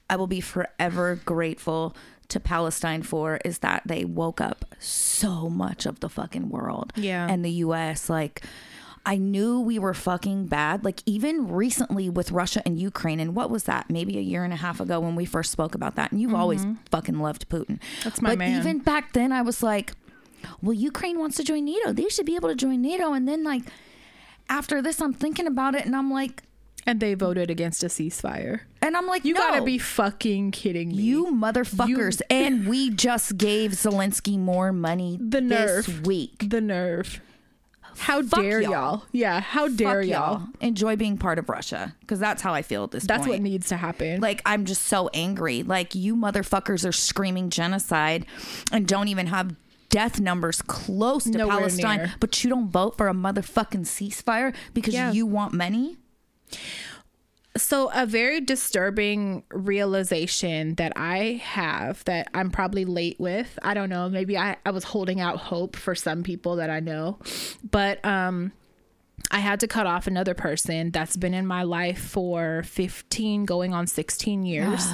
I 0.09 0.17
will 0.17 0.27
be 0.27 0.41
forever 0.41 1.21
grateful 1.25 1.95
to 2.29 2.41
Palestine 2.41 3.03
for 3.03 3.39
is 3.45 3.59
that 3.59 3.83
they 3.87 4.05
woke 4.05 4.41
up 4.41 4.65
so 4.79 5.49
much 5.51 5.87
of 5.87 6.01
the 6.01 6.09
fucking 6.09 6.49
world. 6.49 6.93
Yeah. 6.97 7.27
And 7.29 7.45
the 7.45 7.51
US. 7.65 8.09
Like, 8.09 8.43
I 9.07 9.17
knew 9.17 9.61
we 9.61 9.79
were 9.79 9.95
fucking 9.95 10.47
bad. 10.47 10.85
Like, 10.85 11.03
even 11.07 11.49
recently 11.49 12.11
with 12.11 12.31
Russia 12.33 12.63
and 12.67 12.79
Ukraine, 12.79 13.19
and 13.19 13.35
what 13.35 13.49
was 13.51 13.65
that? 13.65 13.89
Maybe 13.89 14.19
a 14.19 14.21
year 14.21 14.45
and 14.45 14.53
a 14.53 14.57
half 14.57 14.79
ago 14.79 15.01
when 15.01 15.17
we 15.17 15.25
first 15.25 15.51
spoke 15.51 15.75
about 15.75 15.97
that. 15.97 16.13
And 16.13 16.21
you've 16.21 16.35
always 16.35 16.67
fucking 16.91 17.19
loved 17.19 17.49
Putin. 17.49 17.79
Mm-hmm. 17.81 18.01
That's 18.05 18.21
my 18.21 18.31
but 18.31 18.39
man. 18.39 18.61
even 18.61 18.79
back 18.81 19.13
then, 19.15 19.33
I 19.33 19.41
was 19.43 19.63
like, 19.63 19.93
well, 20.63 20.75
Ukraine 20.75 21.19
wants 21.19 21.37
to 21.39 21.45
join 21.45 21.65
NATO. 21.65 21.93
They 21.93 22.09
should 22.09 22.27
be 22.27 22.37
able 22.37 22.51
to 22.51 22.55
join 22.55 22.83
NATO. 22.83 23.13
And 23.15 23.27
then, 23.27 23.43
like, 23.43 23.63
after 24.49 24.83
this, 24.83 25.01
I'm 25.01 25.13
thinking 25.15 25.47
about 25.47 25.75
it 25.75 25.87
and 25.87 25.95
I'm 25.97 26.11
like, 26.13 26.43
and 26.87 26.99
they 26.99 27.13
voted 27.15 27.51
against 27.51 27.83
a 27.85 27.87
ceasefire. 27.89 28.61
and 28.83 28.97
I'm 28.97 29.07
like, 29.07 29.25
You 29.25 29.35
no. 29.35 29.41
gotta 29.41 29.63
be 29.63 29.77
fucking 29.79 30.51
kidding 30.51 30.89
me. 30.89 30.95
You 31.03 31.27
motherfuckers. 31.27 32.21
and 32.31 32.67
we 32.67 32.89
just 32.91 33.37
gave 33.37 33.73
Zelensky 33.73 34.39
more 34.39 34.73
money 34.73 35.19
The 35.21 35.41
this 35.43 35.89
nerve. 35.89 36.07
week. 36.07 36.47
the 36.49 36.61
nerve. 36.63 37.21
How 38.01 38.23
Fuck 38.23 38.41
dare 38.43 38.61
y'all. 38.61 38.71
y'all. 38.73 39.03
Yeah, 39.13 39.41
how 39.41 39.69
dare 39.69 40.03
Fuck 40.03 40.11
y'all. 40.11 40.43
Enjoy 40.61 40.97
being 40.97 41.19
part 41.19 41.39
of 41.39 41.49
Russia. 41.49 41.95
Because 42.01 42.19
that's 42.19 42.41
how 42.43 42.55
I 42.55 42.63
feel 42.63 42.85
at 42.85 42.91
this 42.93 43.05
That's 43.05 43.27
what 43.27 43.41
needs 43.41 43.69
to 43.69 43.77
happen. 43.77 44.21
like, 44.21 44.41
I'm 44.47 44.65
just 44.65 44.83
so 44.85 45.09
angry. 45.15 45.63
Like, 45.63 45.95
you 45.95 46.17
motherfuckers 46.17 46.89
are 46.89 46.93
screaming 46.93 47.51
genocide 47.51 48.27
and 48.73 48.87
don't 48.89 49.09
even 49.09 49.27
have 49.29 49.55
death 49.91 50.19
numbers 50.21 50.63
close 50.63 51.25
to 51.25 51.31
Nowhere 51.31 51.59
Palestine, 51.59 51.99
near. 51.99 52.15
but 52.21 52.43
you 52.43 52.49
don't 52.51 52.69
vote 52.71 52.97
for 52.97 53.09
a 53.09 53.13
motherfucking 53.13 53.81
ceasefire 53.87 54.55
because 54.73 54.95
Yeah. 54.95 55.13
you 55.13 55.27
want 55.27 55.53
money? 55.53 55.99
So 57.57 57.91
a 57.93 58.07
very 58.07 58.41
disturbing 58.41 59.43
realization 59.51 60.75
that 60.77 60.93
I 60.97 61.41
have 61.45 62.05
that 62.05 62.29
I'm 62.33 62.51
probably 62.51 62.85
late 62.85 63.19
with. 63.19 63.59
I 63.63 63.75
don't 63.75 63.91
know, 63.91 64.09
maybe 64.09 64.39
I, 64.39 64.57
I 64.65 64.71
was 64.71 64.85
holding 64.85 65.21
out 65.21 65.37
hope 65.39 65.75
for 65.77 65.95
some 65.95 66.23
people 66.23 66.57
that 66.57 66.71
I 66.71 66.81
know. 66.81 67.19
But 67.69 68.05
um 68.05 68.53
I 69.31 69.39
had 69.41 69.61
to 69.61 69.69
cut 69.69 69.87
off 69.87 70.07
another 70.07 70.35
person 70.35 70.91
that's 70.93 71.17
been 71.17 71.35
in 71.35 71.47
my 71.47 71.63
life 71.63 72.01
for 72.01 72.63
15 72.65 73.45
going 73.45 73.75
on 73.75 73.87
16 73.87 74.45
years. 74.45 74.87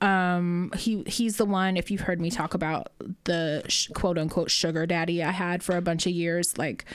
um 0.00 0.72
he 0.76 1.02
he's 1.06 1.36
the 1.36 1.44
one 1.44 1.76
if 1.76 1.90
you've 1.90 2.00
heard 2.00 2.20
me 2.22 2.30
talk 2.30 2.54
about 2.54 2.90
the 3.24 3.62
sh- 3.68 3.88
quote 3.94 4.16
unquote 4.16 4.50
sugar 4.50 4.86
daddy 4.86 5.22
I 5.22 5.30
had 5.30 5.62
for 5.62 5.76
a 5.76 5.82
bunch 5.82 6.06
of 6.06 6.12
years 6.12 6.56
like 6.56 6.86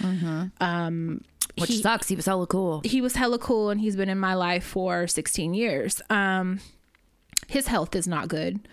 Which 1.58 1.70
He- 1.70 1.82
sucks. 1.82 2.08
He 2.10 2.16
was 2.16 2.26
hella 2.26 2.48
cool. 2.48 2.82
he 2.84 3.00
was 3.02 3.16
hella 3.16 3.40
cool 3.40 3.70
and 3.70 3.80
he's 3.80 3.96
been 3.96 4.10
in 4.10 4.20
my 4.20 4.34
life 4.34 4.64
for 4.66 5.08
16 5.08 5.54
years. 5.54 6.02
Um, 6.10 6.60
his 7.48 7.68
health 7.68 7.96
is 7.96 8.08
not 8.08 8.28
good. 8.28 8.68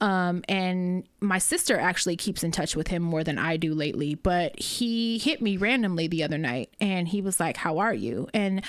Um, 0.00 0.44
and 0.48 1.04
my 1.20 1.38
sister 1.38 1.78
actually 1.78 2.16
keeps 2.16 2.44
in 2.44 2.50
touch 2.50 2.76
with 2.76 2.88
him 2.88 3.02
more 3.02 3.24
than 3.24 3.38
I 3.38 3.56
do 3.56 3.74
lately, 3.74 4.14
but 4.14 4.58
he 4.58 5.18
hit 5.18 5.42
me 5.42 5.56
randomly 5.56 6.06
the 6.06 6.22
other 6.22 6.38
night 6.38 6.70
and 6.80 7.08
he 7.08 7.20
was 7.20 7.40
like, 7.40 7.56
How 7.56 7.78
are 7.78 7.94
you? 7.94 8.28
And 8.32 8.62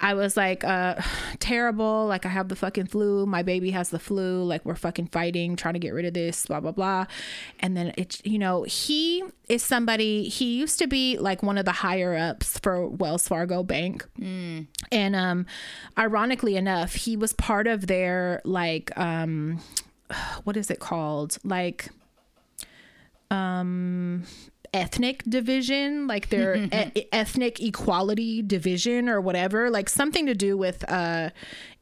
I 0.00 0.14
was 0.14 0.36
like, 0.36 0.62
uh, 0.64 0.96
terrible. 1.40 2.06
Like, 2.06 2.24
I 2.24 2.28
have 2.28 2.48
the 2.48 2.56
fucking 2.56 2.86
flu. 2.86 3.26
My 3.26 3.42
baby 3.42 3.70
has 3.72 3.90
the 3.90 3.98
flu. 3.98 4.44
Like, 4.44 4.64
we're 4.64 4.76
fucking 4.76 5.08
fighting, 5.08 5.56
trying 5.56 5.74
to 5.74 5.80
get 5.80 5.92
rid 5.92 6.04
of 6.04 6.14
this, 6.14 6.46
blah, 6.46 6.60
blah, 6.60 6.72
blah. 6.72 7.06
And 7.60 7.76
then 7.76 7.92
it's, 7.96 8.22
you 8.24 8.38
know, 8.38 8.62
he 8.62 9.24
is 9.48 9.62
somebody, 9.62 10.28
he 10.28 10.58
used 10.58 10.78
to 10.78 10.86
be 10.86 11.18
like 11.18 11.42
one 11.42 11.58
of 11.58 11.64
the 11.64 11.72
higher 11.72 12.14
ups 12.14 12.58
for 12.58 12.86
Wells 12.86 13.26
Fargo 13.26 13.62
Bank. 13.62 14.06
And 14.92 15.16
um 15.16 15.46
ironically 15.96 16.56
enough, 16.56 16.94
he 16.94 17.16
was 17.16 17.32
part 17.32 17.66
of 17.66 17.86
their 17.86 18.40
like 18.44 18.96
um 18.96 19.60
what 20.44 20.56
is 20.56 20.70
it 20.70 20.80
called? 20.80 21.38
Like 21.44 21.88
um 23.30 24.24
ethnic 24.72 25.22
division, 25.24 26.06
like 26.06 26.28
their 26.30 26.56
e- 26.94 27.04
ethnic 27.12 27.60
equality 27.60 28.42
division 28.42 29.08
or 29.08 29.20
whatever, 29.20 29.70
like 29.70 29.88
something 29.88 30.26
to 30.26 30.34
do 30.34 30.56
with 30.56 30.88
uh 30.90 31.30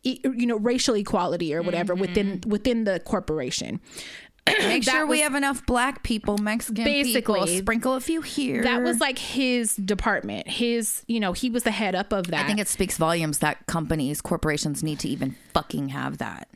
e- 0.02 0.20
you 0.24 0.46
know 0.46 0.56
racial 0.58 0.96
equality 0.96 1.54
or 1.54 1.62
whatever 1.62 1.94
within 1.94 2.42
within 2.46 2.84
the 2.84 3.00
corporation. 3.00 3.80
Make 4.46 4.84
sure 4.84 5.04
we 5.06 5.16
was- 5.16 5.20
have 5.22 5.34
enough 5.34 5.66
black 5.66 6.02
people, 6.04 6.38
Mexican 6.38 6.84
people. 6.84 7.02
Basically. 7.02 7.58
Sprinkle 7.58 7.94
a 7.94 8.00
few 8.00 8.22
here. 8.22 8.62
That 8.62 8.82
was 8.82 9.00
like 9.00 9.18
his 9.18 9.74
department. 9.74 10.46
His, 10.48 11.02
you 11.08 11.18
know, 11.18 11.32
he 11.32 11.50
was 11.50 11.64
the 11.64 11.72
head 11.72 11.96
up 11.96 12.12
of 12.12 12.28
that. 12.28 12.44
I 12.44 12.46
think 12.46 12.60
it 12.60 12.68
speaks 12.68 12.96
volumes 12.96 13.38
that 13.40 13.66
companies, 13.66 14.20
corporations 14.20 14.84
need 14.84 15.00
to 15.00 15.08
even 15.08 15.34
fucking 15.52 15.88
have 15.88 16.18
that. 16.18 16.48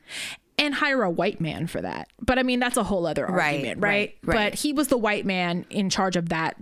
And 0.61 0.75
hire 0.75 1.03
a 1.03 1.11
white 1.11 1.41
man 1.41 1.67
for 1.67 1.81
that. 1.81 2.09
But 2.21 2.39
I 2.39 2.45
mean, 2.45 2.61
that's 2.61 2.77
a 2.77 2.85
whole 2.85 3.07
other 3.07 3.27
Right, 3.27 3.55
argument, 3.57 3.81
right, 3.81 3.91
right? 3.91 4.17
right. 4.37 4.51
But 4.53 4.59
he 4.61 4.73
was 4.73 4.87
the 4.89 4.99
white 4.99 5.27
man 5.27 5.67
in 5.71 5.91
charge 5.91 6.15
of 6.17 6.29
that 6.29 6.55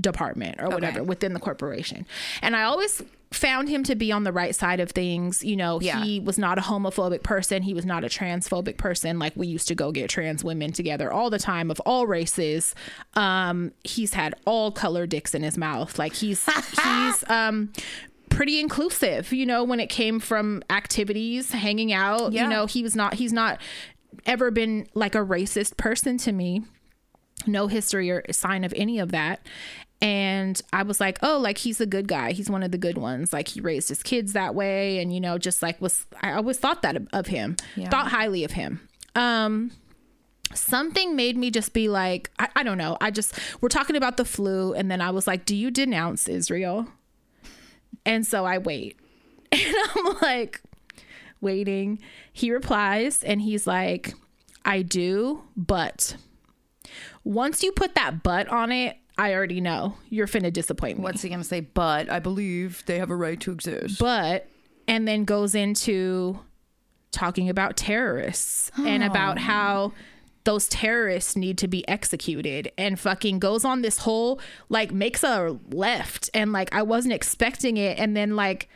department 0.00 0.60
or 0.60 0.68
whatever 0.68 1.00
Okay. 1.00 1.06
within 1.08 1.32
the 1.34 1.40
corporation. 1.40 2.06
And 2.42 2.56
I 2.56 2.64
always 2.64 3.02
found 3.30 3.68
him 3.68 3.82
to 3.82 3.94
be 3.96 4.12
on 4.12 4.22
the 4.22 4.32
right 4.32 4.54
side 4.54 4.78
of 4.80 4.90
things. 4.90 5.42
You 5.42 5.56
know, 5.56 5.80
Yeah. 5.80 6.04
he 6.04 6.20
was 6.20 6.38
not 6.38 6.56
a 6.58 6.60
homophobic 6.60 7.22
person. 7.22 7.62
He 7.62 7.74
was 7.74 7.84
not 7.84 8.04
a 8.04 8.06
transphobic 8.08 8.76
person. 8.76 9.18
Like 9.18 9.32
we 9.34 9.46
used 9.46 9.66
to 9.68 9.74
go 9.74 9.90
get 9.92 10.08
trans 10.10 10.44
women 10.44 10.72
together 10.72 11.12
all 11.12 11.30
the 11.30 11.38
time 11.38 11.70
of 11.70 11.80
all 11.80 12.06
races. 12.06 12.74
Um, 13.14 13.72
he's 13.82 14.14
had 14.14 14.34
all 14.44 14.70
color 14.70 15.06
dicks 15.06 15.34
in 15.34 15.42
his 15.42 15.58
mouth. 15.58 15.98
Like 15.98 16.14
he's 16.14 16.44
he's 16.84 17.24
um 17.28 17.72
pretty 18.34 18.60
inclusive, 18.60 19.32
you 19.32 19.46
know, 19.46 19.62
when 19.64 19.80
it 19.80 19.88
came 19.88 20.18
from 20.20 20.62
activities, 20.70 21.52
hanging 21.52 21.92
out, 21.92 22.32
Yeah. 22.32 22.44
you 22.44 22.48
know, 22.50 22.66
he 22.66 22.82
was 22.82 22.94
not 22.96 23.14
he's 23.14 23.32
not 23.32 23.60
ever 24.26 24.50
been 24.50 24.86
like 24.94 25.14
a 25.14 25.18
racist 25.24 25.76
person 25.76 26.18
to 26.18 26.32
me. 26.32 26.62
No 27.46 27.66
history 27.66 28.10
or 28.10 28.22
sign 28.32 28.64
of 28.64 28.72
any 28.76 28.98
of 28.98 29.10
that. 29.12 29.40
And 30.00 30.60
i 30.72 30.82
was 30.82 31.00
like 31.00 31.18
oh 31.22 31.38
like 31.38 31.58
he's 31.58 31.80
a 31.80 31.86
good 31.86 32.08
guy. 32.08 32.32
He's 32.32 32.50
one 32.50 32.62
of 32.62 32.70
the 32.72 32.78
good 32.78 32.98
ones. 32.98 33.32
Like 33.32 33.48
he 33.48 33.60
raised 33.60 33.88
his 33.88 34.02
kids 34.02 34.32
that 34.34 34.54
way 34.54 34.98
and 34.98 35.12
you 35.14 35.20
know 35.20 35.38
just 35.38 35.62
like 35.62 35.80
was 35.80 36.04
i 36.20 36.32
always 36.32 36.58
thought 36.58 36.82
that 36.82 36.96
of, 37.12 37.26
him 37.28 37.56
Yeah. 37.76 37.88
thought 37.88 38.08
highly 38.08 38.44
of 38.44 38.50
him. 38.52 38.80
Um 39.14 39.70
something 40.52 41.16
made 41.16 41.36
me 41.36 41.50
just 41.50 41.72
be 41.72 41.88
like 41.88 42.30
I, 42.38 42.48
I 42.56 42.62
don't 42.62 42.78
know. 42.78 42.96
I 43.00 43.10
just 43.10 43.38
we're 43.60 43.68
talking 43.68 43.96
about 43.96 44.16
the 44.16 44.24
flu 44.24 44.72
and 44.74 44.90
then 44.90 45.00
i 45.00 45.10
was 45.10 45.26
like 45.26 45.44
do 45.46 45.56
you 45.56 45.70
denounce 45.70 46.28
israel 46.28 46.86
and 48.06 48.26
so 48.26 48.44
i 48.44 48.58
wait 48.58 48.98
and 49.52 49.74
i'm 49.94 50.16
like 50.22 50.60
waiting 51.40 51.98
he 52.32 52.50
replies 52.52 53.22
and 53.22 53.42
he's 53.42 53.66
like 53.66 54.14
i 54.64 54.82
do 54.82 55.42
but 55.56 56.16
once 57.22 57.62
you 57.62 57.72
put 57.72 57.94
that 57.94 58.22
but 58.22 58.48
on 58.48 58.72
it 58.72 58.96
i 59.18 59.32
already 59.34 59.60
know 59.60 59.96
you're 60.08 60.26
finna 60.26 60.52
disappoint 60.52 60.98
me 60.98 61.04
What's 61.04 61.22
he 61.22 61.28
gonna 61.28 61.44
say? 61.44 61.60
But 61.60 62.10
I 62.10 62.18
believe 62.18 62.82
they 62.86 62.98
have 62.98 63.10
a 63.10 63.16
right 63.16 63.38
to 63.40 63.52
exist. 63.52 63.98
but 63.98 64.48
and 64.88 65.06
then 65.08 65.24
goes 65.24 65.54
into 65.54 66.38
talking 67.12 67.48
about 67.48 67.76
terrorists 67.76 68.70
and 68.76 69.02
about 69.04 69.38
how 69.50 69.92
those 70.44 70.68
terrorists 70.68 71.36
need 71.36 71.58
to 71.58 71.68
be 71.68 71.86
executed. 71.88 72.70
And 72.78 73.00
fucking 73.00 73.38
goes 73.38 73.64
on 73.64 73.82
this 73.82 73.98
whole 73.98 74.40
like 74.68 74.92
makes 74.92 75.24
a 75.24 75.58
left. 75.70 76.30
And 76.34 76.52
like 76.52 76.74
I 76.74 76.82
wasn't 76.82 77.14
expecting 77.14 77.76
it. 77.76 77.98
And 77.98 78.16
then 78.16 78.36
like 78.36 78.68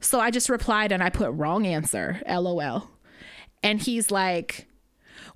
so 0.00 0.18
I 0.18 0.30
just 0.30 0.48
replied 0.48 0.92
and 0.92 1.02
I 1.02 1.10
put 1.10 1.30
wrong 1.32 1.66
answer 1.66 2.22
lol. 2.26 2.90
And 3.62 3.80
he's 3.80 4.10
like 4.10 4.66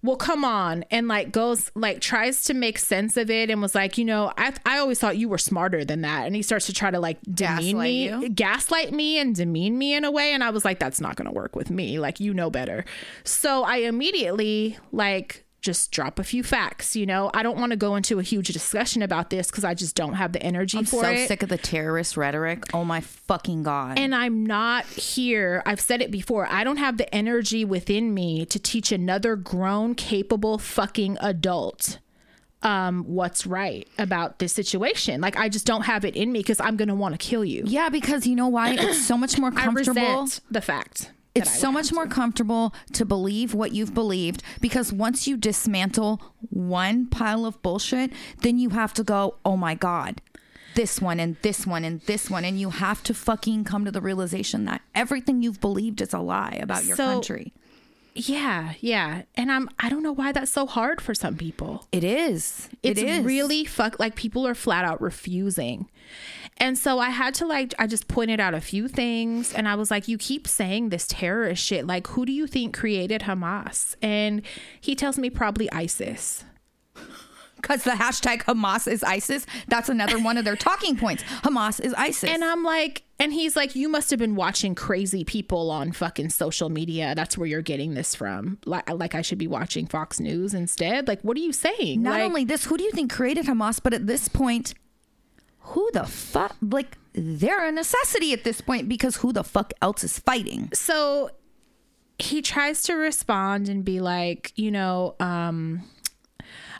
well 0.00 0.16
come 0.16 0.44
on. 0.44 0.84
And 0.90 1.08
like 1.08 1.32
goes 1.32 1.70
like 1.74 2.00
tries 2.00 2.44
to 2.44 2.54
make 2.54 2.78
sense 2.78 3.16
of 3.16 3.30
it 3.30 3.50
and 3.50 3.62
was 3.62 3.74
like 3.74 3.96
you 3.96 4.04
know 4.04 4.32
i, 4.36 4.52
I 4.66 4.78
always 4.78 4.98
thought 4.98 5.16
you 5.16 5.28
were 5.28 5.38
smarter 5.38 5.84
than 5.84 6.02
that. 6.02 6.26
And 6.26 6.36
he 6.36 6.42
starts 6.42 6.66
to 6.66 6.72
try 6.72 6.90
to 6.90 7.00
like 7.00 7.20
demean 7.22 7.76
Gaslight 7.76 7.82
me 7.82 8.08
you? 8.08 8.28
gaslight 8.28 8.92
me 8.92 9.18
and 9.18 9.34
demean 9.34 9.76
me 9.76 9.94
in 9.94 10.04
a 10.04 10.10
way. 10.10 10.32
And 10.32 10.44
i 10.44 10.50
was 10.50 10.64
like 10.64 10.78
that's 10.78 11.00
not 11.00 11.16
gonna 11.16 11.32
work 11.32 11.56
with 11.56 11.70
me. 11.70 11.98
Like 11.98 12.20
you 12.20 12.32
know 12.32 12.48
better. 12.48 12.84
So 13.24 13.64
i 13.64 13.78
immediately 13.78 14.78
like 14.92 15.43
just 15.64 15.90
drop 15.90 16.18
a 16.18 16.24
few 16.24 16.42
facts. 16.42 16.94
You 16.94 17.06
know, 17.06 17.30
I 17.32 17.42
don't 17.42 17.58
want 17.58 17.70
to 17.70 17.76
go 17.76 17.96
into 17.96 18.18
a 18.18 18.22
huge 18.22 18.48
discussion 18.48 19.00
about 19.02 19.30
this 19.30 19.48
because 19.48 19.64
I 19.64 19.72
just 19.74 19.96
don't 19.96 20.12
have 20.14 20.32
the 20.32 20.42
energy 20.42 20.78
I'm 20.78 20.84
for 20.84 21.02
so 21.02 21.10
it. 21.10 21.26
sick 21.26 21.42
of 21.42 21.48
the 21.48 21.56
terrorist 21.58 22.16
rhetoric. 22.16 22.64
Oh 22.74 22.84
my 22.84 23.00
fucking 23.00 23.62
god. 23.62 23.98
And 23.98 24.14
I'm 24.14 24.44
not 24.44 24.84
here. 24.84 25.62
I've 25.64 25.80
said 25.80 26.02
it 26.02 26.10
before. 26.10 26.46
I 26.46 26.62
don't 26.64 26.76
have 26.76 26.98
the 26.98 27.12
energy 27.14 27.64
within 27.64 28.12
me 28.12 28.44
to 28.46 28.58
teach 28.58 28.92
another 28.92 29.36
grown, 29.36 29.94
capable 29.94 30.58
fucking 30.58 31.16
adult 31.20 31.98
um, 32.62 33.04
what's 33.04 33.46
right 33.46 33.88
about 33.98 34.38
this 34.38 34.52
situation. 34.52 35.20
Like, 35.20 35.36
I 35.36 35.48
just 35.48 35.66
don't 35.66 35.82
have 35.82 36.04
it 36.04 36.16
in 36.16 36.32
me 36.32 36.40
because 36.40 36.60
I'm 36.60 36.76
going 36.76 36.88
to 36.88 36.94
want 36.94 37.14
to 37.14 37.18
kill 37.18 37.44
you. 37.44 37.62
yeah, 37.66 37.88
because 37.88 38.26
you 38.26 38.36
know 38.36 38.48
why? 38.48 38.74
It's 38.78 39.04
so 39.06 39.16
much 39.16 39.38
more 39.38 39.50
I 39.56 39.64
comfortable. 39.64 40.22
resent 40.22 40.40
the 40.50 40.60
fact. 40.60 41.10
It's 41.34 41.58
so 41.58 41.72
much 41.72 41.92
more 41.92 42.06
comfortable 42.06 42.72
to 42.92 43.04
believe 43.04 43.54
what 43.54 43.72
you've 43.72 43.94
believed 43.94 44.42
because 44.60 44.92
once 44.92 45.26
you 45.26 45.36
dismantle 45.36 46.20
one 46.50 47.06
pile 47.06 47.44
of 47.44 47.60
bullshit, 47.62 48.12
then 48.42 48.58
you 48.58 48.70
have 48.70 48.94
to 48.94 49.02
go, 49.02 49.36
oh 49.44 49.56
my 49.56 49.74
God, 49.74 50.20
this 50.76 51.00
one 51.00 51.18
and 51.20 51.36
this 51.42 51.66
one 51.66 51.84
and 51.84 52.00
this 52.02 52.30
one. 52.30 52.44
And 52.44 52.60
you 52.60 52.70
have 52.70 53.02
to 53.04 53.14
fucking 53.14 53.64
come 53.64 53.84
to 53.84 53.90
the 53.90 54.00
realization 54.00 54.64
that 54.66 54.82
everything 54.94 55.42
you've 55.42 55.60
believed 55.60 56.00
is 56.00 56.12
a 56.12 56.18
lie 56.20 56.58
about 56.62 56.84
your 56.84 56.96
So- 56.96 57.06
country. 57.14 57.52
Yeah, 58.16 58.74
yeah. 58.78 59.22
And 59.34 59.50
I'm 59.50 59.68
I 59.80 59.88
don't 59.88 60.04
know 60.04 60.12
why 60.12 60.30
that's 60.30 60.52
so 60.52 60.66
hard 60.66 61.00
for 61.00 61.14
some 61.16 61.36
people. 61.36 61.88
It 61.90 62.04
is. 62.04 62.68
It's 62.80 63.00
it 63.00 63.08
is. 63.08 63.24
really 63.24 63.64
fuck 63.64 63.98
like 63.98 64.14
people 64.14 64.46
are 64.46 64.54
flat 64.54 64.84
out 64.84 65.00
refusing. 65.02 65.88
And 66.58 66.78
so 66.78 66.98
I 67.00 67.10
had 67.10 67.34
to 67.34 67.46
like 67.46 67.74
I 67.78 67.86
just 67.86 68.06
pointed 68.08 68.38
out 68.40 68.54
a 68.54 68.60
few 68.60 68.86
things 68.88 69.52
and 69.52 69.66
I 69.68 69.74
was 69.74 69.90
like 69.90 70.06
you 70.08 70.16
keep 70.16 70.46
saying 70.46 70.88
this 70.90 71.06
terrorist 71.08 71.62
shit 71.64 71.86
like 71.86 72.06
who 72.08 72.24
do 72.24 72.32
you 72.32 72.46
think 72.46 72.76
created 72.76 73.22
Hamas? 73.22 73.96
And 74.00 74.42
he 74.80 74.94
tells 74.94 75.18
me 75.18 75.30
probably 75.30 75.70
ISIS. 75.72 76.44
because 77.56 77.82
the 77.82 77.92
hashtag 77.92 78.42
Hamas 78.44 78.86
is 78.86 79.02
ISIS. 79.02 79.46
That's 79.68 79.88
another 79.88 80.18
one 80.18 80.36
of 80.36 80.44
their 80.44 80.54
talking 80.54 80.96
points. 80.96 81.22
Hamas 81.42 81.80
is 81.80 81.94
ISIS. 81.94 82.30
And 82.30 82.44
I'm 82.44 82.62
like 82.62 83.02
and 83.18 83.32
he's 83.32 83.56
like 83.56 83.74
you 83.74 83.88
must 83.88 84.10
have 84.10 84.18
been 84.20 84.36
watching 84.36 84.74
crazy 84.76 85.24
people 85.24 85.70
on 85.72 85.90
fucking 85.90 86.30
social 86.30 86.68
media. 86.68 87.14
That's 87.16 87.36
where 87.36 87.48
you're 87.48 87.62
getting 87.62 87.94
this 87.94 88.14
from. 88.14 88.58
Like 88.64 88.88
like 88.90 89.14
I 89.16 89.22
should 89.22 89.38
be 89.38 89.48
watching 89.48 89.86
Fox 89.86 90.20
News 90.20 90.54
instead. 90.54 91.08
Like 91.08 91.20
what 91.22 91.36
are 91.36 91.40
you 91.40 91.52
saying? 91.52 92.02
Not 92.02 92.10
Like- 92.12 92.22
only 92.22 92.44
this, 92.44 92.64
who 92.66 92.76
do 92.76 92.84
you 92.84 92.92
think 92.92 93.12
created 93.12 93.46
Hamas? 93.46 93.80
But 93.82 93.92
at 93.92 94.06
this 94.06 94.28
point, 94.28 94.74
who 95.68 95.90
the 95.92 96.04
fuck? 96.04 96.56
Like, 96.62 96.98
they're 97.12 97.66
a 97.66 97.72
necessity 97.72 98.32
at 98.32 98.44
this 98.44 98.60
point 98.60 98.88
because 98.88 99.16
who 99.16 99.32
the 99.32 99.44
fuck 99.44 99.72
else 99.80 100.04
is 100.04 100.18
fighting? 100.18 100.70
so 100.72 101.30
he 102.18 102.40
tries 102.40 102.82
to 102.84 102.94
respond 102.94 103.68
and 103.68 103.84
be 103.84 104.00
like, 104.00 104.52
you 104.54 104.70
know, 104.70 105.16
um 105.18 105.82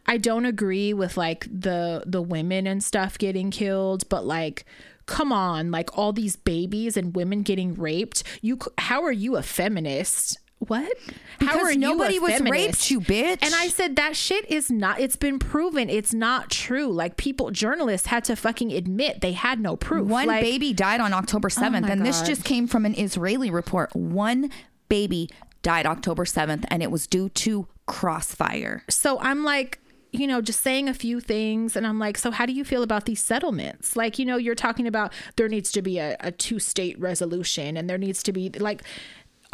I 0.07 0.19
don't 0.19 0.45
agree 0.45 0.93
with 0.95 1.17
like 1.17 1.47
the 1.51 2.05
the 2.07 2.23
women 2.23 2.67
and 2.67 2.85
stuff 2.85 3.19
getting 3.19 3.51
killed, 3.51 4.09
but 4.09 4.25
like 4.25 4.65
come 5.07 5.33
on, 5.33 5.71
like 5.71 5.97
all 5.99 6.13
these 6.13 6.37
babies 6.37 6.97
and 6.97 7.15
women 7.17 7.43
getting 7.43 7.75
raped. 7.75 8.23
You 8.43 8.59
how 8.79 9.03
are 9.03 9.13
you 9.13 9.37
a 9.37 9.43
feminist? 9.43 10.39
What? 10.67 10.93
how 11.41 11.47
Because 11.53 11.63
are 11.63 11.73
you 11.73 11.79
nobody 11.79 12.19
was 12.19 12.41
raped, 12.41 12.91
you 12.91 13.01
bitch. 13.01 13.39
And 13.43 13.55
I 13.55 13.69
said 13.69 13.97
that 13.97 14.17
shit 14.17 14.51
is 14.51 14.71
not. 14.71 15.01
It's 15.01 15.17
been 15.17 15.39
proven. 15.39 15.91
It's 15.91 16.15
not 16.15 16.51
true. 16.51 16.89
Like 16.89 17.17
people, 17.17 17.51
journalists 17.51 18.09
had 18.09 18.25
to 18.25 18.37
fucking 18.37 18.73
admit 18.73 19.21
they 19.21 19.33
had 19.33 19.61
no 19.61 19.77
proof. 19.77 20.09
One 20.09 20.27
like, 20.27 20.43
baby 20.43 20.73
died 20.73 21.01
on 21.01 21.13
October 21.13 21.49
7th, 21.49 21.83
my 21.83 21.89
and 21.89 22.05
this 22.05 22.23
just 22.23 22.45
came 22.45 22.67
from 22.67 22.85
an 22.85 22.95
Israeli 22.95 23.51
report. 23.51 23.95
One 23.95 24.51
baby 24.89 25.29
died 25.63 25.87
October 25.87 26.25
7th, 26.25 26.65
and 26.69 26.83
it 26.83 26.91
was 26.91 27.07
due 27.07 27.29
to 27.31 27.67
crossfire. 27.87 28.83
so 28.89 29.19
I'm 29.21 29.45
like, 29.45 29.81
you 30.15 30.29
know, 30.29 30.41
just 30.41 30.61
saying 30.61 30.89
a 30.89 30.95
few 30.95 31.21
things. 31.21 31.75
And 31.75 31.87
I'm 31.87 31.99
like, 31.99 32.17
so 32.17 32.31
how 32.31 32.47
do 32.47 32.53
you 32.53 32.65
feel 32.65 32.83
about 32.85 33.05
these 33.05 33.21
settlements? 33.21 33.97
Like, 33.97 34.19
you 34.19 34.25
know, 34.25 34.37
you're 34.37 34.55
talking 34.55 34.87
about 34.87 35.13
there 35.37 35.49
needs 35.49 35.73
to 35.73 35.83
be 35.83 35.99
a, 35.99 36.17
a 36.21 36.31
two 36.31 36.61
state 36.61 36.99
resolution 37.01 37.77
and 37.77 37.91
there 37.91 37.99
needs 37.99 38.23
to 38.23 38.33
be 38.33 38.49
like 38.51 38.83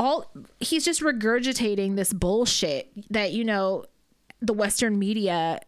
all 0.00 0.32
he's 0.58 0.84
just 0.84 1.00
regurgitating 1.02 1.94
this 1.96 2.12
bullshit 2.12 2.90
that, 3.10 3.32
you 3.32 3.44
know, 3.44 3.84
the 4.40 4.52
Western 4.54 4.98
media 4.98 5.60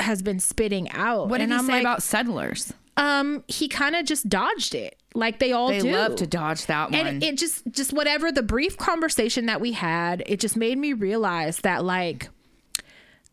has 0.00 0.22
been 0.22 0.40
spitting 0.40 0.90
out. 0.90 1.28
What 1.28 1.38
did 1.38 1.44
and 1.44 1.52
he 1.52 1.58
I'm 1.58 1.66
say 1.66 1.72
like, 1.74 1.82
about 1.82 2.02
settlers? 2.02 2.72
um, 2.96 3.44
he 3.48 3.68
kind 3.68 3.94
of 3.96 4.06
just 4.06 4.28
dodged 4.28 4.74
it. 4.74 4.96
Like 5.14 5.38
they 5.38 5.52
all 5.52 5.68
They 5.68 5.80
do. 5.80 5.92
love 5.92 6.16
to 6.16 6.26
dodge 6.26 6.66
that 6.66 6.90
one. 6.90 7.06
and 7.06 7.22
it 7.22 7.36
just 7.38 7.62
just 7.70 7.92
whatever 7.92 8.32
the 8.32 8.42
brief 8.42 8.76
conversation 8.76 9.46
that 9.46 9.60
we 9.60 9.70
had 9.72 10.22
it 10.26 10.40
just 10.40 10.56
made 10.56 10.76
me 10.78 10.92
realize 10.92 11.58
that 11.58 11.84
like 11.84 12.28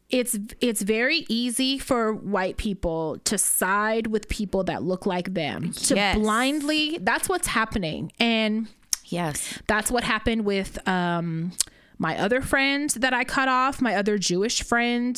it's 0.10 0.38
it's 0.60 0.82
very 0.82 1.26
easy 1.30 1.80
for 1.80 2.14
white 2.14 2.58
people 2.58 3.18
to 3.24 3.38
side 3.38 4.08
with 4.08 4.28
people 4.30 4.64
that 4.66 4.84
look 4.84 5.06
like 5.06 5.34
them 5.34 5.72
to 5.74 5.96
Yes. 5.96 6.18
blindly 6.18 7.00
that's 7.02 7.30
what's 7.30 7.48
happening 7.48 8.12
and 8.20 8.68
yes. 9.12 9.60
that's 9.68 9.92
what 9.92 10.04
happened 10.04 10.46
with 10.46 10.86
um 10.88 11.52
my 11.98 12.18
other 12.18 12.42
friend 12.42 12.90
that 12.92 13.14
I 13.14 13.24
cut 13.24 13.48
off, 13.48 13.80
my 13.80 13.94
other 13.96 14.18
Jewish 14.18 14.64
friend, 14.64 15.16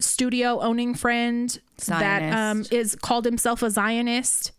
studio 0.00 0.58
owning 0.58 0.96
friend 0.96 1.56
that 1.86 2.32
um, 2.32 2.64
is 2.72 2.96
called 2.96 3.24
himself 3.24 3.62
a 3.62 3.70
Zionist. 3.70 4.50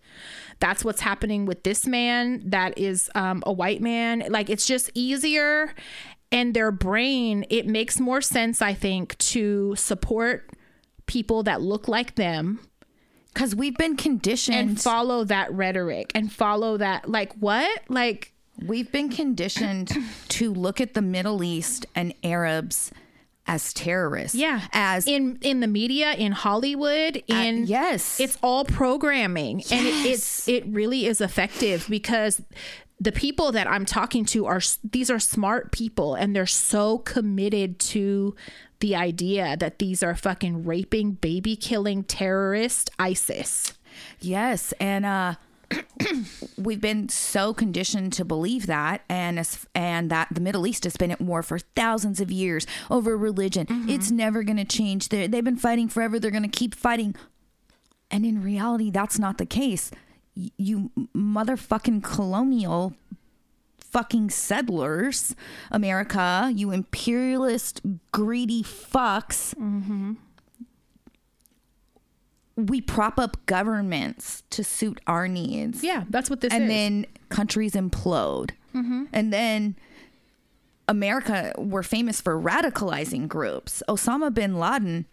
That's 0.61 0.85
what's 0.85 1.01
happening 1.01 1.45
with 1.45 1.63
this 1.63 1.85
man 1.85 2.43
that 2.49 2.77
is 2.77 3.11
um, 3.13 3.43
a 3.45 3.51
white 3.51 3.81
man. 3.81 4.23
Like 4.29 4.49
it's 4.49 4.65
just 4.65 4.89
easier, 4.93 5.75
and 6.31 6.53
their 6.53 6.71
brain 6.71 7.45
it 7.49 7.67
makes 7.67 7.99
more 7.99 8.21
sense, 8.21 8.61
I 8.61 8.73
think, 8.73 9.17
to 9.17 9.75
support 9.75 10.49
people 11.07 11.43
that 11.43 11.59
look 11.61 11.89
like 11.89 12.15
them 12.15 12.61
Because 13.33 13.53
we've 13.53 13.75
been 13.75 13.97
conditioned. 13.97 14.55
and 14.55 14.81
follow 14.81 15.25
that 15.25 15.51
rhetoric 15.51 16.13
and 16.15 16.31
follow 16.31 16.77
that 16.77 17.09
like 17.09 17.33
what 17.33 17.81
like 17.89 18.31
We've 18.65 18.91
been 18.91 19.09
conditioned 19.09 19.91
to 20.29 20.53
look 20.53 20.81
at 20.81 20.93
the 20.93 21.01
Middle 21.01 21.43
East 21.43 21.85
and 21.95 22.13
Arabs 22.23 22.91
as 23.49 23.73
terrorists. 23.73 24.35
Yeah. 24.35 24.61
As 24.71 25.07
in 25.07 25.39
in 25.41 25.59
the 25.59 25.67
media, 25.67 26.13
in 26.13 26.31
Hollywood, 26.31 27.23
in 27.27 27.65
yes. 27.65 28.19
it's 28.19 28.37
all 28.43 28.63
programming, 28.63 29.63
and 29.71 29.87
it, 29.87 30.05
it's 30.05 30.47
it 30.47 30.65
really 30.67 31.07
is 31.07 31.19
effective 31.19 31.87
because 31.89 32.41
the 33.01 33.11
people 33.11 33.51
that 33.53 33.65
I'm 33.65 33.85
talking 33.85 34.23
to 34.25 34.45
are 34.45 34.61
these 34.83 35.09
are 35.09 35.19
smart 35.19 35.71
people, 35.71 36.13
and 36.13 36.35
they're 36.35 36.45
so 36.45 36.99
committed 36.99 37.79
to 37.79 38.35
the 38.81 38.95
idea 38.95 39.57
that 39.57 39.79
these 39.79 40.03
are 40.03 40.15
fucking 40.15 40.63
raping, 40.63 41.13
baby 41.13 41.55
killing 41.55 42.03
terrorist 42.03 42.91
ISIS. 42.99 43.73
yes. 44.21 44.73
And 44.79 45.05
uh 45.05 45.35
we've 46.57 46.81
been 46.81 47.09
so 47.09 47.53
conditioned 47.53 48.13
to 48.13 48.25
believe 48.25 48.65
that 48.67 49.01
and 49.09 49.37
as, 49.39 49.65
and 49.75 50.09
that 50.09 50.27
the 50.31 50.41
Middle 50.41 50.65
East 50.65 50.83
has 50.83 50.97
been 50.97 51.11
at 51.11 51.21
war 51.21 51.43
for 51.43 51.59
thousands 51.59 52.19
of 52.19 52.31
years 52.31 52.65
over 52.89 53.17
religion. 53.17 53.65
Mm-hmm. 53.67 53.89
It's 53.89 54.11
never 54.11 54.43
going 54.43 54.57
to 54.57 54.65
change. 54.65 55.09
They're, 55.09 55.27
they've 55.27 55.43
been 55.43 55.57
fighting 55.57 55.87
forever. 55.89 56.19
They're 56.19 56.31
going 56.31 56.43
to 56.43 56.49
keep 56.49 56.73
fighting. 56.75 57.15
And 58.11 58.25
in 58.25 58.41
reality, 58.41 58.89
that's 58.91 59.19
not 59.19 59.37
the 59.37 59.45
case. 59.45 59.91
Y- 60.35 60.51
You 60.57 60.91
motherfucking 61.15 62.03
colonial 62.03 62.93
fucking 63.79 64.29
settlers, 64.29 65.35
America, 65.71 66.51
you 66.55 66.69
imperialist, 66.71 67.81
greedy 68.11 68.61
fucks. 68.63 69.55
Mm-hmm. 69.55 70.13
We 72.65 72.81
prop 72.81 73.19
up 73.19 73.45
governments 73.45 74.43
to 74.51 74.63
suit 74.63 74.99
our 75.07 75.27
needs. 75.27 75.83
Yeah, 75.83 76.03
that's 76.09 76.29
what 76.29 76.41
this 76.41 76.53
and 76.53 76.63
is. 76.63 76.69
then 76.69 77.05
countries 77.29 77.73
implode. 77.73 78.51
Mm-hmm. 78.75 79.05
And 79.13 79.33
then 79.33 79.75
America, 80.87 81.53
we're 81.57 81.83
famous 81.83 82.19
for 82.21 82.39
radicalizing 82.39 83.27
groups. 83.27 83.83
Osama 83.87 84.33
bin 84.33 84.57
Laden 84.57 85.05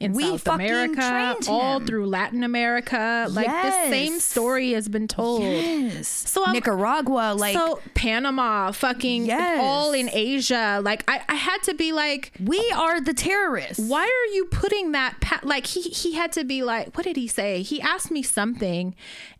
in 0.00 0.12
we 0.12 0.22
South 0.24 0.48
America, 0.48 1.36
all 1.48 1.80
through 1.80 2.06
Latin 2.06 2.42
America, 2.42 3.26
like 3.30 3.46
the 3.46 3.90
same 3.90 4.18
story 4.18 4.72
has 4.72 4.88
been 4.88 5.06
told. 5.08 5.42
Yes. 5.42 6.08
So 6.08 6.42
I'm- 6.44 6.54
Nicaragua, 6.54 7.34
like 7.36 7.56
so 7.56 7.80
Panama, 7.94 8.72
fucking 8.72 9.26
Yes. 9.26 9.60
all 9.62 9.92
in 9.92 10.08
Asia. 10.12 10.80
Like 10.82 11.04
I, 11.08 11.20
I 11.28 11.34
had 11.34 11.62
to 11.64 11.74
be 11.74 11.92
like, 11.92 12.32
we 12.42 12.58
are 12.74 13.00
the 13.00 13.14
terrorists. 13.14 13.78
why 13.88 14.02
are 14.04 14.34
you 14.34 14.46
putting 14.46 14.92
that? 14.92 15.20
Pa-? 15.20 15.40
Like 15.42 15.66
he 15.66 15.82
he 15.82 16.12
had 16.14 16.32
to 16.32 16.44
be 16.44 16.62
like, 16.62 16.96
what 16.96 17.04
did 17.04 17.16
he 17.16 17.28
say? 17.28 17.62
He 17.62 17.80
asked 17.80 18.10
me 18.10 18.22
something, 18.22 18.94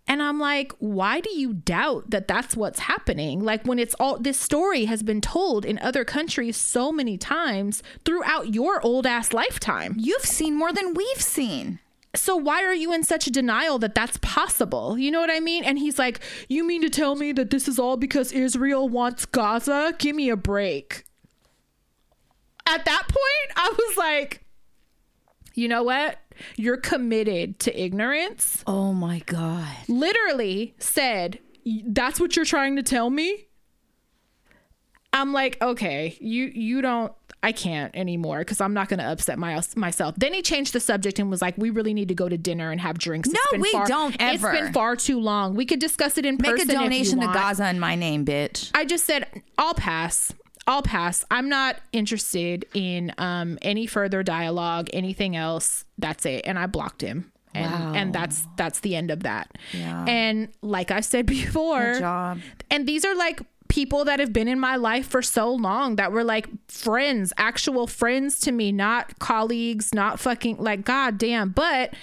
and 0.07 0.23
I'm 0.23 0.39
like, 0.39 0.73
why 0.79 1.21
do 1.21 1.31
you 1.35 1.55
doubt 1.55 2.11
that 2.11 2.29
that's 2.29 2.57
what's 2.57 2.81
happening? 2.81 3.41
Like 3.41 3.65
when 3.65 3.79
it's 3.79 3.95
all 3.99 4.19
this 4.19 4.39
story 4.39 4.85
has 4.85 5.03
been 5.03 5.21
told 5.21 5.65
in 5.65 5.79
other 5.79 6.05
countries 6.05 6.57
so 6.57 6.93
many 6.93 7.17
times 7.17 7.83
throughout 8.05 8.55
your 8.55 8.81
old 8.85 9.07
ass 9.07 9.33
lifetime. 9.33 9.95
You've 9.99 10.25
seen 10.25 10.55
more 10.55 10.73
than 10.73 10.95
we've 10.95 11.21
seen. 11.21 11.79
so 12.15 12.37
why 12.37 12.63
are 12.63 12.75
you 12.75 12.93
in 12.93 13.03
such 13.03 13.27
a 13.27 13.31
denial 13.31 13.77
that 13.79 13.95
that's 13.95 14.19
possible 14.19 14.97
you 14.97 15.11
know 15.11 15.19
what 15.21 15.31
i 15.33 15.41
mean 15.41 15.65
and 15.65 15.81
he's 15.81 15.99
like 15.99 16.21
you 16.49 16.63
mean 16.65 16.81
to 16.81 16.89
tell 16.89 17.17
me 17.17 17.33
that 17.33 17.51
this 17.51 17.67
is 17.67 17.77
all 17.77 17.97
because 17.97 18.31
israel 18.31 18.89
wants 18.89 19.27
gaza 19.27 19.93
give 19.99 20.15
me 20.15 20.29
a 20.31 20.37
break 20.37 21.05
at 22.67 22.85
that 22.85 23.03
point, 23.09 23.57
I 23.57 23.75
was 23.77 23.97
like, 23.97 24.45
you 25.55 25.69
know 25.69 25.83
what? 25.83 26.19
You're 26.57 26.77
committed 26.77 27.59
to 27.61 27.81
ignorance. 27.81 28.63
Oh 28.67 28.93
my 28.93 29.21
god. 29.21 29.77
Literally 29.89 30.75
said, 30.79 31.39
that's 31.87 32.21
what 32.21 32.37
you're 32.37 32.45
trying 32.45 32.77
to 32.77 32.83
tell 32.83 33.11
me? 33.11 33.47
I'm 35.13 35.33
like, 35.33 35.63
okay, 35.63 36.17
you 36.21 36.47
you 36.47 36.83
don't 36.83 37.13
I 37.45 37.53
can't 37.53 37.95
anymore 37.95 38.39
because 38.39 38.59
I'm 38.63 38.73
not 38.73 38.89
going 38.89 39.01
to 39.01 39.05
upset 39.05 39.39
my, 39.39 39.61
myself. 39.77 40.15
Then 40.17 40.33
he 40.33 40.41
changed 40.41 40.73
the 40.73 40.81
subject 40.81 41.19
and 41.19 41.31
was 41.31 41.43
like, 41.43 41.59
"We 41.59 41.69
really 41.69 41.93
need 41.93 42.09
to 42.09 42.15
go 42.15 42.27
to 42.27 42.39
dinner 42.39 42.71
and 42.71 42.81
have 42.81 42.97
drinks." 42.97 43.29
No, 43.29 43.61
we 43.61 43.71
far, 43.71 43.87
don't 43.87 44.17
ever. 44.19 44.51
It's 44.51 44.61
been 44.61 44.73
far 44.73 44.97
too 44.97 45.21
long. 45.21 45.55
We 45.55 45.67
could 45.67 45.79
discuss 45.79 46.17
it 46.17 46.25
in 46.25 46.39
Make 46.41 46.53
person. 46.53 46.71
a 46.71 46.73
donation 46.73 47.21
to. 47.21 47.27
Gaza 47.27 47.69
in 47.69 47.79
my 47.79 47.97
name, 47.97 48.25
bitch. 48.25 48.71
I 48.75 48.87
just 48.87 49.05
said 49.05 49.43
I'll 49.59 49.75
pass. 49.75 50.33
I'll 50.67 50.83
pass. 50.83 51.25
I'm 51.31 51.49
not 51.49 51.77
interested 51.93 52.65
in 52.75 53.13
um, 53.19 53.59
any 53.63 53.87
further 53.87 54.23
dialogue, 54.23 54.89
anything 54.93 55.37
else. 55.37 55.85
That's 55.99 56.25
it. 56.27 56.43
And 56.47 56.59
I 56.59 56.67
blocked 56.67 57.03
him. 57.03 57.31
And, 57.55 57.71
Wow. 57.71 57.93
and 57.95 58.13
that's 58.13 58.47
that's 58.57 58.81
the 58.81 58.97
end 58.97 59.11
of 59.13 59.23
that. 59.23 59.57
Yeah. 59.73 60.05
And 60.09 60.49
like 60.61 60.91
I 60.91 61.01
said 61.01 61.27
before, 61.41 61.95
and 62.71 62.87
these 62.89 63.05
are 63.05 63.15
like 63.15 63.41
people 63.69 64.05
that 64.05 64.21
have 64.21 64.33
been 64.33 64.47
in 64.49 64.59
my 64.59 64.77
life 64.77 65.07
for 65.07 65.23
so 65.23 65.53
long 65.53 65.97
that 65.97 66.11
were 66.13 66.25
like 66.25 66.49
friends, 66.69 67.33
actual 67.39 67.87
friends 67.87 68.41
to 68.41 68.53
me, 68.53 68.73
not 68.73 69.19
colleagues, 69.21 69.95
not 69.95 70.19
fucking 70.19 70.57
like 70.59 70.85
goddamn. 70.85 71.51
But 71.51 71.95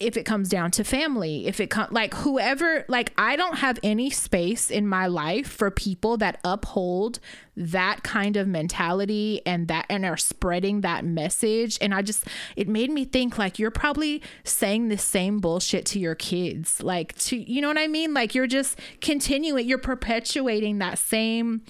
if 0.00 0.16
it 0.16 0.24
comes 0.24 0.48
down 0.48 0.70
to 0.70 0.84
family, 0.84 1.48
if 1.48 1.58
it 1.58 1.70
comes 1.70 1.90
like 1.90 2.14
whoever, 2.14 2.84
like 2.88 3.12
I 3.18 3.34
don't 3.34 3.58
have 3.58 3.80
any 3.82 4.10
space 4.10 4.70
in 4.70 4.86
my 4.86 5.08
life 5.08 5.48
for 5.48 5.72
people 5.72 6.16
that 6.18 6.38
uphold 6.44 7.18
that 7.56 8.04
kind 8.04 8.36
of 8.36 8.46
mentality 8.46 9.42
and 9.44 9.66
that 9.66 9.86
and 9.88 10.04
are 10.04 10.16
spreading 10.16 10.82
that 10.82 11.04
message. 11.04 11.78
And 11.80 11.92
I 11.92 12.02
just, 12.02 12.24
it 12.54 12.68
made 12.68 12.90
me 12.90 13.04
think 13.04 13.38
like 13.38 13.58
you're 13.58 13.72
probably 13.72 14.22
saying 14.44 14.88
the 14.88 14.98
same 14.98 15.40
bullshit 15.40 15.84
to 15.86 15.98
your 15.98 16.14
kids, 16.14 16.80
like 16.80 17.16
to, 17.18 17.36
you 17.36 17.60
know 17.60 17.66
what 17.66 17.78
I 17.78 17.88
mean? 17.88 18.14
Like 18.14 18.36
you're 18.36 18.46
just 18.46 18.78
continuing, 19.00 19.66
you're 19.66 19.78
perpetuating 19.78 20.78
that 20.78 21.00
same 21.00 21.62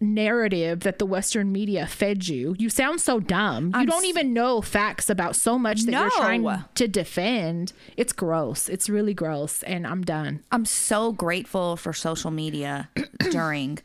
narrative 0.00 0.80
that 0.80 0.98
the 0.98 1.06
western 1.06 1.52
media 1.52 1.86
fed 1.86 2.26
you. 2.26 2.54
You 2.58 2.70
sound 2.70 3.00
so 3.00 3.20
dumb. 3.20 3.72
You 3.78 3.86
don't 3.86 4.04
even 4.06 4.32
know 4.32 4.60
facts 4.60 5.10
about 5.10 5.36
so 5.36 5.58
much 5.58 5.82
that 5.82 5.92
you're 5.92 6.10
trying 6.10 6.46
to 6.74 6.88
defend. 6.88 7.72
It's 7.96 8.12
gross. 8.12 8.68
It's 8.68 8.88
really 8.88 9.14
gross 9.14 9.62
and 9.64 9.86
i'm 9.86 10.02
done. 10.02 10.42
I'm 10.50 10.64
so 10.64 11.12
grateful 11.12 11.76
for 11.76 11.92
social 11.92 12.30
media 12.30 12.88
during 13.30 13.78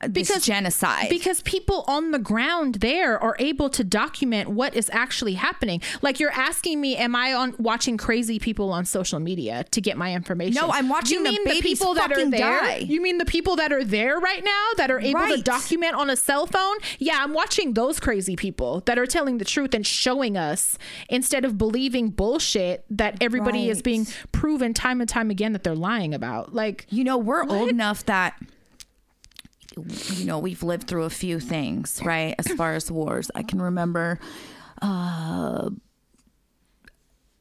Uh, 0.00 0.08
because- 0.08 0.44
genocide. 0.44 1.08
because 1.08 1.40
people 1.42 1.84
on 1.86 2.10
the 2.10 2.18
ground 2.18 2.76
there 2.76 3.18
are 3.22 3.36
able 3.38 3.68
to 3.70 3.84
document 3.84 4.48
what 4.48 4.74
is 4.74 4.90
actually 4.92 5.34
happening. 5.34 5.80
Like 6.00 6.20
you're 6.20 6.32
asking 6.32 6.80
me 6.80 6.96
am 6.96 7.14
i 7.14 7.32
on 7.32 7.54
watching 7.58 7.96
crazy 7.96 8.38
people 8.38 8.72
on 8.72 8.84
social 8.84 9.20
media 9.20 9.64
to 9.70 9.80
get 9.80 9.96
my 9.96 10.14
information? 10.14 10.54
No, 10.54 10.70
I'm 10.72 10.88
watching 10.88 11.18
you 11.18 11.24
the 11.24 11.30
mean 11.30 11.44
babies 11.44 11.78
people 11.78 11.94
that 11.94 12.12
are 12.12 12.30
there? 12.30 12.60
die. 12.60 12.76
you 12.78 13.00
mean 13.00 13.18
the 13.18 13.24
people 13.24 13.56
that 13.56 13.72
are 13.72 13.84
there 13.84 14.18
right 14.18 14.42
now 14.44 14.68
that 14.76 14.90
are 14.90 15.00
able 15.00 15.26
to 15.28 15.42
document 15.42 15.94
on 15.94 16.10
a 16.10 16.16
cell 16.16 16.46
phone? 16.46 16.76
Yeah 16.98 17.18
i'm 17.20 17.32
watching 17.34 17.74
those 17.74 18.00
crazy 18.00 18.36
people 18.36 18.82
that 18.86 18.98
are 18.98 19.06
telling 19.06 19.38
the 19.38 19.44
truth 19.44 19.74
and 19.74 19.86
showing 19.86 20.36
us 20.36 20.78
instead 21.08 21.44
of 21.44 21.58
believing 21.58 22.08
bullshit 22.10 22.84
that 22.90 23.16
everybody 23.20 23.68
is 23.68 23.82
being 23.82 24.06
proven 24.32 24.74
time 24.74 25.00
and 25.00 25.08
time 25.08 25.30
again 25.30 25.52
that 25.52 25.62
they're 25.64 25.74
lying 25.74 26.14
about. 26.14 26.54
Like 26.54 26.86
you 26.90 27.04
know, 27.04 27.16
we're 27.18 27.44
old 27.44 27.68
enough 27.68 28.04
that 28.06 28.34
you 29.76 30.24
know, 30.26 30.38
we've 30.38 30.62
lived 30.62 30.86
through 30.88 31.04
a 31.04 31.10
few 31.10 31.40
things, 31.40 32.00
right? 32.04 32.34
As 32.38 32.48
far 32.48 32.74
as 32.74 32.90
wars. 32.90 33.30
I 33.34 33.42
can 33.42 33.60
remember 33.60 34.18
uh 34.80 35.70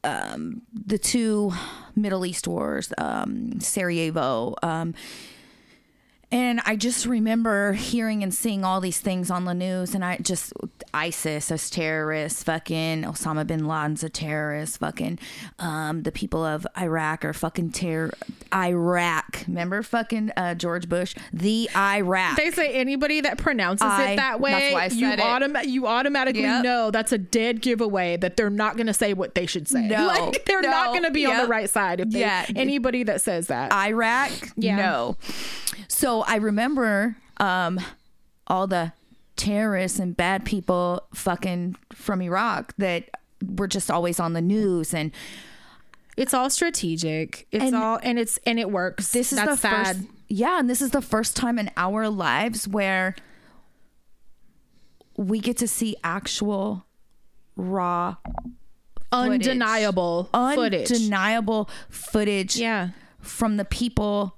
um 0.03 0.61
the 0.73 0.97
two 0.97 1.51
Middle 1.95 2.25
East 2.25 2.47
wars, 2.47 2.91
um 2.97 3.59
Sarajevo, 3.59 4.55
um 4.63 4.93
and 6.31 6.61
I 6.65 6.75
just 6.75 7.05
remember 7.05 7.73
hearing 7.73 8.23
and 8.23 8.33
seeing 8.33 8.63
all 8.63 8.79
these 8.81 8.99
things 8.99 9.29
on 9.29 9.45
the 9.45 9.53
news, 9.53 9.93
and 9.95 10.03
I 10.05 10.17
just 10.17 10.53
ISIS 10.93 11.51
as 11.51 11.69
terrorists, 11.69 12.43
fucking 12.43 13.03
Osama 13.03 13.45
bin 13.45 13.65
Laden's 13.67 14.03
a 14.03 14.09
terrorist, 14.09 14.79
fucking 14.79 15.19
um, 15.59 16.03
the 16.03 16.11
people 16.11 16.43
of 16.43 16.65
Iraq 16.77 17.23
are 17.25 17.33
fucking 17.33 17.71
terror. 17.71 18.11
Iraq, 18.53 19.43
remember 19.47 19.81
fucking 19.83 20.31
uh, 20.37 20.53
George 20.55 20.87
Bush, 20.89 21.15
the 21.33 21.69
Iraq. 21.75 22.35
They 22.37 22.51
say 22.51 22.73
anybody 22.73 23.21
that 23.21 23.37
pronounces 23.37 23.87
I- 23.87 24.11
it 24.11 24.15
that 24.17 24.39
way, 24.39 24.51
that's 24.51 24.73
why 24.73 24.83
I 24.83 24.85
you, 24.87 25.07
it. 25.13 25.19
autom- 25.19 25.65
you 25.65 25.87
automatically 25.87 26.41
Yep. 26.41 26.63
know 26.63 26.91
that's 26.91 27.11
a 27.11 27.17
dead 27.17 27.61
giveaway 27.61 28.17
that 28.17 28.37
they're 28.37 28.49
not 28.49 28.75
going 28.75 28.87
to 28.87 28.93
say 28.93 29.13
what 29.13 29.35
they 29.35 29.45
should 29.45 29.67
say. 29.67 29.87
No. 29.87 30.07
like 30.31 30.45
they're 30.45 30.61
not 30.61 30.87
going 30.89 31.03
to 31.03 31.11
be 31.11 31.25
on 31.25 31.37
the 31.37 31.47
right 31.47 31.69
side 31.69 31.99
if 31.99 32.09
they, 32.09 32.19
Yeah. 32.21 32.45
anybody 32.55 33.03
that 33.03 33.21
says 33.21 33.47
that. 33.47 33.71
Iraq, 33.73 34.31
Yeah. 34.55 34.75
no. 34.75 35.17
So 35.87 36.20
I 36.27 36.37
remember 36.37 37.15
um, 37.37 37.79
all 38.47 38.67
the 38.67 38.93
terrorists 39.35 39.99
and 39.99 40.15
bad 40.15 40.45
people 40.45 41.01
fucking 41.13 41.75
from 41.93 42.21
Iraq 42.21 42.73
that 42.77 43.09
were 43.43 43.67
just 43.67 43.89
always 43.89 44.19
on 44.19 44.33
the 44.33 44.41
news 44.41 44.93
and 44.93 45.11
it's 46.17 46.33
all 46.33 46.49
strategic. 46.49 47.47
It's 47.51 47.63
And 47.63 47.75
all 47.75 47.99
and 48.03 48.19
it's 48.19 48.37
and 48.45 48.59
it 48.59 48.69
works. 48.69 49.11
this 49.13 49.31
is 49.31 49.39
that's 49.39 49.51
the 49.51 49.57
sad. 49.57 49.95
first 49.97 50.07
yeah 50.27 50.59
and 50.59 50.69
this 50.69 50.81
is 50.81 50.91
the 50.91 51.01
first 51.01 51.35
time 51.35 51.57
in 51.57 51.71
our 51.77 52.09
lives 52.09 52.67
where 52.67 53.15
we 55.17 55.39
get 55.39 55.57
to 55.57 55.67
see 55.67 55.95
actual 56.03 56.85
raw 57.55 58.15
footage. 59.11 59.47
undeniable 59.47 60.29
footage. 60.33 60.91
undeniable 60.91 61.69
footage 61.89 62.55
yeah. 62.57 62.89
from 63.19 63.57
the 63.57 63.65
people 63.65 64.37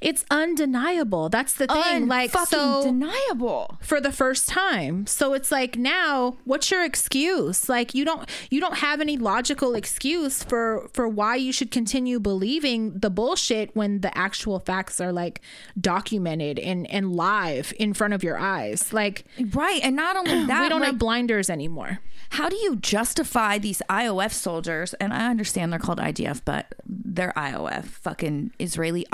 It's 0.00 0.24
undeniable. 0.30 1.28
That's 1.28 1.54
the 1.54 1.66
thing. 1.66 2.08
like 2.08 2.30
fucking 2.30 2.58
so 2.58 2.82
deniable 2.84 3.78
for 3.80 4.00
the 4.00 4.12
first 4.12 4.48
time. 4.48 5.06
So 5.06 5.32
it's 5.32 5.50
like 5.52 5.76
now, 5.76 6.36
what's 6.44 6.70
your 6.70 6.84
excuse? 6.84 7.68
Like 7.68 7.94
you 7.94 8.04
don't 8.04 8.28
you 8.50 8.60
don't 8.60 8.78
have 8.78 9.00
any 9.00 9.16
logical 9.16 9.74
excuse 9.74 10.42
for 10.42 10.88
for 10.92 11.08
why 11.08 11.36
you 11.36 11.52
should 11.52 11.70
continue 11.70 12.18
believing 12.20 12.98
the 12.98 13.10
bullshit 13.10 13.74
when 13.74 14.00
the 14.00 14.16
actual 14.16 14.58
facts 14.58 15.00
are 15.00 15.12
like 15.12 15.40
documented 15.80 16.58
and 16.58 16.90
and 16.90 17.14
live 17.14 17.72
in 17.78 17.92
front 17.92 18.14
of 18.14 18.22
your 18.22 18.38
eyes. 18.38 18.92
Like 18.92 19.24
right 19.52 19.80
and 19.82 19.96
not 19.96 20.16
only 20.16 20.44
that 20.46 20.62
we 20.62 20.68
don't 20.68 20.80
like, 20.80 20.88
have 20.88 20.98
blinders 20.98 21.50
anymore. 21.50 22.00
how 22.30 22.48
do 22.48 22.56
you 22.56 22.76
justify 22.76 23.58
these 23.58 23.82
IOF 23.88 24.32
soldiers? 24.32 24.94
And 24.94 25.12
I 25.12 25.28
understand 25.30 25.72
they're 25.72 25.78
called 25.78 25.98
IDF, 25.98 26.42
but 26.44 26.74
they're 26.86 27.32
IOF, 27.36 27.84
fucking 27.84 28.52
Israeli 28.58 29.06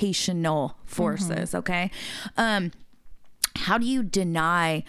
occupational 0.00 0.76
forces. 0.84 1.54
Okay, 1.54 1.90
um, 2.36 2.72
how 3.56 3.78
do 3.78 3.86
you 3.86 4.02
deny 4.02 4.82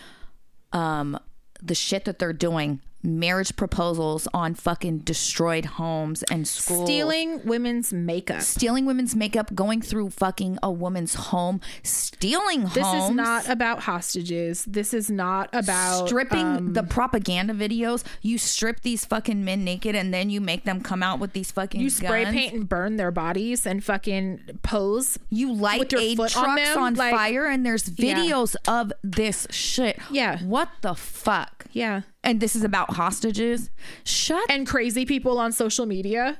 um, 0.71 1.19
the 1.61 1.75
shit 1.75 2.05
that 2.05 2.19
they're 2.19 2.33
doing? 2.33 2.81
Marriage 3.03 3.55
proposals 3.55 4.27
on 4.33 4.53
fucking 4.53 4.99
destroyed 4.99 5.65
homes 5.65 6.23
and 6.23 6.47
schools. 6.47 6.85
Stealing 6.87 7.43
women's 7.45 7.91
makeup. 7.91 8.41
Stealing 8.41 8.85
women's 8.85 9.15
makeup, 9.15 9.53
going 9.55 9.81
through 9.81 10.11
fucking 10.11 10.59
a 10.61 10.71
woman's 10.71 11.15
home, 11.15 11.59
stealing 11.83 12.63
This 12.73 12.83
homes. 12.85 13.09
is 13.09 13.15
not 13.15 13.49
about 13.49 13.81
hostages. 13.81 14.65
This 14.65 14.93
is 14.93 15.09
not 15.09 15.49
about 15.53 16.07
stripping 16.07 16.45
um, 16.45 16.73
the 16.73 16.83
propaganda 16.83 17.53
videos. 17.53 18.03
You 18.21 18.37
strip 18.37 18.81
these 18.81 19.05
fucking 19.05 19.43
men 19.43 19.63
naked 19.63 19.95
and 19.95 20.13
then 20.13 20.29
you 20.29 20.39
make 20.41 20.63
them 20.63 20.81
come 20.81 21.01
out 21.03 21.19
with 21.19 21.33
these 21.33 21.51
fucking 21.51 21.81
you 21.81 21.89
spray 21.89 22.23
guns. 22.25 22.35
paint 22.35 22.53
and 22.53 22.69
burn 22.69 22.97
their 22.97 23.11
bodies 23.11 23.65
and 23.65 23.83
fucking 23.83 24.41
pose. 24.63 25.17
You 25.29 25.51
light 25.53 25.93
aid 25.93 26.19
on 26.19 26.29
trucks 26.29 26.75
on, 26.75 26.93
them, 26.93 26.99
like- 26.99 27.13
fire 27.13 27.45
and 27.47 27.65
there's 27.65 27.89
Yeah. 27.97 28.15
videos 28.15 28.55
of 28.67 28.93
this 29.03 29.47
shit. 29.49 29.99
Yeah. 30.11 30.39
What 30.43 30.69
the 30.81 30.93
fuck? 30.95 31.60
Yeah. 31.71 32.01
And 32.23 32.39
this 32.39 32.55
is 32.55 32.63
about 32.63 32.91
hostages? 32.93 33.69
Shut 34.03 34.43
and 34.49 34.67
crazy 34.67 35.05
people 35.05 35.37
on 35.39 35.51
social 35.51 35.85
media 35.85 36.39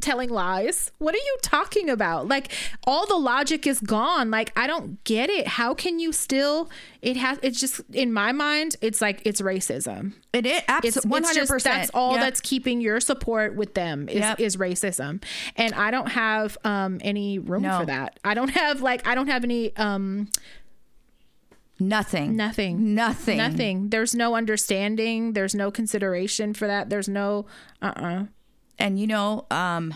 telling 0.00 0.28
lies. 0.30 0.90
What 0.98 1.14
are 1.14 1.18
you 1.18 1.36
talking 1.42 1.88
about? 1.88 2.26
Like 2.26 2.50
all 2.88 3.06
the 3.06 3.14
logic 3.16 3.68
is 3.68 3.78
gone. 3.78 4.32
Like 4.32 4.52
I 4.58 4.66
don't 4.66 5.02
get 5.04 5.30
it. 5.30 5.46
How 5.46 5.74
can 5.74 6.00
you 6.00 6.12
still 6.12 6.68
it 7.02 7.16
has 7.16 7.38
it's 7.40 7.60
just 7.60 7.80
in 7.92 8.12
my 8.12 8.32
mind 8.32 8.74
it's 8.80 9.00
like 9.00 9.22
it's 9.24 9.40
racism. 9.40 10.14
it 10.32 10.44
is 10.44 10.54
It's, 10.58 10.64
absolutely 10.68 11.08
one 11.10 11.20
it's 11.22 11.28
hundred 11.28 11.40
just 11.42 11.52
percent. 11.52 11.74
that's 11.82 11.90
all 11.94 12.14
that's 12.14 12.40
keeping 12.40 12.80
your 12.80 12.98
support 12.98 13.54
with 13.54 13.74
them 13.74 14.08
is, 14.08 14.16
Yep. 14.16 14.40
is 14.40 14.56
racism. 14.56 15.22
And 15.54 15.72
I 15.74 15.92
don't 15.92 16.08
have 16.08 16.58
um 16.64 16.98
any 17.02 17.38
room 17.38 17.62
No. 17.62 17.78
for 17.78 17.86
that. 17.86 18.18
I 18.24 18.34
don't 18.34 18.50
have 18.50 18.80
like 18.82 19.06
I 19.06 19.14
don't 19.14 19.28
have 19.28 19.44
any 19.44 19.76
um 19.76 20.28
nothing. 21.88 22.36
nothing. 22.36 22.94
Nothing. 22.94 23.36
Nothing. 23.36 23.88
There's 23.90 24.14
no 24.14 24.34
understanding. 24.34 25.32
There's 25.32 25.54
no 25.54 25.70
consideration 25.70 26.54
for 26.54 26.66
that. 26.66 26.90
There's 26.90 27.08
no 27.08 27.46
uh 27.80 27.92
uh 27.96 28.24
and 28.78 28.98
you 28.98 29.06
know 29.06 29.46
um 29.50 29.94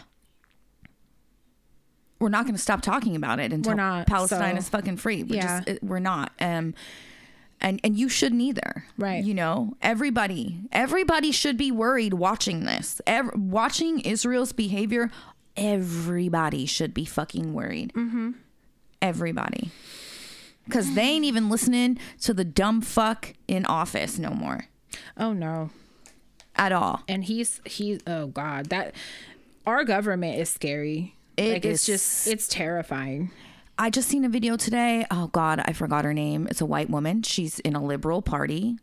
we're 2.18 2.30
not 2.30 2.44
going 2.44 2.54
to 2.54 2.60
stop 2.62 2.80
talking 2.80 3.14
about 3.14 3.40
it 3.40 3.52
until 3.52 3.76
not, 3.76 4.06
Palestine 4.06 4.54
so- 4.54 4.58
is 4.58 4.68
fucking 4.70 4.96
free. 4.96 5.22
We're 5.22 5.36
Yeah. 5.36 5.60
just, 5.66 5.82
we're 5.82 5.98
not. 5.98 6.32
Um, 6.40 6.74
and 7.60 7.78
and 7.84 7.96
you 7.98 8.08
shouldn't 8.08 8.40
either. 8.40 8.84
Right. 8.98 9.22
You 9.24 9.34
know, 9.34 9.76
everybody 9.82 10.60
everybody 10.72 11.30
should 11.32 11.56
be 11.56 11.70
worried 11.72 12.14
watching 12.14 12.64
this. 12.64 13.00
Ev- 13.06 13.30
watching 13.34 14.00
Israel's 14.00 14.52
behavior, 14.52 15.10
everybody 15.56 16.66
should 16.66 16.92
be 16.94 17.04
fucking 17.06 17.52
worried. 17.54 17.92
Mm-hmm. 17.94 18.32
Everybody. 19.02 19.70
Cuz 20.70 20.94
they 20.94 21.02
ain't 21.02 21.24
even 21.24 21.48
listening 21.48 21.98
to 22.22 22.34
the 22.34 22.44
dumb 22.44 22.80
fuck 22.80 23.34
in 23.48 23.64
office 23.66 24.18
no 24.18 24.30
more 24.30 24.66
Oh 25.16 25.32
no. 25.32 25.70
at 26.56 26.72
all. 26.72 27.02
And 27.08 27.24
he's 27.24 27.60
he's 27.64 28.00
oh 28.06 28.26
god 28.28 28.66
that 28.66 28.94
our 29.66 29.84
government 29.84 30.38
is 30.38 30.48
scary. 30.50 31.14
It 31.36 31.52
like 31.52 31.64
it's 31.64 31.84
just 31.86 32.26
it's 32.26 32.48
terrifying. 32.48 33.30
I 33.78 33.90
just 33.90 34.08
seen 34.08 34.24
a 34.24 34.28
video 34.30 34.56
today. 34.56 35.04
Oh 35.10 35.26
God, 35.28 35.60
I 35.66 35.72
forgot 35.74 36.04
her 36.06 36.14
name. 36.14 36.46
It's 36.50 36.62
a 36.62 36.66
white 36.66 36.88
woman. 36.88 37.22
She's 37.22 37.58
in 37.58 37.76
a 37.76 37.84
liberal 37.84 38.22
party. 38.22 38.78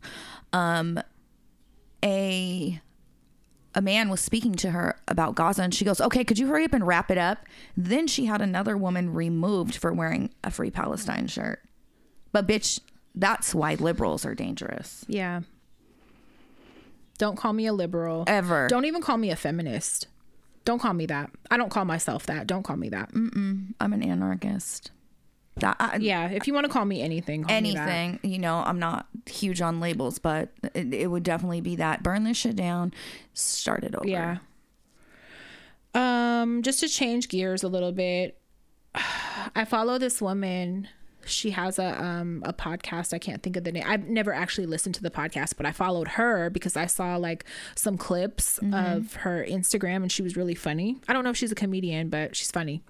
Um, 0.52 1.00
a 2.04 2.80
a 3.74 3.82
man 3.82 4.08
was 4.08 4.20
speaking 4.20 4.54
to 4.54 4.70
her 4.70 4.96
about 5.08 5.34
Gaza, 5.34 5.62
and 5.64 5.74
she 5.74 5.84
goes, 5.84 6.00
"Okay, 6.00 6.22
could 6.22 6.38
you 6.38 6.46
hurry 6.46 6.64
up 6.64 6.74
and 6.74 6.86
wrap 6.86 7.10
it 7.10 7.18
up?" 7.18 7.44
Then 7.76 8.06
she 8.06 8.26
had 8.26 8.40
another 8.40 8.76
woman 8.76 9.12
removed 9.12 9.74
for 9.74 9.92
wearing 9.92 10.30
a 10.44 10.52
Free 10.52 10.70
Palestine 10.70 11.26
shirt. 11.26 11.60
But 12.34 12.48
bitch, 12.48 12.80
that's 13.14 13.54
why 13.54 13.76
liberals 13.76 14.26
are 14.26 14.34
dangerous. 14.34 15.04
Yeah. 15.06 15.42
Don't 17.16 17.36
call 17.36 17.52
me 17.52 17.66
a 17.66 17.72
liberal. 17.72 18.24
Ever. 18.26 18.66
Don't 18.66 18.86
even 18.86 19.00
call 19.00 19.16
me 19.18 19.30
a 19.30 19.36
feminist. 19.36 20.08
Don't 20.64 20.80
call 20.80 20.94
me 20.94 21.06
that. 21.06 21.30
I 21.48 21.56
don't 21.56 21.68
call 21.68 21.84
myself 21.84 22.26
that. 22.26 22.48
Don't 22.48 22.64
call 22.64 22.74
me 22.76 22.88
that. 22.88 23.12
Mm-mm. 23.12 23.74
I'm 23.78 23.92
an 23.92 24.02
anarchist. 24.02 24.90
That, 25.58 25.76
I, 25.78 25.98
Yeah, 25.98 26.28
if 26.28 26.48
you 26.48 26.54
want 26.54 26.66
to 26.66 26.72
call 26.72 26.84
me 26.84 27.02
anything, 27.02 27.44
call 27.44 27.60
me 27.60 27.74
that. 27.74 27.88
anything. 27.88 28.18
You 28.28 28.40
know, 28.40 28.56
I'm 28.66 28.80
not 28.80 29.06
huge 29.26 29.60
on 29.62 29.78
labels, 29.78 30.18
but 30.18 30.48
it, 30.74 30.92
it 30.92 31.06
would 31.06 31.22
definitely 31.22 31.60
be 31.60 31.76
that. 31.76 32.02
Burn 32.02 32.24
this 32.24 32.36
shit 32.36 32.56
down, 32.56 32.92
start 33.34 33.84
it 33.84 33.94
over. 33.94 34.08
Yeah. 34.08 34.38
Um, 35.94 36.62
just 36.62 36.80
to 36.80 36.88
change 36.88 37.28
gears 37.28 37.62
a 37.62 37.68
little 37.68 37.92
bit, 37.92 38.40
I 39.54 39.64
follow 39.64 39.98
this 39.98 40.20
woman. 40.20 40.88
She 41.26 41.50
has 41.50 41.78
a 41.78 42.02
um 42.02 42.42
a 42.44 42.52
podcast. 42.52 43.12
I 43.12 43.18
can't 43.18 43.42
think 43.42 43.56
of 43.56 43.64
the 43.64 43.72
name. 43.72 43.84
I've 43.86 44.08
never 44.08 44.32
actually 44.32 44.66
listened 44.66 44.94
to 44.96 45.02
the 45.02 45.10
podcast, 45.10 45.56
but 45.56 45.66
I 45.66 45.72
followed 45.72 46.08
her 46.08 46.50
because 46.50 46.76
I 46.76 46.86
saw 46.86 47.16
like 47.16 47.44
some 47.74 47.96
clips 47.96 48.58
of 48.72 49.14
her 49.14 49.44
Instagram 49.48 49.96
and 49.96 50.10
she 50.12 50.22
was 50.22 50.36
really 50.36 50.54
funny. 50.54 50.96
I 51.08 51.12
don't 51.12 51.24
know 51.24 51.30
if 51.30 51.36
she's 51.36 51.52
a 51.52 51.56
comedian, 51.56 52.08
but 52.08 52.34
she's 52.36 52.50
funny 52.50 52.82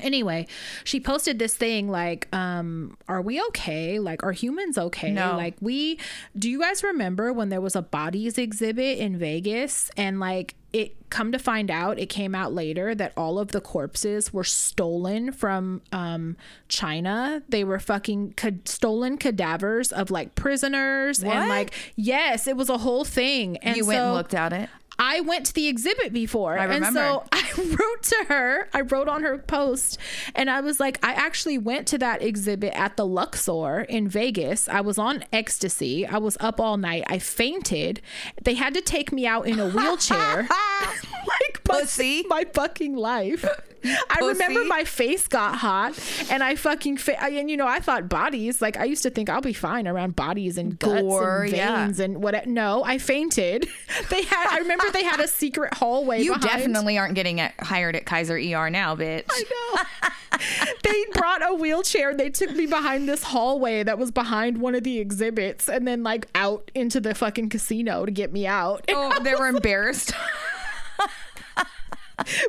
anyway 0.00 0.46
she 0.84 0.98
posted 0.98 1.38
this 1.38 1.54
thing 1.54 1.86
like 1.90 2.26
um 2.34 2.96
are 3.08 3.20
we 3.20 3.42
okay 3.42 3.98
like 3.98 4.22
are 4.22 4.32
humans 4.32 4.78
okay 4.78 5.10
No. 5.10 5.36
like 5.36 5.54
we 5.60 5.98
do 6.38 6.48
you 6.48 6.60
guys 6.60 6.82
remember 6.82 7.30
when 7.32 7.50
there 7.50 7.60
was 7.60 7.76
a 7.76 7.82
bodies 7.82 8.38
exhibit 8.38 8.96
in 8.98 9.18
vegas 9.18 9.90
and 9.96 10.18
like 10.18 10.54
it 10.72 10.96
come 11.10 11.30
to 11.32 11.38
find 11.38 11.70
out 11.70 11.98
it 11.98 12.06
came 12.06 12.34
out 12.34 12.54
later 12.54 12.94
that 12.94 13.12
all 13.18 13.38
of 13.38 13.48
the 13.48 13.60
corpses 13.60 14.32
were 14.32 14.44
stolen 14.44 15.30
from 15.30 15.82
um 15.92 16.38
china 16.68 17.42
they 17.50 17.62
were 17.62 17.78
fucking 17.78 18.32
ca- 18.34 18.50
stolen 18.64 19.18
cadavers 19.18 19.92
of 19.92 20.10
like 20.10 20.34
prisoners 20.34 21.22
What? 21.22 21.36
and 21.36 21.48
like 21.50 21.74
yes 21.96 22.46
it 22.46 22.56
was 22.56 22.70
a 22.70 22.78
whole 22.78 23.04
thing 23.04 23.58
and 23.58 23.76
You 23.76 23.84
went 23.84 24.00
and 24.00 24.14
looked 24.14 24.32
at 24.34 24.54
it. 24.54 24.70
I 25.04 25.20
went 25.20 25.46
to 25.46 25.52
the 25.52 25.66
exhibit 25.66 26.12
before. 26.12 26.56
I 26.56 26.66
And 26.66 26.86
so. 26.94 27.24
I 27.32 27.42
wrote 27.56 28.02
to 28.04 28.24
her, 28.28 28.68
I 28.72 28.82
wrote 28.82 29.08
on 29.08 29.24
her 29.24 29.36
post, 29.36 29.98
and 30.34 30.48
I 30.48 30.60
was 30.60 30.78
like, 30.78 31.04
I 31.04 31.12
actually 31.12 31.58
went 31.58 31.88
to 31.88 31.98
that 31.98 32.22
exhibit 32.22 32.72
at 32.74 32.96
the 32.96 33.04
Luxor 33.04 33.80
in 33.80 34.08
Vegas. 34.08 34.68
I 34.68 34.80
was 34.80 34.98
on 34.98 35.24
ecstasy. 35.32 36.06
I 36.06 36.18
was 36.18 36.36
up 36.38 36.60
all 36.60 36.76
night. 36.76 37.02
I 37.08 37.18
fainted. 37.18 38.00
They 38.42 38.54
had 38.54 38.74
to 38.74 38.80
take 38.80 39.10
me 39.10 39.26
out 39.26 39.46
in 39.48 39.58
a 39.58 39.68
wheelchair. 39.70 40.48
like 41.40 41.64
Pussy. 41.64 42.24
my 42.28 42.44
fucking 42.52 42.94
life. 42.96 43.44
I 43.84 44.20
remember 44.20 44.64
my 44.64 44.84
face 44.84 45.26
got 45.26 45.56
hot 45.56 45.98
and 46.30 46.44
I 46.44 46.54
fucking 46.54 46.98
fa- 46.98 47.20
I- 47.20 47.30
and 47.30 47.50
you 47.50 47.56
know 47.56 47.66
I 47.66 47.80
thought 47.80 48.08
bodies 48.08 48.62
like 48.62 48.76
I 48.76 48.84
used 48.84 49.02
to 49.02 49.10
think 49.10 49.28
I'll 49.28 49.40
be 49.40 49.52
fine 49.52 49.88
around 49.88 50.14
bodies 50.14 50.56
and 50.56 50.78
guts 50.78 51.02
Gore, 51.02 51.42
and 51.42 51.52
yeah. 51.52 51.84
veins 51.86 51.98
and 51.98 52.22
what 52.22 52.46
no 52.46 52.84
I 52.84 52.98
fainted 52.98 53.68
they 54.10 54.22
had 54.22 54.46
I 54.52 54.58
remember 54.58 54.84
they 54.92 55.02
had 55.02 55.18
a 55.18 55.26
secret 55.26 55.74
hallway 55.74 56.22
You 56.22 56.34
behind. 56.34 56.42
definitely 56.58 56.96
aren't 56.96 57.16
getting 57.16 57.40
at, 57.40 57.54
hired 57.58 57.96
at 57.96 58.06
Kaiser 58.06 58.36
ER 58.36 58.70
now, 58.70 58.94
bitch. 58.94 59.24
I 59.28 59.42
know. 59.50 60.38
they 60.84 61.04
brought 61.14 61.42
a 61.50 61.52
wheelchair. 61.54 62.14
They 62.14 62.30
took 62.30 62.52
me 62.52 62.66
behind 62.66 63.08
this 63.08 63.24
hallway 63.24 63.82
that 63.82 63.98
was 63.98 64.12
behind 64.12 64.58
one 64.58 64.76
of 64.76 64.84
the 64.84 64.98
exhibits 65.00 65.68
and 65.68 65.88
then 65.88 66.04
like 66.04 66.28
out 66.36 66.70
into 66.76 67.00
the 67.00 67.14
fucking 67.16 67.48
casino 67.48 68.06
to 68.06 68.12
get 68.12 68.32
me 68.32 68.46
out. 68.46 68.84
Oh, 68.90 69.20
they 69.24 69.34
were 69.34 69.48
embarrassed. 69.48 70.12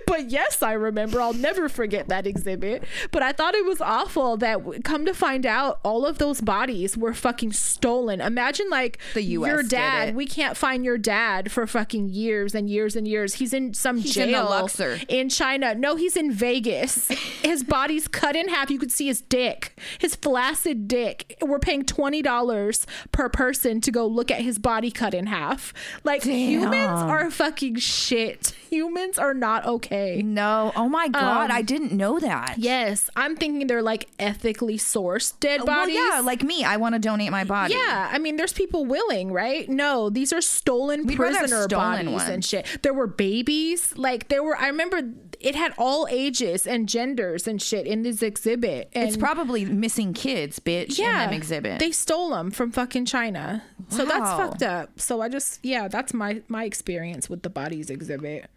But 0.07 0.29
yes, 0.29 0.61
I 0.61 0.73
remember. 0.73 1.21
I'll 1.21 1.33
never 1.33 1.69
forget 1.69 2.07
that 2.09 2.25
exhibit. 2.27 2.83
But 3.11 3.23
I 3.23 3.31
thought 3.31 3.55
it 3.55 3.65
was 3.65 3.81
awful 3.81 4.37
that 4.37 4.83
come 4.83 5.05
to 5.05 5.13
find 5.13 5.45
out 5.45 5.79
all 5.83 6.05
of 6.05 6.17
those 6.17 6.41
bodies 6.41 6.97
were 6.97 7.13
fucking 7.13 7.53
stolen. 7.53 8.21
Imagine 8.21 8.69
like 8.69 8.99
The 9.13 9.21
US 9.23 9.47
your 9.47 9.63
dad. 9.63 10.15
We 10.15 10.25
can't 10.27 10.55
find 10.57 10.83
your 10.85 10.97
dad 10.97 11.51
for 11.51 11.65
fucking 11.67 12.09
years 12.09 12.55
and 12.55 12.69
years 12.69 12.95
and 12.95 13.07
years. 13.07 13.35
He's 13.35 13.53
in 13.53 13.73
some 13.73 13.97
He's 13.97 14.13
jail 14.13 14.43
in 14.43 14.45
Luxor. 14.49 14.99
in 15.07 15.29
China. 15.29 15.73
No, 15.75 15.95
he's 15.95 16.15
in 16.17 16.31
Vegas. 16.31 17.07
his 17.41 17.63
body's 17.73 18.07
cut 18.07 18.35
in 18.35 18.49
half. 18.49 18.69
You 18.69 18.79
could 18.79 18.91
see 18.91 19.07
his 19.07 19.21
dick, 19.21 19.77
his 19.99 20.15
flaccid 20.15 20.87
dick. 20.87 21.37
We're 21.41 21.59
paying 21.59 21.83
twenty 21.85 22.21
dollars 22.21 22.85
per 23.11 23.29
person 23.29 23.81
to 23.81 23.91
go 23.91 24.05
look 24.07 24.31
at 24.31 24.41
his 24.41 24.59
body 24.59 24.91
cut 24.91 25.13
in 25.13 25.27
half. 25.27 25.73
Like 26.03 26.23
humans 26.23 26.75
are 27.01 27.29
fucking 27.31 27.75
shit. 27.77 28.53
Humans 28.73 29.19
are 29.19 29.33
not 29.35 29.65
okay. 29.65 30.21
no. 30.23 30.71
Oh 30.75 30.89
my 30.89 31.07
God. 31.07 31.51
Um, 31.51 31.55
I 31.55 31.61
didn't 31.61 31.91
know 31.91 32.19
that. 32.19 32.55
Yes, 32.57 33.09
I'm 33.15 33.35
thinking 33.35 33.67
they're 33.67 33.81
like 33.83 34.09
ethically 34.17 34.77
sourced 34.77 35.39
dead 35.39 35.59
Well, 35.59 35.67
bodies. 35.81 35.95
yeah, 35.95 36.21
like 36.23 36.41
me. 36.41 36.63
I 36.63 36.77
want 36.77 36.95
to 36.95 36.99
donate 36.99 37.29
my 37.31 37.43
body. 37.43 37.75
Yeah, 37.75 38.09
I 38.11 38.17
mean, 38.17 38.35
there's 38.35 38.53
people 38.53 38.85
willing, 38.85 39.31
right? 39.31 39.69
No, 39.69 40.09
these 40.09 40.33
are 40.33 40.41
stolen 40.41 41.05
We'd 41.05 41.17
prisoner 41.17 41.63
stolen 41.63 42.05
bodies 42.07 42.27
and 42.27 42.43
shit. 42.43 42.79
There 42.81 42.93
were 42.93 43.07
babies, 43.07 43.95
like 43.97 44.29
there 44.29 44.41
were. 44.41 44.57
I 44.57 44.67
remember 44.67 45.01
it 45.39 45.55
had 45.55 45.73
all 45.77 46.07
ages 46.09 46.65
and 46.65 46.87
genders 46.89 47.47
and 47.47 47.61
shit 47.61 47.85
in 47.85 48.01
this 48.03 48.23
exhibit. 48.23 48.89
And 48.93 49.07
It's 49.07 49.17
probably 49.17 49.65
missing 49.65 50.13
kids, 50.13 50.59
bitch, 50.59 50.97
in 50.97 51.05
them 51.05 51.33
exhibit. 51.33 51.79
They 51.79 51.91
stole 51.91 52.29
them 52.31 52.49
from 52.49 52.71
fucking 52.71 53.05
China. 53.05 53.61
wow. 53.77 53.85
So 53.97 54.05
that's 54.05 54.29
fucked 54.31 54.63
up. 54.63 54.99
So 54.99 55.21
I 55.21 55.29
just 55.29 55.59
yeah, 55.63 55.87
that's 55.87 56.13
my 56.13 56.41
my 56.47 56.63
experience 56.63 57.29
with 57.29 57.43
the 57.43 57.49
bodies 57.49 57.89
exhibit. 57.89 58.49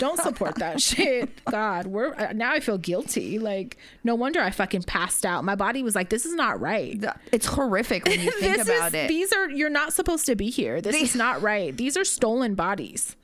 Don't 0.00 0.18
support 0.18 0.56
that 0.56 0.80
shit. 0.82 1.30
God, 1.44 1.86
we're 1.86 2.14
uh, 2.14 2.32
now 2.32 2.52
I 2.52 2.60
feel 2.60 2.78
guilty. 2.78 3.38
Like 3.38 3.76
no 4.02 4.14
wonder 4.14 4.40
I 4.40 4.50
fucking 4.50 4.82
passed 4.84 5.24
out. 5.24 5.44
My 5.44 5.54
body 5.54 5.82
was 5.82 5.94
like 5.94 6.08
this 6.08 6.26
is 6.26 6.34
not 6.34 6.60
right. 6.60 7.02
it's 7.30 7.46
horrific 7.46 8.06
when 8.06 8.18
you 8.20 8.30
think 8.40 8.58
about 8.58 8.88
is 8.88 8.94
it. 8.94 9.08
these 9.08 9.32
are 9.32 9.48
you're 9.50 9.70
not 9.70 9.92
supposed 9.92 10.26
to 10.26 10.34
be 10.34 10.50
here. 10.50 10.80
This 10.80 10.96
is 10.96 11.14
not 11.14 11.42
right. 11.42 11.76
These 11.76 11.96
are 11.96 12.04
stolen 12.04 12.54
bodies. 12.54 13.14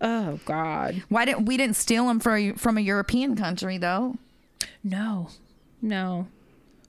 Oh 0.00 0.40
god. 0.46 1.02
Why 1.08 1.24
didn't 1.24 1.44
we 1.44 1.56
didn't 1.56 1.76
steal 1.76 2.06
them 2.08 2.18
from 2.18 2.54
from 2.54 2.78
a 2.78 2.80
European 2.80 3.36
country 3.36 3.78
though? 3.78 4.16
No. 4.82 5.28
No. 5.80 6.26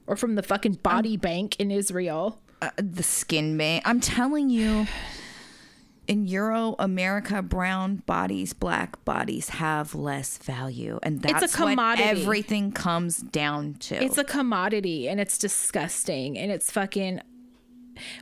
Or 0.07 0.15
from 0.15 0.35
the 0.35 0.43
fucking 0.43 0.73
body 0.75 1.17
bank 1.17 1.55
in 1.59 1.71
Israel. 1.71 2.39
Uh, 2.61 2.69
the 2.77 3.03
skin 3.03 3.57
bank. 3.57 3.83
I'm 3.85 3.99
telling 3.99 4.49
you, 4.49 4.87
in 6.07 6.25
Euro 6.27 6.75
America, 6.79 7.41
brown 7.41 7.97
bodies, 8.05 8.53
black 8.53 9.03
bodies 9.05 9.49
have 9.49 9.95
less 9.95 10.37
value, 10.37 10.99
and 11.03 11.21
that's 11.21 11.41
what 11.57 11.69
commodity. 11.69 12.21
everything 12.21 12.71
comes 12.71 13.17
down 13.17 13.75
to. 13.75 14.03
It's 14.03 14.17
a 14.17 14.23
commodity 14.23 15.07
and 15.07 15.19
it's 15.19 15.37
disgusting 15.37 16.37
and 16.37 16.51
it's 16.51 16.71
fucking 16.71 17.21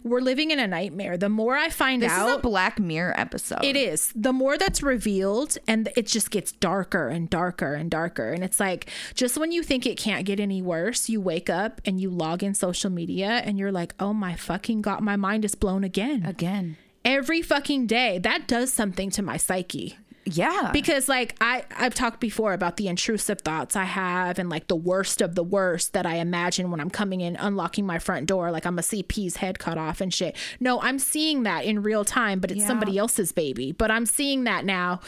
we're 0.03 0.19
living 0.19 0.51
in 0.51 0.59
a 0.59 0.67
nightmare. 0.67 1.17
The 1.17 1.29
more 1.29 1.55
I 1.55 1.69
find 1.69 2.01
this 2.01 2.11
is 2.11 2.33
a 2.33 2.39
Black 2.39 2.79
Mirror 2.79 3.17
episode. 3.17 3.63
it 3.63 3.75
is. 3.75 4.11
The 4.15 4.33
more 4.33 4.57
that's 4.57 4.83
revealed 4.83 5.57
and 5.67 5.89
it 5.95 6.07
just 6.07 6.29
gets 6.29 6.51
darker 6.51 7.07
and 7.07 7.29
darker 7.29 7.73
and 7.73 7.89
darker 7.89 8.33
and 8.33 8.43
it's 8.43 8.59
like 8.59 8.89
just 9.15 9.37
when 9.37 9.51
you 9.51 9.63
think 9.63 9.85
it 9.85 9.97
can't 9.97 10.25
get 10.25 10.39
any 10.39 10.61
worse, 10.61 11.09
you 11.09 11.21
wake 11.21 11.49
up 11.49 11.81
and 11.85 11.99
you 11.99 12.09
log 12.09 12.43
in 12.43 12.53
social 12.53 12.89
media 12.89 13.41
and 13.45 13.57
you're 13.57 13.71
like, 13.71 13.93
"Oh 13.99 14.13
my 14.13 14.35
fucking 14.35 14.81
god, 14.81 15.01
my 15.01 15.15
mind 15.15 15.45
is 15.45 15.55
blown 15.55 15.83
again." 15.83 16.25
again. 16.25 16.77
Every 17.03 17.41
fucking 17.41 17.87
day. 17.87 18.19
That 18.19 18.47
does 18.47 18.71
something 18.71 19.09
to 19.11 19.21
my 19.23 19.37
psyche 19.37 19.97
Yeah, 20.25 20.69
because 20.71 21.09
like 21.09 21.35
i 21.41 21.63
i've 21.75 21.95
talked 21.95 22.19
before 22.19 22.53
about 22.53 22.77
the 22.77 22.87
intrusive 22.87 23.41
thoughts 23.41 23.75
i 23.75 23.85
have 23.85 24.37
and 24.37 24.49
like 24.51 24.67
the 24.67 24.75
worst 24.75 25.19
of 25.19 25.33
the 25.33 25.43
worst 25.43 25.93
that 25.93 26.05
i 26.05 26.15
imagine 26.17 26.69
when 26.69 26.79
i'm 26.79 26.91
coming 26.91 27.21
in 27.21 27.35
unlocking 27.37 27.87
my 27.87 27.97
front 27.97 28.27
door 28.27 28.51
like 28.51 28.65
i'm 28.67 28.77
a 28.77 28.83
CP's 28.83 29.37
head 29.37 29.57
cut 29.57 29.79
off 29.79 29.99
and 29.99 30.13
shit 30.13 30.35
no 30.59 30.79
i'm 30.81 30.99
seeing 30.99 31.41
that 31.43 31.65
in 31.65 31.81
real 31.81 32.05
time 32.05 32.39
but 32.39 32.51
it's 32.51 32.61
Yeah. 32.61 32.67
somebody 32.67 32.99
else's 32.99 33.31
baby 33.31 33.71
but 33.71 33.89
i'm 33.89 34.05
seeing 34.05 34.43
that 34.43 34.63
now 34.63 34.99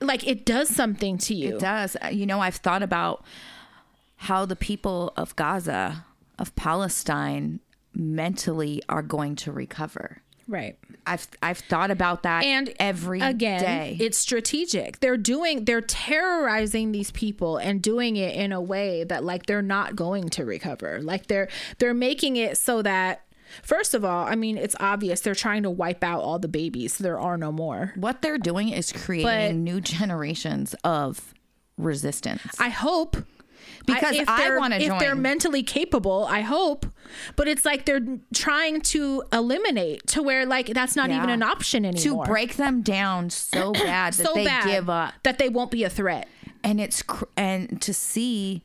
like 0.00 0.26
it 0.26 0.44
does 0.46 0.68
something 0.68 1.16
to 1.18 1.34
you. 1.34 1.56
It 1.56 1.60
does. 1.60 1.96
Uh, 2.02 2.08
You 2.08 2.26
know, 2.26 2.40
I've 2.40 2.56
thought 2.56 2.82
about 2.82 3.24
how 4.16 4.44
the 4.46 4.56
people 4.56 5.12
of 5.16 5.36
Gaza, 5.36 6.04
of 6.40 6.52
Palestine, 6.56 7.60
mentally 7.94 8.82
are 8.88 9.02
going 9.02 9.36
to 9.36 9.52
recover. 9.52 10.22
Right. 10.48 10.76
I've 11.06 11.26
I've 11.42 11.58
thought 11.58 11.90
about 11.90 12.22
that 12.24 12.44
and 12.44 12.72
every 12.78 13.20
day. 13.20 13.26
again 13.26 13.96
it's 14.00 14.18
strategic 14.18 15.00
they're 15.00 15.16
doing 15.16 15.64
they're 15.64 15.80
terrorizing 15.80 16.92
these 16.92 17.10
people 17.10 17.56
and 17.56 17.82
doing 17.82 18.16
it 18.16 18.34
in 18.36 18.52
a 18.52 18.60
way 18.60 19.04
that 19.04 19.24
like 19.24 19.46
they're 19.46 19.62
not 19.62 19.96
going 19.96 20.28
to 20.30 20.44
recover 20.44 21.00
like 21.02 21.26
they're 21.26 21.48
they're 21.78 21.94
making 21.94 22.36
it 22.36 22.56
so 22.56 22.82
that 22.82 23.22
first 23.62 23.94
of 23.94 24.04
all 24.04 24.26
i 24.26 24.34
mean 24.36 24.56
it's 24.56 24.76
obvious 24.80 25.20
they're 25.20 25.34
trying 25.34 25.62
to 25.64 25.70
wipe 25.70 26.04
out 26.04 26.20
all 26.22 26.38
the 26.38 26.48
babies 26.48 26.94
so 26.94 27.02
there 27.04 27.18
are 27.18 27.36
no 27.36 27.50
more 27.50 27.92
what 27.96 28.22
they're 28.22 28.38
doing 28.38 28.68
is 28.68 28.92
creating 28.92 29.26
But- 29.26 29.54
new 29.54 29.80
generations 29.80 30.74
of 30.84 31.34
resistance. 31.76 32.46
i 32.60 32.68
hope 32.68 33.16
Because 33.86 34.16
if 34.16 34.28
I 34.28 34.38
they're- 34.38 34.58
wanna 34.58 34.78
join. 34.80 34.92
if 34.92 34.98
they're 35.00 35.14
mentally 35.14 35.62
capable 35.62 36.24
i 36.30 36.40
hope 36.40 36.86
but 37.36 37.48
it's 37.48 37.64
like 37.64 37.84
they're 37.84 38.00
trying 38.32 38.80
to 38.80 39.22
eliminate 39.32 40.06
to 40.08 40.22
where 40.22 40.46
like 40.46 40.68
that's 40.68 40.94
not 40.96 41.10
even 41.10 41.28
an 41.30 41.42
option 41.42 41.84
anymore. 41.84 42.24
to 42.24 42.30
break 42.30 42.56
them 42.56 42.82
down 42.82 43.28
so 43.30 43.72
bad 43.74 44.14
that 44.14 44.26
so 44.26 44.32
they 44.34 44.44
bad 44.44 44.66
give 44.66 44.88
up. 44.88 45.14
that 45.24 45.38
they 45.38 45.48
won't 45.48 45.70
be 45.70 45.84
a 45.84 45.90
threat 45.90 46.28
and 46.64 46.80
it's 46.80 47.02
cr- 47.02 47.24
and 47.36 47.82
to 47.82 47.92
see 47.92 48.62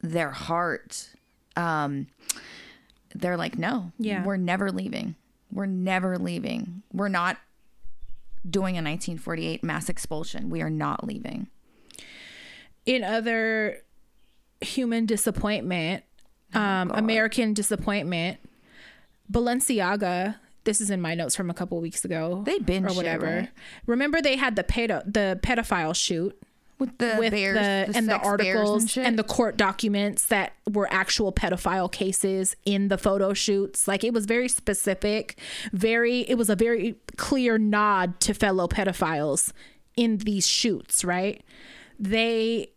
their 0.00 0.30
heart 0.30 1.08
um 1.56 2.06
they're 3.14 3.36
like 3.36 3.58
no 3.58 3.92
Yeah. 3.98 4.24
we're 4.24 4.36
never 4.36 4.70
leaving 4.70 5.16
we're 5.50 5.66
never 5.66 6.18
leaving 6.18 6.82
we're 6.92 7.08
not 7.08 7.36
doing 8.48 8.74
a 8.74 8.82
1948 8.82 9.62
mass 9.64 9.88
expulsion 9.88 10.50
we 10.50 10.62
are 10.62 10.70
not 10.70 11.04
leaving 11.06 11.48
in 12.86 13.04
other 13.04 13.82
human 14.62 15.06
disappointment, 15.06 16.04
Oh, 16.54 16.60
um, 16.60 16.90
American 16.90 17.54
disappointment, 17.54 18.38
Balenciaga. 19.30 20.36
This 20.64 20.80
is 20.80 20.90
in 20.90 21.00
my 21.00 21.14
notes 21.14 21.34
from 21.34 21.50
a 21.50 21.54
couple 21.54 21.80
weeks 21.80 22.04
ago. 22.04 22.42
They 22.46 22.58
binge 22.58 22.86
or 22.86 22.88
shit, 22.90 22.96
whatever. 22.96 23.26
right? 23.26 23.48
Remember 23.86 24.20
they 24.22 24.36
had 24.36 24.54
the 24.56 24.62
pedo 24.62 25.02
the 25.10 25.40
pedophile 25.42 25.94
shoot 25.96 26.38
with 26.78 26.96
the 26.98 27.16
with 27.18 27.32
bears 27.32 27.56
the, 27.92 27.96
and 27.98 28.08
the 28.08 28.18
articles 28.18 28.96
and, 28.96 29.06
and 29.06 29.18
the 29.18 29.24
court 29.24 29.56
documents 29.56 30.26
that 30.26 30.52
were 30.70 30.86
actual 30.92 31.32
pedophile 31.32 31.90
cases 31.90 32.54
in 32.64 32.88
the 32.88 32.98
photo 32.98 33.32
shoots. 33.32 33.88
Like 33.88 34.04
it 34.04 34.12
was 34.12 34.26
very 34.26 34.48
specific, 34.48 35.38
very 35.72 36.20
it 36.22 36.36
was 36.36 36.48
a 36.50 36.56
very 36.56 36.96
clear 37.16 37.58
nod 37.58 38.20
to 38.20 38.34
fellow 38.34 38.68
pedophiles 38.68 39.52
in 39.96 40.18
these 40.18 40.46
shoots, 40.46 41.04
right? 41.04 41.42
They 41.98 42.71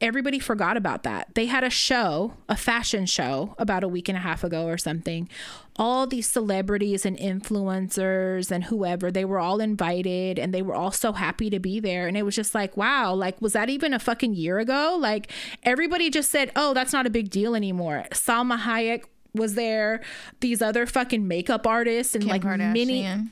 everybody 0.00 0.38
forgot 0.38 0.76
about 0.76 1.02
that. 1.02 1.34
They 1.34 1.46
had 1.46 1.64
a 1.64 1.70
show, 1.70 2.34
a 2.48 2.56
fashion 2.56 3.06
show 3.06 3.54
about 3.58 3.82
a 3.82 3.88
week 3.88 4.08
and 4.08 4.16
a 4.16 4.20
half 4.20 4.44
ago 4.44 4.66
or 4.66 4.78
something. 4.78 5.28
All 5.76 6.06
these 6.06 6.28
celebrities 6.28 7.04
and 7.04 7.18
influencers 7.18 8.52
and 8.52 8.64
whoever, 8.64 9.10
they 9.10 9.24
were 9.24 9.40
all 9.40 9.60
invited 9.60 10.38
and 10.38 10.54
they 10.54 10.62
were 10.62 10.74
all 10.74 10.92
so 10.92 11.12
happy 11.12 11.50
to 11.50 11.58
be 11.58 11.80
there. 11.80 12.06
And 12.06 12.16
it 12.16 12.22
was 12.22 12.36
just 12.36 12.54
like, 12.54 12.76
wow, 12.76 13.12
like, 13.12 13.40
was 13.42 13.54
that 13.54 13.68
even 13.68 13.92
a 13.92 13.98
fucking 13.98 14.34
year 14.34 14.60
ago? 14.60 14.96
Like, 14.98 15.30
everybody 15.64 16.08
just 16.10 16.30
said, 16.30 16.52
oh, 16.54 16.74
that's 16.74 16.92
not 16.92 17.06
a 17.06 17.10
big 17.10 17.30
deal 17.30 17.56
anymore. 17.56 18.04
Salma 18.12 18.60
Hayek 18.60 19.04
was 19.34 19.54
there, 19.54 20.00
these 20.38 20.62
other 20.62 20.86
fucking 20.86 21.26
makeup 21.26 21.66
artists 21.66 22.14
and 22.14 22.22
Kim 22.22 22.30
like 22.30 22.44
many 22.44 23.02
Kardashian. 23.02 23.30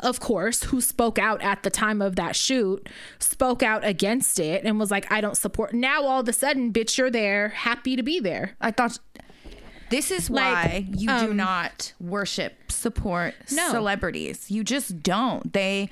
Of 0.00 0.20
course, 0.20 0.64
who 0.64 0.80
spoke 0.80 1.18
out 1.18 1.42
at 1.42 1.62
the 1.62 1.70
time 1.70 2.00
of 2.00 2.16
that 2.16 2.34
shoot, 2.34 2.88
spoke 3.18 3.62
out 3.62 3.84
against 3.84 4.38
it 4.40 4.64
and 4.64 4.78
was 4.78 4.90
like, 4.90 5.10
I 5.12 5.20
don't 5.20 5.36
support. 5.36 5.74
Now, 5.74 6.04
all 6.04 6.20
of 6.20 6.28
a 6.28 6.32
sudden, 6.32 6.72
bitch, 6.72 6.96
you're 6.98 7.10
there, 7.10 7.48
happy 7.50 7.96
to 7.96 8.02
be 8.02 8.18
there. 8.20 8.56
i 8.60 8.70
thought 8.70 8.98
this 9.90 10.10
is 10.10 10.30
Like, 10.30 10.54
why 10.54 10.86
you 10.90 11.08
do 11.08 11.12
um, 11.30 11.36
not 11.36 11.92
worship 12.00 12.72
support 12.72 13.34
No. 13.52 13.70
celebrities 13.70 14.50
you 14.50 14.64
just 14.64 15.02
don't 15.02 15.52
they 15.52 15.90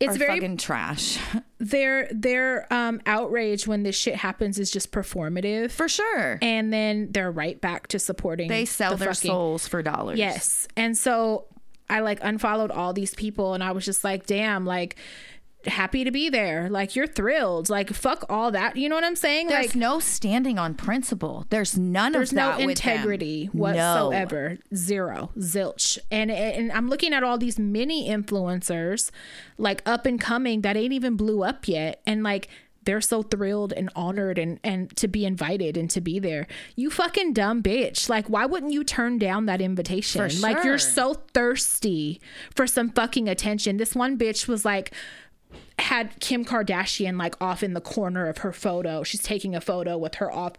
It's 0.00 0.16
very 0.16 0.34
fucking 0.40 0.56
trash 0.56 1.18
their 1.58 2.08
their 2.10 2.66
um 2.74 3.00
outrage 3.06 3.68
when 3.68 3.84
this 3.84 3.94
shit 3.96 4.16
happens 4.16 4.58
is 4.58 4.68
just 4.70 4.90
performative, 4.90 5.70
for 5.70 5.88
sure 5.88 6.40
and 6.42 6.72
then 6.72 7.12
they're 7.12 7.30
right 7.30 7.60
back 7.60 7.86
to 7.88 8.00
supporting. 8.00 8.48
they 8.48 8.64
sell 8.64 8.96
the 8.96 9.04
their 9.04 9.14
fucking- 9.14 9.30
souls 9.30 9.68
for 9.68 9.80
dollars 9.80 10.18
Yes, 10.18 10.66
and 10.76 10.98
so 10.98 11.46
I 11.88 12.00
like 12.00 12.18
unfollowed 12.22 12.70
all 12.70 12.92
these 12.92 13.14
people, 13.14 13.54
and 13.54 13.62
I 13.62 13.72
was 13.72 13.84
just 13.84 14.04
like, 14.04 14.26
damn, 14.26 14.64
like 14.66 14.96
happy 15.66 16.04
to 16.04 16.10
be 16.10 16.28
there. 16.28 16.68
Like 16.68 16.94
you're 16.94 17.06
thrilled. 17.06 17.70
Like 17.70 17.90
fuck 17.90 18.24
all 18.28 18.50
that. 18.50 18.76
You 18.76 18.88
know 18.88 18.94
what 18.96 19.04
I'm 19.04 19.16
saying? 19.16 19.46
There's 19.48 19.68
like 19.68 19.74
no 19.76 19.98
standing 19.98 20.58
on 20.58 20.74
principle. 20.74 21.46
There's 21.48 21.76
none 21.78 22.12
There's 22.12 22.32
of 22.32 22.36
no 22.36 22.48
that 22.50 22.66
with 22.66 22.78
them. 22.82 22.92
integrity 22.92 23.48
No. 23.52 23.60
whatsoever. 23.62 24.58
Zero. 24.74 25.30
Zilch. 25.38 25.98
And 26.10 26.30
and 26.30 26.70
I'm 26.72 26.90
looking 26.90 27.14
at 27.14 27.22
all 27.22 27.38
these 27.38 27.58
mini 27.58 28.08
influencers 28.10 29.10
like 29.56 29.82
up 29.86 30.04
and 30.04 30.20
coming 30.20 30.60
that 30.62 30.76
ain't 30.76 30.92
even 30.92 31.16
blew 31.16 31.42
up 31.42 31.66
yet 31.66 32.02
and 32.06 32.22
like 32.22 32.48
they're 32.84 33.00
so 33.00 33.22
thrilled 33.22 33.72
and 33.72 33.90
honored 33.96 34.38
and 34.38 34.58
and 34.64 34.94
to 34.96 35.08
be 35.08 35.24
invited 35.24 35.76
and 35.76 35.88
to 35.90 36.00
be 36.00 36.18
there. 36.18 36.46
You 36.76 36.90
fucking 36.90 37.32
dumb 37.32 37.62
bitch. 37.62 38.08
Like 38.08 38.28
why 38.28 38.46
wouldn't 38.46 38.72
you 38.72 38.84
turn 38.84 39.18
down 39.18 39.46
that 39.46 39.60
invitation? 39.60 40.28
For 40.28 40.34
Like 40.40 40.64
you're 40.64 40.78
so 40.78 41.14
thirsty 41.32 42.20
for 42.54 42.66
some 42.66 42.90
fucking 42.90 43.28
attention. 43.28 43.76
This 43.76 43.94
one 43.94 44.16
bitch 44.18 44.46
was 44.48 44.64
like 44.64 44.92
had 45.78 46.18
Kim 46.20 46.44
Kardashian 46.44 47.18
like 47.18 47.40
off 47.40 47.62
in 47.62 47.74
the 47.74 47.80
corner 47.80 48.26
of 48.26 48.38
her 48.38 48.52
photo. 48.52 49.02
She's 49.02 49.22
taking 49.22 49.54
a 49.54 49.60
photo 49.60 49.96
with 49.98 50.16
her 50.16 50.32
off 50.32 50.52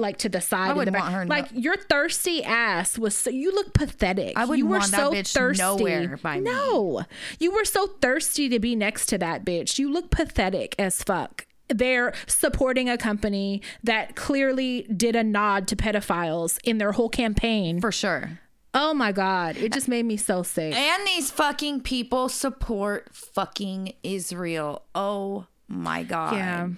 like 0.00 0.16
to 0.18 0.28
the 0.28 0.40
side. 0.40 0.70
in 0.70 0.76
wouldn't 0.76 0.96
the 0.96 1.00
want 1.00 1.12
her 1.12 1.24
no- 1.24 1.28
Like 1.34 1.46
your 1.52 1.76
thirsty 1.76 2.44
ass 2.44 2.96
was 2.96 3.16
so 3.16 3.30
you 3.30 3.52
look 3.52 3.74
pathetic. 3.74 4.34
I 4.36 4.44
wouldn't 4.44 4.58
you 4.58 4.66
were 4.66 4.78
want 4.78 4.92
that 4.92 4.96
so 5.00 5.12
bitch 5.12 5.32
thirsty. 5.34 5.60
nowhere 5.62 6.16
by 6.22 6.36
me. 6.36 6.42
no, 6.42 7.02
you 7.40 7.50
were 7.52 7.64
so 7.64 7.88
thirsty 8.00 8.48
to 8.48 8.60
be 8.60 8.76
next 8.76 9.06
to 9.06 9.18
that 9.18 9.44
bitch. 9.44 9.78
You 9.78 9.90
look 9.92 10.10
pathetic 10.10 10.76
as 10.78 11.02
fuck. 11.02 11.46
They're 11.68 12.14
supporting 12.26 12.88
a 12.88 12.96
company 12.96 13.62
that 13.84 14.16
clearly 14.16 14.82
did 14.82 15.14
a 15.14 15.22
nod 15.22 15.68
to 15.68 15.76
pedophiles 15.76 16.58
in 16.64 16.78
their 16.78 16.92
whole 16.92 17.08
campaign. 17.08 17.80
For 17.80 17.92
sure. 17.92 18.40
Oh 18.74 18.92
my 18.94 19.12
god, 19.12 19.56
it 19.56 19.72
just 19.72 19.88
made 19.88 20.04
me 20.04 20.16
so 20.16 20.42
sick. 20.42 20.74
And 20.74 21.06
these 21.06 21.30
fucking 21.30 21.80
people 21.80 22.28
support 22.28 23.08
fucking 23.12 23.94
Israel. 24.02 24.82
Oh 24.94 25.46
my 25.66 26.02
God. 26.02 26.34
Yeah. 26.34 26.68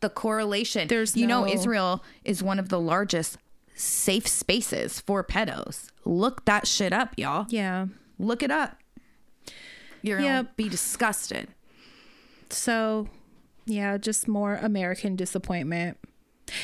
The 0.00 0.08
correlation. 0.08 0.88
There's 0.88 1.16
you 1.16 1.26
know, 1.26 1.46
Israel 1.46 2.04
is 2.24 2.42
one 2.42 2.58
of 2.58 2.68
the 2.68 2.80
largest 2.80 3.38
safe 3.74 4.26
spaces 4.26 5.00
for 5.00 5.24
pedos. 5.24 5.88
Look 6.04 6.44
that 6.44 6.66
shit 6.66 6.92
up, 6.92 7.14
y'all. 7.16 7.46
Yeah. 7.48 7.86
Look 8.18 8.42
it 8.42 8.50
up. 8.50 8.78
You're 10.02 10.18
gonna 10.18 10.48
be 10.56 10.68
disgusted. 10.68 11.48
So, 12.50 13.08
yeah, 13.66 13.96
just 13.98 14.28
more 14.28 14.56
American 14.56 15.16
disappointment. 15.16 15.98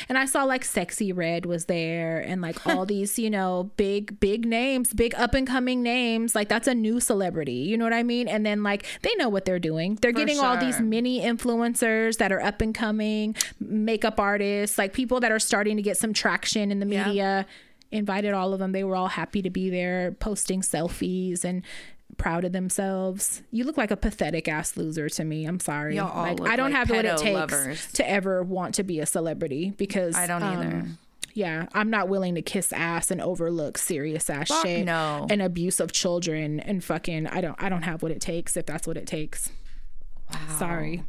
And 0.07 0.17
I 0.17 0.25
saw 0.25 0.43
like 0.43 0.63
Sexyy 0.63 1.15
Red 1.15 1.45
was 1.47 1.65
there 1.65 2.19
and 2.19 2.41
like 2.41 2.67
all 2.67 2.85
these, 2.95 3.17
you 3.17 3.29
know, 3.29 3.71
big, 3.77 4.19
big 4.19 4.45
names, 4.45 4.93
big 4.93 5.15
up 5.15 5.33
and 5.33 5.47
coming 5.47 5.81
names. 5.81 6.35
Like 6.35 6.47
that's 6.49 6.67
a 6.67 6.75
new 6.75 6.99
celebrity. 6.99 7.53
You 7.53 7.77
know 7.77 7.85
what 7.85 7.93
I 7.93 8.03
mean? 8.03 8.27
And 8.27 8.45
then 8.45 8.61
like 8.61 8.85
they 9.01 9.15
know 9.15 9.29
what 9.29 9.45
they're 9.45 9.57
doing. 9.57 9.97
They're 10.01 10.11
getting 10.11 10.39
all 10.39 10.57
these 10.57 10.79
mini 10.79 11.21
influencers 11.21 12.17
that 12.17 12.31
are 12.31 12.41
up 12.41 12.61
and 12.61 12.75
coming, 12.75 13.35
makeup 13.59 14.19
artists, 14.19 14.77
like 14.77 14.93
people 14.93 15.21
that 15.21 15.31
are 15.31 15.39
starting 15.39 15.77
to 15.77 15.81
get 15.81 15.97
some 15.97 16.13
traction 16.13 16.71
in 16.71 16.79
the 16.79 16.87
Yeah. 16.87 17.05
media. 17.07 17.45
Invited 17.91 18.33
all 18.33 18.53
of 18.53 18.59
them. 18.59 18.71
They 18.73 18.83
were 18.83 18.95
all 18.95 19.07
happy 19.07 19.41
to 19.41 19.49
be 19.49 19.71
there, 19.71 20.11
posting 20.19 20.61
selfies 20.61 21.43
and 21.43 21.63
proud 22.19 22.45
of 22.45 22.51
themselves. 22.51 23.41
You 23.49 23.63
look 23.63 23.77
like 23.77 23.89
a 23.89 23.97
pathetic 23.97 24.47
ass 24.47 24.77
loser 24.77 25.09
to 25.09 25.23
me. 25.23 25.45
I'm 25.45 25.59
sorry. 25.59 25.95
Y'all 25.95 26.11
all 26.11 26.23
like 26.23 26.41
I 26.41 26.55
don't 26.55 26.71
like 26.71 26.87
have 26.87 26.89
what 26.91 27.05
it 27.05 27.17
takes 27.17 27.33
lovers. 27.33 27.91
to 27.93 28.07
ever 28.07 28.43
want 28.43 28.75
to 28.75 28.83
be 28.83 28.99
a 28.99 29.07
celebrity 29.07 29.73
because 29.75 30.15
I 30.15 30.27
don't 30.27 30.43
um, 30.43 30.57
either. 30.59 30.85
Yeah, 31.33 31.67
I'm 31.73 31.89
not 31.89 32.09
willing 32.09 32.35
to 32.35 32.41
kiss 32.41 32.73
ass 32.73 33.11
and 33.11 33.21
overlook 33.21 33.77
serious 33.77 34.29
ass 34.29 34.49
Fuck 34.49 34.65
shit 34.65 34.85
no. 34.85 35.25
and 35.29 35.41
abuse 35.41 35.79
of 35.79 35.91
children 35.91 36.59
and 36.59 36.83
fucking 36.83 37.27
I 37.27 37.41
don't 37.41 37.55
I 37.61 37.69
don't 37.69 37.83
have 37.83 38.03
what 38.03 38.11
it 38.11 38.21
takes 38.21 38.57
if 38.57 38.65
that's 38.65 38.85
what 38.85 38.97
it 38.97 39.07
takes. 39.07 39.51
Wow. 40.31 40.39
Sorry. 40.59 41.03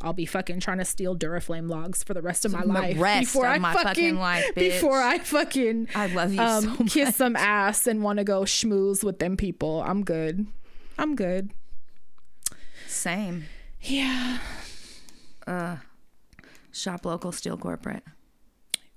I'll 0.00 0.12
be 0.12 0.26
fucking 0.26 0.60
trying 0.60 0.78
to 0.78 0.84
steal 0.84 1.16
Duraflame 1.16 1.68
logs 1.68 2.02
for 2.04 2.14
the 2.14 2.22
rest 2.22 2.44
of 2.44 2.52
my 2.52 2.60
The 2.62 2.66
life 2.68 3.00
rest 3.00 3.20
before 3.32 3.46
of 3.46 3.52
I 3.52 3.58
my 3.58 3.72
fucking, 3.72 3.86
fucking 3.88 4.16
life, 4.18 4.44
bitch. 4.54 4.54
before 4.54 5.00
I 5.00 5.18
fucking 5.18 5.88
I 5.94 6.06
love 6.06 6.32
you 6.32 6.40
um, 6.40 6.62
so 6.64 6.70
much. 6.84 6.92
kiss 6.92 7.16
some 7.16 7.34
ass 7.36 7.86
and 7.86 8.02
want 8.02 8.18
to 8.18 8.24
go 8.24 8.42
schmooze 8.42 9.02
with 9.02 9.18
them 9.18 9.36
people. 9.36 9.82
I'm 9.82 10.04
good. 10.04 10.46
I'm 10.98 11.16
good. 11.16 11.50
Same. 12.86 13.44
Yeah. 13.82 14.38
Uh 15.46 15.76
shop 16.72 17.04
local, 17.04 17.32
steal 17.32 17.56
corporate. 17.56 18.04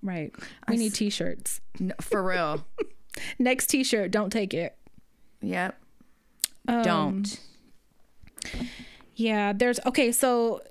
Right. 0.04 0.32
We 0.68 0.78
need 0.78 0.94
t-shirts. 0.94 1.62
No, 1.80 1.94
for 2.00 2.24
real. 2.24 2.66
Next 3.40 3.68
t-shirt, 3.68 4.12
don't 4.12 4.30
take 4.32 4.54
it. 4.54 4.76
yep. 5.42 5.80
Um, 6.68 6.84
don't. 6.84 7.40
Yeah, 9.16 9.54
there's 9.54 9.80
okay, 9.86 10.12
so 10.12 10.62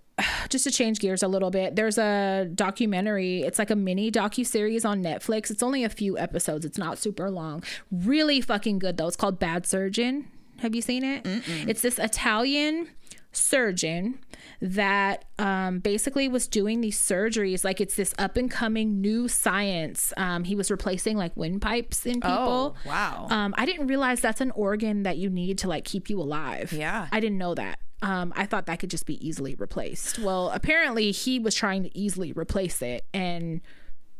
just 0.51 0.65
to 0.65 0.71
change 0.71 0.99
gears 0.99 1.23
a 1.23 1.29
little 1.29 1.51
bit, 1.51 1.77
there's 1.77 1.97
a 1.97 2.51
documentary. 2.55 3.43
It's 3.43 3.59
like 3.59 3.71
a 3.71 3.77
mini 3.77 4.11
docu 4.11 4.47
series 4.47 4.85
on 4.85 5.03
Netflix. 5.03 5.51
It's 5.51 5.63
only 5.63 5.85
a 5.85 5.89
few 5.89 6.19
episodes. 6.19 6.65
It's 6.65 6.79
not 6.79 6.99
super 6.99 7.31
long. 7.31 7.63
Really 7.91 8.41
fucking 8.41 8.81
good 8.81 8.97
though. 8.97 9.07
It's 9.07 9.17
called 9.17 9.39
Bad 9.39 9.67
Surgeon. 9.67 10.29
Have 10.59 10.75
you 10.75 10.83
seen 10.83 11.05
it? 11.05 11.23
It's 11.67 11.81
this 11.81 11.99
Italian 11.99 12.89
surgeon 13.33 14.19
that 14.61 15.25
um, 15.39 15.79
basically 15.81 16.29
was 16.29 16.47
doing 16.49 16.81
these 16.81 16.99
surgeries 16.99 17.65
like 17.65 17.81
it's 17.81 17.95
this 17.97 18.15
up 18.19 18.37
and 18.37 18.51
coming 18.51 19.01
new 19.01 19.29
science. 19.29 20.13
Um, 20.17 20.45
he 20.45 20.55
was 20.55 20.71
replacing 20.71 21.17
like 21.17 21.37
windpipes 21.37 22.07
in 22.07 22.15
people. 22.15 22.31
Oh, 22.31 22.77
wow. 22.87 23.27
um, 23.31 23.55
i 23.57 23.67
didn't 23.67 23.87
realize 23.87 24.21
that's 24.21 24.41
an 24.41 24.51
organ 24.53 25.03
that 25.05 25.17
you 25.17 25.31
need 25.31 25.59
to 25.59 25.69
like 25.69 25.85
keep 25.85 26.11
you 26.11 26.21
alive. 26.21 26.73
Yeah. 26.73 27.09
i 27.13 27.21
didn't 27.21 27.39
know 27.39 27.55
that. 27.55 27.79
Um, 28.03 28.33
i 28.37 28.47
thought 28.47 28.67
that 28.67 28.79
could 28.79 28.91
just 28.91 29.07
be 29.07 29.25
easily 29.27 29.55
replaced. 29.57 30.19
Well 30.19 30.51
apparently 30.51 31.11
he 31.11 31.39
was 31.39 31.55
trying 31.55 31.83
to 31.85 31.99
easily 31.99 32.33
replace 32.33 32.83
it 32.83 33.05
and 33.13 33.61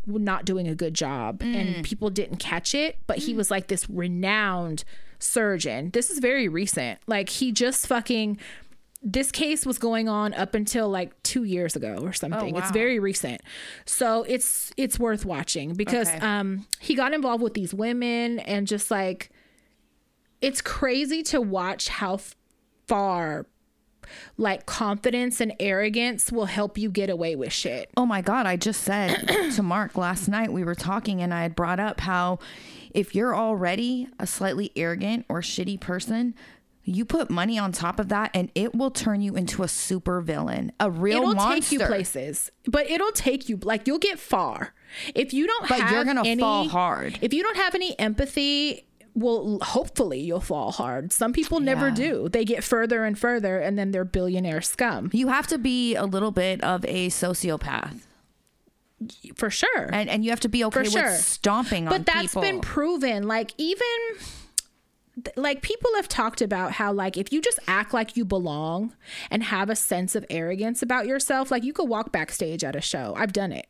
not 0.07 0.45
doing 0.45 0.67
a 0.67 0.75
good 0.75 0.95
job 0.95 1.43
and 1.43 1.85
people 1.85 2.09
didn't 2.09 2.39
catch 2.39 2.75
it 2.75 2.97
but 3.07 3.19
he 3.19 3.35
was 3.35 3.51
like 3.51 3.67
this 3.69 3.89
renowned 3.89 4.83
surgeon. 5.23 5.91
This 5.91 6.11
is 6.11 6.19
very 6.19 6.49
recent. 6.49 6.99
Like 7.07 7.29
he 7.29 7.53
just 7.53 7.87
fucking 7.87 8.39
this 9.03 9.33
case 9.33 9.65
was 9.65 9.79
going 9.79 10.09
on 10.11 10.35
up 10.35 10.55
until 10.55 10.89
like 10.89 11.21
two 11.23 11.45
years 11.45 11.75
ago 11.75 12.01
or 12.03 12.13
something 12.13 12.55
it's 12.55 12.67
wow. 12.67 12.73
very 12.73 12.99
recent 12.99 13.41
so 13.87 14.25
it's 14.25 14.73
it's 14.77 14.99
worth 14.99 15.25
watching 15.25 15.73
because 15.75 16.07
Okay. 16.09 16.19
um 16.19 16.67
he 16.81 16.95
got 16.95 17.15
involved 17.15 17.43
with 17.43 17.55
these 17.55 17.73
women 17.73 18.41
and 18.41 18.67
just 18.67 18.91
like 18.91 19.31
it's 20.43 20.61
crazy 20.61 21.23
to 21.23 21.41
watch 21.41 21.89
how 21.89 22.15
f- 22.15 22.35
far 22.87 23.47
like 24.37 24.67
confidence 24.67 25.41
and 25.41 25.55
arrogance 25.61 26.33
will 26.33 26.47
help 26.47 26.77
you 26.77 26.91
get 26.91 27.09
away 27.09 27.37
with 27.37 27.53
shit 27.53 27.89
Oh 27.97 28.05
my 28.07 28.21
God. 28.23 28.45
I 28.47 28.57
just 28.57 28.83
said 28.83 29.15
to 29.55 29.63
Mark 29.63 29.97
last 29.97 30.27
night, 30.29 30.53
we 30.53 30.65
were 30.65 30.75
talking 30.75 31.23
and 31.23 31.33
I 31.33 31.43
had 31.43 31.55
brought 31.55 31.79
up 31.81 32.01
how 32.01 32.39
if 32.93 33.15
you're 33.15 33.37
already 33.37 34.09
a 34.19 34.27
slightly 34.27 34.73
arrogant 34.75 35.27
or 35.29 35.43
shitty 35.43 35.79
person, 35.81 36.35
you 36.91 37.05
put 37.05 37.31
money 37.31 37.59
on 37.59 37.73
top 37.73 37.99
of 38.01 38.09
that 38.09 38.31
and 38.35 38.51
it 38.55 38.75
will 38.75 38.91
turn 38.91 39.21
you 39.21 39.35
into 39.37 39.63
a 39.63 39.69
super 39.69 40.21
villain, 40.21 40.73
a 40.81 40.91
real 40.91 41.19
it'll 41.23 41.35
monster. 41.35 41.61
take 41.61 41.73
you 41.81 41.87
places 41.87 42.51
but 42.67 42.91
it'll 42.91 43.13
take 43.13 43.49
you 43.49 43.59
like 43.63 43.87
you'll 43.87 43.99
get 43.99 44.19
far 44.19 44.75
if 45.15 45.33
you 45.33 45.47
don't 45.47 45.69
But 45.69 45.81
have 45.81 45.93
you're 45.93 46.05
gonna 46.05 46.23
any, 46.27 46.41
fall 46.41 46.69
hard. 46.69 47.19
if 47.23 47.33
you 47.33 47.43
don't 47.43 47.57
have 47.57 47.75
any 47.75 47.99
empathy 47.99 48.87
well 49.15 49.59
hopefully 49.63 50.21
you'll 50.21 50.41
fall 50.41 50.73
hard 50.73 51.13
some 51.13 51.33
people 51.33 51.61
never 51.61 51.89
Yeah. 51.89 51.95
do 51.95 52.29
they 52.29 52.45
get 52.45 52.63
further 52.65 53.05
and 53.05 53.19
further 53.19 53.59
and 53.59 53.79
then 53.79 53.91
they're 53.91 54.05
billionaire 54.05 54.61
scum 54.61 55.11
You 55.13 55.29
have 55.29 55.47
to 55.49 55.59
be 55.59 55.95
a 55.97 56.05
little 56.05 56.31
bit 56.31 56.63
of 56.63 56.85
a 56.85 57.09
sociopath. 57.09 57.99
for 59.35 59.49
sure 59.51 59.89
And 59.93 60.09
and 60.11 60.25
you 60.25 60.31
have 60.31 60.41
to 60.41 60.49
be 60.49 60.63
okay 60.65 60.85
sure. 60.85 61.05
with 61.05 61.17
stomping 61.21 61.87
on 61.89 61.91
but 61.93 62.07
that's 62.07 62.29
people. 62.29 62.43
been 62.43 62.61
proven 62.61 63.27
like 63.27 63.53
even 63.59 63.87
like 65.37 65.63
people 65.63 65.91
have 65.97 66.09
talked 66.09 66.41
about 66.41 66.73
how 66.73 66.93
like 66.93 67.17
if 67.17 67.33
you 67.33 67.41
just 67.41 67.59
act 67.67 67.93
like 67.93 68.17
you 68.17 68.25
belong 68.25 68.95
and 69.31 69.43
have 69.45 69.69
a 69.69 69.77
sense 69.77 70.15
of 70.15 70.25
arrogance 70.31 70.83
about 70.83 71.07
yourself 71.07 71.51
like 71.51 71.65
you 71.65 71.73
could 71.73 71.89
walk 71.89 72.13
backstage 72.13 72.65
at 72.65 72.77
a 72.77 72.81
show. 72.81 73.15
I've 73.17 73.33
done 73.33 73.53
it. 73.53 73.67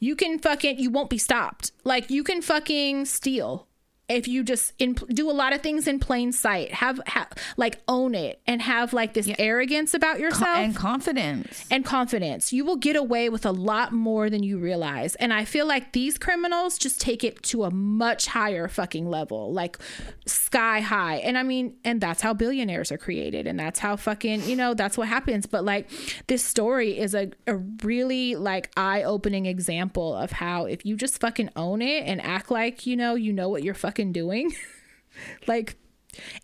You 0.00 0.16
can 0.16 0.38
fucking 0.38 0.78
you 0.78 0.90
won't 0.90 1.10
be 1.10 1.18
stopped. 1.18 1.72
Like 1.84 2.10
you 2.10 2.24
can 2.24 2.42
fucking 2.42 3.04
steal 3.04 3.67
if 4.08 4.26
you 4.26 4.42
just 4.42 4.72
in, 4.78 4.94
do 4.94 5.30
a 5.30 5.32
lot 5.32 5.52
of 5.52 5.60
things 5.60 5.86
in 5.86 5.98
plain 5.98 6.32
sight 6.32 6.72
have, 6.72 6.98
have 7.06 7.28
like 7.56 7.80
own 7.86 8.14
it 8.14 8.40
and 8.46 8.62
have 8.62 8.92
like 8.92 9.12
this 9.12 9.30
arrogance 9.38 9.92
about 9.92 10.18
yourself 10.18 10.56
and 10.56 10.74
confidence. 10.74 11.66
and 11.70 11.84
confidence. 11.84 12.52
You 12.52 12.64
will 12.64 12.76
get 12.76 12.96
away 12.96 13.28
with 13.28 13.44
a 13.44 13.52
lot 13.52 13.92
more 13.92 14.30
than 14.30 14.42
you 14.42 14.58
realize. 14.58 15.14
And 15.16 15.32
I 15.32 15.44
feel 15.44 15.66
like 15.66 15.92
these 15.92 16.16
criminals 16.16 16.78
just 16.78 17.00
take 17.00 17.22
it 17.22 17.42
to 17.44 17.64
a 17.64 17.70
much 17.70 18.26
higher 18.26 18.66
fucking 18.66 19.10
level, 19.10 19.52
like 19.52 19.78
sky 20.24 20.80
high. 20.80 21.16
And 21.16 21.36
I 21.36 21.42
mean, 21.42 21.74
and 21.84 22.00
that's 22.00 22.22
how 22.22 22.32
billionaires 22.32 22.90
are 22.90 22.98
created. 22.98 23.46
And 23.46 23.58
that's 23.60 23.78
how 23.78 23.96
fucking, 23.96 24.44
you 24.44 24.56
know, 24.56 24.72
that's 24.72 24.96
what 24.96 25.08
happens. 25.08 25.44
But 25.44 25.64
like 25.64 25.90
this 26.28 26.42
story 26.42 26.98
is 26.98 27.14
a, 27.14 27.30
a 27.46 27.56
really 27.56 28.36
like 28.36 28.70
eye 28.76 29.02
opening 29.02 29.44
example 29.44 30.14
of 30.14 30.32
how 30.32 30.64
if 30.64 30.86
you 30.86 30.96
just 30.96 31.20
fucking 31.20 31.50
own 31.56 31.82
it 31.82 32.04
and 32.06 32.22
act 32.22 32.50
like, 32.50 32.86
you 32.86 32.96
know, 32.96 33.14
you 33.14 33.34
know 33.34 33.50
what 33.50 33.62
you're 33.62 33.74
fucking 33.74 33.97
doing, 34.12 34.52
like 35.46 35.76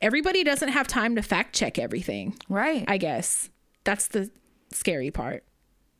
everybody 0.00 0.44
doesn't 0.44 0.68
have 0.68 0.86
time 0.86 1.16
to 1.16 1.22
fact 1.22 1.54
check 1.54 1.78
everything. 1.78 2.36
Right. 2.48 2.84
I 2.88 2.98
guess 2.98 3.50
that's 3.84 4.08
the 4.08 4.30
scary 4.70 5.10
part. 5.10 5.44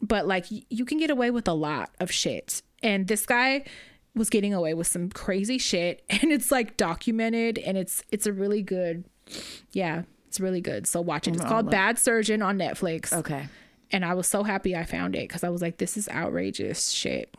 But 0.03 0.27
like 0.27 0.47
y- 0.51 0.63
you 0.69 0.85
can 0.85 0.99
get 0.99 1.11
away 1.11 1.31
with 1.31 1.49
a 1.49 1.53
lot 1.55 1.91
of 2.01 2.11
shit. 2.11 2.63
And 2.83 3.07
this 3.09 3.25
guy 3.25 3.65
was 4.15 4.31
getting 4.31 4.53
away 4.55 4.75
with 4.75 4.87
some 4.87 5.09
crazy 5.11 5.59
shit 5.59 6.05
and 6.11 6.31
it's 6.31 6.51
like 6.53 6.77
documented 6.77 7.59
and 7.59 7.77
it's 7.77 8.03
it's 8.11 8.27
a 8.27 8.33
really 8.33 8.63
good 8.63 9.05
yeah, 9.73 10.03
it's 10.29 10.39
really 10.41 10.61
good. 10.61 10.87
So 10.87 11.01
watch 11.01 11.27
it. 11.27 11.35
It's 11.37 11.45
called 11.45 11.71
Bad 11.71 11.99
Surgeon 11.99 12.43
on 12.43 12.59
Netflix. 12.59 13.13
okay. 13.13 13.49
And 13.91 14.05
I 14.05 14.15
was 14.15 14.27
so 14.27 14.43
happy 14.43 14.75
I 14.77 14.85
found 14.85 15.15
it 15.17 15.29
cuz 15.29 15.43
I 15.45 15.49
was 15.49 15.63
like 15.63 15.79
this 15.79 15.97
is 15.97 16.09
outrageous 16.09 16.91
shit. 16.91 17.35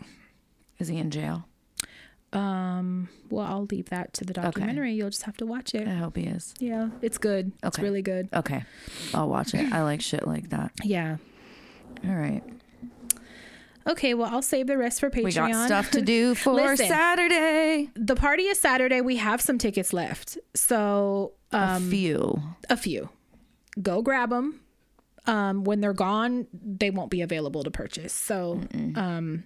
Is 0.79 0.87
he 0.87 0.97
in 0.97 1.11
jail? 1.11 1.47
Um 2.35 3.09
well, 3.29 3.45
I'll 3.47 3.65
leave 3.71 3.89
that 3.89 4.13
to 4.13 4.25
the 4.25 4.33
documentary. 4.33 4.93
You'll 4.93 5.09
just 5.09 5.23
have 5.23 5.37
to 5.37 5.45
watch 5.45 5.73
it. 5.73 5.87
I 5.87 5.93
hope 5.95 6.17
he 6.17 6.23
is. 6.23 6.53
Yeah, 6.59 6.89
it's 7.01 7.17
good. 7.17 7.51
It's 7.63 7.79
really 7.79 8.01
good. 8.01 8.29
Okay. 8.33 8.63
I'll 9.13 9.29
watch 9.29 9.53
it. 9.53 9.71
I 9.73 9.81
like 9.83 10.01
shit 10.01 10.27
like 10.27 10.49
that. 10.49 10.71
Yeah. 10.83 11.17
All 12.07 12.13
right. 12.15 12.43
Okay, 13.87 14.15
well, 14.15 14.29
I'll 14.33 14.41
save 14.41 14.65
the 14.67 14.77
rest 14.77 14.99
for 14.99 15.09
Patreon. 15.11 15.23
We 15.25 15.31
got 15.33 15.65
stuff 15.67 15.91
to 15.91 16.01
do 16.01 16.33
for 16.43 16.53
Listen. 16.53 16.87
Saturday. 16.87 17.89
the 17.95 18.15
party 18.15 18.43
is 18.43 18.59
Saturday. 18.59 18.99
We 19.01 19.17
have 19.17 19.41
some 19.41 19.57
tickets 19.59 19.93
left. 19.93 20.37
So, 20.55 21.33
A 21.51 21.57
um, 21.75 21.89
few. 21.91 22.41
a 22.69 22.77
few. 22.77 23.09
Go 23.81 24.01
grab 24.01 24.31
them. 24.31 24.59
Um, 25.27 25.63
when 25.65 25.81
they're 25.81 25.93
gone, 25.93 26.47
they 26.51 26.89
won't 26.89 27.11
be 27.11 27.21
available 27.21 27.63
to 27.63 27.69
purchase. 27.71 28.13
So, 28.13 28.61
um, 28.95 29.43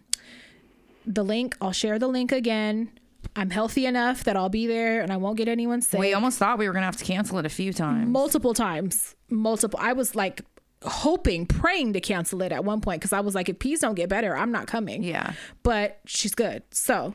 the 1.09 1.23
link, 1.23 1.57
I'll 1.59 1.73
share 1.73 1.99
the 1.99 2.07
link 2.07 2.31
again. 2.31 2.91
I'm 3.35 3.49
healthy 3.49 3.85
enough 3.85 4.23
that 4.23 4.37
I'll 4.37 4.49
be 4.49 4.65
there 4.67 5.01
and 5.01 5.11
I 5.11 5.17
won't 5.17 5.37
get 5.37 5.47
anyone 5.49 5.81
sick. 5.81 5.99
We 5.99 6.13
almost 6.13 6.37
thought 6.37 6.57
we 6.57 6.67
were 6.67 6.73
gonna 6.73 6.85
have 6.85 6.97
to 6.97 7.03
cancel 7.03 7.37
it 7.39 7.45
a 7.45 7.49
few 7.49 7.73
times. 7.73 8.07
multiple 8.07 8.53
times. 8.53 9.15
Multiple. 9.29 9.79
I 9.81 9.93
was 9.93 10.15
like 10.15 10.41
hoping, 10.83 11.45
praying 11.45 11.93
to 11.93 11.99
cancel 11.99 12.41
it 12.41 12.51
at 12.51 12.63
one 12.63 12.79
point 12.79 13.01
because 13.01 13.11
I 13.11 13.19
was 13.19 13.35
like, 13.35 13.49
if 13.49 13.59
peas 13.59 13.81
don't 13.81 13.95
get 13.95 14.07
better, 14.07 14.37
I'm 14.37 14.51
not 14.51 14.67
coming. 14.67 15.03
Yeah. 15.03 15.33
but 15.63 15.99
she's 16.05 16.33
good. 16.33 16.63
So 16.71 17.13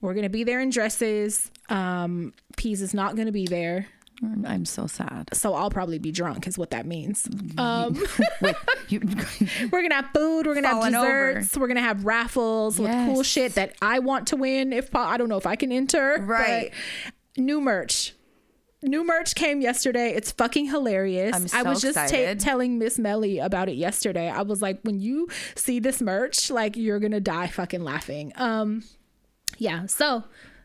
we're 0.00 0.14
gonna 0.14 0.28
be 0.30 0.44
there 0.44 0.60
in 0.60 0.70
dresses. 0.70 1.50
Um, 1.68 2.32
Peas 2.56 2.82
is 2.82 2.92
not 2.94 3.16
gonna 3.16 3.32
be 3.32 3.46
there, 3.46 3.86
I'm 4.44 4.64
so 4.66 4.86
sad. 4.86 5.30
so 5.34 5.54
I'll 5.54 5.70
probably 5.70 5.98
be 5.98 6.12
drunk, 6.12 6.46
is 6.46 6.58
what 6.58 6.70
that 6.72 6.84
means. 6.86 7.26
Um, 7.56 7.98
Wait, 8.42 8.54
you, 8.88 9.00
we're 9.72 9.80
gonna 9.82 9.94
have 9.94 10.10
food. 10.14 10.46
We're 10.46 10.54
gonna 10.54 10.68
have 10.68 10.78
over. 10.78 11.34
desserts. 11.34 11.56
We're 11.56 11.68
gonna 11.68 11.80
have 11.80 12.04
raffles 12.04 12.78
with 12.78 12.90
cool 12.90 13.22
shit 13.22 13.54
that 13.54 13.76
I 13.80 14.00
want 14.00 14.26
to 14.28 14.36
win. 14.36 14.72
If 14.74 14.94
I 14.94 15.16
don't 15.16 15.28
know 15.30 15.38
if 15.38 15.46
I 15.46 15.56
can 15.56 15.72
enter, 15.72 16.18
Right. 16.20 16.70
New 17.38 17.60
merch. 17.60 18.14
New 18.82 19.06
merch 19.06 19.34
came 19.34 19.60
yesterday. 19.60 20.14
It's 20.14 20.32
fucking 20.32 20.66
hilarious. 20.66 21.34
I'm 21.34 21.46
I 21.66 21.68
was 21.68 21.82
just 21.82 21.98
excited. 21.98 22.40
telling 22.40 22.78
Miss 22.78 22.98
Melly 22.98 23.38
about 23.38 23.68
it 23.68 23.74
yesterday. 23.76 24.28
I 24.28 24.42
was 24.42 24.62
like, 24.62 24.80
when 24.82 24.98
you 25.00 25.28
see 25.54 25.80
this 25.80 26.00
merch, 26.00 26.50
like 26.50 26.76
you're 26.76 26.98
gonna 26.98 27.20
die 27.20 27.46
fucking 27.46 27.84
laughing. 27.84 28.32
Um, 28.36 28.82
yeah. 29.58 29.84
So 29.86 30.24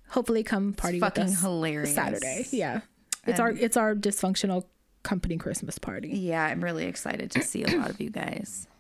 hopefully, 0.10 0.44
come 0.44 0.74
party 0.74 0.96
with 0.98 1.02
fucking 1.02 1.24
us 1.26 1.42
hilarious. 1.42 1.94
Saturday. 1.94 2.46
Yeah, 2.52 2.82
it's 3.26 3.40
our 3.40 3.52
it's 3.52 3.78
our 3.78 3.96
dysfunctional 3.96 4.66
company 5.04 5.38
Christmas 5.38 5.78
party. 5.78 6.10
yeah, 6.10 6.44
I'm 6.46 6.64
really 6.64 6.86
excited 6.86 7.32
to 7.32 7.42
see 7.42 7.64
a 7.64 7.78
lot 7.78 7.90
of 7.90 8.00
you 8.02 8.10
guys. 8.10 8.68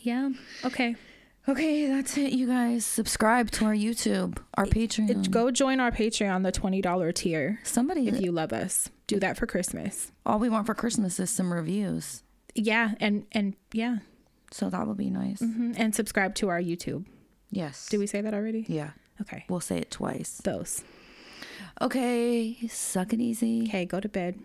Yeah. 0.00 0.30
Okay. 0.64 0.96
Okay, 1.48 1.86
that's 1.86 2.16
it, 2.18 2.32
you 2.32 2.46
guys. 2.46 2.84
Subscribe 2.86 3.50
to 3.52 3.64
our 3.66 3.74
YouTube, 3.74 4.38
our 4.54 4.64
Patreon. 4.66 5.30
Go 5.30 5.50
join 5.50 5.78
our 5.80 5.90
Patreon, 5.90 6.42
the 6.42 6.52
twenty 6.52 6.80
dollar 6.82 7.12
tier. 7.12 7.60
Somebody, 7.64 8.08
If 8.08 8.20
you 8.20 8.32
love 8.32 8.52
us, 8.52 8.88
do 9.06 9.18
that 9.20 9.36
for 9.36 9.46
Christmas. 9.46 10.10
all 10.26 10.38
we 10.38 10.48
want 10.48 10.66
for 10.66 10.74
Christmas 10.74 11.18
is 11.20 11.30
some 11.30 11.52
reviews. 11.52 12.22
Yeah, 12.54 12.94
and 13.00 13.26
and 13.32 13.54
yeah, 13.72 13.98
So 14.50 14.70
that 14.70 14.86
would 14.86 14.96
be 14.96 15.10
nice. 15.10 15.40
Mhm. 15.40 15.74
and 15.78 15.94
subscribe 15.94 16.34
to 16.36 16.48
our 16.48 16.60
YouTube. 16.60 17.04
Yes. 17.50 17.88
Did 17.88 17.98
we 17.98 18.06
say 18.06 18.20
that 18.22 18.32
already? 18.34 18.64
Yeah. 18.68 18.90
Okay, 19.20 19.44
We'll 19.48 19.60
say 19.60 19.78
it 19.78 19.90
twice. 19.90 20.40
those. 20.44 20.82
Okay, 21.82 22.56
suck 22.68 23.12
it 23.12 23.20
easy. 23.20 23.66
Okay, 23.66 23.84
go 23.84 24.00
to 24.00 24.08
bed. 24.08 24.38